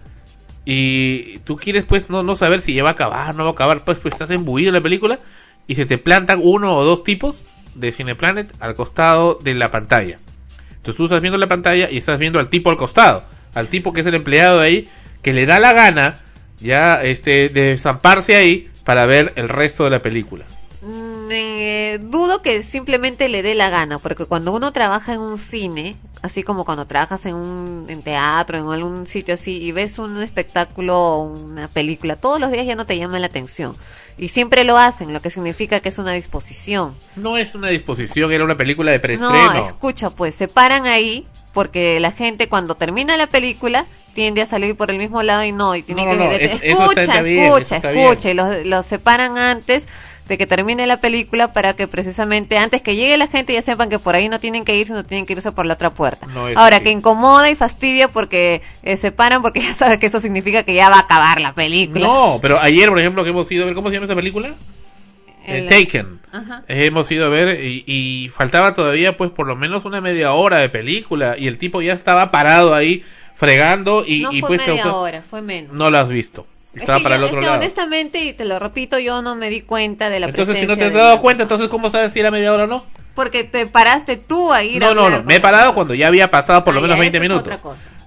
y 0.65 1.39
tú 1.41 1.57
quieres 1.57 1.85
pues 1.85 2.11
no, 2.11 2.23
no 2.23 2.37
saber 2.37 2.61
si 2.61 2.75
ya 2.75 2.83
va 2.83 2.91
a 2.91 2.93
acabar, 2.93 3.35
no 3.35 3.45
va 3.45 3.51
a 3.51 3.53
acabar, 3.53 3.85
pues, 3.85 3.99
pues 3.99 4.15
estás 4.15 4.31
embuido 4.31 4.69
en 4.69 4.75
la 4.75 4.81
película 4.81 5.19
y 5.67 5.75
se 5.75 5.87
te 5.87 5.99
plantan 5.99 6.41
uno 6.43 6.77
o 6.77 6.85
dos 6.85 7.05
tipos 7.05 7.45
de 7.75 7.93
Cineplanet 7.93 8.53
al 8.61 8.75
costado 8.75 9.39
de 9.43 9.55
la 9.55 9.71
pantalla. 9.71 10.19
Entonces 10.71 10.97
tú 10.97 11.05
estás 11.05 11.21
viendo 11.21 11.39
la 11.39 11.49
pantalla 11.49 11.91
y 11.91 11.97
estás 11.97 12.19
viendo 12.19 12.39
al 12.39 12.49
tipo 12.49 12.71
al 12.71 12.77
costado, 12.77 13.25
al 13.55 13.69
tipo 13.69 13.93
que 13.93 14.01
es 14.01 14.07
el 14.07 14.15
empleado 14.15 14.61
ahí, 14.61 14.89
que 15.23 15.33
le 15.33 15.47
da 15.47 15.59
la 15.59 15.73
gana 15.73 16.19
ya 16.61 17.03
este 17.03 17.49
de 17.49 17.79
zamparse 17.79 18.37
ahí 18.37 18.69
para 18.85 19.07
ver 19.07 19.33
el 19.37 19.49
resto 19.49 19.85
de 19.85 19.91
la 19.91 20.03
película. 20.03 20.45
Mm, 20.83 21.29
eh, 21.31 21.99
dudo 22.03 22.43
que 22.43 22.63
simplemente 22.65 23.29
le 23.29 23.43
dé 23.43 23.55
la 23.55 23.71
gana, 23.71 23.99
porque 23.99 24.25
cuando 24.25 24.53
uno 24.53 24.73
trabaja 24.73 25.15
en 25.15 25.21
un 25.21 25.39
cine, 25.39 25.95
así 26.23 26.43
como 26.43 26.65
cuando 26.65 26.87
trabajas 26.87 27.25
en 27.27 27.37
un 27.37 27.87
en 27.89 28.03
teatro, 28.03 28.59
en 28.59 28.67
algún 28.69 29.07
sitio 29.07 29.35
así, 29.35 29.63
y 29.63 29.71
ves 29.71 29.99
un 30.01 30.21
espectáculo 30.21 30.99
o 30.99 31.23
una 31.23 31.69
película, 31.69 32.17
todos 32.17 32.41
los 32.41 32.51
días 32.51 32.67
ya 32.67 32.75
no 32.75 32.85
te 32.85 32.99
llama 32.99 33.21
la 33.21 33.27
atención. 33.27 33.77
Y 34.19 34.29
siempre 34.29 34.65
lo 34.65 34.77
hacen, 34.77 35.13
lo 35.13 35.23
que 35.23 35.31
significa 35.31 35.81
que 35.81 35.89
es 35.89 35.99
una 35.99 36.13
disposición. 36.13 36.95
No 37.17 37.39
es 37.39 37.55
una 37.55 37.69
disposición, 37.69 38.33
era 38.33 38.45
una 38.45 38.57
película 38.57 38.91
de 38.91 38.99
No, 38.99 39.03
preestreno. 39.03 39.69
escucha, 39.69 40.11
pues 40.11 40.35
se 40.35 40.49
paran 40.49 40.87
ahí 40.87 41.27
porque 41.53 42.01
la 42.01 42.13
gente 42.13 42.49
cuando 42.49 42.75
termina 42.75 43.17
la 43.17 43.27
película 43.27 43.87
tiende 44.15 44.43
a 44.43 44.47
salir 44.47 44.77
por 44.77 44.91
el 44.91 44.99
mismo 44.99 45.23
lado 45.23 45.45
y 45.45 45.53
no, 45.53 45.75
y 45.75 45.83
tiene 45.83 46.05
No, 46.05 46.11
que 46.11 46.17
no, 46.17 46.25
no, 46.25 46.33
eso- 46.33 46.59
escucha, 46.63 47.23
bien, 47.23 47.45
escucha, 47.47 47.77
escucha, 47.77 48.31
y 48.31 48.35
los, 48.35 48.67
los 48.67 48.87
separan 48.87 49.39
antes 49.39 49.87
de 50.29 50.39
que 50.39 50.47
termine 50.47 50.87
la 50.87 51.01
película 51.01 51.53
para 51.53 51.75
que 51.75 51.89
precisamente 51.89 52.57
antes 52.57 52.81
que 52.81 52.95
llegue 52.95 53.17
la 53.17 53.27
gente 53.27 53.53
ya 53.55 53.61
sepan 53.63 53.89
que 53.89 53.99
por 53.99 54.15
ahí 54.15 54.29
no 54.29 54.39
tienen 54.39 54.65
que 54.65 54.77
ir, 54.77 54.87
sino 54.87 55.05
tienen 55.05 55.27
que 55.27 55.33
irse 55.33 55.51
por 55.53 55.67
la 55.67 55.75
otra 55.75 55.91
puerta. 55.91 56.27
No, 56.29 56.47
Ahora, 56.57 56.81
que 56.81 56.91
incomoda 56.91 57.51
y 57.51 57.55
fastidia 57.57 58.09
porque 58.09 58.63
eh, 58.83 58.97
se 58.97 59.11
paran 59.13 59.43
porque 59.43 59.61
ya 59.63 59.75
sabes 59.75 59.99
que 59.99 60.07
eso 60.07 60.21
significa 60.21 60.63
que 60.63 60.75
ya 60.75 60.89
va 60.91 60.97
a 60.97 61.01
acabar 61.01 61.41
la 61.41 61.53
película. 61.55 62.07
No, 62.07 62.39
pero 62.41 62.61
ayer, 62.61 62.89
por 62.89 63.01
ejemplo, 63.01 63.25
que 63.25 63.31
hemos 63.31 63.51
ido 63.51 63.65
a 63.65 63.67
ver, 63.67 63.75
¿cómo 63.75 63.89
se 63.89 63.95
llama 63.95 64.07
esa 64.07 64.15
película? 64.15 64.55
Eh, 65.47 65.67
Taken. 65.69 66.21
Ajá. 66.33 66.63
Eh, 66.69 66.87
hemos 66.87 67.11
ido 67.11 67.27
a 67.27 67.29
ver 67.29 67.63
y, 67.65 67.85
y 67.87 68.29
faltaba 68.31 68.75
todavía 68.75 69.17
pues 69.17 69.31
por 69.31 69.47
lo 69.47 69.57
menos 69.57 69.85
una 69.85 70.01
media 70.01 70.33
hora 70.33 70.59
de 70.59 70.69
película 70.69 71.37
y 71.39 71.47
el 71.47 71.59
tipo 71.59 71.83
ya 71.83 71.93
estaba 71.93 72.31
parado 72.31 72.75
ahí 72.75 73.05
fregando 73.35 74.05
y, 74.07 74.21
no 74.21 74.33
y 74.33 74.41
fue 74.41 74.57
pues 74.57 74.67
media 74.69 74.83
causó- 74.83 75.01
hora, 75.01 75.23
fue 75.29 75.43
menos. 75.43 75.73
no 75.75 75.91
lo 75.91 75.99
has 75.99 76.09
visto. 76.09 76.47
Es 76.75 76.83
Estaba 76.83 76.99
que 76.99 77.03
para 77.05 77.17
yo- 77.17 77.23
el 77.23 77.25
otro 77.27 77.41
es 77.41 77.45
que 77.45 77.51
lado. 77.51 77.61
honestamente, 77.61 78.25
y 78.25 78.33
te 78.33 78.45
lo 78.47 78.59
repito, 78.59 78.99
yo 78.99 79.21
no 79.21 79.35
me 79.35 79.51
di 79.51 79.61
cuenta 79.61 80.09
de 80.11 80.21
la 80.21 80.27
Entonces 80.29 80.59
si 80.59 80.67
no 80.67 80.77
te 80.77 80.85
has 80.85 80.93
dado 80.95 81.21
cuenta, 81.21 81.43
entonces 81.43 81.69
¿cómo 81.69 81.91
sabes 81.91 82.13
si 82.13 82.21
era 82.21 82.31
media 82.31 82.53
hora 82.53 82.65
o 82.65 82.67
no? 82.67 82.87
Porque 83.15 83.45
te 83.45 83.67
paraste 83.67 84.17
tú 84.17 84.53
a 84.55 84.63
ir 84.65 84.81
No, 84.81 84.95
no, 84.95 85.11
no, 85.11 85.23
me 85.23 85.37
he 85.37 85.41
parado 85.41 85.75
cuando 85.75 85.93
ya 85.93 86.07
había 86.07 86.31
pasado 86.31 86.65
por 86.65 86.73
lo 86.73 86.81
Ah, 86.81 86.83
menos 86.83 86.97
ya, 86.97 87.01
20 87.01 87.19
eso 87.19 87.25
es 87.25 87.31
minutos. 87.31 87.61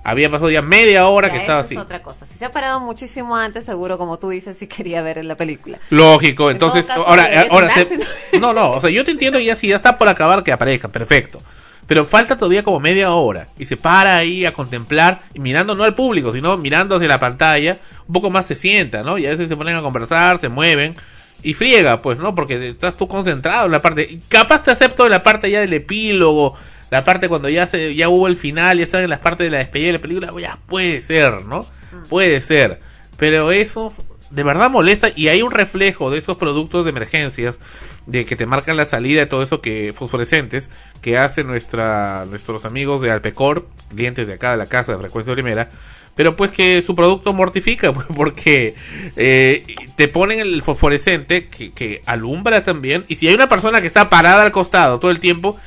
Había 0.08 0.30
pasado 0.30 0.52
ya 0.52 0.62
media 0.62 1.08
hora 1.08 1.28
Ya, 1.30 1.34
que 1.34 1.40
estaba 1.40 1.60
eso 1.62 1.66
así. 1.66 1.76
es 1.76 1.82
otra 1.82 2.02
cosa. 2.04 2.26
Si 2.28 2.38
se 2.38 2.46
ha 2.46 2.52
parado 2.52 2.80
muchísimo 2.80 3.36
antes, 3.36 3.66
seguro, 3.66 3.98
como 3.98 4.20
tú 4.20 4.30
dices, 4.30 4.56
sí 4.56 4.68
quería 4.68 5.02
ver 5.02 5.26
la 5.26 5.36
película. 5.36 5.80
Lógico, 5.90 6.50
En 6.52 6.58
entonces 6.58 6.88
ahora 6.92 7.28
ahora 7.50 7.70
se- 7.74 8.40
no, 8.40 8.54
no, 8.54 8.72
o 8.72 8.82
sea, 8.82 8.92
yo 8.92 9.04
te 9.04 9.12
entiendo 9.12 9.40
ya 9.40 9.56
si 9.56 9.68
ya 9.68 9.76
está 9.76 9.98
por 9.98 10.08
acabar 10.08 10.44
que 10.44 10.52
aparezcan, 10.52 10.92
perfecto. 10.92 11.42
Pero 11.88 12.06
falta 12.06 12.38
todavía 12.38 12.64
como 12.64 12.80
media 12.80 13.12
hora 13.14 13.48
y 13.60 13.66
se 13.66 13.78
para 13.78 14.16
ahí 14.18 14.46
a 14.46 14.54
contemplar 14.54 15.22
y 15.34 15.40
mirando 15.40 15.76
no 15.76 15.84
al 15.84 15.94
público, 15.96 16.32
sino 16.32 16.56
mirando 16.58 16.96
hacia 16.96 17.08
la 17.08 17.20
pantalla, 17.20 17.78
un 18.08 18.14
poco 18.14 18.30
más 18.30 18.46
se 18.46 18.56
sienta, 18.56 19.04
¿no? 19.04 19.18
Y 19.18 19.26
a 19.26 19.30
veces 19.32 19.48
se 19.50 19.58
ponen 19.58 19.76
a 19.76 19.82
conversar, 19.82 20.38
se 20.40 20.50
mueven 20.50 20.96
y 21.44 21.54
friega, 21.54 22.02
pues, 22.02 22.18
¿no? 22.18 22.34
Porque 22.34 22.70
estás 22.70 22.96
tú 22.96 23.08
concentrado 23.08 23.66
en 23.68 23.72
la 23.72 23.82
parte 23.84 24.20
capaz 24.30 24.64
te 24.64 24.72
acepto 24.72 25.04
de 25.04 25.10
la 25.12 25.22
parte 25.24 25.50
ya 25.52 25.60
del 25.62 25.74
epílogo, 25.74 26.56
la 26.92 27.04
parte 27.04 27.30
cuando 27.30 27.50
ya 27.50 27.68
se 27.68 27.96
ya 27.96 28.10
hubo 28.10 28.28
el 28.28 28.38
final, 28.38 28.78
ya 28.78 28.86
saben 28.86 29.10
las 29.10 29.20
partes 29.20 29.46
de 29.46 29.52
la 29.52 29.58
despedida 29.58 29.88
de 29.88 29.94
la 29.94 30.02
película, 30.02 30.34
ya 30.40 30.60
puede 30.68 31.02
ser, 31.02 31.46
¿no? 31.46 31.66
Puede 32.10 32.42
ser. 32.42 32.80
Pero 33.18 33.52
eso 33.52 33.94
de 34.30 34.44
verdad 34.44 34.70
molesta 34.70 35.10
y 35.16 35.30
hay 35.30 35.42
un 35.42 35.52
reflejo 35.52 36.12
de 36.12 36.18
esos 36.18 36.38
productos 36.38 36.84
de 36.84 36.92
emergencias 36.92 37.60
de 38.06 38.26
que 38.26 38.36
te 38.36 38.46
marcan 38.46 38.78
la 38.78 38.86
salida 38.86 39.22
de 39.22 39.26
todo 39.28 39.44
eso 39.44 39.62
que 39.62 39.94
fosforescentes 39.96 40.70
que 41.02 41.18
hacen 41.18 41.48
nuestra 41.48 42.26
nuestros 42.30 42.66
amigos 42.66 43.02
de 43.02 43.12
Alpecor, 43.12 43.68
clientes 43.90 44.28
de 44.28 44.34
acá 44.34 44.52
de 44.52 44.58
la 44.58 44.66
casa 44.66 44.92
de 44.94 45.00
Frecuencia 45.00 45.34
Primera, 45.34 45.70
pero 46.16 46.36
pues 46.36 46.52
que 46.52 46.82
su 46.82 46.96
producto 46.96 47.34
mortifica 47.34 47.92
pues, 47.94 48.08
porque 48.16 48.76
eh, 49.16 49.64
te 49.96 50.08
ponen 50.08 50.40
el 50.40 50.62
fosforescente 50.64 51.48
que, 51.48 51.72
que 51.72 52.02
alumbra 52.06 52.64
también 52.64 53.06
y 53.08 53.16
si 53.16 53.28
hay 53.28 53.36
una 53.36 53.48
persona 53.48 53.82
que 53.82 53.88
está 53.88 54.10
parada 54.10 54.44
al 54.44 54.52
costado 54.52 55.00
todo 55.00 55.12
el 55.12 55.20
tiempo, 55.20 55.58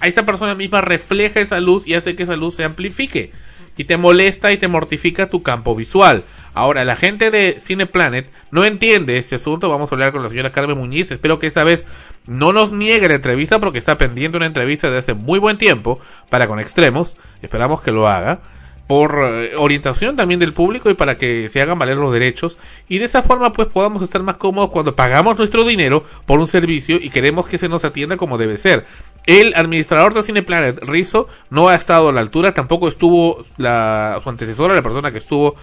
a 0.00 0.08
esa 0.08 0.26
persona 0.26 0.54
misma 0.54 0.80
refleja 0.80 1.40
esa 1.40 1.60
luz 1.60 1.86
y 1.86 1.94
hace 1.94 2.16
que 2.16 2.24
esa 2.24 2.36
luz 2.36 2.56
se 2.56 2.64
amplifique 2.64 3.32
y 3.76 3.84
te 3.84 3.96
molesta 3.96 4.52
y 4.52 4.56
te 4.56 4.68
mortifica 4.68 5.28
tu 5.28 5.42
campo 5.42 5.74
visual. 5.74 6.24
Ahora, 6.54 6.84
la 6.84 6.96
gente 6.96 7.30
de 7.30 7.58
Cineplanet 7.60 8.30
no 8.50 8.64
entiende 8.64 9.18
este 9.18 9.34
asunto. 9.34 9.68
Vamos 9.68 9.90
a 9.90 9.94
hablar 9.94 10.12
con 10.12 10.22
la 10.22 10.28
señora 10.28 10.52
Carmen 10.52 10.78
Muñiz. 10.78 11.10
Espero 11.10 11.38
que 11.38 11.48
esta 11.48 11.64
vez 11.64 11.84
no 12.26 12.52
nos 12.52 12.70
niegue 12.70 13.08
la 13.08 13.14
entrevista 13.14 13.58
porque 13.58 13.78
está 13.78 13.98
pendiente 13.98 14.36
una 14.36 14.46
entrevista 14.46 14.90
de 14.90 14.98
hace 14.98 15.14
muy 15.14 15.38
buen 15.38 15.58
tiempo 15.58 15.98
para 16.28 16.46
con 16.46 16.60
extremos. 16.60 17.16
Esperamos 17.42 17.80
que 17.82 17.90
lo 17.90 18.08
haga. 18.08 18.40
Por 18.86 19.18
eh, 19.22 19.52
orientación 19.56 20.16
también 20.16 20.40
del 20.40 20.52
público 20.52 20.90
y 20.90 20.94
para 20.94 21.16
que 21.16 21.48
se 21.48 21.62
hagan 21.62 21.78
valer 21.78 21.96
los 21.96 22.12
derechos 22.12 22.58
y 22.88 22.98
de 22.98 23.06
esa 23.06 23.22
forma 23.22 23.52
pues 23.52 23.68
podamos 23.68 24.02
estar 24.02 24.22
más 24.22 24.36
cómodos 24.36 24.70
cuando 24.70 24.94
pagamos 24.94 25.38
nuestro 25.38 25.64
dinero 25.64 26.04
por 26.26 26.38
un 26.38 26.46
servicio 26.46 26.96
y 27.00 27.10
queremos 27.10 27.46
que 27.46 27.58
se 27.58 27.68
nos 27.68 27.84
atienda 27.84 28.16
como 28.16 28.38
debe 28.38 28.56
ser. 28.56 28.84
El 29.26 29.54
administrador 29.54 30.12
de 30.12 30.22
Cineplanet, 30.22 30.84
Rizzo, 30.84 31.28
no 31.48 31.68
ha 31.68 31.74
estado 31.74 32.10
a 32.10 32.12
la 32.12 32.20
altura, 32.20 32.52
tampoco 32.52 32.88
estuvo 32.88 33.42
la, 33.56 34.20
su 34.22 34.28
antecesora, 34.28 34.74
la 34.74 34.82
persona 34.82 35.12
que 35.12 35.18
estuvo 35.18 35.56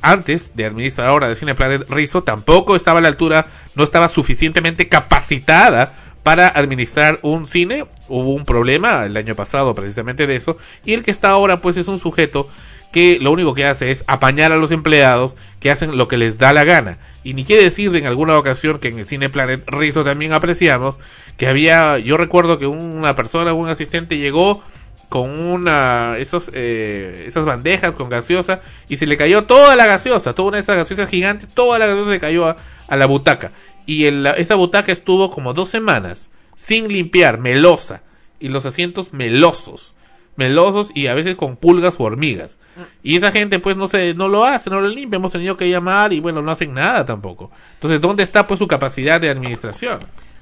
antes 0.00 0.52
de 0.54 0.64
administradora 0.64 1.28
de 1.28 1.36
Cineplanet, 1.36 1.90
Rizzo, 1.90 2.22
tampoco 2.22 2.74
estaba 2.74 3.00
a 3.00 3.02
la 3.02 3.08
altura, 3.08 3.46
no 3.74 3.84
estaba 3.84 4.08
suficientemente 4.08 4.88
capacitada 4.88 5.92
para 6.28 6.48
administrar 6.48 7.18
un 7.22 7.46
cine. 7.46 7.86
Hubo 8.06 8.34
un 8.34 8.44
problema 8.44 9.06
el 9.06 9.16
año 9.16 9.34
pasado 9.34 9.74
precisamente 9.74 10.26
de 10.26 10.36
eso. 10.36 10.58
Y 10.84 10.92
el 10.92 11.02
que 11.02 11.10
está 11.10 11.30
ahora 11.30 11.62
pues 11.62 11.78
es 11.78 11.88
un 11.88 11.98
sujeto 11.98 12.46
que 12.92 13.18
lo 13.18 13.32
único 13.32 13.54
que 13.54 13.64
hace 13.64 13.90
es 13.90 14.04
apañar 14.06 14.52
a 14.52 14.58
los 14.58 14.70
empleados 14.70 15.36
que 15.58 15.70
hacen 15.70 15.96
lo 15.96 16.06
que 16.06 16.18
les 16.18 16.36
da 16.36 16.52
la 16.52 16.64
gana. 16.64 16.98
Y 17.24 17.32
ni 17.32 17.46
quiere 17.46 17.62
decir 17.62 17.90
de 17.92 18.00
en 18.00 18.06
alguna 18.06 18.36
ocasión 18.36 18.78
que 18.78 18.88
en 18.88 18.98
el 18.98 19.06
Cine 19.06 19.30
Planet 19.30 19.64
Rizzo 19.68 20.04
también 20.04 20.34
apreciamos 20.34 21.00
que 21.38 21.46
había, 21.46 21.96
yo 21.96 22.18
recuerdo 22.18 22.58
que 22.58 22.66
una 22.66 23.14
persona, 23.14 23.54
un 23.54 23.70
asistente 23.70 24.18
llegó 24.18 24.62
con 25.08 25.30
una 25.30 26.16
esos 26.18 26.50
eh, 26.52 27.24
esas 27.26 27.46
bandejas 27.46 27.94
con 27.94 28.10
gaseosa 28.10 28.60
y 28.86 28.98
se 28.98 29.06
le 29.06 29.16
cayó 29.16 29.44
toda 29.44 29.76
la 29.76 29.86
gaseosa, 29.86 30.34
toda 30.34 30.48
una 30.48 30.56
de 30.58 30.62
esas 30.64 30.76
gaseosas 30.76 31.08
gigantes, 31.08 31.48
toda 31.48 31.78
la 31.78 31.86
gaseosa 31.86 32.10
se 32.10 32.20
cayó 32.20 32.46
a 32.46 32.96
la 32.96 33.06
butaca 33.06 33.50
y 33.88 34.04
el- 34.04 34.26
esa 34.26 34.54
butaca 34.54 34.92
estuvo 34.92 35.30
como 35.30 35.54
dos 35.54 35.70
semanas 35.70 36.30
sin 36.56 36.88
limpiar, 36.88 37.38
melosa 37.38 38.02
y 38.38 38.48
los 38.50 38.66
asientos 38.66 39.12
melosos, 39.14 39.94
melosos 40.36 40.90
y 40.94 41.06
a 41.06 41.14
veces 41.14 41.36
con 41.36 41.56
pulgas 41.56 41.94
o 41.98 42.04
hormigas. 42.04 42.58
Y 43.02 43.16
esa 43.16 43.32
gente 43.32 43.58
pues 43.60 43.76
no 43.78 43.88
se 43.88 44.12
no 44.14 44.28
lo 44.28 44.44
hace, 44.44 44.68
no 44.70 44.80
lo 44.82 44.88
limpia, 44.88 45.16
hemos 45.16 45.32
tenido 45.32 45.56
que 45.56 45.70
llamar 45.70 46.12
y 46.12 46.20
bueno, 46.20 46.42
no 46.42 46.50
hacen 46.50 46.74
nada 46.74 47.06
tampoco. 47.06 47.50
Entonces, 47.74 48.00
¿dónde 48.00 48.22
está 48.22 48.46
pues 48.46 48.58
su 48.58 48.68
capacidad 48.68 49.20
de 49.20 49.30
administración? 49.30 50.00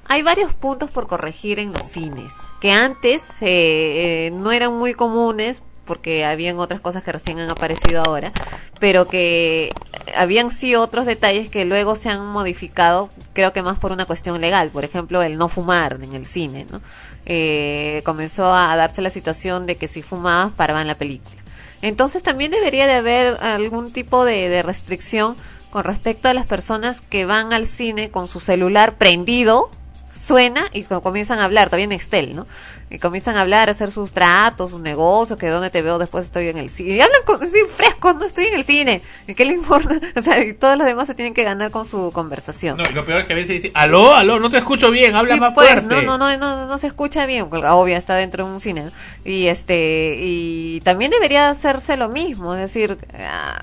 Hay 0.09 0.21
varios 0.23 0.53
puntos 0.53 0.91
por 0.91 1.07
corregir 1.07 1.57
en 1.59 1.71
los 1.73 1.83
cines, 1.83 2.33
que 2.61 2.71
antes 2.71 3.23
eh, 3.41 4.27
eh, 4.27 4.31
no 4.33 4.51
eran 4.51 4.73
muy 4.77 4.93
comunes 4.93 5.63
porque 5.87 6.25
habían 6.25 6.59
otras 6.59 6.81
cosas 6.81 7.01
que 7.01 7.11
recién 7.11 7.39
han 7.39 7.49
aparecido 7.49 8.03
ahora, 8.05 8.31
pero 8.79 9.07
que 9.07 9.71
habían 10.15 10.51
sí 10.51 10.75
otros 10.75 11.05
detalles 11.05 11.49
que 11.49 11.65
luego 11.65 11.95
se 11.95 12.09
han 12.09 12.27
modificado, 12.27 13.09
creo 13.33 13.53
que 13.53 13.63
más 13.63 13.79
por 13.79 13.91
una 13.91 14.05
cuestión 14.05 14.39
legal, 14.41 14.69
por 14.69 14.83
ejemplo, 14.83 15.23
el 15.23 15.37
no 15.37 15.47
fumar 15.47 15.97
en 16.01 16.13
el 16.13 16.25
cine, 16.25 16.67
¿no? 16.69 16.81
Eh, 17.25 18.01
comenzó 18.05 18.53
a 18.53 18.75
darse 18.75 19.01
la 19.01 19.09
situación 19.09 19.65
de 19.65 19.77
que 19.77 19.87
si 19.87 20.03
fumabas 20.03 20.53
paraban 20.53 20.85
la 20.87 20.95
película. 20.95 21.35
Entonces 21.81 22.23
también 22.23 22.51
debería 22.51 22.87
de 22.87 22.93
haber 22.93 23.37
algún 23.41 23.91
tipo 23.91 24.25
de, 24.25 24.49
de 24.49 24.63
restricción 24.63 25.35
con 25.69 25.83
respecto 25.83 26.29
a 26.29 26.33
las 26.33 26.45
personas 26.45 27.01
que 27.01 27.25
van 27.25 27.53
al 27.53 27.67
cine 27.67 28.09
con 28.09 28.27
su 28.27 28.39
celular 28.39 28.97
prendido, 28.97 29.69
suena 30.17 30.65
y 30.73 30.83
co- 30.83 31.01
comienzan 31.01 31.39
a 31.39 31.45
hablar, 31.45 31.67
todavía 31.67 31.85
en 31.85 31.91
Excel, 31.91 32.35
¿no? 32.35 32.47
Y 32.89 32.99
comienzan 32.99 33.35
a 33.35 33.41
hablar, 33.41 33.67
a 33.67 33.73
hacer 33.73 33.91
sus 33.91 34.13
tratos, 34.13 34.71
sus 34.71 34.79
negocios, 34.79 35.37
que 35.37 35.47
dónde 35.47 35.69
te 35.69 35.81
veo 35.81 35.97
después 35.99 36.23
estoy 36.25 36.47
en 36.47 36.57
el 36.57 36.69
cine. 36.69 36.95
Y 36.95 37.01
hablan 37.01 37.21
con, 37.25 37.43
así 37.43 37.59
fresco, 37.75 38.13
no 38.13 38.23
estoy 38.25 38.45
en 38.45 38.53
el 38.55 38.63
cine. 38.63 39.01
¿Y 39.27 39.35
qué 39.35 39.43
le 39.45 39.53
importa? 39.53 39.99
O 40.17 40.21
sea, 40.21 40.41
y 40.43 40.53
todos 40.53 40.77
los 40.77 40.87
demás 40.87 41.05
se 41.07 41.13
tienen 41.13 41.33
que 41.33 41.43
ganar 41.43 41.69
con 41.71 41.85
su 41.85 42.11
conversación. 42.13 42.77
No, 42.77 42.83
y 42.89 42.93
lo 42.93 43.05
peor 43.05 43.21
es 43.21 43.27
que 43.27 43.33
a 43.33 43.35
veces 43.35 43.61
dice, 43.61 43.71
aló, 43.73 44.15
aló, 44.15 44.39
no 44.39 44.49
te 44.49 44.57
escucho 44.57 44.89
bien, 44.89 45.15
habla 45.15 45.33
Sí, 45.35 45.39
más 45.39 45.53
pues, 45.53 45.67
fuerte. 45.69 45.95
No, 46.05 46.17
no, 46.17 46.17
no, 46.17 46.37
no, 46.37 46.65
no 46.67 46.77
se 46.77 46.87
escucha 46.87 47.25
bien, 47.25 47.49
porque 47.49 47.67
obvio 47.67 47.97
está 47.97 48.15
dentro 48.15 48.45
de 48.45 48.51
un 48.51 48.61
cine. 48.61 48.85
¿no? 48.85 48.91
Y 49.25 49.47
este 49.47 50.15
y 50.19 50.79
también 50.81 51.11
debería 51.11 51.49
hacerse 51.49 51.97
lo 51.97 52.07
mismo, 52.09 52.53
es 52.55 52.61
decir, 52.61 52.97
ah, 53.19 53.61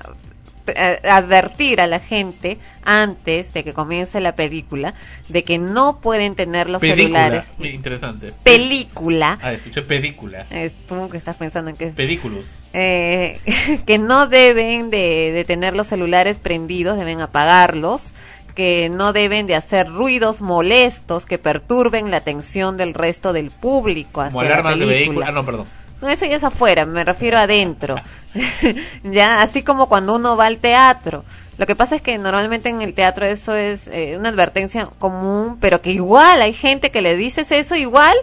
advertir 1.09 1.81
a 1.81 1.87
la 1.87 1.99
gente 1.99 2.57
antes 2.83 3.53
de 3.53 3.63
que 3.63 3.73
comience 3.73 4.19
la 4.19 4.35
película 4.35 4.93
de 5.29 5.43
que 5.43 5.57
no 5.57 5.99
pueden 6.01 6.35
tener 6.35 6.69
los 6.69 6.81
Película. 6.81 7.23
celulares. 7.25 7.45
Interesante. 7.59 8.31
Película. 8.43 9.39
Ah, 9.41 9.53
escuché 9.53 9.81
película. 9.81 10.45
Es 10.49 10.73
tú 10.87 11.09
que 11.09 11.17
estás 11.17 11.35
pensando 11.37 11.69
en 11.71 11.77
que 11.77 11.87
Películos. 11.87 12.59
eh, 12.73 13.39
que 13.85 13.97
no 13.97 14.27
deben 14.27 14.89
de, 14.89 15.31
de 15.33 15.45
tener 15.45 15.75
los 15.75 15.87
celulares 15.87 16.37
prendidos, 16.37 16.97
deben 16.97 17.21
apagarlos, 17.21 18.11
que 18.55 18.89
no 18.89 19.11
deben 19.13 19.47
de 19.47 19.55
hacer 19.55 19.87
ruidos 19.89 20.41
molestos 20.41 21.25
que 21.25 21.37
perturben 21.37 22.09
la 22.11 22.17
atención 22.17 22.77
del 22.77 22.93
resto 22.93 23.33
del 23.33 23.51
público 23.51 24.21
hacia 24.21 24.31
Como 24.31 24.43
la 24.43 24.49
alarmas 24.49 24.79
de 24.79 24.85
vehículo. 24.85 25.25
Ah, 25.27 25.31
no, 25.31 25.45
perdón. 25.45 25.65
No, 26.01 26.09
eso 26.09 26.25
ya 26.25 26.35
es 26.35 26.43
afuera, 26.43 26.85
me 26.85 27.03
refiero 27.03 27.37
adentro. 27.37 27.95
ya, 29.03 29.41
así 29.41 29.63
como 29.63 29.87
cuando 29.87 30.15
uno 30.15 30.35
va 30.35 30.47
al 30.47 30.57
teatro. 30.57 31.23
Lo 31.57 31.65
que 31.65 31.75
pasa 31.75 31.95
es 31.95 32.01
que 32.01 32.17
normalmente 32.17 32.69
en 32.69 32.81
el 32.81 32.93
teatro 32.93 33.25
eso 33.25 33.55
es 33.55 33.87
eh, 33.87 34.17
una 34.17 34.29
advertencia 34.29 34.89
común, 34.99 35.57
pero 35.61 35.81
que 35.81 35.91
igual 35.91 36.41
hay 36.41 36.51
gente 36.51 36.91
que 36.91 37.01
le 37.01 37.15
dices 37.15 37.51
eso, 37.51 37.75
igual 37.75 38.15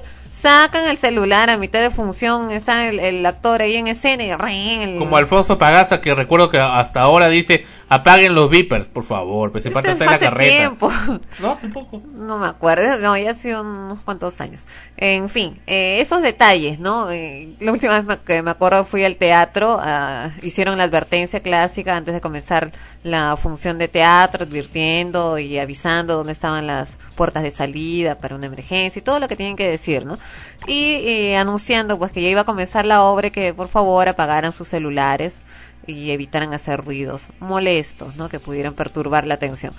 sacan 0.43 0.87
el 0.89 0.97
celular 0.97 1.51
a 1.51 1.57
mitad 1.57 1.79
de 1.81 1.91
función, 1.91 2.51
está 2.51 2.89
el, 2.89 2.99
el 2.99 3.25
actor 3.25 3.63
ahí 3.63 3.77
en 3.77 3.87
escena 3.87 4.25
y 4.25 4.35
¡ring! 4.35 4.83
el- 4.83 4.99
Como 4.99 5.17
Alfonso 5.17 5.57
Pagaza, 5.57 6.01
que 6.01 6.13
recuerdo 6.17 6.51
que 6.51 6.59
hasta 6.59 7.01
ahora 7.01 7.29
dice, 7.29 7.65
apaguen 7.89 8.35
los 8.35 8.51
beepers, 8.51 8.89
por 8.89 9.05
favor, 9.05 9.53
pues 9.53 9.63
se 9.63 9.71
parte 9.71 9.91
hasta 9.93 10.05
la 10.05 10.19
carreta. 10.19 10.57
tiempo. 10.59 10.91
No, 11.39 11.53
hace 11.53 11.69
poco. 11.69 12.03
No 12.13 12.39
me 12.39 12.47
acuerdo, 12.49 12.99
no, 12.99 13.17
ya 13.17 13.31
ha 13.31 13.35
sido 13.35 13.61
unos 13.63 14.03
cuantos 14.03 14.41
años. 14.41 14.65
En 14.97 15.29
fin, 15.29 15.61
eh, 15.69 15.99
esos 16.01 16.23
detalles, 16.23 16.81
¿no? 16.81 17.09
Eh, 17.13 17.55
la 17.61 17.71
última 17.71 18.01
vez 18.01 18.19
que 18.27 18.43
me 18.43 18.51
acuerdo 18.51 18.85
fui 18.85 19.05
al 19.05 19.17
teatro, 19.17 19.79
ah, 19.81 20.31
hicieron 20.43 20.77
la 20.77 20.85
advertencia 20.85 21.41
clásica 21.41 21.97
antes 21.97 22.15
de 22.15 22.21
comenzar 22.21 22.73
la 23.03 23.37
función 23.37 23.79
de 23.79 23.89
teatro, 23.89 24.45
advirtiendo 24.45 25.39
y 25.39 25.59
avisando 25.59 26.17
dónde 26.17 26.33
estaban 26.33 26.67
las 26.67 26.97
puertas 27.17 27.43
de 27.43 27.51
salida 27.51 28.17
para 28.17 28.37
una 28.37 28.47
emergencia 28.47 29.01
y 29.01 29.03
todo 29.03 29.19
lo 29.19 29.29
que 29.29 29.37
tienen 29.37 29.57
que 29.57 29.69
decir, 29.69 30.07
¿no? 30.07 30.19
Y 30.67 31.03
eh, 31.05 31.37
anunciando 31.37 31.99
pues 31.99 32.13
que 32.13 32.23
ya 32.23 32.29
iba 32.29 32.43
a 32.43 32.45
comenzar 32.45 32.87
la 32.87 33.03
obra 33.03 33.29
y 33.29 33.31
que 33.31 33.53
por 33.55 33.69
favor 33.69 34.09
apagaran 34.09 34.53
sus 34.53 34.69
celulares 34.69 35.39
y 35.87 36.13
evitaran 36.13 36.55
hacer 36.55 36.85
ruidos 36.85 37.31
molestos, 37.41 38.15
¿no? 38.17 38.29
Que 38.29 38.39
pudieran 38.39 38.75
perturbar 38.75 39.27
la 39.27 39.35
atención 39.35 39.75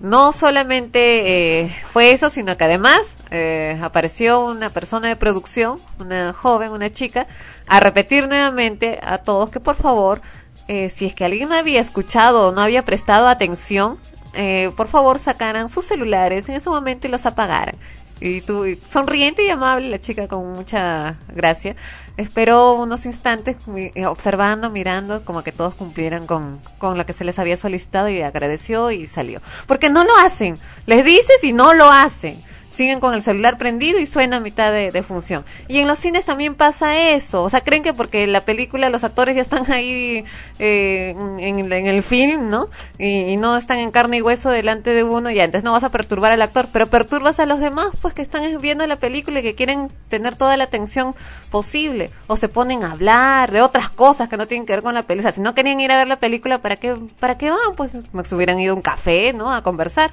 no 0.00 0.32
solamente 0.32 1.62
eh, 1.62 1.76
fue 1.86 2.12
eso, 2.12 2.28
sino 2.30 2.56
que 2.56 2.64
además 2.64 3.00
eh, 3.30 3.78
apareció 3.82 4.44
una 4.44 4.70
persona 4.70 5.08
de 5.08 5.16
producción, 5.16 5.78
una 5.98 6.32
joven, 6.32 6.72
una 6.72 6.90
chica, 6.92 7.26
a 7.66 7.80
repetir 7.80 8.28
nuevamente 8.28 8.98
a 9.02 9.18
todos 9.18 9.50
que 9.50 9.60
por 9.60 9.76
favor, 9.76 10.20
eh, 10.68 10.88
si 10.88 11.06
es 11.06 11.14
que 11.14 11.24
alguien 11.24 11.48
no 11.48 11.54
había 11.54 11.80
escuchado 11.80 12.48
o 12.48 12.52
no 12.52 12.60
había 12.60 12.84
prestado 12.84 13.28
atención, 13.28 13.98
eh, 14.34 14.70
por 14.76 14.88
favor 14.88 15.18
sacaran 15.18 15.68
sus 15.68 15.86
celulares 15.86 16.48
en 16.48 16.56
ese 16.56 16.68
momento 16.68 17.06
y 17.06 17.10
los 17.10 17.24
apagaran. 17.26 17.76
Y 18.18 18.40
tú, 18.40 18.64
sonriente 18.88 19.44
y 19.44 19.50
amable, 19.50 19.90
la 19.90 19.98
chica 19.98 20.26
con 20.26 20.52
mucha 20.52 21.18
gracia, 21.28 21.76
esperó 22.16 22.74
unos 22.74 23.04
instantes 23.04 23.58
eh, 23.76 24.06
observando, 24.06 24.70
mirando, 24.70 25.22
como 25.24 25.42
que 25.42 25.52
todos 25.52 25.74
cumplieran 25.74 26.26
con, 26.26 26.58
con 26.78 26.96
lo 26.96 27.04
que 27.04 27.12
se 27.12 27.24
les 27.24 27.38
había 27.38 27.58
solicitado 27.58 28.08
y 28.08 28.22
agradeció 28.22 28.90
y 28.90 29.06
salió. 29.06 29.42
Porque 29.66 29.90
no 29.90 30.02
lo 30.04 30.16
hacen, 30.16 30.58
les 30.86 31.04
dices 31.04 31.44
y 31.44 31.52
no 31.52 31.74
lo 31.74 31.90
hacen. 31.90 32.42
Siguen 32.76 33.00
con 33.00 33.14
el 33.14 33.22
celular 33.22 33.56
prendido 33.56 33.98
y 33.98 34.04
suena 34.04 34.36
a 34.36 34.40
mitad 34.40 34.70
de, 34.70 35.02
función. 35.02 35.46
Y 35.66 35.78
en 35.78 35.86
los 35.86 35.98
cines 35.98 36.26
también 36.26 36.54
pasa 36.54 37.08
eso. 37.08 37.42
O 37.42 37.48
sea, 37.48 37.62
creen 37.62 37.82
que 37.82 37.94
porque 37.94 38.26
la 38.26 38.42
película, 38.42 38.90
los 38.90 39.02
actores 39.02 39.34
ya 39.34 39.40
están 39.40 39.72
ahí 39.72 40.26
eh, 40.58 41.14
en, 41.38 41.72
en 41.72 41.86
el 41.86 42.02
film, 42.02 42.50
¿no? 42.50 42.68
Y, 42.98 43.38
no 43.38 43.56
están 43.56 43.78
en 43.78 43.90
carne 43.90 44.18
y 44.18 44.20
hueso 44.20 44.50
delante 44.50 44.90
de 44.90 45.04
uno, 45.04 45.30
y 45.30 45.40
antes 45.40 45.64
no 45.64 45.72
vas 45.72 45.84
a 45.84 45.90
perturbar 45.90 46.32
al 46.32 46.42
actor, 46.42 46.68
pero 46.70 46.86
perturbas 46.88 47.40
a 47.40 47.46
los 47.46 47.60
demás, 47.60 47.88
pues 48.02 48.12
que 48.12 48.20
están 48.20 48.42
viendo 48.60 48.86
la 48.86 48.96
película 48.96 49.40
y 49.40 49.42
que 49.42 49.54
quieren 49.54 49.90
tener 50.10 50.36
toda 50.36 50.58
la 50.58 50.64
atención 50.64 51.14
posible. 51.50 52.10
O 52.26 52.36
se 52.36 52.48
ponen 52.48 52.82
a 52.82 52.92
hablar 52.92 53.52
de 53.52 53.62
otras 53.62 53.88
cosas 53.88 54.28
que 54.28 54.36
no 54.36 54.46
tienen 54.46 54.66
que 54.66 54.74
ver 54.74 54.82
con 54.82 54.92
la 54.92 55.04
película. 55.04 55.30
O 55.30 55.32
sea, 55.32 55.34
si 55.34 55.40
no 55.40 55.54
querían 55.54 55.80
ir 55.80 55.92
a 55.92 55.96
ver 55.96 56.08
la 56.08 56.20
película, 56.20 56.58
¿para 56.58 56.76
qué, 56.76 56.94
para 57.20 57.38
qué 57.38 57.48
van? 57.48 57.74
Pues 57.74 57.92
se 57.92 58.34
hubieran 58.34 58.60
ido 58.60 58.74
a 58.74 58.76
un 58.76 58.82
café, 58.82 59.32
¿no? 59.32 59.50
A 59.50 59.62
conversar. 59.62 60.12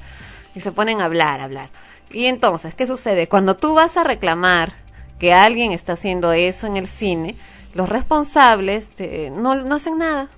Y 0.56 0.62
se 0.62 0.72
ponen 0.72 1.02
a 1.02 1.06
hablar, 1.06 1.42
a 1.42 1.44
hablar. 1.44 1.70
Y 2.14 2.28
entonces, 2.28 2.76
¿qué 2.76 2.86
sucede? 2.86 3.28
Cuando 3.28 3.58
tú 3.58 3.74
vas 3.74 3.98
a 3.98 4.04
reclamar 4.04 4.74
que 5.20 5.34
alguien 5.34 5.72
está 5.72 5.94
haciendo 5.94 6.32
eso 6.32 6.68
en 6.68 6.78
el 6.78 6.88
cine, 6.88 7.36
los 7.74 7.90
responsables 7.90 8.92
eh, 9.00 9.32
no, 9.36 9.56
no 9.56 9.76
hacen 9.76 9.98
nada. 9.98 10.30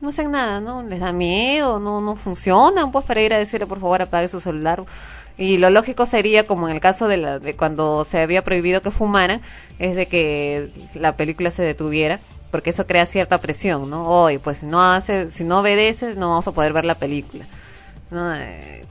No 0.00 0.08
hacen 0.08 0.30
nada, 0.30 0.60
¿no? 0.60 0.82
Les 0.82 1.00
da 1.00 1.12
miedo, 1.12 1.78
no, 1.78 2.00
no 2.00 2.16
funcionan, 2.16 2.90
pues 2.90 3.04
para 3.04 3.20
ir 3.20 3.34
a 3.34 3.38
decirle 3.38 3.66
por 3.66 3.80
favor 3.80 4.00
apague 4.00 4.28
su 4.28 4.40
celular. 4.40 4.82
Y 5.36 5.58
lo 5.58 5.68
lógico 5.68 6.06
sería, 6.06 6.46
como 6.46 6.68
en 6.68 6.74
el 6.74 6.80
caso 6.80 7.06
de, 7.06 7.18
la, 7.18 7.38
de 7.38 7.54
cuando 7.54 8.04
se 8.04 8.20
había 8.20 8.42
prohibido 8.42 8.80
que 8.80 8.90
fumaran, 8.90 9.42
es 9.78 9.94
de 9.96 10.06
que 10.06 10.72
la 10.94 11.16
película 11.16 11.50
se 11.50 11.62
detuviera, 11.62 12.18
porque 12.50 12.70
eso 12.70 12.86
crea 12.86 13.04
cierta 13.04 13.38
presión, 13.38 13.90
¿no? 13.90 14.08
Hoy, 14.08 14.38
pues 14.38 14.58
si 14.58 14.66
no 14.66 14.82
hace, 14.82 15.30
si 15.30 15.44
no 15.44 15.60
obedeces, 15.60 16.16
no 16.16 16.30
vamos 16.30 16.48
a 16.48 16.52
poder 16.52 16.72
ver 16.72 16.86
la 16.86 16.94
película. 16.94 17.44
¿No? 18.10 18.34
Eh, 18.34 18.86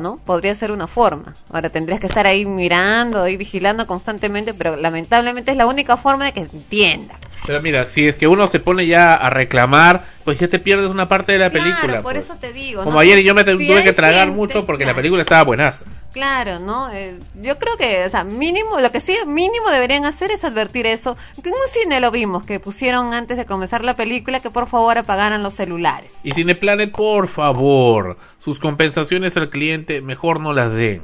¿no? 0.00 0.18
Podría 0.18 0.54
ser 0.54 0.70
una 0.70 0.86
forma. 0.86 1.34
Ahora 1.50 1.70
tendrías 1.70 2.00
que 2.00 2.06
estar 2.06 2.26
ahí 2.26 2.44
mirando, 2.44 3.22
ahí 3.22 3.36
vigilando 3.36 3.86
constantemente, 3.86 4.54
pero 4.54 4.76
lamentablemente 4.76 5.52
es 5.52 5.56
la 5.56 5.66
única 5.66 5.96
forma 5.96 6.26
de 6.26 6.32
que 6.32 6.40
entienda. 6.40 7.14
Pero 7.46 7.62
mira, 7.62 7.84
si 7.86 8.06
es 8.08 8.16
que 8.16 8.26
uno 8.26 8.48
se 8.48 8.58
pone 8.60 8.86
ya 8.86 9.14
a 9.14 9.30
reclamar, 9.30 10.04
pues 10.24 10.38
ya 10.38 10.48
te 10.48 10.58
pierdes 10.58 10.90
una 10.90 11.08
parte 11.08 11.32
de 11.32 11.38
la 11.38 11.50
Claro, 11.50 11.64
película. 11.64 12.02
por 12.02 12.12
pues. 12.14 12.24
eso 12.24 12.36
te 12.40 12.52
digo. 12.52 12.82
Como 12.82 12.94
¿no? 12.94 13.00
ayer 13.00 13.20
yo 13.22 13.34
me 13.34 13.42
Si 13.44 13.52
tuve 13.66 13.84
que 13.84 13.92
tragar 13.92 14.24
gente- 14.26 14.36
mucho 14.36 14.66
porque 14.66 14.84
la 14.84 14.94
película 14.94 15.22
estaba 15.22 15.44
buenaza. 15.44 15.84
Claro, 16.12 16.58
¿no? 16.60 16.90
Eh, 16.92 17.18
yo 17.42 17.58
creo 17.58 17.76
que, 17.76 18.04
o 18.04 18.10
sea, 18.10 18.24
mínimo, 18.24 18.80
lo 18.80 18.90
que 18.90 19.00
sí, 19.00 19.14
mínimo 19.26 19.70
deberían 19.70 20.06
hacer 20.06 20.30
es 20.30 20.44
advertir 20.44 20.86
eso. 20.86 21.14
En 21.36 21.50
un 21.50 21.58
cine 21.70 22.00
lo 22.00 22.10
vimos, 22.10 22.42
que 22.44 22.58
pusieron 22.58 23.12
antes 23.12 23.36
de 23.36 23.44
comenzar 23.44 23.84
la 23.84 23.94
película 23.94 24.40
que 24.40 24.50
por 24.50 24.66
favor 24.66 24.96
apagaran 24.96 25.42
los 25.42 25.54
celulares. 25.54 26.14
Y 26.22 26.32
Cineplanet, 26.32 26.90
por 26.92 27.28
favor, 27.28 28.16
sus 28.38 28.58
compensaciones 28.58 29.36
al 29.36 29.50
cliente, 29.50 30.00
mejor 30.00 30.40
no 30.40 30.52
las 30.54 30.72
den. 30.72 31.02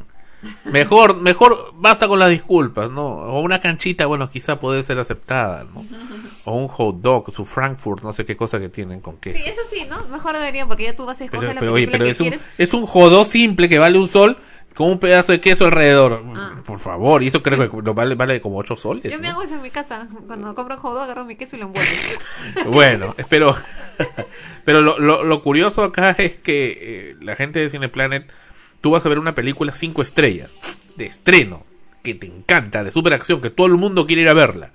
Mejor, 0.65 1.15
mejor 1.21 1.73
basta 1.75 2.09
con 2.09 2.19
las 2.19 2.31
disculpas, 2.31 2.91
¿no? 2.91 3.05
O 3.07 3.41
una 3.43 3.61
canchita, 3.61 4.07
bueno, 4.07 4.29
quizá 4.29 4.59
puede 4.59 4.83
ser 4.83 4.99
aceptada, 4.99 5.65
¿no? 5.73 5.85
O 6.45 6.57
un 6.57 6.67
hot 6.69 6.97
dog, 6.97 7.33
su 7.33 7.45
Frankfurt, 7.45 8.03
no 8.03 8.13
sé 8.13 8.25
qué 8.25 8.37
cosa 8.37 8.59
que 8.59 8.69
tienen 8.69 9.01
con 9.01 9.17
queso. 9.19 9.39
Sí, 9.43 9.49
eso 9.49 9.61
sí, 9.71 9.87
¿no? 9.89 10.05
Mejor 10.09 10.35
deberían, 10.35 10.67
porque 10.67 10.85
ya 10.85 10.97
tú 10.97 11.07
vas 11.07 11.21
a 11.21 11.25
escoger 11.25 11.49
Pero, 11.49 11.55
la 11.55 11.61
pero, 11.61 11.73
oye, 11.75 11.87
pero 11.87 12.05
que 12.05 12.11
es 12.11 12.21
un, 12.21 12.29
quieres. 12.29 12.41
es 12.59 12.75
un 12.75 12.85
jodó 12.87 13.25
simple 13.25 13.69
que 13.69 13.79
vale 13.79 13.97
un 13.99 14.09
sol 14.09 14.37
con 14.75 14.91
un 14.91 14.99
pedazo 14.99 15.33
de 15.33 15.41
queso 15.41 15.67
alrededor. 15.67 16.25
Ah. 16.35 16.55
Por 16.65 16.79
favor, 16.79 17.23
y 17.23 17.29
eso 17.29 17.43
creo 17.43 17.71
que 17.71 17.83
lo 17.83 17.95
vale, 17.95 18.15
vale 18.15 18.41
como 18.41 18.57
8 18.59 18.77
soles. 18.77 19.13
Yo 19.13 19.19
me 19.21 19.29
hago 19.29 19.43
eso 19.43 19.55
en 19.55 19.63
mi 19.63 19.71
casa. 19.71 20.09
Cuando 20.27 20.55
compro 20.55 20.77
un 20.77 20.81
hot 20.81 20.95
dog, 20.95 21.03
agarro 21.03 21.25
mi 21.25 21.37
queso 21.37 21.57
y 21.57 21.61
lo 21.61 21.67
envuelvo. 21.67 21.93
Bueno, 22.73 23.15
espero. 23.19 23.57
Pero 24.65 24.81
lo, 24.81 24.99
lo, 24.99 25.25
lo 25.25 25.43
curioso 25.43 25.83
acá 25.83 26.11
es 26.11 26.37
que 26.37 26.79
eh, 26.81 27.17
la 27.21 27.37
gente 27.37 27.61
de 27.61 27.71
Cineplanet, 27.71 28.33
tú 28.81 28.91
vas 28.91 29.05
a 29.05 29.09
ver 29.09 29.19
una 29.19 29.35
película 29.35 29.75
cinco 29.75 30.03
estrellas, 30.03 30.59
de 30.97 31.07
estreno, 31.07 31.65
que 32.03 32.15
te 32.15 32.27
encanta, 32.27 32.83
de 32.83 32.91
superacción, 32.91 33.41
que 33.41 33.51
todo 33.51 33.67
el 33.67 33.75
mundo 33.75 34.07
quiere 34.07 34.23
ir 34.23 34.29
a 34.29 34.35
verla. 34.35 34.73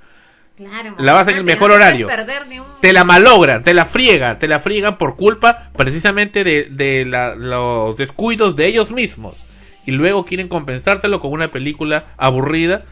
Claro, 0.57 0.95
La 0.97 1.13
vas 1.13 1.27
en 1.27 1.35
el 1.37 1.43
mejor 1.43 1.69
no 1.69 1.75
horario. 1.75 2.07
un- 2.07 2.65
Te 2.81 2.91
la 2.91 3.03
malogran, 3.03 3.61
te 3.63 3.73
la 3.75 3.85
friegan, 3.85 4.39
te 4.39 4.47
la 4.47 4.59
friegan 4.59 4.97
por 4.97 5.15
culpa 5.15 5.69
precisamente 5.77 6.43
de, 6.43 6.65
de 6.71 7.05
la- 7.05 7.35
los 7.35 7.95
descuidos 7.95 8.55
de 8.55 8.65
ellos 8.65 8.91
mismos. 8.91 9.45
Y 9.85 9.91
luego 9.91 10.25
quieren 10.25 10.47
compensártelo 10.47 11.19
con 11.19 11.31
una 11.31 11.49
película 11.51 12.05
aburrida 12.17 12.83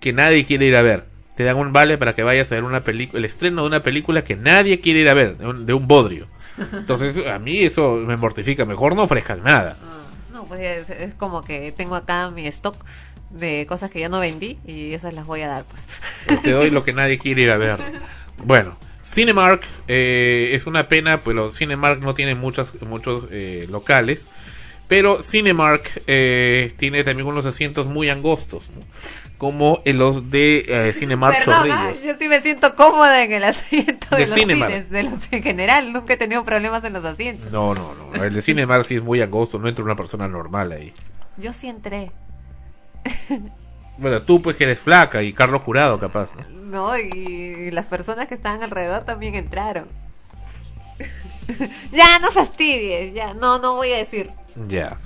que 0.00 0.12
nadie 0.12 0.44
quiere 0.44 0.66
ir 0.66 0.76
a 0.76 0.82
ver. 0.82 1.04
Te 1.36 1.42
dan 1.44 1.56
un 1.56 1.72
vale 1.72 1.98
para 1.98 2.14
que 2.14 2.22
vayas 2.22 2.50
a 2.52 2.54
ver 2.54 2.64
una 2.64 2.80
película, 2.80 3.18
el 3.18 3.24
estreno 3.24 3.62
de 3.62 3.68
una 3.68 3.80
película 3.80 4.22
que 4.24 4.36
nadie 4.36 4.80
quiere 4.80 5.00
ir 5.00 5.08
a 5.08 5.14
ver, 5.14 5.36
de 5.36 5.46
un, 5.46 5.66
de 5.66 5.74
un 5.74 5.86
bodrio. 5.88 6.26
Entonces, 6.72 7.26
a 7.26 7.38
mí 7.38 7.58
eso 7.58 7.96
me 7.96 8.16
mortifica. 8.16 8.64
Mejor 8.64 8.94
no 8.94 9.02
ofrezcan 9.02 9.42
nada. 9.42 9.76
No, 10.32 10.44
pues 10.44 10.60
es, 10.60 10.90
es 10.90 11.14
como 11.14 11.42
que 11.42 11.72
tengo 11.72 11.96
acá 11.96 12.30
mi 12.30 12.46
stock 12.46 12.76
de 13.30 13.66
cosas 13.66 13.90
que 13.90 14.00
ya 14.00 14.08
no 14.08 14.20
vendí 14.20 14.58
y 14.66 14.94
esas 14.94 15.14
las 15.14 15.26
voy 15.26 15.42
a 15.42 15.48
dar, 15.48 15.64
pues. 15.64 16.42
Te 16.42 16.52
doy 16.52 16.70
lo 16.70 16.84
que 16.84 16.92
nadie 16.92 17.18
quiere 17.18 17.42
ir 17.42 17.50
a 17.50 17.56
ver. 17.56 17.78
Bueno, 18.44 18.76
Cinemark 19.02 19.62
eh, 19.88 20.50
es 20.52 20.66
una 20.66 20.88
pena, 20.88 21.20
pero 21.20 21.50
Cinemark 21.50 22.00
no 22.00 22.14
tiene 22.14 22.34
muchas, 22.34 22.74
muchos 22.82 23.24
eh, 23.30 23.66
locales. 23.70 24.28
Pero 24.88 25.22
Cinemark 25.22 26.02
eh, 26.06 26.72
tiene 26.76 27.02
también 27.02 27.26
unos 27.26 27.44
asientos 27.44 27.88
muy 27.88 28.08
angostos, 28.08 28.70
¿no? 28.70 28.82
como 29.36 29.82
los 29.84 30.30
de 30.30 30.64
eh, 30.68 30.92
Cinemark 30.94 31.44
Perdón, 31.44 31.70
ah, 31.70 31.86
Chorrillos. 31.88 32.04
yo 32.04 32.18
sí 32.18 32.28
me 32.28 32.40
siento 32.40 32.74
cómoda 32.74 33.22
en 33.22 33.32
el 33.32 33.44
asiento 33.44 34.06
de, 34.10 34.16
De 34.18 34.26
los 34.26 34.34
Cinemark. 34.34 34.72
cines, 34.72 34.90
de 34.90 35.02
los 35.02 35.32
en 35.32 35.42
general. 35.42 35.92
Nunca 35.92 36.14
he 36.14 36.16
tenido 36.16 36.44
problemas 36.44 36.84
en 36.84 36.92
los 36.92 37.04
asientos. 37.04 37.50
No, 37.50 37.74
no, 37.74 37.94
no. 37.94 38.24
El 38.24 38.32
de 38.32 38.42
Cinemark 38.42 38.84
sí 38.84 38.96
es 38.96 39.02
muy 39.02 39.20
angosto, 39.20 39.58
no 39.58 39.68
entra 39.68 39.84
una 39.84 39.96
persona 39.96 40.28
normal 40.28 40.72
ahí. 40.72 40.92
Yo 41.36 41.52
sí 41.52 41.68
entré. 41.68 42.12
Bueno, 43.98 44.22
tú 44.22 44.42
pues 44.42 44.56
que 44.56 44.64
eres 44.64 44.80
flaca 44.80 45.22
y 45.22 45.32
Carlos 45.32 45.62
Jurado 45.62 45.98
capaz, 45.98 46.30
¿no? 46.34 46.56
No, 46.66 46.98
y 46.98 47.70
las 47.70 47.86
personas 47.86 48.28
que 48.28 48.34
estaban 48.34 48.62
alrededor 48.62 49.04
también 49.04 49.34
entraron. 49.34 49.88
ya, 51.90 52.18
no 52.18 52.30
fastidies, 52.30 53.14
ya, 53.14 53.32
no, 53.34 53.58
no 53.58 53.76
voy 53.76 53.92
a 53.92 53.96
decir. 53.96 54.30
Ya. 54.68 54.98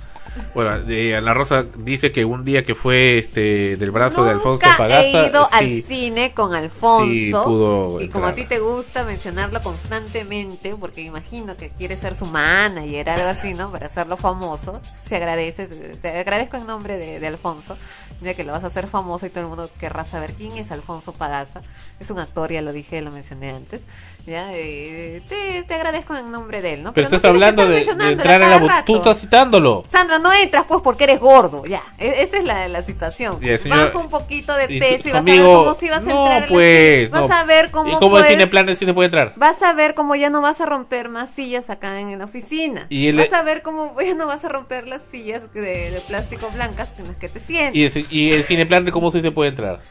Bueno, 0.53 0.75
eh, 0.89 1.15
Ana 1.15 1.33
Rosa 1.33 1.65
dice 1.77 2.11
que 2.11 2.23
un 2.25 2.45
día 2.45 2.63
que 2.63 2.73
fue 2.75 3.17
este 3.17 3.75
del 3.77 3.91
brazo 3.91 4.23
de 4.23 4.31
Alfonso 4.31 4.65
Nunca 4.65 4.77
Pagaza, 4.77 5.01
he 5.01 5.27
ido 5.27 5.45
sí, 5.45 5.51
al 5.51 5.83
cine 5.83 6.33
con 6.33 6.53
Alfonso. 6.53 7.05
sí 7.05 7.31
pudo 7.43 7.99
y 8.01 8.09
como 8.09 8.27
a 8.27 8.29
entrar. 8.29 8.33
ti 8.33 8.45
te 8.45 8.59
gusta 8.59 9.03
mencionarlo 9.03 9.61
constantemente, 9.61 10.75
porque 10.79 11.01
imagino 11.01 11.57
que 11.57 11.69
quieres 11.71 11.99
ser 11.99 12.15
su 12.15 12.25
manager, 12.25 13.09
algo 13.09 13.27
así, 13.27 13.53
¿no? 13.53 13.71
Para 13.71 13.87
hacerlo 13.87 14.17
famoso. 14.17 14.81
Si 15.03 15.15
agradeces, 15.15 15.69
te 16.01 16.19
agradezco 16.19 16.57
en 16.57 16.65
nombre 16.65 16.97
de, 16.97 17.19
de 17.19 17.27
Alfonso, 17.27 17.77
ya 18.21 18.33
que 18.33 18.43
lo 18.43 18.53
vas 18.53 18.63
a 18.63 18.67
hacer 18.67 18.87
famoso 18.87 19.25
y 19.25 19.29
todo 19.29 19.41
el 19.41 19.47
mundo 19.49 19.69
querrá 19.79 20.05
saber 20.05 20.33
quién 20.33 20.57
es 20.57 20.71
Alfonso 20.71 21.13
Pagaza. 21.13 21.61
Es 21.99 22.09
un 22.09 22.19
actor, 22.19 22.51
ya 22.51 22.61
lo 22.61 22.71
dije, 22.73 23.01
lo 23.01 23.11
mencioné 23.11 23.51
antes. 23.51 23.81
Ya, 24.25 24.53
eh, 24.53 25.21
te, 25.27 25.63
te 25.63 25.73
agradezco 25.73 26.15
en 26.15 26.31
nombre 26.31 26.61
de 26.61 26.75
él, 26.75 26.83
¿no? 26.83 26.93
Pero 26.93 27.09
no 27.09 27.15
estás 27.15 27.21
que 27.21 27.27
hablando 27.27 27.67
de, 27.67 27.83
de 27.83 28.11
entrar 28.11 28.41
a 28.43 28.59
la 28.59 28.85
Tú 28.85 28.97
estás 28.97 29.19
citándolo. 29.19 29.83
Sandro, 29.91 30.19
no 30.21 30.31
entras 30.33 30.65
pues 30.67 30.81
porque 30.81 31.03
eres 31.05 31.19
gordo, 31.19 31.65
ya. 31.65 31.81
E- 31.97 32.21
Esa 32.23 32.37
es 32.37 32.43
la, 32.43 32.67
la 32.67 32.81
situación. 32.81 33.37
El 33.41 33.59
señor- 33.59 33.87
Baja 33.87 33.97
un 33.97 34.09
poquito 34.09 34.53
de 34.55 34.67
peso 34.67 35.09
y 35.09 35.11
vas 35.11 35.21
amigo- 35.21 35.43
a 35.43 35.47
ver 35.47 35.57
cómo 35.57 35.73
si 35.73 35.89
vas 35.89 35.97
a 35.99 36.01
no, 36.05 36.09
entrar. 36.25 36.35
en 36.35 36.41
la 36.41 36.47
pues, 36.47 36.95
cine. 37.07 37.07
Vas 37.19 37.29
no. 37.29 37.35
a 37.35 37.43
ver 37.43 37.71
cómo 37.71 37.89
¿Y 37.89 37.93
cómo 37.95 38.09
puedes- 38.11 38.27
Cineplanet 38.27 38.77
sí 38.77 38.85
se 38.85 38.93
puede 38.93 39.05
entrar? 39.07 39.33
Vas 39.35 39.61
a 39.63 39.73
ver 39.73 39.93
cómo 39.95 40.15
ya 40.15 40.29
no 40.29 40.41
vas 40.41 40.61
a 40.61 40.65
romper 40.65 41.09
más 41.09 41.31
sillas 41.31 41.69
acá 41.69 41.99
en 41.99 42.17
la 42.19 42.25
oficina. 42.25 42.85
Y 42.89 43.07
el- 43.07 43.17
vas 43.17 43.33
a 43.33 43.41
ver 43.43 43.61
cómo 43.61 43.95
ya 44.05 44.13
no 44.13 44.27
vas 44.27 44.45
a 44.45 44.49
romper 44.49 44.87
las 44.87 45.01
sillas 45.11 45.53
de, 45.53 45.61
de 45.91 46.01
plástico 46.07 46.49
blancas 46.53 46.93
en 46.99 47.07
las 47.07 47.15
que 47.17 47.27
te 47.29 47.39
sientes. 47.39 47.75
Y 47.95 47.99
el, 47.99 48.07
y 48.11 48.33
el 48.33 48.43
Cineplanet, 48.43 48.91
¿cómo 48.93 49.11
sí 49.11 49.21
se 49.21 49.31
puede 49.31 49.49
entrar? 49.49 49.81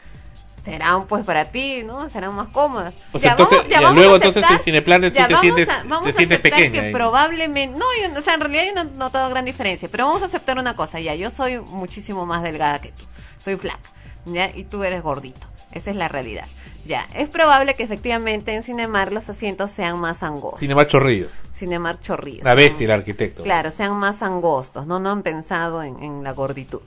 Serán 0.65 1.07
pues 1.07 1.25
para 1.25 1.47
ti, 1.47 1.83
¿no? 1.85 2.09
Serán 2.11 2.35
más 2.35 2.49
cómodas. 2.49 2.95
O 3.13 3.19
sea, 3.19 3.31
entonces, 3.33 3.61
ya, 3.69 3.81
vamos 3.81 3.97
luego 3.97 4.13
a 4.13 4.17
entonces 4.17 4.43
aceptar- 4.45 4.59
en 4.59 4.63
Cineplanet 4.65 5.13
sí 5.15 5.17
te 5.19 5.23
vamos 5.35 5.41
sientes, 5.41 5.69
a- 5.71 5.83
vamos 5.87 6.05
te 6.05 6.11
a 6.11 6.13
sientes 6.13 6.39
aceptar 6.39 6.59
pequeña. 6.61 6.81
que 6.81 6.87
ahí. 6.89 6.93
probablemente 6.93 7.79
no 7.79 7.87
yo, 8.03 8.19
o 8.19 8.23
sea 8.23 8.35
en 8.35 8.41
realidad 8.41 8.63
yo 8.67 8.75
no 8.75 8.81
he 8.91 8.95
notado 8.99 9.31
gran 9.31 9.45
diferencia 9.47 9.89
pero 9.91 10.07
vamos 10.07 10.23
a 10.23 10.27
aceptar 10.27 10.59
una 10.59 10.77
cosa 10.77 11.01
ya 11.01 11.15
yo 11.15 11.31
soy 11.31 11.59
muchísimo 11.61 12.27
más 12.27 12.43
delgada 12.43 12.81
que 12.81 12.93
tú 12.93 13.03
soy 13.39 13.57
flaca 13.57 13.81
ya 14.27 14.51
y 14.55 14.65
tú 14.65 14.85
eres 14.85 15.03
gordito 15.03 15.47
esa 15.73 15.91
es 15.91 15.97
la 15.97 16.09
realidad 16.09 16.47
ya 16.85 17.07
es 17.15 17.29
probable 17.31 17.75
que 17.75 17.83
efectivamente 17.83 18.55
en 18.55 18.63
Cinemar 18.63 19.13
los 19.13 19.29
asientos 19.31 19.71
sean 19.71 19.99
más 19.99 20.23
angostos 20.23 20.61
Cinemark 20.61 20.89
Chorrillos. 20.89 21.33
Cinemar 21.55 21.99
Chorrillos 22.01 22.45
La 22.45 22.55
bestia, 22.55 22.85
el 22.87 22.91
arquitecto. 22.91 23.43
Claro, 23.43 23.71
sean 23.71 23.95
más 23.97 24.23
angostos, 24.23 24.87
no, 24.87 24.99
no 25.01 25.11
han 25.11 25.23
pensado 25.23 25.83
en, 25.83 26.03
en 26.03 26.23
la 26.25 26.33
gorditud. 26.33 26.81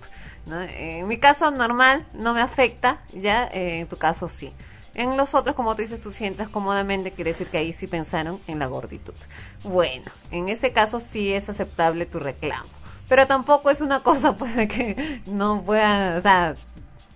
En 0.48 1.08
mi 1.08 1.18
caso 1.18 1.52
normal 1.52 2.06
no 2.14 2.34
me 2.34 2.42
afecta, 2.42 3.02
ya 3.14 3.46
eh, 3.54 3.80
en 3.80 3.88
tu 3.88 3.98
caso 3.98 4.28
sí. 4.28 4.52
En 4.96 5.18
los 5.18 5.34
otros, 5.34 5.56
como 5.56 5.76
tú 5.76 5.82
dices, 5.82 6.02
tú 6.02 6.12
si 6.12 6.26
entras 6.26 6.50
cómodamente, 6.50 7.12
quiere 7.12 7.32
decir 7.32 7.48
que 7.48 7.58
ahí 7.58 7.74
sí 7.74 7.88
pensaron 7.88 8.40
en 8.48 8.60
la 8.60 8.68
gorditud. 8.68 9.14
Bueno, 9.64 10.12
en 10.30 10.50
ese 10.50 10.72
caso 10.72 11.00
sí 11.00 11.34
es 11.34 11.50
aceptable 11.50 12.06
tu 12.06 12.20
reclamo. 12.20 12.70
Pero 13.10 13.26
tampoco 13.26 13.72
es 13.72 13.82
una 13.82 14.02
cosa 14.02 14.38
pues 14.38 14.56
de 14.56 14.68
que 14.68 15.22
no 15.26 15.64
pueda, 15.64 16.18
o 16.18 16.22
sea, 16.22 16.56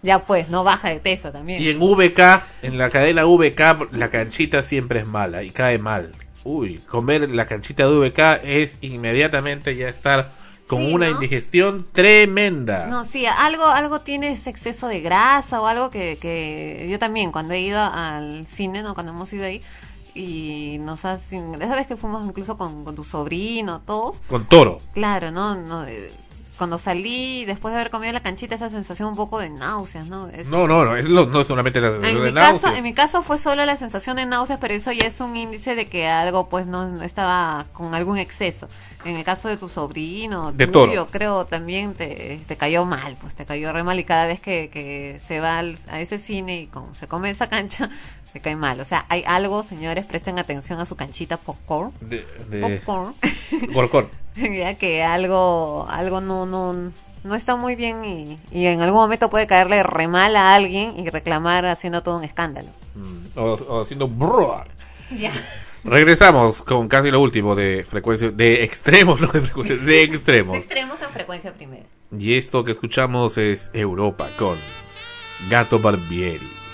ya 0.01 0.25
pues, 0.25 0.49
no 0.49 0.63
baja 0.63 0.89
de 0.89 0.99
peso 0.99 1.31
también. 1.31 1.61
Y 1.61 1.69
en 1.69 1.79
VK, 1.79 2.43
en 2.63 2.77
la 2.77 2.89
cadena 2.89 3.25
VK, 3.25 3.91
la 3.91 4.09
canchita 4.09 4.63
siempre 4.63 5.01
es 5.01 5.07
mala 5.07 5.43
y 5.43 5.51
cae 5.51 5.77
mal. 5.77 6.11
Uy, 6.43 6.79
comer 6.79 7.29
la 7.29 7.45
canchita 7.45 7.87
de 7.87 8.09
VK 8.09 8.43
es 8.43 8.77
inmediatamente 8.81 9.75
ya 9.75 9.89
estar 9.89 10.31
con 10.67 10.79
Sí, 10.85 10.93
una 10.93 11.05
¿no? 11.07 11.13
indigestión 11.13 11.87
tremenda. 11.93 12.87
No, 12.87 13.05
sí, 13.05 13.25
algo, 13.25 13.65
algo 13.65 14.01
tiene 14.01 14.31
ese 14.33 14.49
exceso 14.49 14.87
de 14.87 14.99
grasa 15.01 15.61
o 15.61 15.67
algo 15.67 15.89
que, 15.89 16.17
que 16.21 16.87
yo 16.89 16.99
también 16.99 17.31
cuando 17.31 17.53
he 17.53 17.61
ido 17.61 17.79
al 17.81 18.45
cine, 18.47 18.83
¿no? 18.83 18.93
Cuando 18.93 19.11
hemos 19.13 19.31
ido 19.33 19.45
ahí 19.45 19.61
y 20.13 20.77
nos 20.81 21.05
hacen, 21.05 21.61
esa 21.61 21.75
vez 21.75 21.87
que 21.87 21.95
fuimos 21.95 22.25
incluso 22.25 22.57
con, 22.57 22.83
con 22.83 22.95
tu 22.95 23.03
sobrino, 23.03 23.81
todos, 23.85 24.19
Con 24.27 24.45
toro. 24.45 24.79
claro, 24.93 25.31
¿no? 25.31 25.55
no 25.55 25.85
eh, 25.85 26.11
cuando 26.57 26.79
salí, 26.79 27.45
después 27.45 27.71
de 27.71 27.79
haber 27.79 27.91
comido 27.91 28.11
la 28.13 28.21
canchita, 28.23 28.55
esa 28.55 28.71
sensación 28.71 29.09
un 29.09 29.15
poco 29.15 29.37
de 29.37 29.51
náuseas, 29.51 30.07
¿no? 30.07 30.27
Es- 30.29 30.47
No, 30.47 30.67
no, 30.67 30.83
no, 30.85 30.95
es 30.97 31.05
lo- 31.07 31.27
no 31.27 31.41
es 31.41 31.45
solamente 31.47 31.79
la 31.79 31.91
sensación 31.91 32.17
en 32.17 32.23
de 32.23 32.31
mi, 32.31 32.35
caso, 32.35 32.51
náuseas. 32.53 32.77
en 32.77 32.83
mi 32.83 32.93
caso 32.95 33.21
fue 33.21 33.37
solo 33.37 33.63
la 33.63 33.77
sensación 33.77 34.15
de 34.17 34.25
náuseas, 34.25 34.57
pero 34.59 34.73
eso 34.73 34.91
ya 34.91 35.05
es 35.05 35.19
un 35.19 35.35
índice 35.35 35.75
de 35.75 35.85
que 35.85 36.07
algo 36.07 36.49
pues 36.49 36.65
no, 36.65 36.87
no 36.89 37.03
estaba 37.03 37.67
con 37.73 37.93
algún 37.93 38.17
exceso. 38.17 38.67
En 39.07 39.15
el 39.15 39.23
caso 39.23 39.47
de 39.47 39.55
tu 39.57 39.69
sobrino, 39.69 40.51
De 40.51 40.67
tuyo, 40.67 41.07
creo 41.07 41.45
también 41.45 41.93
te, 41.93 42.41
te 42.47 42.57
cayó 42.57 42.83
mal, 42.85 43.15
pues 43.21 43.35
te 43.35 43.45
cayó 43.45 43.71
re 43.71 43.83
mal 43.83 43.97
y 43.99 44.03
cada 44.03 44.25
vez 44.25 44.39
que, 44.41 44.69
que 44.69 45.19
se 45.25 45.39
va 45.39 45.59
al- 45.59 45.77
a 45.87 46.01
ese 46.01 46.19
cine 46.19 46.61
y 46.61 46.67
como 46.67 46.93
se 46.93 47.07
come 47.07 47.29
esa 47.29 47.47
cancha, 47.47 47.89
te 48.33 48.41
cae 48.41 48.55
mal. 48.55 48.79
O 48.81 48.85
sea, 48.85 49.05
hay 49.09 49.23
algo, 49.25 49.63
señores, 49.63 50.05
presten 50.05 50.39
atención 50.39 50.79
a 50.81 50.85
su 50.85 50.95
canchita 50.95 51.37
popcorn. 51.37 51.93
De, 52.01 52.25
de 52.49 52.59
Popcorn. 52.83 53.15
Gorcón. 53.73 54.09
ya 54.35 54.73
que 54.75 55.03
algo, 55.03 55.87
algo 55.89 56.19
no, 56.21 56.45
no, 56.45 56.91
no 57.23 57.35
está 57.35 57.55
muy 57.55 57.75
bien 57.75 58.03
y, 58.03 58.37
y 58.51 58.65
en 58.65 58.81
algún 58.81 58.99
momento 58.99 59.29
puede 59.29 59.47
caerle 59.47 59.83
re 59.83 60.07
mal 60.07 60.35
a 60.35 60.53
alguien 60.53 60.99
y 60.99 61.09
reclamar 61.09 61.65
haciendo 61.65 62.03
todo 62.03 62.17
un 62.17 62.23
escándalo. 62.25 62.67
Mm, 62.95 63.39
O, 63.39 63.53
o 63.53 63.81
haciendo 63.81 64.07
brrr. 64.07 64.67
Ya. 65.17 65.31
Regresamos 65.83 66.61
con 66.61 66.87
casi 66.87 67.11
lo 67.11 67.21
último 67.21 67.55
de 67.55 67.85
frecuencia 67.87 68.31
de 68.31 68.63
extremos, 68.63 69.21
no 69.21 69.27
de 69.27 69.41
frecuencia, 69.41 69.77
de 69.77 70.03
extremos. 70.03 70.57
Extremos 70.57 71.01
en 71.01 71.09
frecuencia 71.09 71.53
primera. 71.53 71.85
Y 72.17 72.35
esto 72.35 72.63
que 72.63 72.71
escuchamos 72.71 73.37
es 73.37 73.69
Europa 73.73 74.27
con 74.37 74.57
Gato 75.49 75.79
Barbieri. 75.79 76.66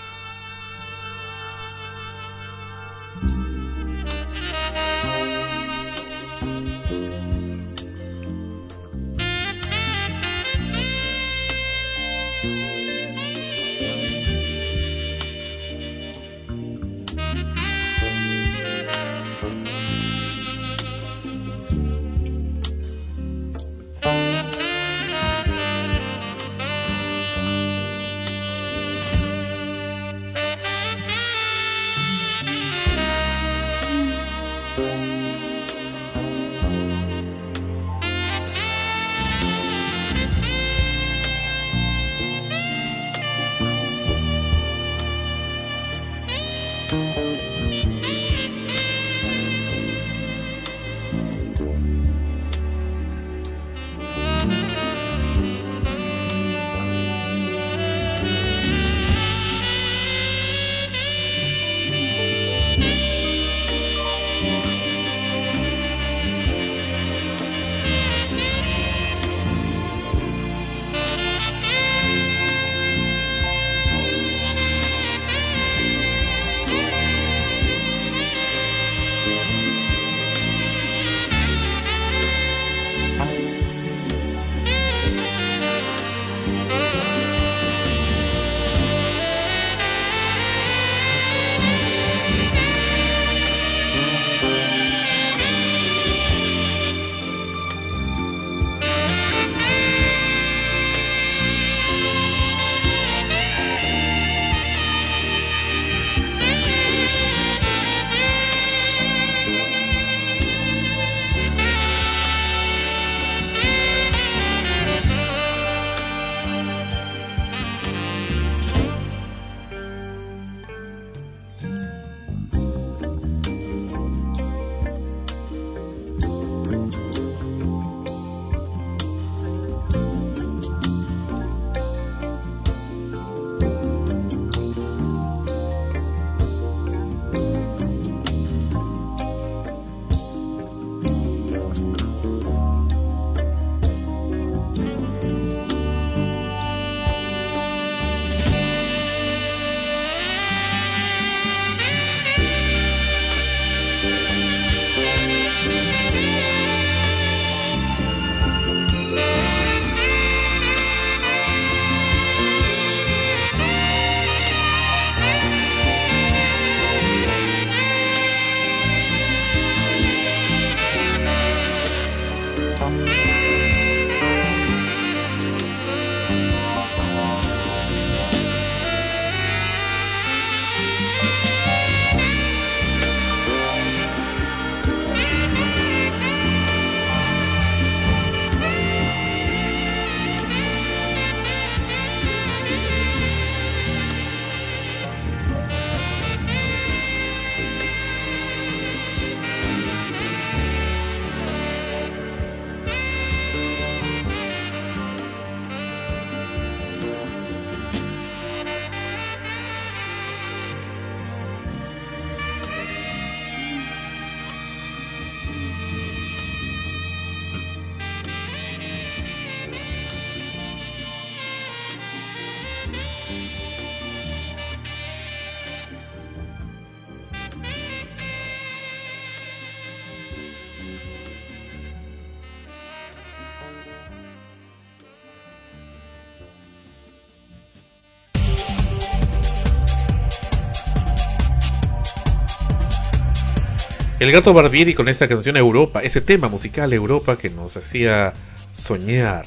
El 244.24 244.32
gato 244.32 244.54
Barbieri 244.54 244.94
con 244.94 245.10
esta 245.10 245.28
canción 245.28 245.58
Europa, 245.58 246.02
ese 246.02 246.22
tema 246.22 246.48
musical 246.48 246.94
Europa 246.94 247.38
que 247.38 247.50
nos 247.50 247.76
hacía 247.76 248.32
soñar 248.74 249.46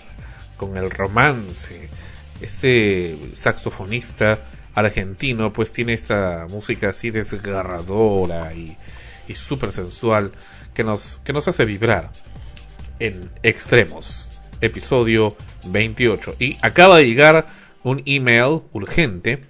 con 0.58 0.76
el 0.76 0.90
romance. 0.90 1.88
Este 2.42 3.16
saxofonista 3.32 4.38
argentino 4.74 5.50
pues 5.50 5.72
tiene 5.72 5.94
esta 5.94 6.46
música 6.50 6.90
así 6.90 7.10
desgarradora 7.10 8.52
y, 8.52 8.76
y 9.26 9.34
súper 9.34 9.72
sensual 9.72 10.32
que 10.74 10.84
nos, 10.84 11.22
que 11.24 11.32
nos 11.32 11.48
hace 11.48 11.64
vibrar 11.64 12.12
en 12.98 13.30
extremos. 13.42 14.30
Episodio 14.60 15.36
28. 15.68 16.36
Y 16.38 16.58
acaba 16.60 16.98
de 16.98 17.06
llegar 17.06 17.46
un 17.82 18.02
email 18.04 18.60
urgente. 18.74 19.40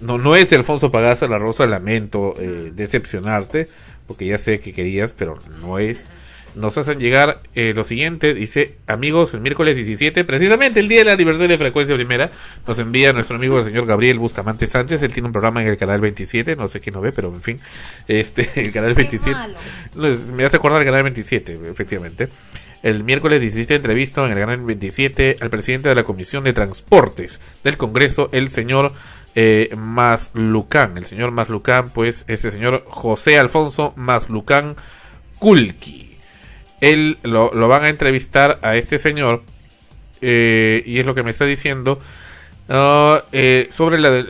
No, 0.00 0.18
no 0.18 0.36
es 0.36 0.50
de 0.50 0.56
Alfonso 0.56 0.90
Pagaza 0.90 1.26
La 1.26 1.38
Rosa, 1.38 1.66
lamento 1.66 2.34
eh, 2.38 2.70
decepcionarte, 2.74 3.68
porque 4.06 4.26
ya 4.26 4.38
sé 4.38 4.60
que 4.60 4.72
querías, 4.72 5.14
pero 5.14 5.38
no 5.62 5.78
es. 5.78 6.08
Nos 6.54 6.78
hacen 6.78 6.98
llegar 6.98 7.42
eh, 7.54 7.74
lo 7.76 7.84
siguiente, 7.84 8.32
dice, 8.32 8.76
amigos, 8.86 9.34
el 9.34 9.40
miércoles 9.42 9.76
17, 9.76 10.24
precisamente 10.24 10.80
el 10.80 10.88
día 10.88 11.00
del 11.00 11.10
aniversario 11.10 11.48
de 11.48 11.58
Frecuencia 11.58 11.94
Primera, 11.94 12.30
nos 12.66 12.78
envía 12.78 13.12
nuestro 13.12 13.36
amigo 13.36 13.58
el 13.58 13.66
señor 13.66 13.84
Gabriel 13.84 14.18
Bustamante 14.18 14.66
Sánchez, 14.66 15.02
él 15.02 15.12
tiene 15.12 15.26
un 15.26 15.32
programa 15.32 15.60
en 15.62 15.68
el 15.68 15.76
canal 15.76 16.00
27, 16.00 16.56
no 16.56 16.66
sé 16.68 16.80
quién 16.80 16.94
lo 16.94 17.02
ve, 17.02 17.12
pero 17.12 17.28
en 17.28 17.42
fin, 17.42 17.58
este, 18.08 18.48
el 18.56 18.72
canal 18.72 18.94
27, 18.94 19.38
No, 19.96 20.06
es- 20.06 20.26
me 20.32 20.44
hace 20.46 20.56
acordar 20.56 20.80
el 20.80 20.86
canal 20.86 21.02
27, 21.02 21.60
efectivamente. 21.70 22.28
El 22.82 23.04
miércoles 23.04 23.40
17 23.40 23.74
entrevista 23.74 24.24
en 24.24 24.32
el 24.32 24.38
canal 24.38 24.60
27 24.60 25.36
al 25.40 25.50
presidente 25.50 25.88
de 25.90 25.94
la 25.94 26.04
Comisión 26.04 26.44
de 26.44 26.52
Transportes 26.54 27.40
del 27.64 27.76
Congreso, 27.76 28.28
el 28.32 28.48
señor 28.48 28.92
eh, 29.36 29.68
Maslucán. 29.76 30.98
El 30.98 31.06
señor 31.06 31.30
Maslucán, 31.30 31.90
pues, 31.90 32.24
es 32.26 32.44
el 32.44 32.50
señor 32.50 32.82
José 32.88 33.38
Alfonso 33.38 33.92
Maslucán 33.94 34.74
Kulki. 35.38 36.16
Él 36.80 37.18
lo, 37.22 37.52
lo 37.54 37.68
van 37.68 37.84
a 37.84 37.88
entrevistar 37.88 38.58
a 38.62 38.76
este 38.76 38.98
señor 38.98 39.42
eh, 40.20 40.82
y 40.86 40.98
es 40.98 41.06
lo 41.06 41.14
que 41.14 41.22
me 41.22 41.30
está 41.30 41.44
diciendo. 41.44 42.00
ah, 42.68 43.22
eh, 43.32 43.68
sobre 43.70 43.98
la, 43.98 44.10
de- 44.10 44.24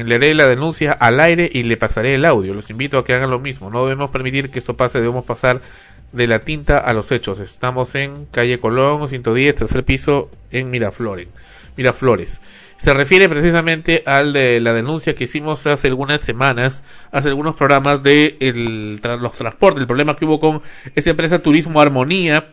eh, 0.00 0.04
leeré 0.04 0.34
la 0.34 0.46
denuncia 0.46 0.92
al 0.92 1.20
aire 1.20 1.48
y 1.52 1.62
le 1.62 1.76
pasaré 1.76 2.14
el 2.14 2.24
audio. 2.24 2.54
Los 2.54 2.70
invito 2.70 2.98
a 2.98 3.04
que 3.04 3.14
hagan 3.14 3.30
lo 3.30 3.38
mismo. 3.38 3.70
No 3.70 3.84
debemos 3.84 4.10
permitir 4.10 4.50
que 4.50 4.58
esto 4.58 4.76
pase. 4.76 5.00
Debemos 5.00 5.24
pasar 5.24 5.60
de 6.12 6.26
la 6.26 6.38
tinta 6.40 6.78
a 6.78 6.92
los 6.94 7.12
hechos. 7.12 7.38
Estamos 7.40 7.94
en 7.94 8.26
calle 8.26 8.58
Colón 8.58 9.08
110, 9.08 9.54
tercer 9.54 9.84
piso, 9.84 10.30
en 10.50 10.70
Miraflores. 10.70 11.28
Miraflores. 11.76 12.40
Se 12.78 12.92
refiere 12.94 13.28
precisamente 13.28 14.02
al 14.06 14.32
de 14.32 14.60
la 14.60 14.72
denuncia 14.74 15.14
que 15.14 15.24
hicimos 15.24 15.66
hace 15.66 15.88
algunas 15.88 16.20
semanas, 16.20 16.84
hace 17.10 17.28
algunos 17.28 17.54
programas 17.56 18.02
de 18.02 18.36
el, 18.40 19.00
tra- 19.02 19.18
los 19.18 19.32
transportes, 19.32 19.80
el 19.80 19.86
problema 19.86 20.16
que 20.16 20.24
hubo 20.24 20.40
con 20.40 20.62
esa 20.94 21.10
empresa 21.10 21.38
Turismo 21.38 21.80
Armonía 21.80 22.48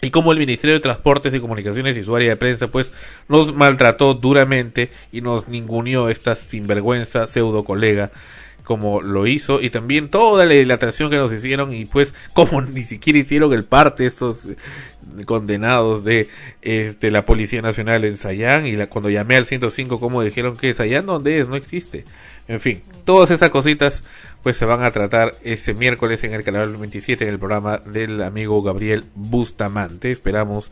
y 0.00 0.10
cómo 0.10 0.32
el 0.32 0.38
Ministerio 0.38 0.74
de 0.74 0.80
Transportes 0.80 1.34
y 1.34 1.40
Comunicaciones 1.40 1.94
y 1.96 2.02
su 2.02 2.16
área 2.16 2.30
de 2.30 2.36
prensa 2.36 2.68
pues 2.68 2.90
nos 3.28 3.54
maltrató 3.54 4.14
duramente 4.14 4.90
y 5.12 5.20
nos 5.20 5.48
ninguneó 5.48 6.08
esta 6.08 6.34
sinvergüenza 6.36 7.26
pseudo 7.26 7.62
colega 7.62 8.10
como 8.70 9.02
lo 9.02 9.26
hizo 9.26 9.60
y 9.60 9.68
también 9.68 10.10
toda 10.10 10.46
la 10.46 10.54
dilatación 10.54 11.10
que 11.10 11.16
nos 11.16 11.32
hicieron 11.32 11.74
y 11.74 11.86
pues 11.86 12.14
como 12.34 12.62
ni 12.62 12.84
siquiera 12.84 13.18
hicieron 13.18 13.52
el 13.52 13.64
parte 13.64 14.06
esos 14.06 14.50
condenados 15.26 16.04
de 16.04 16.28
este 16.62 17.10
la 17.10 17.24
Policía 17.24 17.62
Nacional 17.62 18.04
en 18.04 18.16
Sayán 18.16 18.68
y 18.68 18.76
la, 18.76 18.86
cuando 18.86 19.10
llamé 19.10 19.34
al 19.34 19.44
105 19.44 19.98
como 19.98 20.22
dijeron 20.22 20.56
que 20.56 20.72
Sayán 20.72 21.04
dónde 21.04 21.40
es 21.40 21.48
no 21.48 21.56
existe. 21.56 22.04
En 22.46 22.60
fin 22.60 22.80
todas 23.04 23.32
esas 23.32 23.50
cositas 23.50 24.04
pues 24.44 24.56
se 24.56 24.66
van 24.66 24.84
a 24.84 24.92
tratar 24.92 25.32
este 25.42 25.74
miércoles 25.74 26.22
en 26.22 26.32
el 26.34 26.44
canal 26.44 26.76
27 26.76 27.24
en 27.24 27.30
el 27.30 27.40
programa 27.40 27.78
del 27.78 28.22
amigo 28.22 28.62
Gabriel 28.62 29.02
Bustamante. 29.16 30.12
Esperamos 30.12 30.70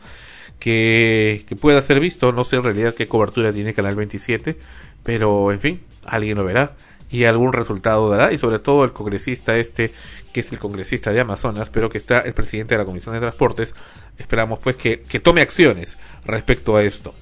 que, 0.57 1.43
que 1.49 1.57
pueda 1.57 1.81
ser 1.81 1.99
visto. 1.99 2.31
No 2.31 2.45
sé 2.45 2.55
en 2.55 2.63
realidad 2.63 2.93
qué 2.93 3.09
cobertura 3.09 3.51
tiene 3.51 3.73
Canal 3.73 3.97
27 3.97 4.55
pero 5.03 5.51
en 5.51 5.59
fin 5.59 5.81
alguien 6.05 6.37
lo 6.37 6.45
verá 6.45 6.75
y 7.09 7.25
algún 7.25 7.53
resultado 7.53 8.09
dará 8.09 8.31
y 8.31 8.37
sobre 8.37 8.59
todo 8.59 8.83
el 8.83 8.93
congresista 8.93 9.57
este 9.57 9.93
que 10.31 10.41
es 10.41 10.51
el 10.51 10.59
congresista 10.59 11.11
de 11.11 11.19
Amazonas 11.19 11.69
pero 11.69 11.89
que 11.89 11.97
está 11.97 12.19
el 12.19 12.33
presidente 12.33 12.75
de 12.75 12.79
la 12.79 12.85
Comisión 12.85 13.13
de 13.15 13.21
Transportes 13.21 13.73
esperamos 14.17 14.59
pues 14.59 14.77
que, 14.77 15.01
que 15.01 15.19
tome 15.19 15.41
acciones 15.41 15.97
respecto 16.25 16.75
a 16.75 16.83
esto. 16.83 17.13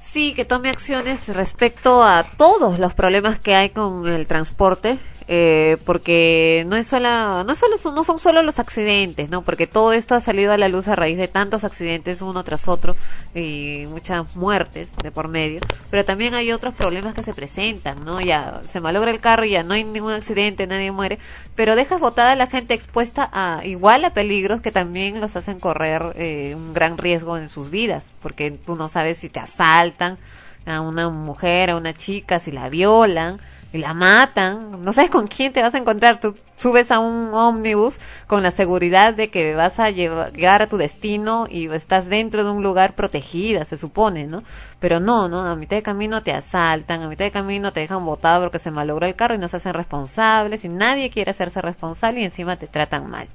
Sí, 0.00 0.32
que 0.34 0.44
tome 0.44 0.68
acciones 0.68 1.28
respecto 1.34 2.04
a 2.04 2.24
todos 2.36 2.78
los 2.78 2.94
problemas 2.94 3.40
que 3.40 3.56
hay 3.56 3.70
con 3.70 4.06
el 4.06 4.28
transporte, 4.28 4.98
eh, 5.26 5.78
porque 5.86 6.66
no 6.68 6.76
es 6.76 6.86
sola, 6.86 7.44
no 7.46 7.54
solo, 7.54 7.76
no 7.94 8.04
son 8.04 8.18
solo 8.18 8.42
los 8.42 8.58
accidentes, 8.58 9.30
no, 9.30 9.42
porque 9.42 9.66
todo 9.66 9.94
esto 9.94 10.14
ha 10.14 10.20
salido 10.20 10.52
a 10.52 10.58
la 10.58 10.68
luz 10.68 10.86
a 10.88 10.96
raíz 10.96 11.16
de 11.16 11.28
tantos 11.28 11.64
accidentes 11.64 12.20
uno 12.20 12.44
tras 12.44 12.68
otro 12.68 12.94
y 13.34 13.86
muchas 13.88 14.36
muertes 14.36 14.90
de 15.02 15.10
por 15.10 15.28
medio, 15.28 15.60
pero 15.90 16.04
también 16.04 16.34
hay 16.34 16.52
otros 16.52 16.74
problemas 16.74 17.14
que 17.14 17.22
se 17.22 17.32
presentan, 17.32 18.04
no, 18.04 18.20
ya 18.20 18.60
se 18.68 18.80
malogra 18.80 19.10
el 19.10 19.20
carro, 19.20 19.46
ya 19.46 19.62
no 19.62 19.72
hay 19.72 19.84
ningún 19.84 20.12
accidente, 20.12 20.66
nadie 20.66 20.92
muere, 20.92 21.18
pero 21.54 21.74
dejas 21.74 22.00
botada 22.00 22.32
a 22.32 22.36
la 22.36 22.46
gente 22.46 22.74
expuesta 22.74 23.30
a 23.32 23.64
igual 23.64 24.04
a 24.04 24.12
peligros 24.12 24.60
que 24.60 24.72
también 24.72 25.22
los 25.22 25.36
hacen 25.36 25.58
correr 25.58 26.12
eh, 26.16 26.52
un 26.54 26.74
gran 26.74 26.98
riesgo 26.98 27.38
en 27.38 27.48
sus 27.48 27.70
vidas, 27.70 28.10
porque 28.20 28.50
tú 28.50 28.76
no 28.76 28.88
sabes 28.88 29.18
si 29.18 29.30
te 29.30 29.40
asaltan 29.40 30.18
a 30.66 30.82
una 30.82 31.08
mujer, 31.08 31.70
a 31.70 31.76
una 31.76 31.94
chica, 31.94 32.38
si 32.40 32.50
la 32.50 32.68
violan 32.68 33.40
y 33.74 33.78
la 33.78 33.92
matan, 33.92 34.84
no 34.84 34.92
sabes 34.92 35.10
con 35.10 35.26
quién 35.26 35.52
te 35.52 35.60
vas 35.60 35.74
a 35.74 35.78
encontrar, 35.78 36.20
tú 36.20 36.36
subes 36.56 36.92
a 36.92 37.00
un 37.00 37.34
ómnibus 37.34 37.98
con 38.28 38.44
la 38.44 38.52
seguridad 38.52 39.14
de 39.14 39.30
que 39.30 39.56
vas 39.56 39.80
a 39.80 39.90
llegar 39.90 40.62
a 40.62 40.68
tu 40.68 40.76
destino 40.76 41.48
y 41.50 41.68
estás 41.70 42.06
dentro 42.06 42.44
de 42.44 42.50
un 42.50 42.62
lugar 42.62 42.94
protegida, 42.94 43.64
se 43.64 43.76
supone, 43.76 44.28
¿no? 44.28 44.44
Pero 44.78 45.00
no, 45.00 45.28
¿no? 45.28 45.40
A 45.40 45.56
mitad 45.56 45.74
de 45.74 45.82
camino 45.82 46.22
te 46.22 46.32
asaltan, 46.32 47.02
a 47.02 47.08
mitad 47.08 47.24
de 47.24 47.32
camino 47.32 47.72
te 47.72 47.80
dejan 47.80 48.04
botado 48.04 48.44
porque 48.44 48.60
se 48.60 48.70
malogró 48.70 49.08
el 49.08 49.16
carro 49.16 49.34
y 49.34 49.38
no 49.38 49.48
se 49.48 49.56
hacen 49.56 49.74
responsables 49.74 50.64
y 50.64 50.68
nadie 50.68 51.10
quiere 51.10 51.32
hacerse 51.32 51.60
responsable 51.60 52.20
y 52.20 52.24
encima 52.24 52.54
te 52.54 52.68
tratan 52.68 53.10
mal. 53.10 53.26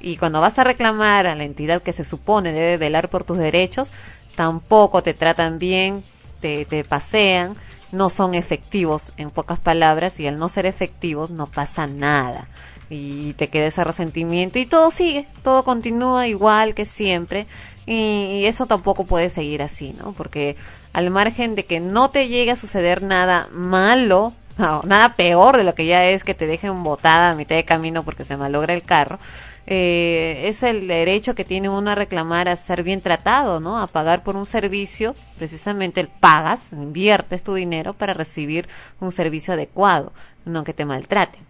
Y 0.00 0.16
cuando 0.16 0.40
vas 0.40 0.58
a 0.58 0.64
reclamar 0.64 1.26
a 1.26 1.34
la 1.34 1.44
entidad 1.44 1.82
que 1.82 1.92
se 1.92 2.04
supone 2.04 2.52
debe 2.52 2.78
velar 2.78 3.10
por 3.10 3.24
tus 3.24 3.36
derechos, 3.36 3.92
tampoco 4.34 5.02
te 5.02 5.12
tratan 5.12 5.58
bien, 5.58 6.02
te, 6.40 6.64
te 6.64 6.84
pasean, 6.84 7.54
no 7.94 8.08
son 8.10 8.34
efectivos 8.34 9.12
en 9.16 9.30
pocas 9.30 9.58
palabras 9.60 10.20
y 10.20 10.26
al 10.26 10.38
no 10.38 10.48
ser 10.48 10.66
efectivos 10.66 11.30
no 11.30 11.46
pasa 11.46 11.86
nada. 11.86 12.48
Y 12.90 13.32
te 13.34 13.48
queda 13.48 13.66
ese 13.66 13.82
resentimiento 13.82 14.58
y 14.58 14.66
todo 14.66 14.90
sigue, 14.90 15.26
todo 15.42 15.64
continúa 15.64 16.28
igual 16.28 16.74
que 16.74 16.84
siempre 16.84 17.46
y, 17.86 18.44
eso 18.46 18.66
tampoco 18.66 19.04
puede 19.04 19.28
seguir 19.28 19.62
así, 19.62 19.94
¿no? 19.98 20.12
Porque 20.12 20.56
al 20.92 21.10
margen 21.10 21.54
de 21.54 21.66
que 21.66 21.80
no 21.80 22.10
te 22.10 22.28
llegue 22.28 22.50
a 22.50 22.56
suceder 22.56 23.02
nada 23.02 23.48
malo, 23.52 24.32
nada 24.58 25.14
peor 25.14 25.56
de 25.56 25.64
lo 25.64 25.74
que 25.74 25.86
ya 25.86 26.06
es 26.06 26.24
que 26.24 26.34
te 26.34 26.46
dejen 26.46 26.82
botada 26.82 27.30
a 27.30 27.34
mitad 27.34 27.56
de 27.56 27.64
camino 27.64 28.04
porque 28.04 28.24
se 28.24 28.36
malogra 28.36 28.74
el 28.74 28.82
carro, 28.82 29.18
eh, 29.66 30.42
es 30.44 30.62
el 30.62 30.86
derecho 30.86 31.34
que 31.34 31.44
tiene 31.44 31.68
uno 31.68 31.90
a 31.90 31.94
reclamar 31.94 32.48
a 32.48 32.56
ser 32.56 32.82
bien 32.82 33.00
tratado, 33.00 33.60
¿no? 33.60 33.80
A 33.80 33.86
pagar 33.86 34.22
por 34.22 34.36
un 34.36 34.46
servicio, 34.46 35.14
precisamente 35.38 36.06
pagas, 36.20 36.72
inviertes 36.72 37.42
tu 37.42 37.54
dinero 37.54 37.94
para 37.94 38.14
recibir 38.14 38.68
un 39.00 39.10
servicio 39.10 39.54
adecuado, 39.54 40.12
no 40.44 40.64
que 40.64 40.74
te 40.74 40.84
maltraten. 40.84 41.42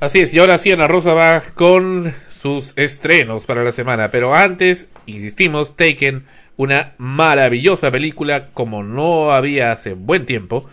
Así 0.00 0.20
es, 0.20 0.34
y 0.34 0.38
ahora 0.38 0.58
sí 0.58 0.72
Ana 0.72 0.88
Rosa 0.88 1.14
va 1.14 1.42
con 1.54 2.14
sus 2.30 2.72
estrenos 2.76 3.44
para 3.44 3.62
la 3.62 3.70
semana, 3.70 4.10
pero 4.10 4.34
antes, 4.34 4.88
insistimos, 5.06 5.76
Taken, 5.76 6.24
una 6.56 6.94
maravillosa 6.98 7.90
película 7.90 8.48
como 8.52 8.82
no 8.82 9.32
había 9.32 9.72
hace 9.72 9.94
buen 9.94 10.26
tiempo, 10.26 10.66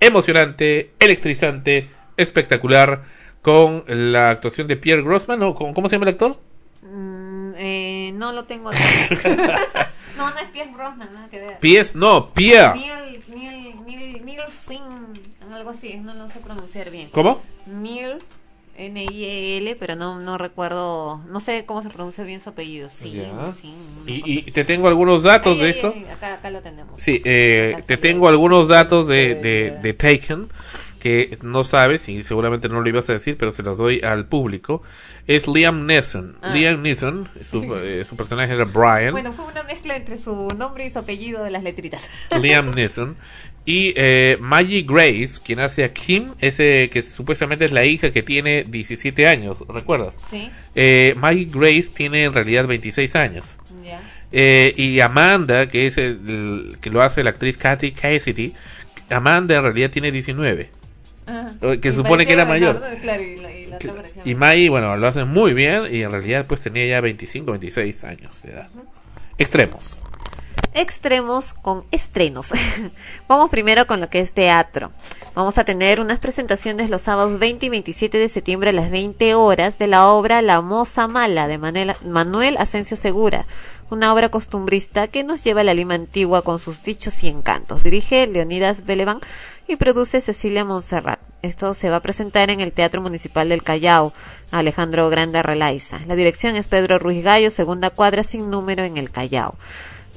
emocionante, 0.00 0.92
electrizante, 1.00 1.90
espectacular, 2.16 3.02
con 3.42 3.84
la 3.86 4.30
actuación 4.30 4.66
de 4.68 4.76
Pierre 4.76 5.02
Grossman, 5.02 5.42
¿o 5.42 5.54
con- 5.54 5.74
¿cómo 5.74 5.88
se 5.88 5.96
llama 5.96 6.04
el 6.06 6.14
actor? 6.14 6.36
Mm, 6.82 7.52
eh, 7.56 8.12
no 8.14 8.32
lo 8.32 8.44
tengo 8.44 8.70
no, 10.16 10.30
no 10.30 10.36
es 10.38 10.44
Pierre 10.52 10.72
Brosnan, 10.72 11.12
nada 11.12 11.28
que 11.28 11.38
ver. 11.40 11.58
Pies, 11.58 11.94
no, 11.94 12.32
Pierre. 12.32 12.74
Neil, 12.78 13.24
Neil, 13.28 13.74
Neil, 13.86 14.24
Neil 14.24 14.40
Singh, 14.48 15.52
algo 15.52 15.70
así, 15.70 15.94
no 15.96 16.14
lo 16.14 16.28
sé 16.28 16.40
pronunciar 16.40 16.90
bien. 16.90 17.08
¿Cómo? 17.10 17.42
Neil, 17.66 18.16
N-I-E-L, 18.76 19.74
pero 19.76 19.96
no, 19.96 20.20
no 20.20 20.38
recuerdo, 20.38 21.20
no 21.28 21.40
sé 21.40 21.64
cómo 21.66 21.82
se 21.82 21.88
pronuncia 21.90 22.22
bien 22.24 22.38
su 22.40 22.50
apellido. 22.50 22.88
Sí, 22.88 23.24
sí. 23.60 23.74
Y, 24.06 24.38
y 24.38 24.42
te 24.52 24.64
tengo 24.64 24.86
algunos 24.86 25.24
datos 25.24 25.56
Ay, 25.56 25.62
de 25.62 25.66
ay, 25.66 25.70
eso. 25.72 25.92
ay, 25.96 26.04
acá, 26.12 26.34
acá 26.34 26.50
lo 26.50 26.60
tenemos. 26.62 27.00
Sí, 27.02 27.20
eh, 27.24 27.76
te 27.86 27.96
tengo 27.96 28.28
algunos 28.28 28.68
datos 28.68 29.08
de, 29.08 29.34
de, 29.34 29.78
de 29.82 29.94
Taken 29.94 30.48
que 30.98 31.38
no 31.42 31.64
sabes 31.64 32.08
y 32.08 32.22
seguramente 32.22 32.68
no 32.68 32.80
lo 32.80 32.88
ibas 32.88 33.08
a 33.08 33.14
decir, 33.14 33.36
pero 33.38 33.52
se 33.52 33.62
los 33.62 33.78
doy 33.78 34.00
al 34.00 34.26
público. 34.26 34.82
Es 35.26 35.46
Liam 35.48 35.86
Neeson. 35.86 36.36
Ah. 36.42 36.52
Liam 36.54 36.82
Neeson, 36.82 37.28
su, 37.42 37.74
eh, 37.76 38.04
su 38.04 38.16
personaje 38.16 38.52
era 38.54 38.64
Brian. 38.64 39.12
Bueno, 39.12 39.32
fue 39.32 39.46
una 39.46 39.62
mezcla 39.64 39.96
entre 39.96 40.16
su 40.16 40.48
nombre 40.56 40.86
y 40.86 40.90
su 40.90 40.98
apellido 40.98 41.44
de 41.44 41.50
las 41.50 41.62
letritas. 41.62 42.08
Liam 42.40 42.74
Neeson. 42.74 43.16
Y 43.64 43.92
eh, 43.96 44.38
Maggie 44.40 44.82
Grace, 44.88 45.40
quien 45.44 45.60
hace 45.60 45.84
a 45.84 45.92
Kim, 45.92 46.28
ese 46.40 46.88
que 46.90 47.02
supuestamente 47.02 47.66
es 47.66 47.72
la 47.72 47.84
hija 47.84 48.10
que 48.12 48.22
tiene 48.22 48.64
17 48.64 49.28
años, 49.28 49.58
¿recuerdas? 49.68 50.18
Sí, 50.30 50.50
Eh, 50.74 51.14
Maggie 51.18 51.48
Grace 51.52 51.90
tiene 51.94 52.24
en 52.24 52.32
realidad 52.32 52.66
26 52.66 53.14
años. 53.16 53.58
Eh, 54.30 54.74
y 54.76 55.00
Amanda, 55.00 55.68
que 55.68 55.86
es 55.86 55.96
el, 55.98 56.20
el 56.28 56.78
que 56.80 56.90
lo 56.90 57.02
hace 57.02 57.22
la 57.22 57.30
actriz 57.30 57.56
Kathy 57.56 57.92
Cassidy, 57.92 58.52
Amanda 59.10 59.56
en 59.56 59.62
realidad 59.62 59.90
tiene 59.90 60.12
19. 60.12 60.70
Eh, 61.62 61.80
que 61.80 61.88
y 61.88 61.92
supone 61.92 62.26
que 62.26 62.32
era 62.32 62.44
mayor. 62.44 62.82
Claro, 63.02 63.22
y 63.22 63.36
la, 63.36 63.54
y 63.54 63.66
la 63.66 63.76
otra 63.76 63.92
Y. 64.24 64.34
Maggie, 64.34 64.68
bueno, 64.70 64.96
lo 64.96 65.06
hace 65.06 65.24
muy 65.24 65.52
bien 65.52 65.94
y 65.94 66.02
en 66.02 66.10
realidad 66.10 66.46
pues 66.46 66.60
tenía 66.60 66.86
ya 66.86 67.00
25, 67.00 67.50
26 67.50 68.04
años 68.04 68.42
de 68.42 68.52
edad. 68.52 68.68
Extremos. 69.36 70.02
extremos 70.74 71.52
con 71.54 71.84
estrenos. 71.90 72.50
Vamos 73.28 73.50
primero 73.50 73.86
con 73.86 74.00
lo 74.00 74.08
que 74.08 74.20
es 74.20 74.32
teatro. 74.32 74.90
Vamos 75.34 75.56
a 75.58 75.64
tener 75.64 76.00
unas 76.00 76.18
presentaciones 76.18 76.90
los 76.90 77.02
sábados 77.02 77.38
20 77.38 77.66
y 77.66 77.68
27 77.68 78.18
de 78.18 78.28
septiembre 78.28 78.70
a 78.70 78.72
las 78.72 78.90
20 78.90 79.34
horas 79.34 79.78
de 79.78 79.86
la 79.86 80.08
obra 80.08 80.42
La 80.42 80.60
Moza 80.60 81.06
Mala 81.06 81.46
de 81.46 81.58
Manuel, 81.58 81.94
Manuel 82.04 82.56
Asensio 82.58 82.96
Segura, 82.96 83.46
una 83.90 84.12
obra 84.12 84.30
costumbrista 84.30 85.06
que 85.06 85.22
nos 85.22 85.44
lleva 85.44 85.60
a 85.60 85.64
la 85.64 85.74
Lima 85.74 85.94
antigua 85.94 86.42
con 86.42 86.58
sus 86.58 86.82
dichos 86.82 87.22
y 87.22 87.28
encantos. 87.28 87.84
Dirige 87.84 88.26
Leonidas 88.26 88.84
Beleván 88.84 89.20
y 89.68 89.76
produce 89.76 90.20
Cecilia 90.20 90.64
Montserrat. 90.64 91.20
Esto 91.42 91.72
se 91.74 91.90
va 91.90 91.96
a 91.96 92.02
presentar 92.02 92.50
en 92.50 92.60
el 92.60 92.72
Teatro 92.72 93.00
Municipal 93.00 93.48
del 93.48 93.62
Callao, 93.62 94.12
Alejandro 94.50 95.08
Grande 95.10 95.42
Relaiza. 95.42 96.00
La 96.06 96.16
dirección 96.16 96.56
es 96.56 96.66
Pedro 96.66 96.98
Ruiz 96.98 97.22
Gallo, 97.22 97.50
segunda 97.50 97.90
cuadra 97.90 98.24
sin 98.24 98.50
número 98.50 98.82
en 98.82 98.96
el 98.96 99.10
Callao 99.10 99.56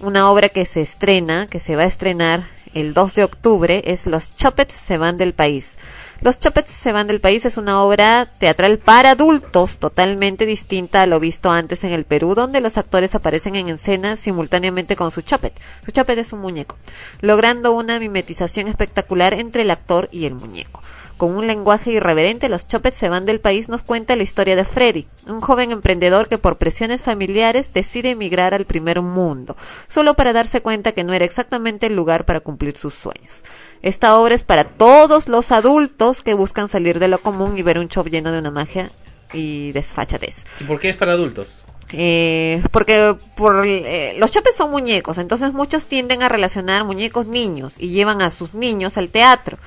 una 0.01 0.31
obra 0.31 0.49
que 0.49 0.65
se 0.65 0.81
estrena, 0.81 1.47
que 1.47 1.59
se 1.59 1.75
va 1.75 1.83
a 1.83 1.87
estrenar 1.87 2.47
el 2.73 2.93
2 2.93 3.15
de 3.15 3.23
octubre, 3.23 3.83
es 3.85 4.07
Los 4.07 4.35
Chopets 4.35 4.73
se 4.73 4.97
van 4.97 5.17
del 5.17 5.33
país. 5.33 5.77
Los 6.23 6.37
Chopets 6.37 6.69
se 6.69 6.91
van 6.91 7.07
del 7.07 7.19
país 7.19 7.45
es 7.45 7.57
una 7.57 7.81
obra 7.81 8.27
teatral 8.37 8.77
para 8.77 9.09
adultos 9.09 9.79
totalmente 9.79 10.45
distinta 10.45 11.01
a 11.01 11.07
lo 11.07 11.19
visto 11.19 11.49
antes 11.49 11.83
en 11.83 11.93
el 11.93 12.05
Perú, 12.05 12.35
donde 12.35 12.61
los 12.61 12.77
actores 12.77 13.15
aparecen 13.15 13.55
en 13.55 13.69
escena 13.69 14.15
simultáneamente 14.15 14.95
con 14.95 15.09
su 15.09 15.23
chopet. 15.23 15.59
Su 15.83 15.89
chopet 15.89 16.19
es 16.19 16.31
un 16.31 16.41
muñeco, 16.41 16.77
logrando 17.21 17.71
una 17.71 17.97
mimetización 17.97 18.67
espectacular 18.67 19.33
entre 19.33 19.63
el 19.63 19.71
actor 19.71 20.09
y 20.11 20.25
el 20.25 20.35
muñeco. 20.35 20.83
con 21.17 21.35
un 21.37 21.45
lenguaje 21.45 21.91
irreverente, 21.91 22.49
los 22.49 22.67
Chopets 22.67 22.97
se 22.97 23.07
van 23.07 23.25
del 23.25 23.39
país, 23.39 23.69
nos 23.69 23.83
cuenta 23.83 24.15
la 24.15 24.23
historia 24.23 24.55
de 24.55 24.65
Freddy, 24.65 25.05
un 25.27 25.39
joven 25.39 25.69
emprendedor 25.69 26.27
que 26.27 26.39
por 26.39 26.57
presiones 26.57 27.03
familiares 27.03 27.71
decide 27.71 28.09
emigrar 28.09 28.55
al 28.55 28.65
primer 28.65 29.03
mundo, 29.03 29.55
solo 29.87 30.15
para 30.15 30.33
darse 30.33 30.61
cuenta 30.61 30.93
que 30.93 31.03
no 31.03 31.13
era 31.13 31.23
exactamente 31.23 31.85
el 31.85 31.95
lugar 31.95 32.25
para 32.25 32.39
cumplir 32.39 32.75
sus 32.75 32.95
sueños. 32.95 33.43
Esta 33.81 34.17
obra 34.17 34.35
es 34.35 34.43
para 34.43 34.63
todos 34.63 35.27
los 35.27 35.51
adultos 35.51 36.21
que 36.21 36.33
buscan 36.33 36.67
salir 36.67 36.99
de 36.99 37.07
lo 37.07 37.19
común 37.19 37.57
y 37.57 37.63
ver 37.63 37.79
un 37.79 37.89
show 37.89 38.03
lleno 38.05 38.31
de 38.31 38.39
una 38.39 38.51
magia 38.51 38.91
y 39.33 39.71
desfachatez. 39.71 40.45
¿Y 40.59 40.65
por 40.65 40.79
qué 40.79 40.89
es 40.89 40.95
para 40.95 41.13
adultos? 41.13 41.63
Eh, 41.93 42.63
porque 42.71 43.15
por 43.35 43.65
eh, 43.65 44.15
los 44.17 44.31
chopes 44.31 44.55
son 44.55 44.71
muñecos, 44.71 45.17
entonces 45.17 45.53
muchos 45.53 45.87
tienden 45.87 46.23
a 46.23 46.29
relacionar 46.29 46.85
muñecos 46.85 47.27
niños 47.27 47.75
y 47.77 47.89
llevan 47.89 48.21
a 48.21 48.29
sus 48.29 48.53
niños 48.53 48.97
al 48.97 49.09
teatro. 49.09 49.57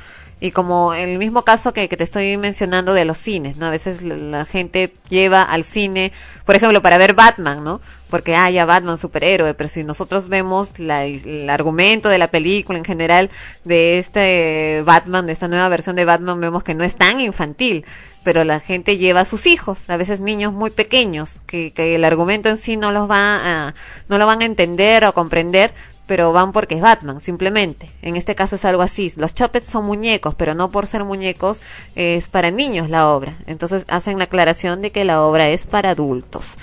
Y 0.45 0.51
como 0.51 0.93
el 0.93 1.17
mismo 1.17 1.41
caso 1.41 1.73
que, 1.73 1.89
te 1.89 2.05
estoy 2.05 2.37
mencionando 2.37 2.93
de 2.93 3.07
los 3.07 3.17
cines, 3.17 3.57
¿no? 3.57 3.65
A 3.65 3.71
veces 3.71 4.03
la, 4.03 4.45
gente 4.45 4.93
lleva 5.09 5.43
al 5.43 5.65
cine, 5.65 6.13
por 6.45 6.55
ejemplo, 6.55 6.83
para 6.83 6.99
ver 6.99 7.15
Batman, 7.15 7.65
¿no? 7.65 7.81
Porque 8.11 8.37
haya 8.37 8.67
Batman 8.67 8.99
superhéroe, 8.99 9.55
pero 9.55 9.71
si 9.71 9.85
nosotros 9.85 10.29
vemos 10.29 10.79
la- 10.79 11.07
el 11.07 11.49
argumento 11.49 12.11
de 12.11 12.19
la 12.19 12.29
película 12.29 12.77
en 12.77 12.85
general 12.85 13.31
de 13.65 13.99
este 13.99 14.83
Batman, 14.85 15.25
de 15.25 15.33
esta 15.33 15.49
nueva 15.49 15.71
versión 15.71 15.97
de 15.97 16.05
Batman, 16.05 16.39
vemos 16.39 16.63
que 16.63 16.75
no 16.75 16.85
es 16.85 16.95
tan 16.95 17.23
infantil 17.23 17.87
pero 18.23 18.43
la 18.43 18.59
gente 18.59 18.97
lleva 18.97 19.21
a 19.21 19.25
sus 19.27 19.47
hijos, 19.47 19.89
a 19.91 19.99
veces 19.99 20.19
niños 20.19 20.53
muy 20.55 20.71
pequeños, 20.71 21.37
que, 21.47 21.73
que 21.75 21.95
el 21.95 22.05
argumento 22.05 22.49
en 22.49 22.57
sí 22.57 22.79
no 22.79 22.91
los 22.91 23.09
va 23.09 23.69
a, 23.69 23.75
no 24.09 24.17
lo 24.17 24.27
van 24.27 24.41
a 24.41 24.47
entender 24.47 25.05
o 25.05 25.13
comprender, 25.13 25.75
pero 26.07 26.33
van 26.33 26.53
porque 26.53 26.77
es 26.77 26.83
Batman, 26.83 27.21
simplemente. 27.21 27.91
En 28.03 28.17
este 28.17 28.35
caso 28.35 28.57
es 28.57 28.65
algo 28.65 28.83
así. 28.83 29.13
Los 29.17 29.35
Chopets 29.35 29.69
son 29.69 29.87
muñecos, 29.87 30.35
pero 30.35 30.55
no 30.55 30.71
por 30.71 30.87
ser 30.87 31.05
muñecos 31.05 31.63
es 31.95 32.29
para 32.29 32.51
niños 32.51 32.91
la 32.91 33.09
obra. 33.09 33.35
Entonces 33.47 33.85
hacen 33.89 34.19
la 34.19 34.25
aclaración 34.25 34.81
de 34.81 34.91
que 34.91 35.05
la 35.05 35.23
obra 35.23 35.49
es 35.49 35.65
para 35.65 35.91
adultos. 35.91 36.57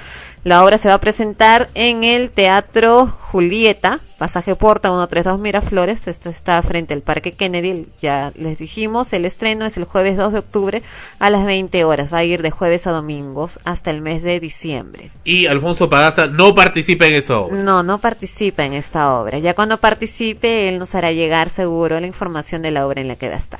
La 0.43 0.63
obra 0.63 0.79
se 0.79 0.87
va 0.87 0.95
a 0.95 0.99
presentar 0.99 1.69
en 1.75 2.03
el 2.03 2.31
Teatro 2.31 3.05
Julieta, 3.05 3.99
Pasaje 4.17 4.55
Porta 4.55 4.89
132 4.89 5.39
Miraflores. 5.39 6.07
Esto 6.07 6.29
está 6.29 6.59
frente 6.63 6.95
al 6.95 7.03
Parque 7.03 7.33
Kennedy. 7.33 7.85
Ya 8.01 8.33
les 8.35 8.57
dijimos, 8.57 9.13
el 9.13 9.25
estreno 9.25 9.65
es 9.65 9.77
el 9.77 9.83
jueves 9.83 10.17
2 10.17 10.33
de 10.33 10.39
octubre 10.39 10.81
a 11.19 11.29
las 11.29 11.45
20 11.45 11.83
horas. 11.83 12.11
Va 12.11 12.17
a 12.17 12.23
ir 12.23 12.41
de 12.41 12.49
jueves 12.49 12.87
a 12.87 12.91
domingos 12.91 13.59
hasta 13.65 13.91
el 13.91 14.01
mes 14.01 14.23
de 14.23 14.39
diciembre. 14.39 15.11
Y 15.23 15.45
Alfonso 15.45 15.91
Pagaza 15.91 16.25
no 16.25 16.55
participa 16.55 17.05
en 17.05 17.13
eso. 17.13 17.49
No, 17.51 17.83
no 17.83 17.99
participa 17.99 18.65
en 18.65 18.73
esta 18.73 19.13
obra. 19.13 19.37
Ya 19.37 19.53
cuando 19.53 19.77
participe, 19.77 20.69
él 20.69 20.79
nos 20.79 20.95
hará 20.95 21.11
llegar 21.11 21.51
seguro 21.51 21.99
la 21.99 22.07
información 22.07 22.63
de 22.63 22.71
la 22.71 22.87
obra 22.87 22.99
en 22.99 23.07
la 23.07 23.15
que 23.15 23.29
va 23.29 23.35
a 23.35 23.37
estar. 23.37 23.59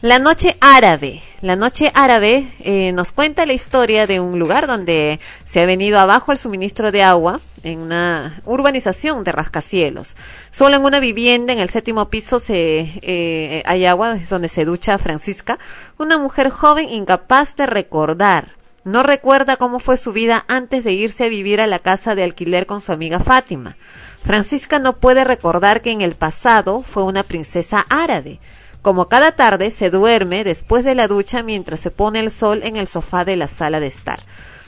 La 0.00 0.18
Noche 0.18 0.56
Árabe. 0.62 1.20
La 1.42 1.56
Noche 1.56 1.90
Árabe 1.96 2.46
eh, 2.60 2.92
nos 2.92 3.10
cuenta 3.10 3.46
la 3.46 3.52
historia 3.52 4.06
de 4.06 4.20
un 4.20 4.38
lugar 4.38 4.68
donde 4.68 5.18
se 5.44 5.60
ha 5.60 5.66
venido 5.66 5.98
abajo 5.98 6.30
el 6.30 6.38
suministro 6.38 6.92
de 6.92 7.02
agua 7.02 7.40
en 7.64 7.80
una 7.80 8.40
urbanización 8.44 9.24
de 9.24 9.32
rascacielos. 9.32 10.14
Solo 10.52 10.76
en 10.76 10.84
una 10.84 11.00
vivienda 11.00 11.52
en 11.52 11.58
el 11.58 11.68
séptimo 11.68 12.08
piso 12.10 12.38
se 12.38 12.92
eh, 13.02 13.64
hay 13.66 13.86
agua, 13.86 14.14
es 14.14 14.28
donde 14.28 14.48
se 14.48 14.64
ducha 14.64 14.98
Francisca, 14.98 15.58
una 15.98 16.16
mujer 16.16 16.48
joven 16.48 16.88
incapaz 16.88 17.56
de 17.56 17.66
recordar. 17.66 18.52
No 18.84 19.02
recuerda 19.02 19.56
cómo 19.56 19.80
fue 19.80 19.96
su 19.96 20.12
vida 20.12 20.44
antes 20.46 20.84
de 20.84 20.92
irse 20.92 21.24
a 21.24 21.28
vivir 21.28 21.60
a 21.60 21.66
la 21.66 21.80
casa 21.80 22.14
de 22.14 22.22
alquiler 22.22 22.66
con 22.66 22.80
su 22.80 22.92
amiga 22.92 23.18
Fátima. 23.18 23.76
Francisca 24.24 24.78
no 24.78 24.98
puede 24.98 25.24
recordar 25.24 25.82
que 25.82 25.90
en 25.90 26.02
el 26.02 26.14
pasado 26.14 26.82
fue 26.82 27.02
una 27.02 27.24
princesa 27.24 27.84
árabe. 27.88 28.38
Como 28.82 29.06
cada 29.06 29.30
tarde 29.32 29.70
se 29.70 29.90
duerme 29.90 30.42
después 30.42 30.84
de 30.84 30.96
la 30.96 31.06
ducha 31.06 31.44
mientras 31.44 31.78
se 31.78 31.92
pone 31.92 32.18
el 32.18 32.32
sol 32.32 32.62
en 32.64 32.74
el 32.74 32.88
sofá 32.88 33.24
de 33.24 33.36
la 33.36 33.46
sala 33.46 33.78
de 33.78 33.86
estar. 33.86 34.18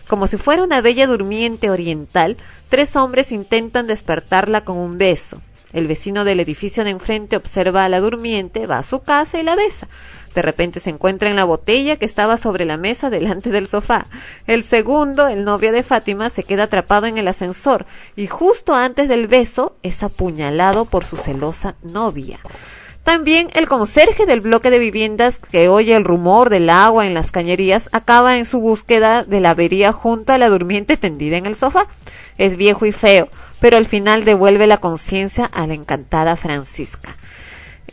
Como 0.07 0.28
si 0.28 0.36
fuera 0.36 0.62
una 0.62 0.81
bella 0.81 1.09
durmiente 1.09 1.69
oriental, 1.69 2.36
tres 2.69 2.95
hombres 2.95 3.32
intentan 3.32 3.89
despertarla 3.89 4.65
con 4.65 4.77
un 4.77 4.99
beso. 4.99 5.43
El 5.73 5.89
vecino 5.89 6.24
del 6.24 6.39
edificio 6.39 6.85
de 6.85 6.91
enfrente 6.91 7.36
observa 7.36 7.85
a 7.85 7.89
la 7.89 7.99
durmiente, 7.99 8.69
va 8.69 8.78
a 8.78 8.85
su 8.85 9.01
casa 9.01 9.41
y 9.41 9.43
la 9.43 9.57
besa. 9.57 9.89
De 10.32 10.43
repente 10.43 10.78
se 10.78 10.91
encuentra 10.91 11.28
en 11.28 11.35
la 11.35 11.43
botella 11.43 11.97
que 11.97 12.05
estaba 12.05 12.36
sobre 12.36 12.65
la 12.65 12.77
mesa 12.77 13.11
delante 13.11 13.51
del 13.51 13.66
sofá. 13.66 14.07
El 14.47 14.62
segundo, 14.62 15.27
el 15.27 15.43
novio 15.43 15.73
de 15.73 15.82
Fátima, 15.82 16.31
se 16.31 16.45
queda 16.45 16.65
atrapado 16.65 17.07
en 17.07 17.19
el 17.19 17.27
ascensor 17.27 17.86
y 18.15 18.28
justo 18.28 18.74
antes 18.74 19.09
del 19.09 19.27
beso 19.27 19.74
es 19.82 20.05
apuñalado 20.05 20.85
por 20.85 21.05
su 21.05 21.16
celosa 21.16 21.74
novia. 21.82 22.39
También 23.05 23.48
el 23.55 23.68
conserje 23.68 24.24
del 24.24 24.40
bloque 24.40 24.70
de 24.70 24.78
viviendas 24.78 25.39
que 25.39 25.68
oye 25.68 25.94
el 25.94 26.05
rumor 26.05 26.48
del 26.48 26.70
agua 26.70 27.06
en 27.06 27.12
las 27.12 27.31
cañerías 27.31 27.90
acaba 27.93 28.39
en 28.39 28.47
su 28.47 28.60
búsqueda 28.60 29.24
de 29.24 29.40
la 29.40 29.51
avería 29.51 29.93
junto 29.93 30.32
a 30.32 30.39
la 30.39 30.48
durmiente 30.48 30.97
tendida 30.97 31.36
en 31.36 31.44
el 31.44 31.55
sofá. 31.55 31.86
Es 32.39 32.56
viejo 32.56 32.86
y 32.86 32.93
feo, 32.93 33.28
pero 33.60 33.76
al 33.76 33.85
final 33.85 34.24
devuelve 34.24 34.66
la 34.66 34.78
conciencia 34.78 35.44
a 35.44 35.66
la 35.66 35.74
encantada 35.74 36.35
Francisca. 36.35 37.14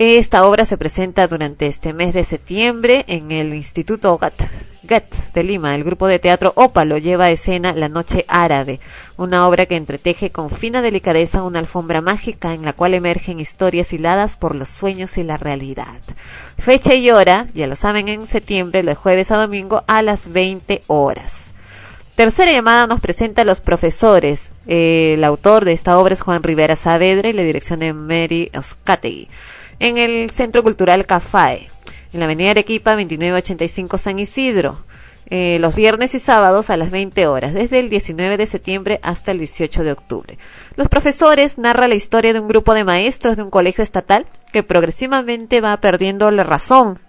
Esta 0.04 0.48
obra 0.48 0.66
se 0.66 0.80
presenta 0.80 1.28
durante 1.28 1.68
este 1.68 1.94
mes 1.94 2.12
de 2.12 2.26
septiembre 2.26 3.06
en 3.08 3.32
el 3.32 3.54
Instituto 3.54 4.18
GAT, 4.18 5.14
de 5.36 5.44
Lima. 5.44 5.76
El 5.76 5.84
grupo 5.84 6.08
de 6.08 6.18
teatro 6.18 6.54
Ópalo 6.56 6.98
lleva 6.98 7.26
a 7.26 7.30
escena 7.30 7.74
La 7.74 7.88
Noche 7.88 8.26
Árabe, 8.28 8.80
una 9.18 9.48
obra 9.48 9.68
que 9.68 9.76
entreteje 9.76 10.32
con 10.32 10.50
fina 10.50 10.82
delicadeza 10.82 11.44
una 11.44 11.60
alfombra 11.60 12.02
mágica 12.02 12.56
en 12.56 12.66
la 12.66 12.74
cual 12.74 12.96
emergen 12.96 13.40
historias 13.40 13.94
hiladas 13.94 14.38
por 14.38 14.56
los 14.56 14.70
sueños 14.70 15.20
y 15.20 15.24
la 15.24 15.38
realidad. 15.38 16.02
Fecha 16.58 16.96
y 16.96 17.12
hora, 17.12 17.46
ya 17.54 17.68
lo 17.68 17.76
saben, 17.76 18.08
en 18.08 18.26
septiembre, 18.26 18.82
de 18.82 18.96
jueves 18.96 19.30
a 19.30 19.38
domingo 19.38 19.84
a 19.86 20.02
las 20.02 20.32
20 20.32 20.82
horas. 20.88 21.52
Tercera 22.16 22.52
llamada 22.52 22.88
nos 22.88 23.02
presenta 23.02 23.44
a 23.44 23.46
los 23.46 23.60
profesores. 23.60 24.50
El 24.66 25.24
autor 25.24 25.64
de 25.64 25.74
esta 25.74 26.00
obra 26.00 26.16
es 26.16 26.22
Juan 26.22 26.42
Rivera 26.42 26.76
Saavedra 26.76 27.30
y 27.30 27.34
la 27.34 27.44
dirección 27.44 27.82
de 27.82 27.94
Mary 27.94 28.50
Oscategui. 28.58 29.28
En 29.84 29.98
el 29.98 30.30
Centro 30.30 30.62
Cultural 30.62 31.08
Cafae, 31.08 31.68
en 32.14 32.20
la 32.20 32.26
Avenida 32.26 32.52
Arequipa 32.52 32.92
2985 32.92 33.98
San 33.98 34.20
Isidro. 34.20 34.78
Eh, 35.26 35.58
los 35.60 35.74
viernes 35.74 36.14
y 36.14 36.20
sábados 36.20 36.70
a 36.70 36.78
las 36.78 36.92
20 36.92 37.26
horas, 37.26 37.56
desde 37.56 37.80
el 37.80 37.90
19 37.90 38.38
de 38.38 38.46
septiembre 38.46 39.00
hasta 39.02 39.32
el 39.32 39.40
18 39.40 39.84
de 39.84 39.92
octubre. 39.92 40.38
Los 40.76 40.88
profesores 40.88 41.58
narra 41.58 41.88
la 41.88 41.96
historia 41.96 42.32
de 42.32 42.40
un 42.40 42.48
grupo 42.48 42.76
de 42.76 42.84
maestros 42.84 43.38
de 43.38 43.44
un 43.44 43.50
colegio 43.50 43.84
estatal 43.84 44.28
que 44.54 44.62
progresivamente 44.62 45.62
va 45.62 45.76
perdiendo 45.78 46.30
la 46.30 46.44
razón 46.44 47.00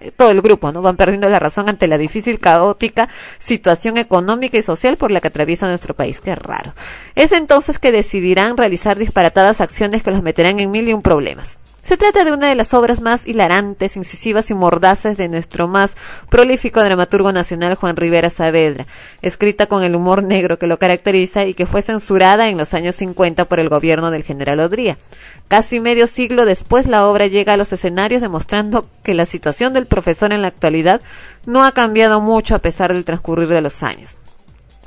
eh, 0.00 0.10
todo 0.10 0.30
el 0.30 0.42
grupo, 0.42 0.70
¿no? 0.70 0.82
Van 0.82 0.96
perdiendo 0.96 1.30
la 1.30 1.38
razón 1.38 1.70
ante 1.70 1.88
la 1.88 1.96
difícil, 1.96 2.40
caótica 2.40 3.08
situación 3.38 3.96
económica 3.96 4.58
y 4.58 4.62
social 4.62 4.98
por 4.98 5.10
la 5.10 5.22
que 5.22 5.28
atraviesa 5.28 5.66
nuestro 5.66 5.94
país. 5.94 6.20
Qué 6.20 6.34
raro. 6.34 6.74
Es 7.14 7.32
entonces 7.32 7.78
que 7.78 7.90
decidirán 7.90 8.58
realizar 8.58 8.98
disparatadas 8.98 9.62
acciones 9.62 10.02
que 10.02 10.10
los 10.10 10.22
meterán 10.22 10.60
en 10.60 10.70
mil 10.70 10.90
y 10.90 10.92
un 10.92 11.00
problemas. 11.00 11.58
Se 11.82 11.96
trata 11.96 12.24
de 12.24 12.32
una 12.32 12.48
de 12.48 12.54
las 12.54 12.74
obras 12.74 13.00
más 13.00 13.26
hilarantes, 13.26 13.96
incisivas 13.96 14.50
y 14.50 14.54
mordaces 14.54 15.16
de 15.16 15.28
nuestro 15.28 15.68
más 15.68 15.96
prolífico 16.28 16.82
dramaturgo 16.82 17.32
nacional 17.32 17.76
Juan 17.76 17.96
Rivera 17.96 18.30
Saavedra, 18.30 18.86
escrita 19.22 19.66
con 19.66 19.82
el 19.82 19.94
humor 19.94 20.22
negro 20.22 20.58
que 20.58 20.66
lo 20.66 20.78
caracteriza 20.78 21.46
y 21.46 21.54
que 21.54 21.66
fue 21.66 21.80
censurada 21.80 22.48
en 22.48 22.58
los 22.58 22.74
años 22.74 22.96
50 22.96 23.46
por 23.46 23.60
el 23.60 23.68
gobierno 23.68 24.10
del 24.10 24.24
general 24.24 24.60
Odría. 24.60 24.98
Casi 25.46 25.80
medio 25.80 26.06
siglo 26.06 26.44
después 26.44 26.86
la 26.86 27.06
obra 27.06 27.26
llega 27.26 27.54
a 27.54 27.56
los 27.56 27.72
escenarios 27.72 28.20
demostrando 28.20 28.86
que 29.02 29.14
la 29.14 29.24
situación 29.24 29.72
del 29.72 29.86
profesor 29.86 30.32
en 30.32 30.42
la 30.42 30.48
actualidad 30.48 31.00
no 31.46 31.64
ha 31.64 31.72
cambiado 31.72 32.20
mucho 32.20 32.54
a 32.54 32.58
pesar 32.58 32.92
del 32.92 33.04
transcurrir 33.04 33.48
de 33.48 33.62
los 33.62 33.82
años. 33.82 34.16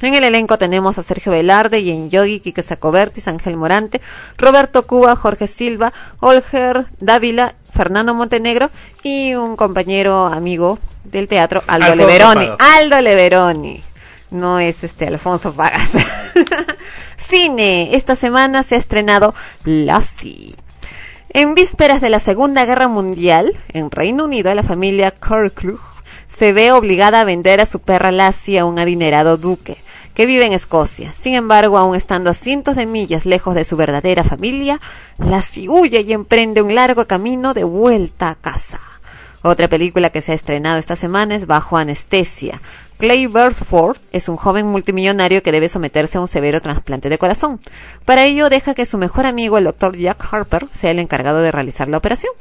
En 0.01 0.15
el 0.15 0.23
elenco 0.23 0.57
tenemos 0.57 0.97
a 0.97 1.03
Sergio 1.03 1.31
Velarde, 1.31 1.83
Yen 1.83 2.09
Yogi, 2.09 2.39
Quique 2.39 2.63
Sacobertis, 2.63 3.27
Ángel 3.27 3.55
Morante, 3.55 4.01
Roberto 4.35 4.87
Cuba, 4.87 5.15
Jorge 5.15 5.45
Silva, 5.45 5.93
Olger 6.19 6.87
Dávila, 6.99 7.53
Fernando 7.71 8.15
Montenegro 8.15 8.71
y 9.03 9.35
un 9.35 9.55
compañero 9.55 10.25
amigo 10.25 10.79
del 11.03 11.27
teatro, 11.27 11.63
Aldo 11.67 11.85
Alfonso 11.85 12.07
Leveroni. 12.07 12.45
Pagas. 12.47 12.77
Aldo 12.77 13.01
Leveroni. 13.01 13.83
No 14.31 14.59
es 14.59 14.83
este 14.83 15.05
Alfonso 15.05 15.53
Pagas. 15.53 15.91
Cine. 17.17 17.95
Esta 17.95 18.15
semana 18.15 18.63
se 18.63 18.75
ha 18.75 18.79
estrenado 18.79 19.35
Lassie. 19.65 20.55
En 21.29 21.53
vísperas 21.53 22.01
de 22.01 22.09
la 22.09 22.19
Segunda 22.19 22.65
Guerra 22.65 22.87
Mundial, 22.87 23.55
en 23.71 23.91
Reino 23.91 24.25
Unido, 24.25 24.53
la 24.53 24.63
familia 24.63 25.11
Kirkclugh 25.11 25.79
se 26.27 26.53
ve 26.53 26.71
obligada 26.71 27.21
a 27.21 27.23
vender 27.23 27.61
a 27.61 27.65
su 27.65 27.79
perra 27.79 28.11
Lassie 28.11 28.57
a 28.57 28.65
un 28.65 28.79
adinerado 28.79 29.37
duque 29.37 29.77
que 30.13 30.25
vive 30.25 30.45
en 30.45 30.53
Escocia. 30.53 31.13
Sin 31.13 31.33
embargo, 31.33 31.77
aún 31.77 31.95
estando 31.95 32.29
a 32.29 32.33
cientos 32.33 32.75
de 32.75 32.85
millas 32.85 33.25
lejos 33.25 33.55
de 33.55 33.65
su 33.65 33.77
verdadera 33.77 34.23
familia, 34.23 34.79
Lassie 35.17 35.69
huye 35.69 36.01
y 36.01 36.13
emprende 36.13 36.61
un 36.61 36.75
largo 36.75 37.05
camino 37.05 37.53
de 37.53 37.63
vuelta 37.63 38.29
a 38.29 38.35
casa. 38.35 38.79
Otra 39.43 39.67
película 39.67 40.11
que 40.11 40.21
se 40.21 40.33
ha 40.33 40.35
estrenado 40.35 40.77
esta 40.77 40.95
semana 40.95 41.35
es 41.35 41.47
Bajo 41.47 41.77
Anestesia. 41.77 42.61
Clay 42.99 43.25
Beresford 43.25 43.97
es 44.11 44.29
un 44.29 44.35
joven 44.35 44.67
multimillonario 44.67 45.41
que 45.41 45.51
debe 45.51 45.67
someterse 45.67 46.19
a 46.19 46.21
un 46.21 46.27
severo 46.27 46.61
trasplante 46.61 47.09
de 47.09 47.17
corazón. 47.17 47.59
Para 48.05 48.25
ello 48.25 48.49
deja 48.49 48.75
que 48.75 48.85
su 48.85 48.99
mejor 48.99 49.25
amigo, 49.25 49.57
el 49.57 49.63
doctor 49.63 49.97
Jack 49.97 50.27
Harper, 50.31 50.67
sea 50.71 50.91
el 50.91 50.99
encargado 50.99 51.39
de 51.39 51.51
realizar 51.51 51.87
la 51.87 51.97
operación. 51.97 52.31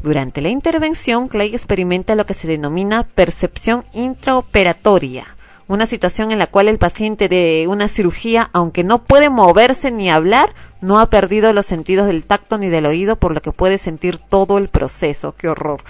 Durante 0.00 0.40
la 0.40 0.48
intervención, 0.48 1.28
Clay 1.28 1.54
experimenta 1.54 2.16
lo 2.16 2.26
que 2.26 2.34
se 2.34 2.48
denomina 2.48 3.04
percepción 3.04 3.84
intraoperatoria, 3.92 5.36
una 5.68 5.86
situación 5.86 6.32
en 6.32 6.38
la 6.38 6.46
cual 6.46 6.68
el 6.68 6.78
paciente 6.78 7.28
de 7.28 7.66
una 7.68 7.88
cirugía, 7.88 8.50
aunque 8.52 8.84
no 8.84 9.04
puede 9.04 9.30
moverse 9.30 9.90
ni 9.90 10.10
hablar, 10.10 10.54
no 10.80 10.98
ha 10.98 11.08
perdido 11.08 11.52
los 11.52 11.66
sentidos 11.66 12.06
del 12.06 12.24
tacto 12.24 12.58
ni 12.58 12.68
del 12.68 12.86
oído, 12.86 13.16
por 13.16 13.32
lo 13.32 13.40
que 13.40 13.52
puede 13.52 13.78
sentir 13.78 14.18
todo 14.18 14.58
el 14.58 14.68
proceso. 14.68 15.34
¡Qué 15.36 15.48
horror! 15.48 15.82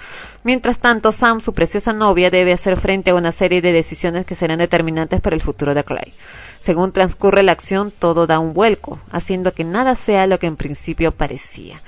Mientras 0.43 0.79
tanto, 0.79 1.11
Sam, 1.11 1.41
su 1.41 1.53
preciosa 1.53 1.93
novia, 1.93 2.29
debe 2.29 2.53
hacer 2.53 2.77
frente 2.77 3.11
a 3.11 3.15
una 3.15 3.31
serie 3.31 3.61
de 3.61 3.71
decisiones 3.71 4.25
que 4.25 4.35
serán 4.35 4.59
determinantes 4.59 5.19
para 5.21 5.35
el 5.35 5.41
futuro 5.41 5.73
de 5.73 5.83
Clay. 5.83 6.13
Según 6.61 6.91
transcurre 6.91 7.43
la 7.43 7.51
acción, 7.51 7.91
todo 7.91 8.27
da 8.27 8.39
un 8.39 8.53
vuelco, 8.53 8.99
haciendo 9.11 9.53
que 9.53 9.63
nada 9.63 9.95
sea 9.95 10.27
lo 10.27 10.39
que 10.39 10.47
en 10.47 10.55
principio 10.55 11.11
parecía. 11.11 11.81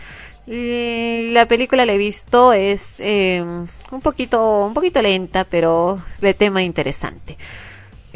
L- 0.48 1.32
La 1.34 1.48
película 1.48 1.86
la 1.86 1.94
he 1.94 1.98
visto, 1.98 2.54
es 2.54 2.96
eh, 3.00 3.44
un 3.92 4.02
poquito, 4.02 4.66
un 4.66 4.74
poquito 4.74 5.02
lenta, 5.02 5.44
pero 5.44 6.00
de 6.22 6.34
tema 6.34 6.62
interesante. 6.64 7.38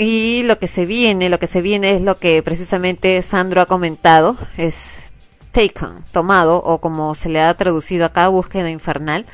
Y 0.02 0.44
lo 0.44 0.58
que 0.60 0.68
se 0.68 0.86
viene, 0.86 1.28
lo 1.28 1.40
que 1.40 1.48
se 1.48 1.62
viene 1.62 1.92
es 1.92 2.02
lo 2.02 2.18
que 2.18 2.42
precisamente 2.42 3.22
Sandro 3.22 3.62
ha 3.62 3.66
comentado, 3.66 4.38
es 4.56 5.12
Taken, 5.52 6.06
tomado, 6.14 6.64
o 6.64 6.80
como 6.80 7.16
se 7.16 7.28
le 7.28 7.42
ha 7.42 7.54
traducido 7.54 8.06
acá, 8.06 8.30
Búsqueda 8.30 8.70
Infernal, 8.70 9.26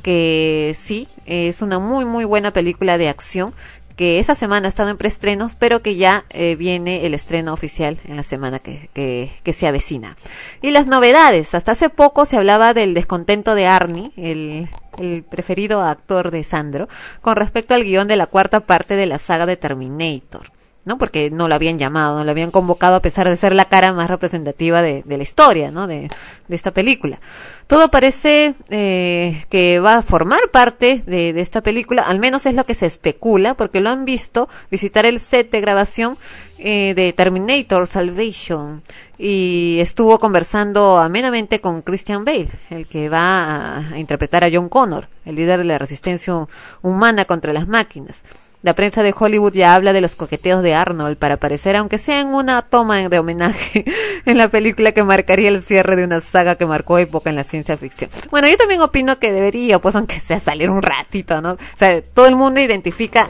que 0.00 0.76
sí, 0.78 1.08
es 1.26 1.60
una 1.60 1.80
muy 1.80 2.04
muy 2.04 2.24
buena 2.24 2.52
película 2.52 2.98
de 2.98 3.08
acción, 3.08 3.52
que 3.96 4.20
esa 4.20 4.36
semana 4.36 4.66
ha 4.66 4.68
estado 4.68 4.90
en 4.90 4.96
preestrenos, 4.96 5.56
pero 5.56 5.82
que 5.82 5.96
ya 5.96 6.24
eh, 6.30 6.54
viene 6.54 7.04
el 7.04 7.14
estreno 7.14 7.52
oficial 7.52 7.98
en 8.04 8.14
la 8.14 8.22
semana 8.22 8.60
que, 8.60 8.90
que, 8.94 9.32
que 9.42 9.52
se 9.52 9.66
avecina. 9.66 10.16
Y 10.60 10.70
las 10.70 10.86
novedades, 10.86 11.52
hasta 11.52 11.72
hace 11.72 11.90
poco 11.90 12.26
se 12.26 12.36
hablaba 12.36 12.74
del 12.74 12.94
descontento 12.94 13.56
de 13.56 13.66
Arnie, 13.66 14.12
el, 14.16 14.68
el 14.98 15.24
preferido 15.24 15.82
actor 15.82 16.30
de 16.30 16.44
Sandro, 16.44 16.88
con 17.20 17.36
respecto 17.36 17.74
al 17.74 17.84
guion 17.84 18.08
de 18.08 18.16
la 18.16 18.26
cuarta 18.26 18.60
parte 18.60 18.96
de 18.96 19.06
la 19.06 19.18
saga 19.18 19.46
de 19.46 19.56
Terminator. 19.56 20.51
¿No? 20.84 20.98
Porque 20.98 21.30
no 21.30 21.48
lo 21.48 21.54
habían 21.54 21.78
llamado, 21.78 22.18
no 22.18 22.24
lo 22.24 22.30
habían 22.30 22.50
convocado 22.50 22.96
a 22.96 23.02
pesar 23.02 23.28
de 23.28 23.36
ser 23.36 23.54
la 23.54 23.66
cara 23.66 23.92
más 23.92 24.10
representativa 24.10 24.82
de, 24.82 25.02
de 25.04 25.16
la 25.16 25.22
historia, 25.22 25.70
¿no? 25.70 25.86
De, 25.86 26.10
de 26.48 26.56
esta 26.56 26.72
película. 26.72 27.20
Todo 27.66 27.90
parece 27.90 28.54
eh, 28.68 29.44
que 29.48 29.80
va 29.80 29.98
a 29.98 30.02
formar 30.02 30.50
parte 30.50 31.02
de, 31.06 31.32
de 31.32 31.40
esta 31.40 31.62
película, 31.62 32.02
al 32.02 32.18
menos 32.18 32.46
es 32.46 32.54
lo 32.54 32.66
que 32.66 32.74
se 32.74 32.86
especula, 32.86 33.54
porque 33.54 33.80
lo 33.80 33.90
han 33.90 34.04
visto 34.04 34.48
visitar 34.70 35.06
el 35.06 35.20
set 35.20 35.50
de 35.50 35.60
grabación 35.60 36.18
eh, 36.58 36.94
de 36.94 37.12
Terminator 37.12 37.86
Salvation 37.86 38.82
y 39.18 39.78
estuvo 39.80 40.18
conversando 40.18 40.98
amenamente 40.98 41.60
con 41.60 41.82
Christian 41.82 42.24
Bale, 42.24 42.50
el 42.70 42.86
que 42.86 43.08
va 43.08 43.44
a, 43.44 43.88
a 43.94 43.98
interpretar 43.98 44.44
a 44.44 44.50
John 44.52 44.68
Connor, 44.68 45.08
el 45.24 45.36
líder 45.36 45.58
de 45.58 45.64
la 45.64 45.78
resistencia 45.78 46.46
humana 46.82 47.24
contra 47.24 47.52
las 47.52 47.68
máquinas. 47.68 48.22
La 48.62 48.74
prensa 48.74 49.02
de 49.02 49.12
Hollywood 49.18 49.52
ya 49.54 49.74
habla 49.74 49.92
de 49.92 50.00
los 50.00 50.14
coqueteos 50.14 50.62
de 50.62 50.74
Arnold 50.74 51.16
para 51.16 51.34
aparecer, 51.34 51.74
aunque 51.74 51.98
sea 51.98 52.20
en 52.20 52.28
una 52.28 52.62
toma 52.62 53.08
de 53.08 53.18
homenaje 53.18 53.84
en 54.24 54.38
la 54.38 54.48
película 54.48 54.92
que 54.92 55.02
marcaría 55.02 55.48
el 55.48 55.60
cierre 55.60 55.96
de 55.96 56.04
una 56.04 56.20
saga 56.20 56.54
que 56.54 56.64
marcó 56.64 56.98
época 56.98 57.30
en 57.30 57.36
la 57.36 57.44
ciencia 57.44 57.76
ficción. 57.76 58.08
Bueno, 58.30 58.46
yo 58.48 58.56
también 58.56 58.80
opino 58.80 59.18
que 59.18 59.32
debería, 59.32 59.80
pues 59.80 59.96
aunque 59.96 60.20
sea 60.20 60.38
salir 60.38 60.70
un 60.70 60.82
ratito, 60.82 61.40
¿no? 61.40 61.52
O 61.52 61.58
sea, 61.76 62.00
todo 62.02 62.26
el 62.26 62.36
mundo 62.36 62.60
identifica 62.60 63.28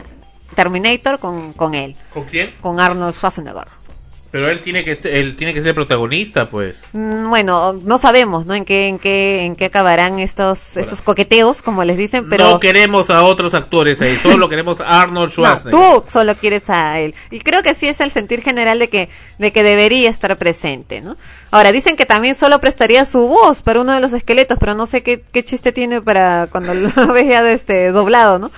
Terminator 0.55 1.17
con, 1.17 1.53
con 1.53 1.73
él, 1.73 1.95
¿Con 2.13 2.25
quién? 2.25 2.53
con 2.61 2.79
Arnold 2.79 3.15
Schwarzenegger. 3.15 3.67
Pero 4.33 4.49
él 4.49 4.61
tiene 4.61 4.83
que 4.83 4.89
este- 4.89 5.19
él 5.19 5.35
tiene 5.35 5.53
que 5.53 5.61
ser 5.61 5.75
protagonista, 5.75 6.49
pues. 6.49 6.85
Mm, 6.91 7.29
Bueno, 7.29 7.73
no 7.73 7.99
sabemos, 7.99 8.47
¿no? 8.47 8.55
En 8.55 8.65
qué, 8.65 8.87
en 8.87 8.97
qué, 8.97 9.45
en 9.45 9.55
qué 9.55 9.65
acabarán 9.65 10.17
estos, 10.17 10.75
estos 10.75 11.03
coqueteos, 11.03 11.61
como 11.61 11.83
les 11.83 11.97
dicen, 11.97 12.27
pero 12.29 12.49
no 12.49 12.59
queremos 12.59 13.11
a 13.11 13.21
otros 13.21 13.53
actores 13.53 14.01
ahí, 14.01 14.17
solo 14.17 14.49
queremos 14.49 14.79
a 14.79 15.01
Arnold 15.01 15.27
No, 15.37 15.45
Schwarzenegger. 15.45 15.71
tú 16.01 16.03
solo 16.11 16.35
quieres 16.35 16.67
a 16.71 16.99
él. 16.99 17.13
Y 17.29 17.41
creo 17.41 17.61
que 17.61 17.75
sí 17.75 17.87
es 17.87 17.99
el 17.99 18.09
sentir 18.09 18.41
general 18.41 18.79
de 18.79 18.89
que, 18.89 19.07
de 19.37 19.51
que 19.53 19.61
debería 19.61 20.09
estar 20.09 20.35
presente, 20.35 21.01
¿no? 21.01 21.15
Ahora, 21.51 21.71
dicen 21.71 21.95
que 21.95 22.07
también 22.07 22.33
solo 22.33 22.59
prestaría 22.59 23.05
su 23.05 23.27
voz 23.27 23.61
para 23.61 23.81
uno 23.81 23.93
de 23.93 23.99
los 23.99 24.13
esqueletos, 24.13 24.57
pero 24.59 24.73
no 24.73 24.87
sé 24.87 25.03
qué, 25.03 25.21
qué 25.31 25.43
chiste 25.43 25.71
tiene 25.71 26.01
para 26.01 26.47
cuando 26.51 26.73
lo 26.73 27.13
ves 27.13 27.27
ya 27.27 27.43
de 27.43 27.53
este 27.53 27.91
doblado, 27.91 28.39
¿no? 28.39 28.49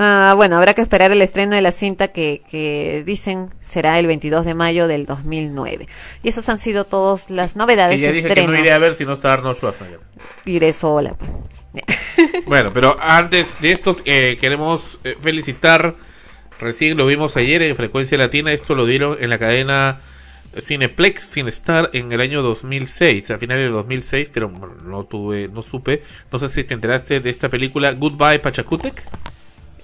Ah, 0.00 0.34
bueno, 0.36 0.56
habrá 0.56 0.74
que 0.74 0.80
esperar 0.80 1.10
el 1.10 1.20
estreno 1.22 1.56
de 1.56 1.60
la 1.60 1.72
cinta 1.72 2.08
que, 2.08 2.42
que 2.48 3.02
dicen 3.04 3.52
será 3.58 3.98
el 3.98 4.06
22 4.06 4.44
de 4.44 4.54
mayo 4.54 4.86
del 4.86 5.06
2009. 5.06 5.88
Y 6.22 6.28
esas 6.28 6.48
han 6.48 6.60
sido 6.60 6.84
todas 6.84 7.30
las 7.30 7.56
novedades. 7.56 7.96
que 7.96 8.02
ya 8.02 8.12
dije 8.12 8.32
que 8.32 8.46
no 8.46 8.56
iré 8.56 8.70
a 8.70 8.78
ver 8.78 8.94
si 8.94 9.04
no 9.04 9.14
está 9.14 9.32
Arnold 9.32 9.56
Schwarzenegger. 9.56 9.98
Iré 10.44 10.72
sola, 10.72 11.14
pues. 11.14 11.30
Bueno, 12.46 12.72
pero 12.72 12.96
antes 13.00 13.60
de 13.60 13.72
esto 13.72 13.96
eh, 14.04 14.38
queremos 14.40 15.00
eh, 15.02 15.16
felicitar, 15.20 15.96
recién 16.60 16.96
lo 16.96 17.04
vimos 17.06 17.36
ayer 17.36 17.62
en 17.62 17.74
Frecuencia 17.74 18.16
Latina, 18.16 18.52
esto 18.52 18.76
lo 18.76 18.86
dieron 18.86 19.16
en 19.20 19.30
la 19.30 19.38
cadena 19.38 20.00
Cineplex, 20.60 21.32
Cinestar 21.32 21.90
en 21.92 22.12
el 22.12 22.20
año 22.20 22.42
2006, 22.42 23.32
a 23.32 23.38
finales 23.38 23.64
del 23.64 23.72
2006, 23.72 24.30
pero 24.32 24.48
no 24.84 25.04
tuve, 25.04 25.48
no 25.48 25.62
supe, 25.62 26.02
no 26.32 26.38
sé 26.38 26.48
si 26.48 26.64
te 26.64 26.74
enteraste 26.74 27.20
de 27.20 27.30
esta 27.30 27.48
película 27.48 27.92
Goodbye 27.92 28.38
Pachacutec, 28.38 29.02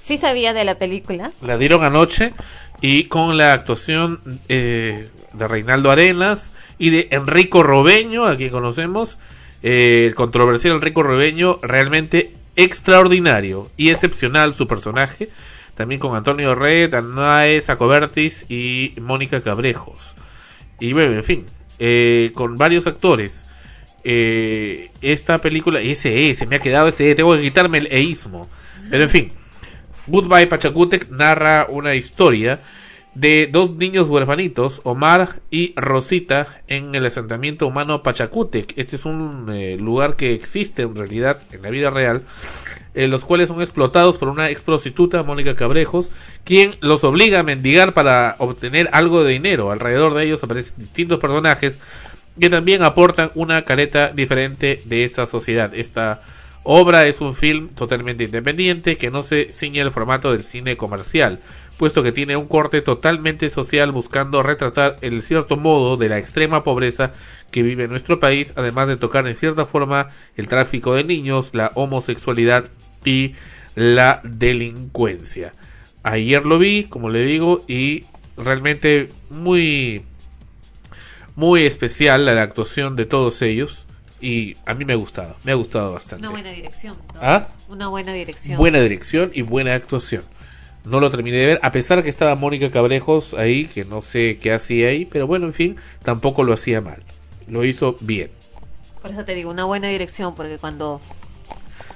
Sí 0.05 0.19
sabía 0.19 0.53
de 0.53 0.67
la 0.67 0.75
película. 0.75 1.33
la 1.41 1.57
dieron 1.57 1.83
anoche 1.83 2.35
y 2.83 3.05
con 3.05 3.39
la 3.39 3.55
actuación 3.55 4.21
eh, 4.51 5.09
de 5.33 5.49
Reinaldo 5.49 5.91
Arenas 5.91 6.51
y 6.79 6.91
de 6.91 7.09
Enrico 7.11 7.63
Robeño, 7.63 8.27
a 8.27 8.37
quien 8.37 8.51
conocemos, 8.51 9.17
eh, 9.63 10.05
el 10.07 10.15
controversial 10.15 10.75
Enrico 10.75 11.03
Robeño, 11.03 11.59
realmente 11.63 12.35
extraordinario 12.55 13.71
y 13.79 13.89
excepcional 13.89 14.53
su 14.53 14.67
personaje, 14.67 15.31
también 15.75 16.03
con 16.03 16.15
Antonio 16.15 16.55
Red, 16.55 16.93
Anae 16.93 17.63
Sacobertis 17.63 18.45
y 18.51 18.93
Mónica 19.01 19.41
Cabrejos. 19.41 20.17
Y 20.81 20.93
bueno, 20.93 21.15
en 21.15 21.25
fin, 21.25 21.47
eh, 21.79 22.31
con 22.35 22.57
varios 22.59 22.87
actores. 22.87 23.47
Eh, 24.07 24.91
esta 25.01 25.41
película, 25.41 25.81
ese 25.81 26.29
E, 26.29 26.47
me 26.47 26.57
ha 26.57 26.59
quedado 26.59 26.89
ese 26.89 27.11
E, 27.11 27.15
tengo 27.15 27.35
que 27.35 27.41
quitarme 27.41 27.79
el 27.79 27.89
eísmo. 27.91 28.51
Pero 28.91 29.05
en 29.05 29.09
fin, 29.09 29.33
Goodbye 30.07 30.47
Pachacutec 30.47 31.09
narra 31.11 31.67
una 31.71 31.95
historia 31.95 32.61
de 33.15 33.49
dos 33.51 33.75
niños 33.77 34.09
huerfanitos, 34.09 34.81
Omar 34.85 35.41
y 35.51 35.73
Rosita, 35.77 36.61
en 36.67 36.95
el 36.95 37.07
asentamiento 37.07 37.67
humano 37.67 38.03
Pachacutec. 38.03 38.77
Este 38.77 38.97
es 38.97 39.05
un 39.05 39.47
eh, 39.51 39.77
lugar 39.79 40.17
que 40.17 40.35
existe 40.35 40.83
en 40.83 40.95
realidad 40.95 41.39
en 41.53 41.63
la 41.63 41.71
vida 41.71 41.91
real, 41.91 42.23
en 42.93 43.11
los 43.11 43.25
cuales 43.25 43.49
son 43.49 43.63
explotados 43.63 44.19
por 44.19 44.29
una 44.29 44.51
ex 44.51 44.63
prostituta, 44.63 45.23
Mónica 45.23 45.55
Cabrejos, 45.55 46.11
quien 46.45 46.75
los 46.81 47.03
obliga 47.05 47.41
a 47.41 47.45
mendigar 47.45 47.95
para 47.95 48.37
obtener 48.39 48.91
algo 48.93 49.25
de 49.25 49.33
dinero. 49.33 49.71
Alrededor 49.71 50.15
de 50.15 50.25
ellos 50.25 50.43
aparecen 50.43 50.75
distintos 50.77 51.19
personajes 51.19 51.79
que 52.39 52.51
también 52.51 52.83
aportan 52.83 53.31
una 53.37 53.65
careta 53.65 54.09
diferente 54.09 54.83
de 54.85 55.05
esa 55.05 55.27
sociedad. 55.27 55.73
Esta 55.75 56.21
obra 56.65 57.07
es 57.07 57.21
un 57.21 57.35
film 57.35 57.69
totalmente 57.69 58.25
independiente 58.25 58.97
que 58.97 59.11
no 59.11 59.23
se 59.23 59.53
ciñe 59.53 59.81
el 59.81 59.91
formato 59.91 60.33
del 60.33 60.43
cine 60.43 60.77
comercial, 60.77 61.39
puesto 61.77 62.03
que 62.03 62.11
tiene 62.11 62.37
un 62.37 62.49
corte 62.49 62.81
totalmente 62.81 63.51
social 63.51 63.93
buscando 63.93 64.43
retratar 64.43 64.97
el 65.03 65.23
cierto 65.23 65.57
modo 65.57 65.97
de 65.97 66.09
la 66.09 66.19
extrema 66.19 66.65
pobreza 66.65 67.13
que 67.51 67.63
vive 67.63 67.87
nuestro 67.87 68.19
país, 68.19 68.55
además 68.57 68.89
de 68.89 68.97
tocar 68.97 69.29
en 69.29 69.35
cierta 69.35 69.67
forma 69.67 70.09
el 70.37 70.49
tráfico 70.49 70.95
de 70.95 71.05
niños, 71.05 71.51
la 71.53 71.71
homosexualidad 71.75 72.71
y 73.05 73.35
la 73.75 74.21
delincuencia. 74.25 75.53
Ayer 76.03 76.47
lo 76.47 76.59
vi, 76.59 76.85
como 76.85 77.11
le 77.11 77.25
digo, 77.25 77.63
y 77.69 78.05
realmente 78.37 79.11
muy 79.31 80.03
muy 81.37 81.65
especial 81.65 82.25
la 82.25 82.41
actuación 82.43 82.97
de 82.97 83.07
todos 83.07 83.43
ellos 83.43 83.87
y 84.21 84.57
a 84.67 84.75
mí 84.75 84.85
me 84.85 84.93
ha 84.93 84.97
gustado, 84.97 85.37
me 85.45 85.53
ha 85.53 85.55
gustado 85.55 85.93
bastante. 85.93 86.27
Una 86.27 86.31
buena 86.31 86.51
dirección. 86.51 86.97
¿Ah? 87.21 87.47
Una 87.69 87.89
buena 87.89 88.13
dirección. 88.13 88.57
Buena 88.57 88.81
dirección 88.81 89.31
y 89.35 89.43
buena 89.43 89.75
actuación. 89.75 90.23
No 90.85 91.01
lo 91.01 91.11
terminé 91.11 91.39
de 91.39 91.47
ver, 91.47 91.61
a 91.63 91.73
pesar 91.73 92.03
que 92.03 92.11
estaba 92.11 92.37
Mónica 92.37 92.71
Cabrejos 92.71 93.35
ahí, 93.35 93.65
que 93.65 93.85
no 93.85 94.03
sé 94.03 94.39
qué 94.41 94.53
hacía 94.53 94.89
ahí, 94.89 95.07
pero 95.07 95.27
bueno, 95.27 95.47
en 95.47 95.55
fin, 95.55 95.77
tampoco 96.03 96.45
lo 96.45 96.53
hacía 96.53 96.81
mal. 96.81 97.03
Lo 97.47 97.65
hizo 97.65 97.97
bien. 98.01 98.31
Por 99.01 99.11
eso 99.11 99.25
te 99.25 99.35
digo, 99.35 99.51
una 99.51 99.65
buena 99.65 99.89
dirección, 99.89 100.35
porque 100.35 100.59
cuando 100.59 101.01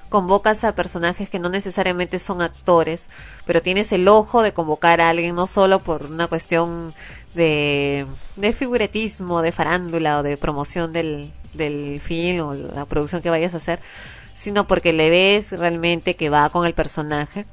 convocas 0.08 0.64
a 0.64 0.74
personajes 0.74 1.30
que 1.30 1.38
no 1.38 1.48
necesariamente 1.48 2.18
son 2.18 2.42
actores, 2.42 3.06
pero 3.46 3.62
tienes 3.62 3.92
el 3.92 4.08
ojo 4.08 4.42
de 4.42 4.52
convocar 4.52 5.00
a 5.00 5.10
alguien 5.10 5.34
no 5.34 5.46
solo 5.46 5.80
por 5.80 6.06
una 6.06 6.26
cuestión 6.26 6.94
de, 7.34 8.06
de 8.36 8.52
figuretismo, 8.52 9.42
de 9.42 9.52
farándula 9.52 10.18
o 10.18 10.22
de 10.22 10.36
promoción 10.36 10.92
del, 10.92 11.32
del 11.54 12.00
film 12.00 12.46
o 12.46 12.54
la 12.54 12.84
producción 12.86 13.22
que 13.22 13.30
vayas 13.30 13.54
a 13.54 13.58
hacer, 13.58 13.80
sino 14.34 14.66
porque 14.66 14.92
le 14.92 15.10
ves 15.10 15.52
realmente 15.52 16.16
que 16.16 16.30
va 16.30 16.48
con 16.50 16.66
el 16.66 16.74
personaje 16.74 17.44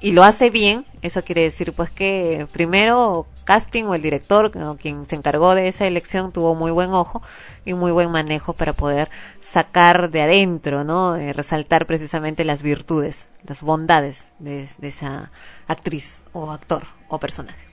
y 0.00 0.12
lo 0.12 0.22
hace 0.22 0.50
bien, 0.50 0.84
eso 1.02 1.22
quiere 1.22 1.42
decir 1.42 1.72
pues 1.72 1.90
que 1.90 2.46
primero 2.52 3.26
casting 3.44 3.84
o 3.84 3.94
el 3.94 4.02
director 4.02 4.52
o 4.56 4.76
quien 4.76 5.06
se 5.06 5.16
encargó 5.16 5.54
de 5.54 5.68
esa 5.68 5.86
elección 5.86 6.32
tuvo 6.32 6.54
muy 6.54 6.70
buen 6.70 6.92
ojo 6.92 7.22
y 7.64 7.74
muy 7.74 7.92
buen 7.92 8.10
manejo 8.10 8.52
para 8.52 8.74
poder 8.74 9.08
sacar 9.40 10.10
de 10.10 10.22
adentro, 10.22 10.84
¿no? 10.84 11.16
Eh, 11.16 11.32
resaltar 11.32 11.86
precisamente 11.86 12.44
las 12.44 12.62
virtudes, 12.62 13.28
las 13.44 13.62
bondades 13.62 14.26
de, 14.38 14.68
de 14.78 14.88
esa 14.88 15.32
actriz 15.66 16.24
o 16.32 16.50
actor 16.50 16.84
o 17.08 17.18
personaje. 17.18 17.67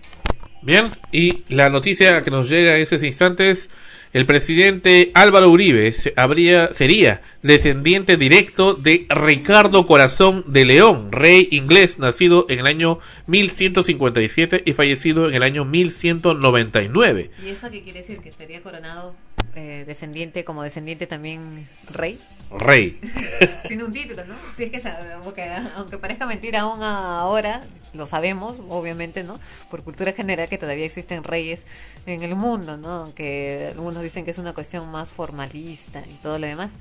Bien, 0.66 0.90
y 1.12 1.44
la 1.50 1.70
noticia 1.70 2.24
que 2.24 2.32
nos 2.32 2.50
llega 2.50 2.76
en 2.76 2.82
esos 2.82 3.04
instantes, 3.04 3.70
el 4.14 4.26
presidente 4.26 5.12
Álvaro 5.14 5.52
Uribe 5.52 5.94
se- 5.94 6.12
habría, 6.16 6.74
sería 6.74 7.22
descendiente 7.44 8.18
directo 8.18 8.74
de 8.74 9.06
Ricardo 9.10 9.86
Corazón 9.86 10.44
de 10.48 10.66
León, 10.66 11.12
rey 11.12 11.48
inglés, 11.52 12.00
nacido 12.00 12.48
en 12.50 12.60
el 12.60 12.66
año 12.66 12.98
1157 13.28 14.64
y 14.66 14.74
fallecido 14.74 15.30
en 15.30 15.36
el 15.36 15.44
año 15.44 15.66
1199. 15.66 17.30
¿Y 17.46 17.50
eso 17.50 17.70
qué 17.70 17.84
quiere 17.84 18.00
decir? 18.00 18.20
¿Que 18.20 18.32
sería 18.32 18.62
coronado 18.64 19.16
eh, 19.56 19.84
descendiente, 19.88 20.44
como 20.44 20.64
descendiente 20.64 21.08
también 21.08 21.68
rey? 21.90 22.20
Rey. 22.52 23.00
Tiene 23.68 23.84
un 23.84 23.92
título, 23.92 24.24
¿no? 24.26 24.36
Si 24.56 24.64
es 24.64 24.72
que, 24.72 24.82
porque, 25.24 25.50
aunque 25.76 25.98
parezca 25.98 26.26
mentira 26.28 26.62
aún 26.62 26.84
ahora, 26.84 27.62
lo 27.94 28.06
sabemos, 28.06 28.58
obviamente, 28.70 29.24
¿no? 29.24 29.40
Por 29.72 29.84
cultura 29.84 30.12
general 30.14 30.48
que 30.50 30.58
todavía 30.58 30.86
existen 30.86 31.24
reyes 31.24 31.64
en 32.06 32.22
el 32.22 32.36
mundo, 32.36 32.78
¿no? 32.78 32.90
Aunque 33.04 33.70
algunos 33.72 34.04
dicen 34.04 34.26
que 34.26 34.32
es 34.32 34.38
una 34.38 34.54
cuestión 34.54 34.92
más 34.92 35.12
formalista 35.12 36.04
y 36.10 36.14
todo 36.22 36.38
lo 36.38 36.46
demás. 36.48 36.74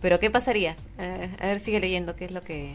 Pero 0.00 0.20
¿qué 0.20 0.30
pasaría? 0.30 0.76
Eh, 0.98 1.28
a 1.40 1.46
ver, 1.48 1.60
sigue 1.60 1.80
leyendo 1.80 2.14
qué 2.14 2.26
es 2.26 2.32
lo 2.32 2.40
que... 2.40 2.72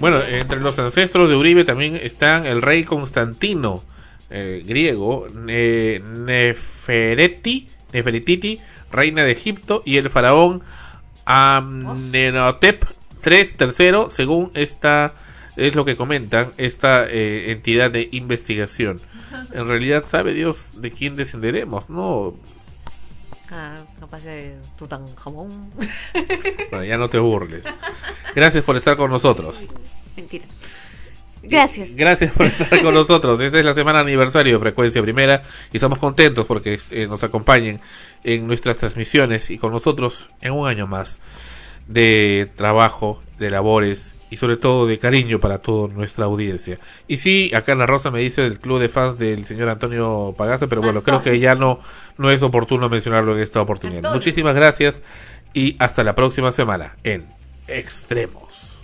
Bueno, 0.00 0.20
entre 0.24 0.58
los 0.58 0.76
ancestros 0.80 1.28
de 1.30 1.36
Uribe 1.36 1.64
también 1.64 1.94
están 1.94 2.44
el 2.44 2.60
rey 2.60 2.82
Constantino, 2.82 3.84
eh, 4.30 4.60
griego, 4.66 5.28
Ne- 5.32 6.00
Nefereti, 6.00 7.68
Nefertiti, 7.92 8.60
reina 8.90 9.24
de 9.24 9.32
Egipto, 9.32 9.82
y 9.84 9.96
el 9.96 10.10
faraón 10.10 10.62
Amenhotep 11.24 12.84
III, 13.24 13.44
tercero, 13.56 14.10
según 14.10 14.50
esta 14.54 15.14
es 15.56 15.74
lo 15.74 15.84
que 15.84 15.96
comentan 15.96 16.52
esta 16.58 17.06
eh, 17.08 17.50
entidad 17.50 17.90
de 17.90 18.08
investigación. 18.12 19.00
En 19.52 19.68
realidad 19.68 20.04
sabe 20.04 20.32
Dios 20.32 20.70
de 20.80 20.90
quién 20.90 21.14
descenderemos, 21.14 21.90
¿no? 21.90 22.34
Ah, 23.50 23.76
capaz 24.00 24.24
de 24.24 24.56
Tutankamón. 24.76 25.70
Bueno, 26.70 26.84
ya 26.84 26.96
no 26.96 27.08
te 27.08 27.18
burles. 27.18 27.66
Gracias 28.34 28.64
por 28.64 28.76
estar 28.76 28.96
con 28.96 29.10
nosotros. 29.10 29.68
Mentira. 30.16 30.44
Gracias. 31.48 31.94
Gracias 31.94 32.32
por 32.32 32.46
estar 32.46 32.82
con 32.82 32.94
nosotros. 32.94 33.40
Esta 33.40 33.58
es 33.58 33.64
la 33.64 33.74
semana 33.74 34.00
aniversario 34.00 34.54
de 34.54 34.60
Frecuencia 34.60 35.02
Primera 35.02 35.42
y 35.72 35.76
estamos 35.76 35.98
contentos 35.98 36.46
porque 36.46 36.78
eh, 36.90 37.06
nos 37.06 37.22
acompañen 37.24 37.80
en 38.24 38.46
nuestras 38.46 38.78
transmisiones 38.78 39.50
y 39.50 39.58
con 39.58 39.72
nosotros 39.72 40.30
en 40.40 40.52
un 40.52 40.68
año 40.68 40.86
más 40.86 41.20
de 41.86 42.50
trabajo, 42.56 43.22
de 43.38 43.50
labores 43.50 44.12
y 44.28 44.38
sobre 44.38 44.56
todo 44.56 44.86
de 44.86 44.98
cariño 44.98 45.38
para 45.38 45.58
toda 45.58 45.92
nuestra 45.92 46.24
audiencia. 46.24 46.78
Y 47.06 47.18
sí, 47.18 47.52
acá 47.54 47.72
en 47.72 47.78
La 47.78 47.86
Rosa 47.86 48.10
me 48.10 48.20
dice 48.20 48.42
del 48.42 48.58
club 48.58 48.80
de 48.80 48.88
fans 48.88 49.18
del 49.18 49.44
señor 49.44 49.68
Antonio 49.68 50.34
Pagasa, 50.36 50.66
pero 50.66 50.82
bueno, 50.82 51.02
creo 51.02 51.22
que 51.22 51.38
ya 51.38 51.54
no, 51.54 51.78
no 52.18 52.30
es 52.30 52.42
oportuno 52.42 52.88
mencionarlo 52.88 53.36
en 53.36 53.42
esta 53.42 53.60
oportunidad. 53.60 53.98
Antonio. 53.98 54.16
Muchísimas 54.16 54.54
gracias 54.54 55.02
y 55.54 55.76
hasta 55.78 56.02
la 56.02 56.14
próxima 56.14 56.50
semana 56.52 56.96
en 57.04 57.26
Extremos. 57.68 58.78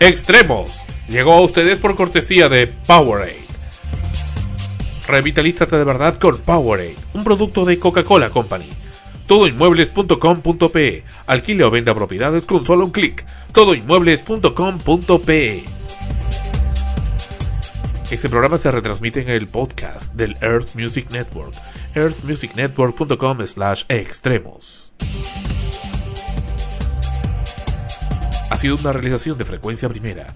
Extremos. 0.00 0.80
Llegó 1.08 1.34
a 1.34 1.42
ustedes 1.42 1.78
por 1.78 1.94
cortesía 1.94 2.48
de 2.48 2.66
Powerade. 2.66 3.38
Revitalízate 5.06 5.76
de 5.76 5.84
verdad 5.84 6.16
con 6.16 6.38
Powerade, 6.38 6.96
un 7.12 7.22
producto 7.22 7.66
de 7.66 7.78
Coca-Cola 7.78 8.30
Company. 8.30 8.64
Todoinmuebles.com.pe. 9.26 11.04
Alquile 11.26 11.64
o 11.64 11.70
venda 11.70 11.94
propiedades 11.94 12.46
con 12.46 12.64
solo 12.64 12.86
un 12.86 12.90
clic. 12.90 13.24
Todoinmuebles.com.pe. 13.52 15.64
Este 18.10 18.28
programa 18.28 18.58
se 18.58 18.72
retransmite 18.72 19.20
en 19.20 19.28
el 19.28 19.46
podcast 19.46 20.12
del 20.14 20.36
Earth 20.40 20.74
Music 20.74 21.10
Network. 21.10 21.54
earthmusicnetwork.com 21.94 23.46
slash 23.46 23.84
extremos. 23.88 24.90
Ha 28.50 28.58
sido 28.58 28.74
una 28.74 28.92
realización 28.92 29.38
de 29.38 29.44
frecuencia 29.44 29.88
primera. 29.88 30.26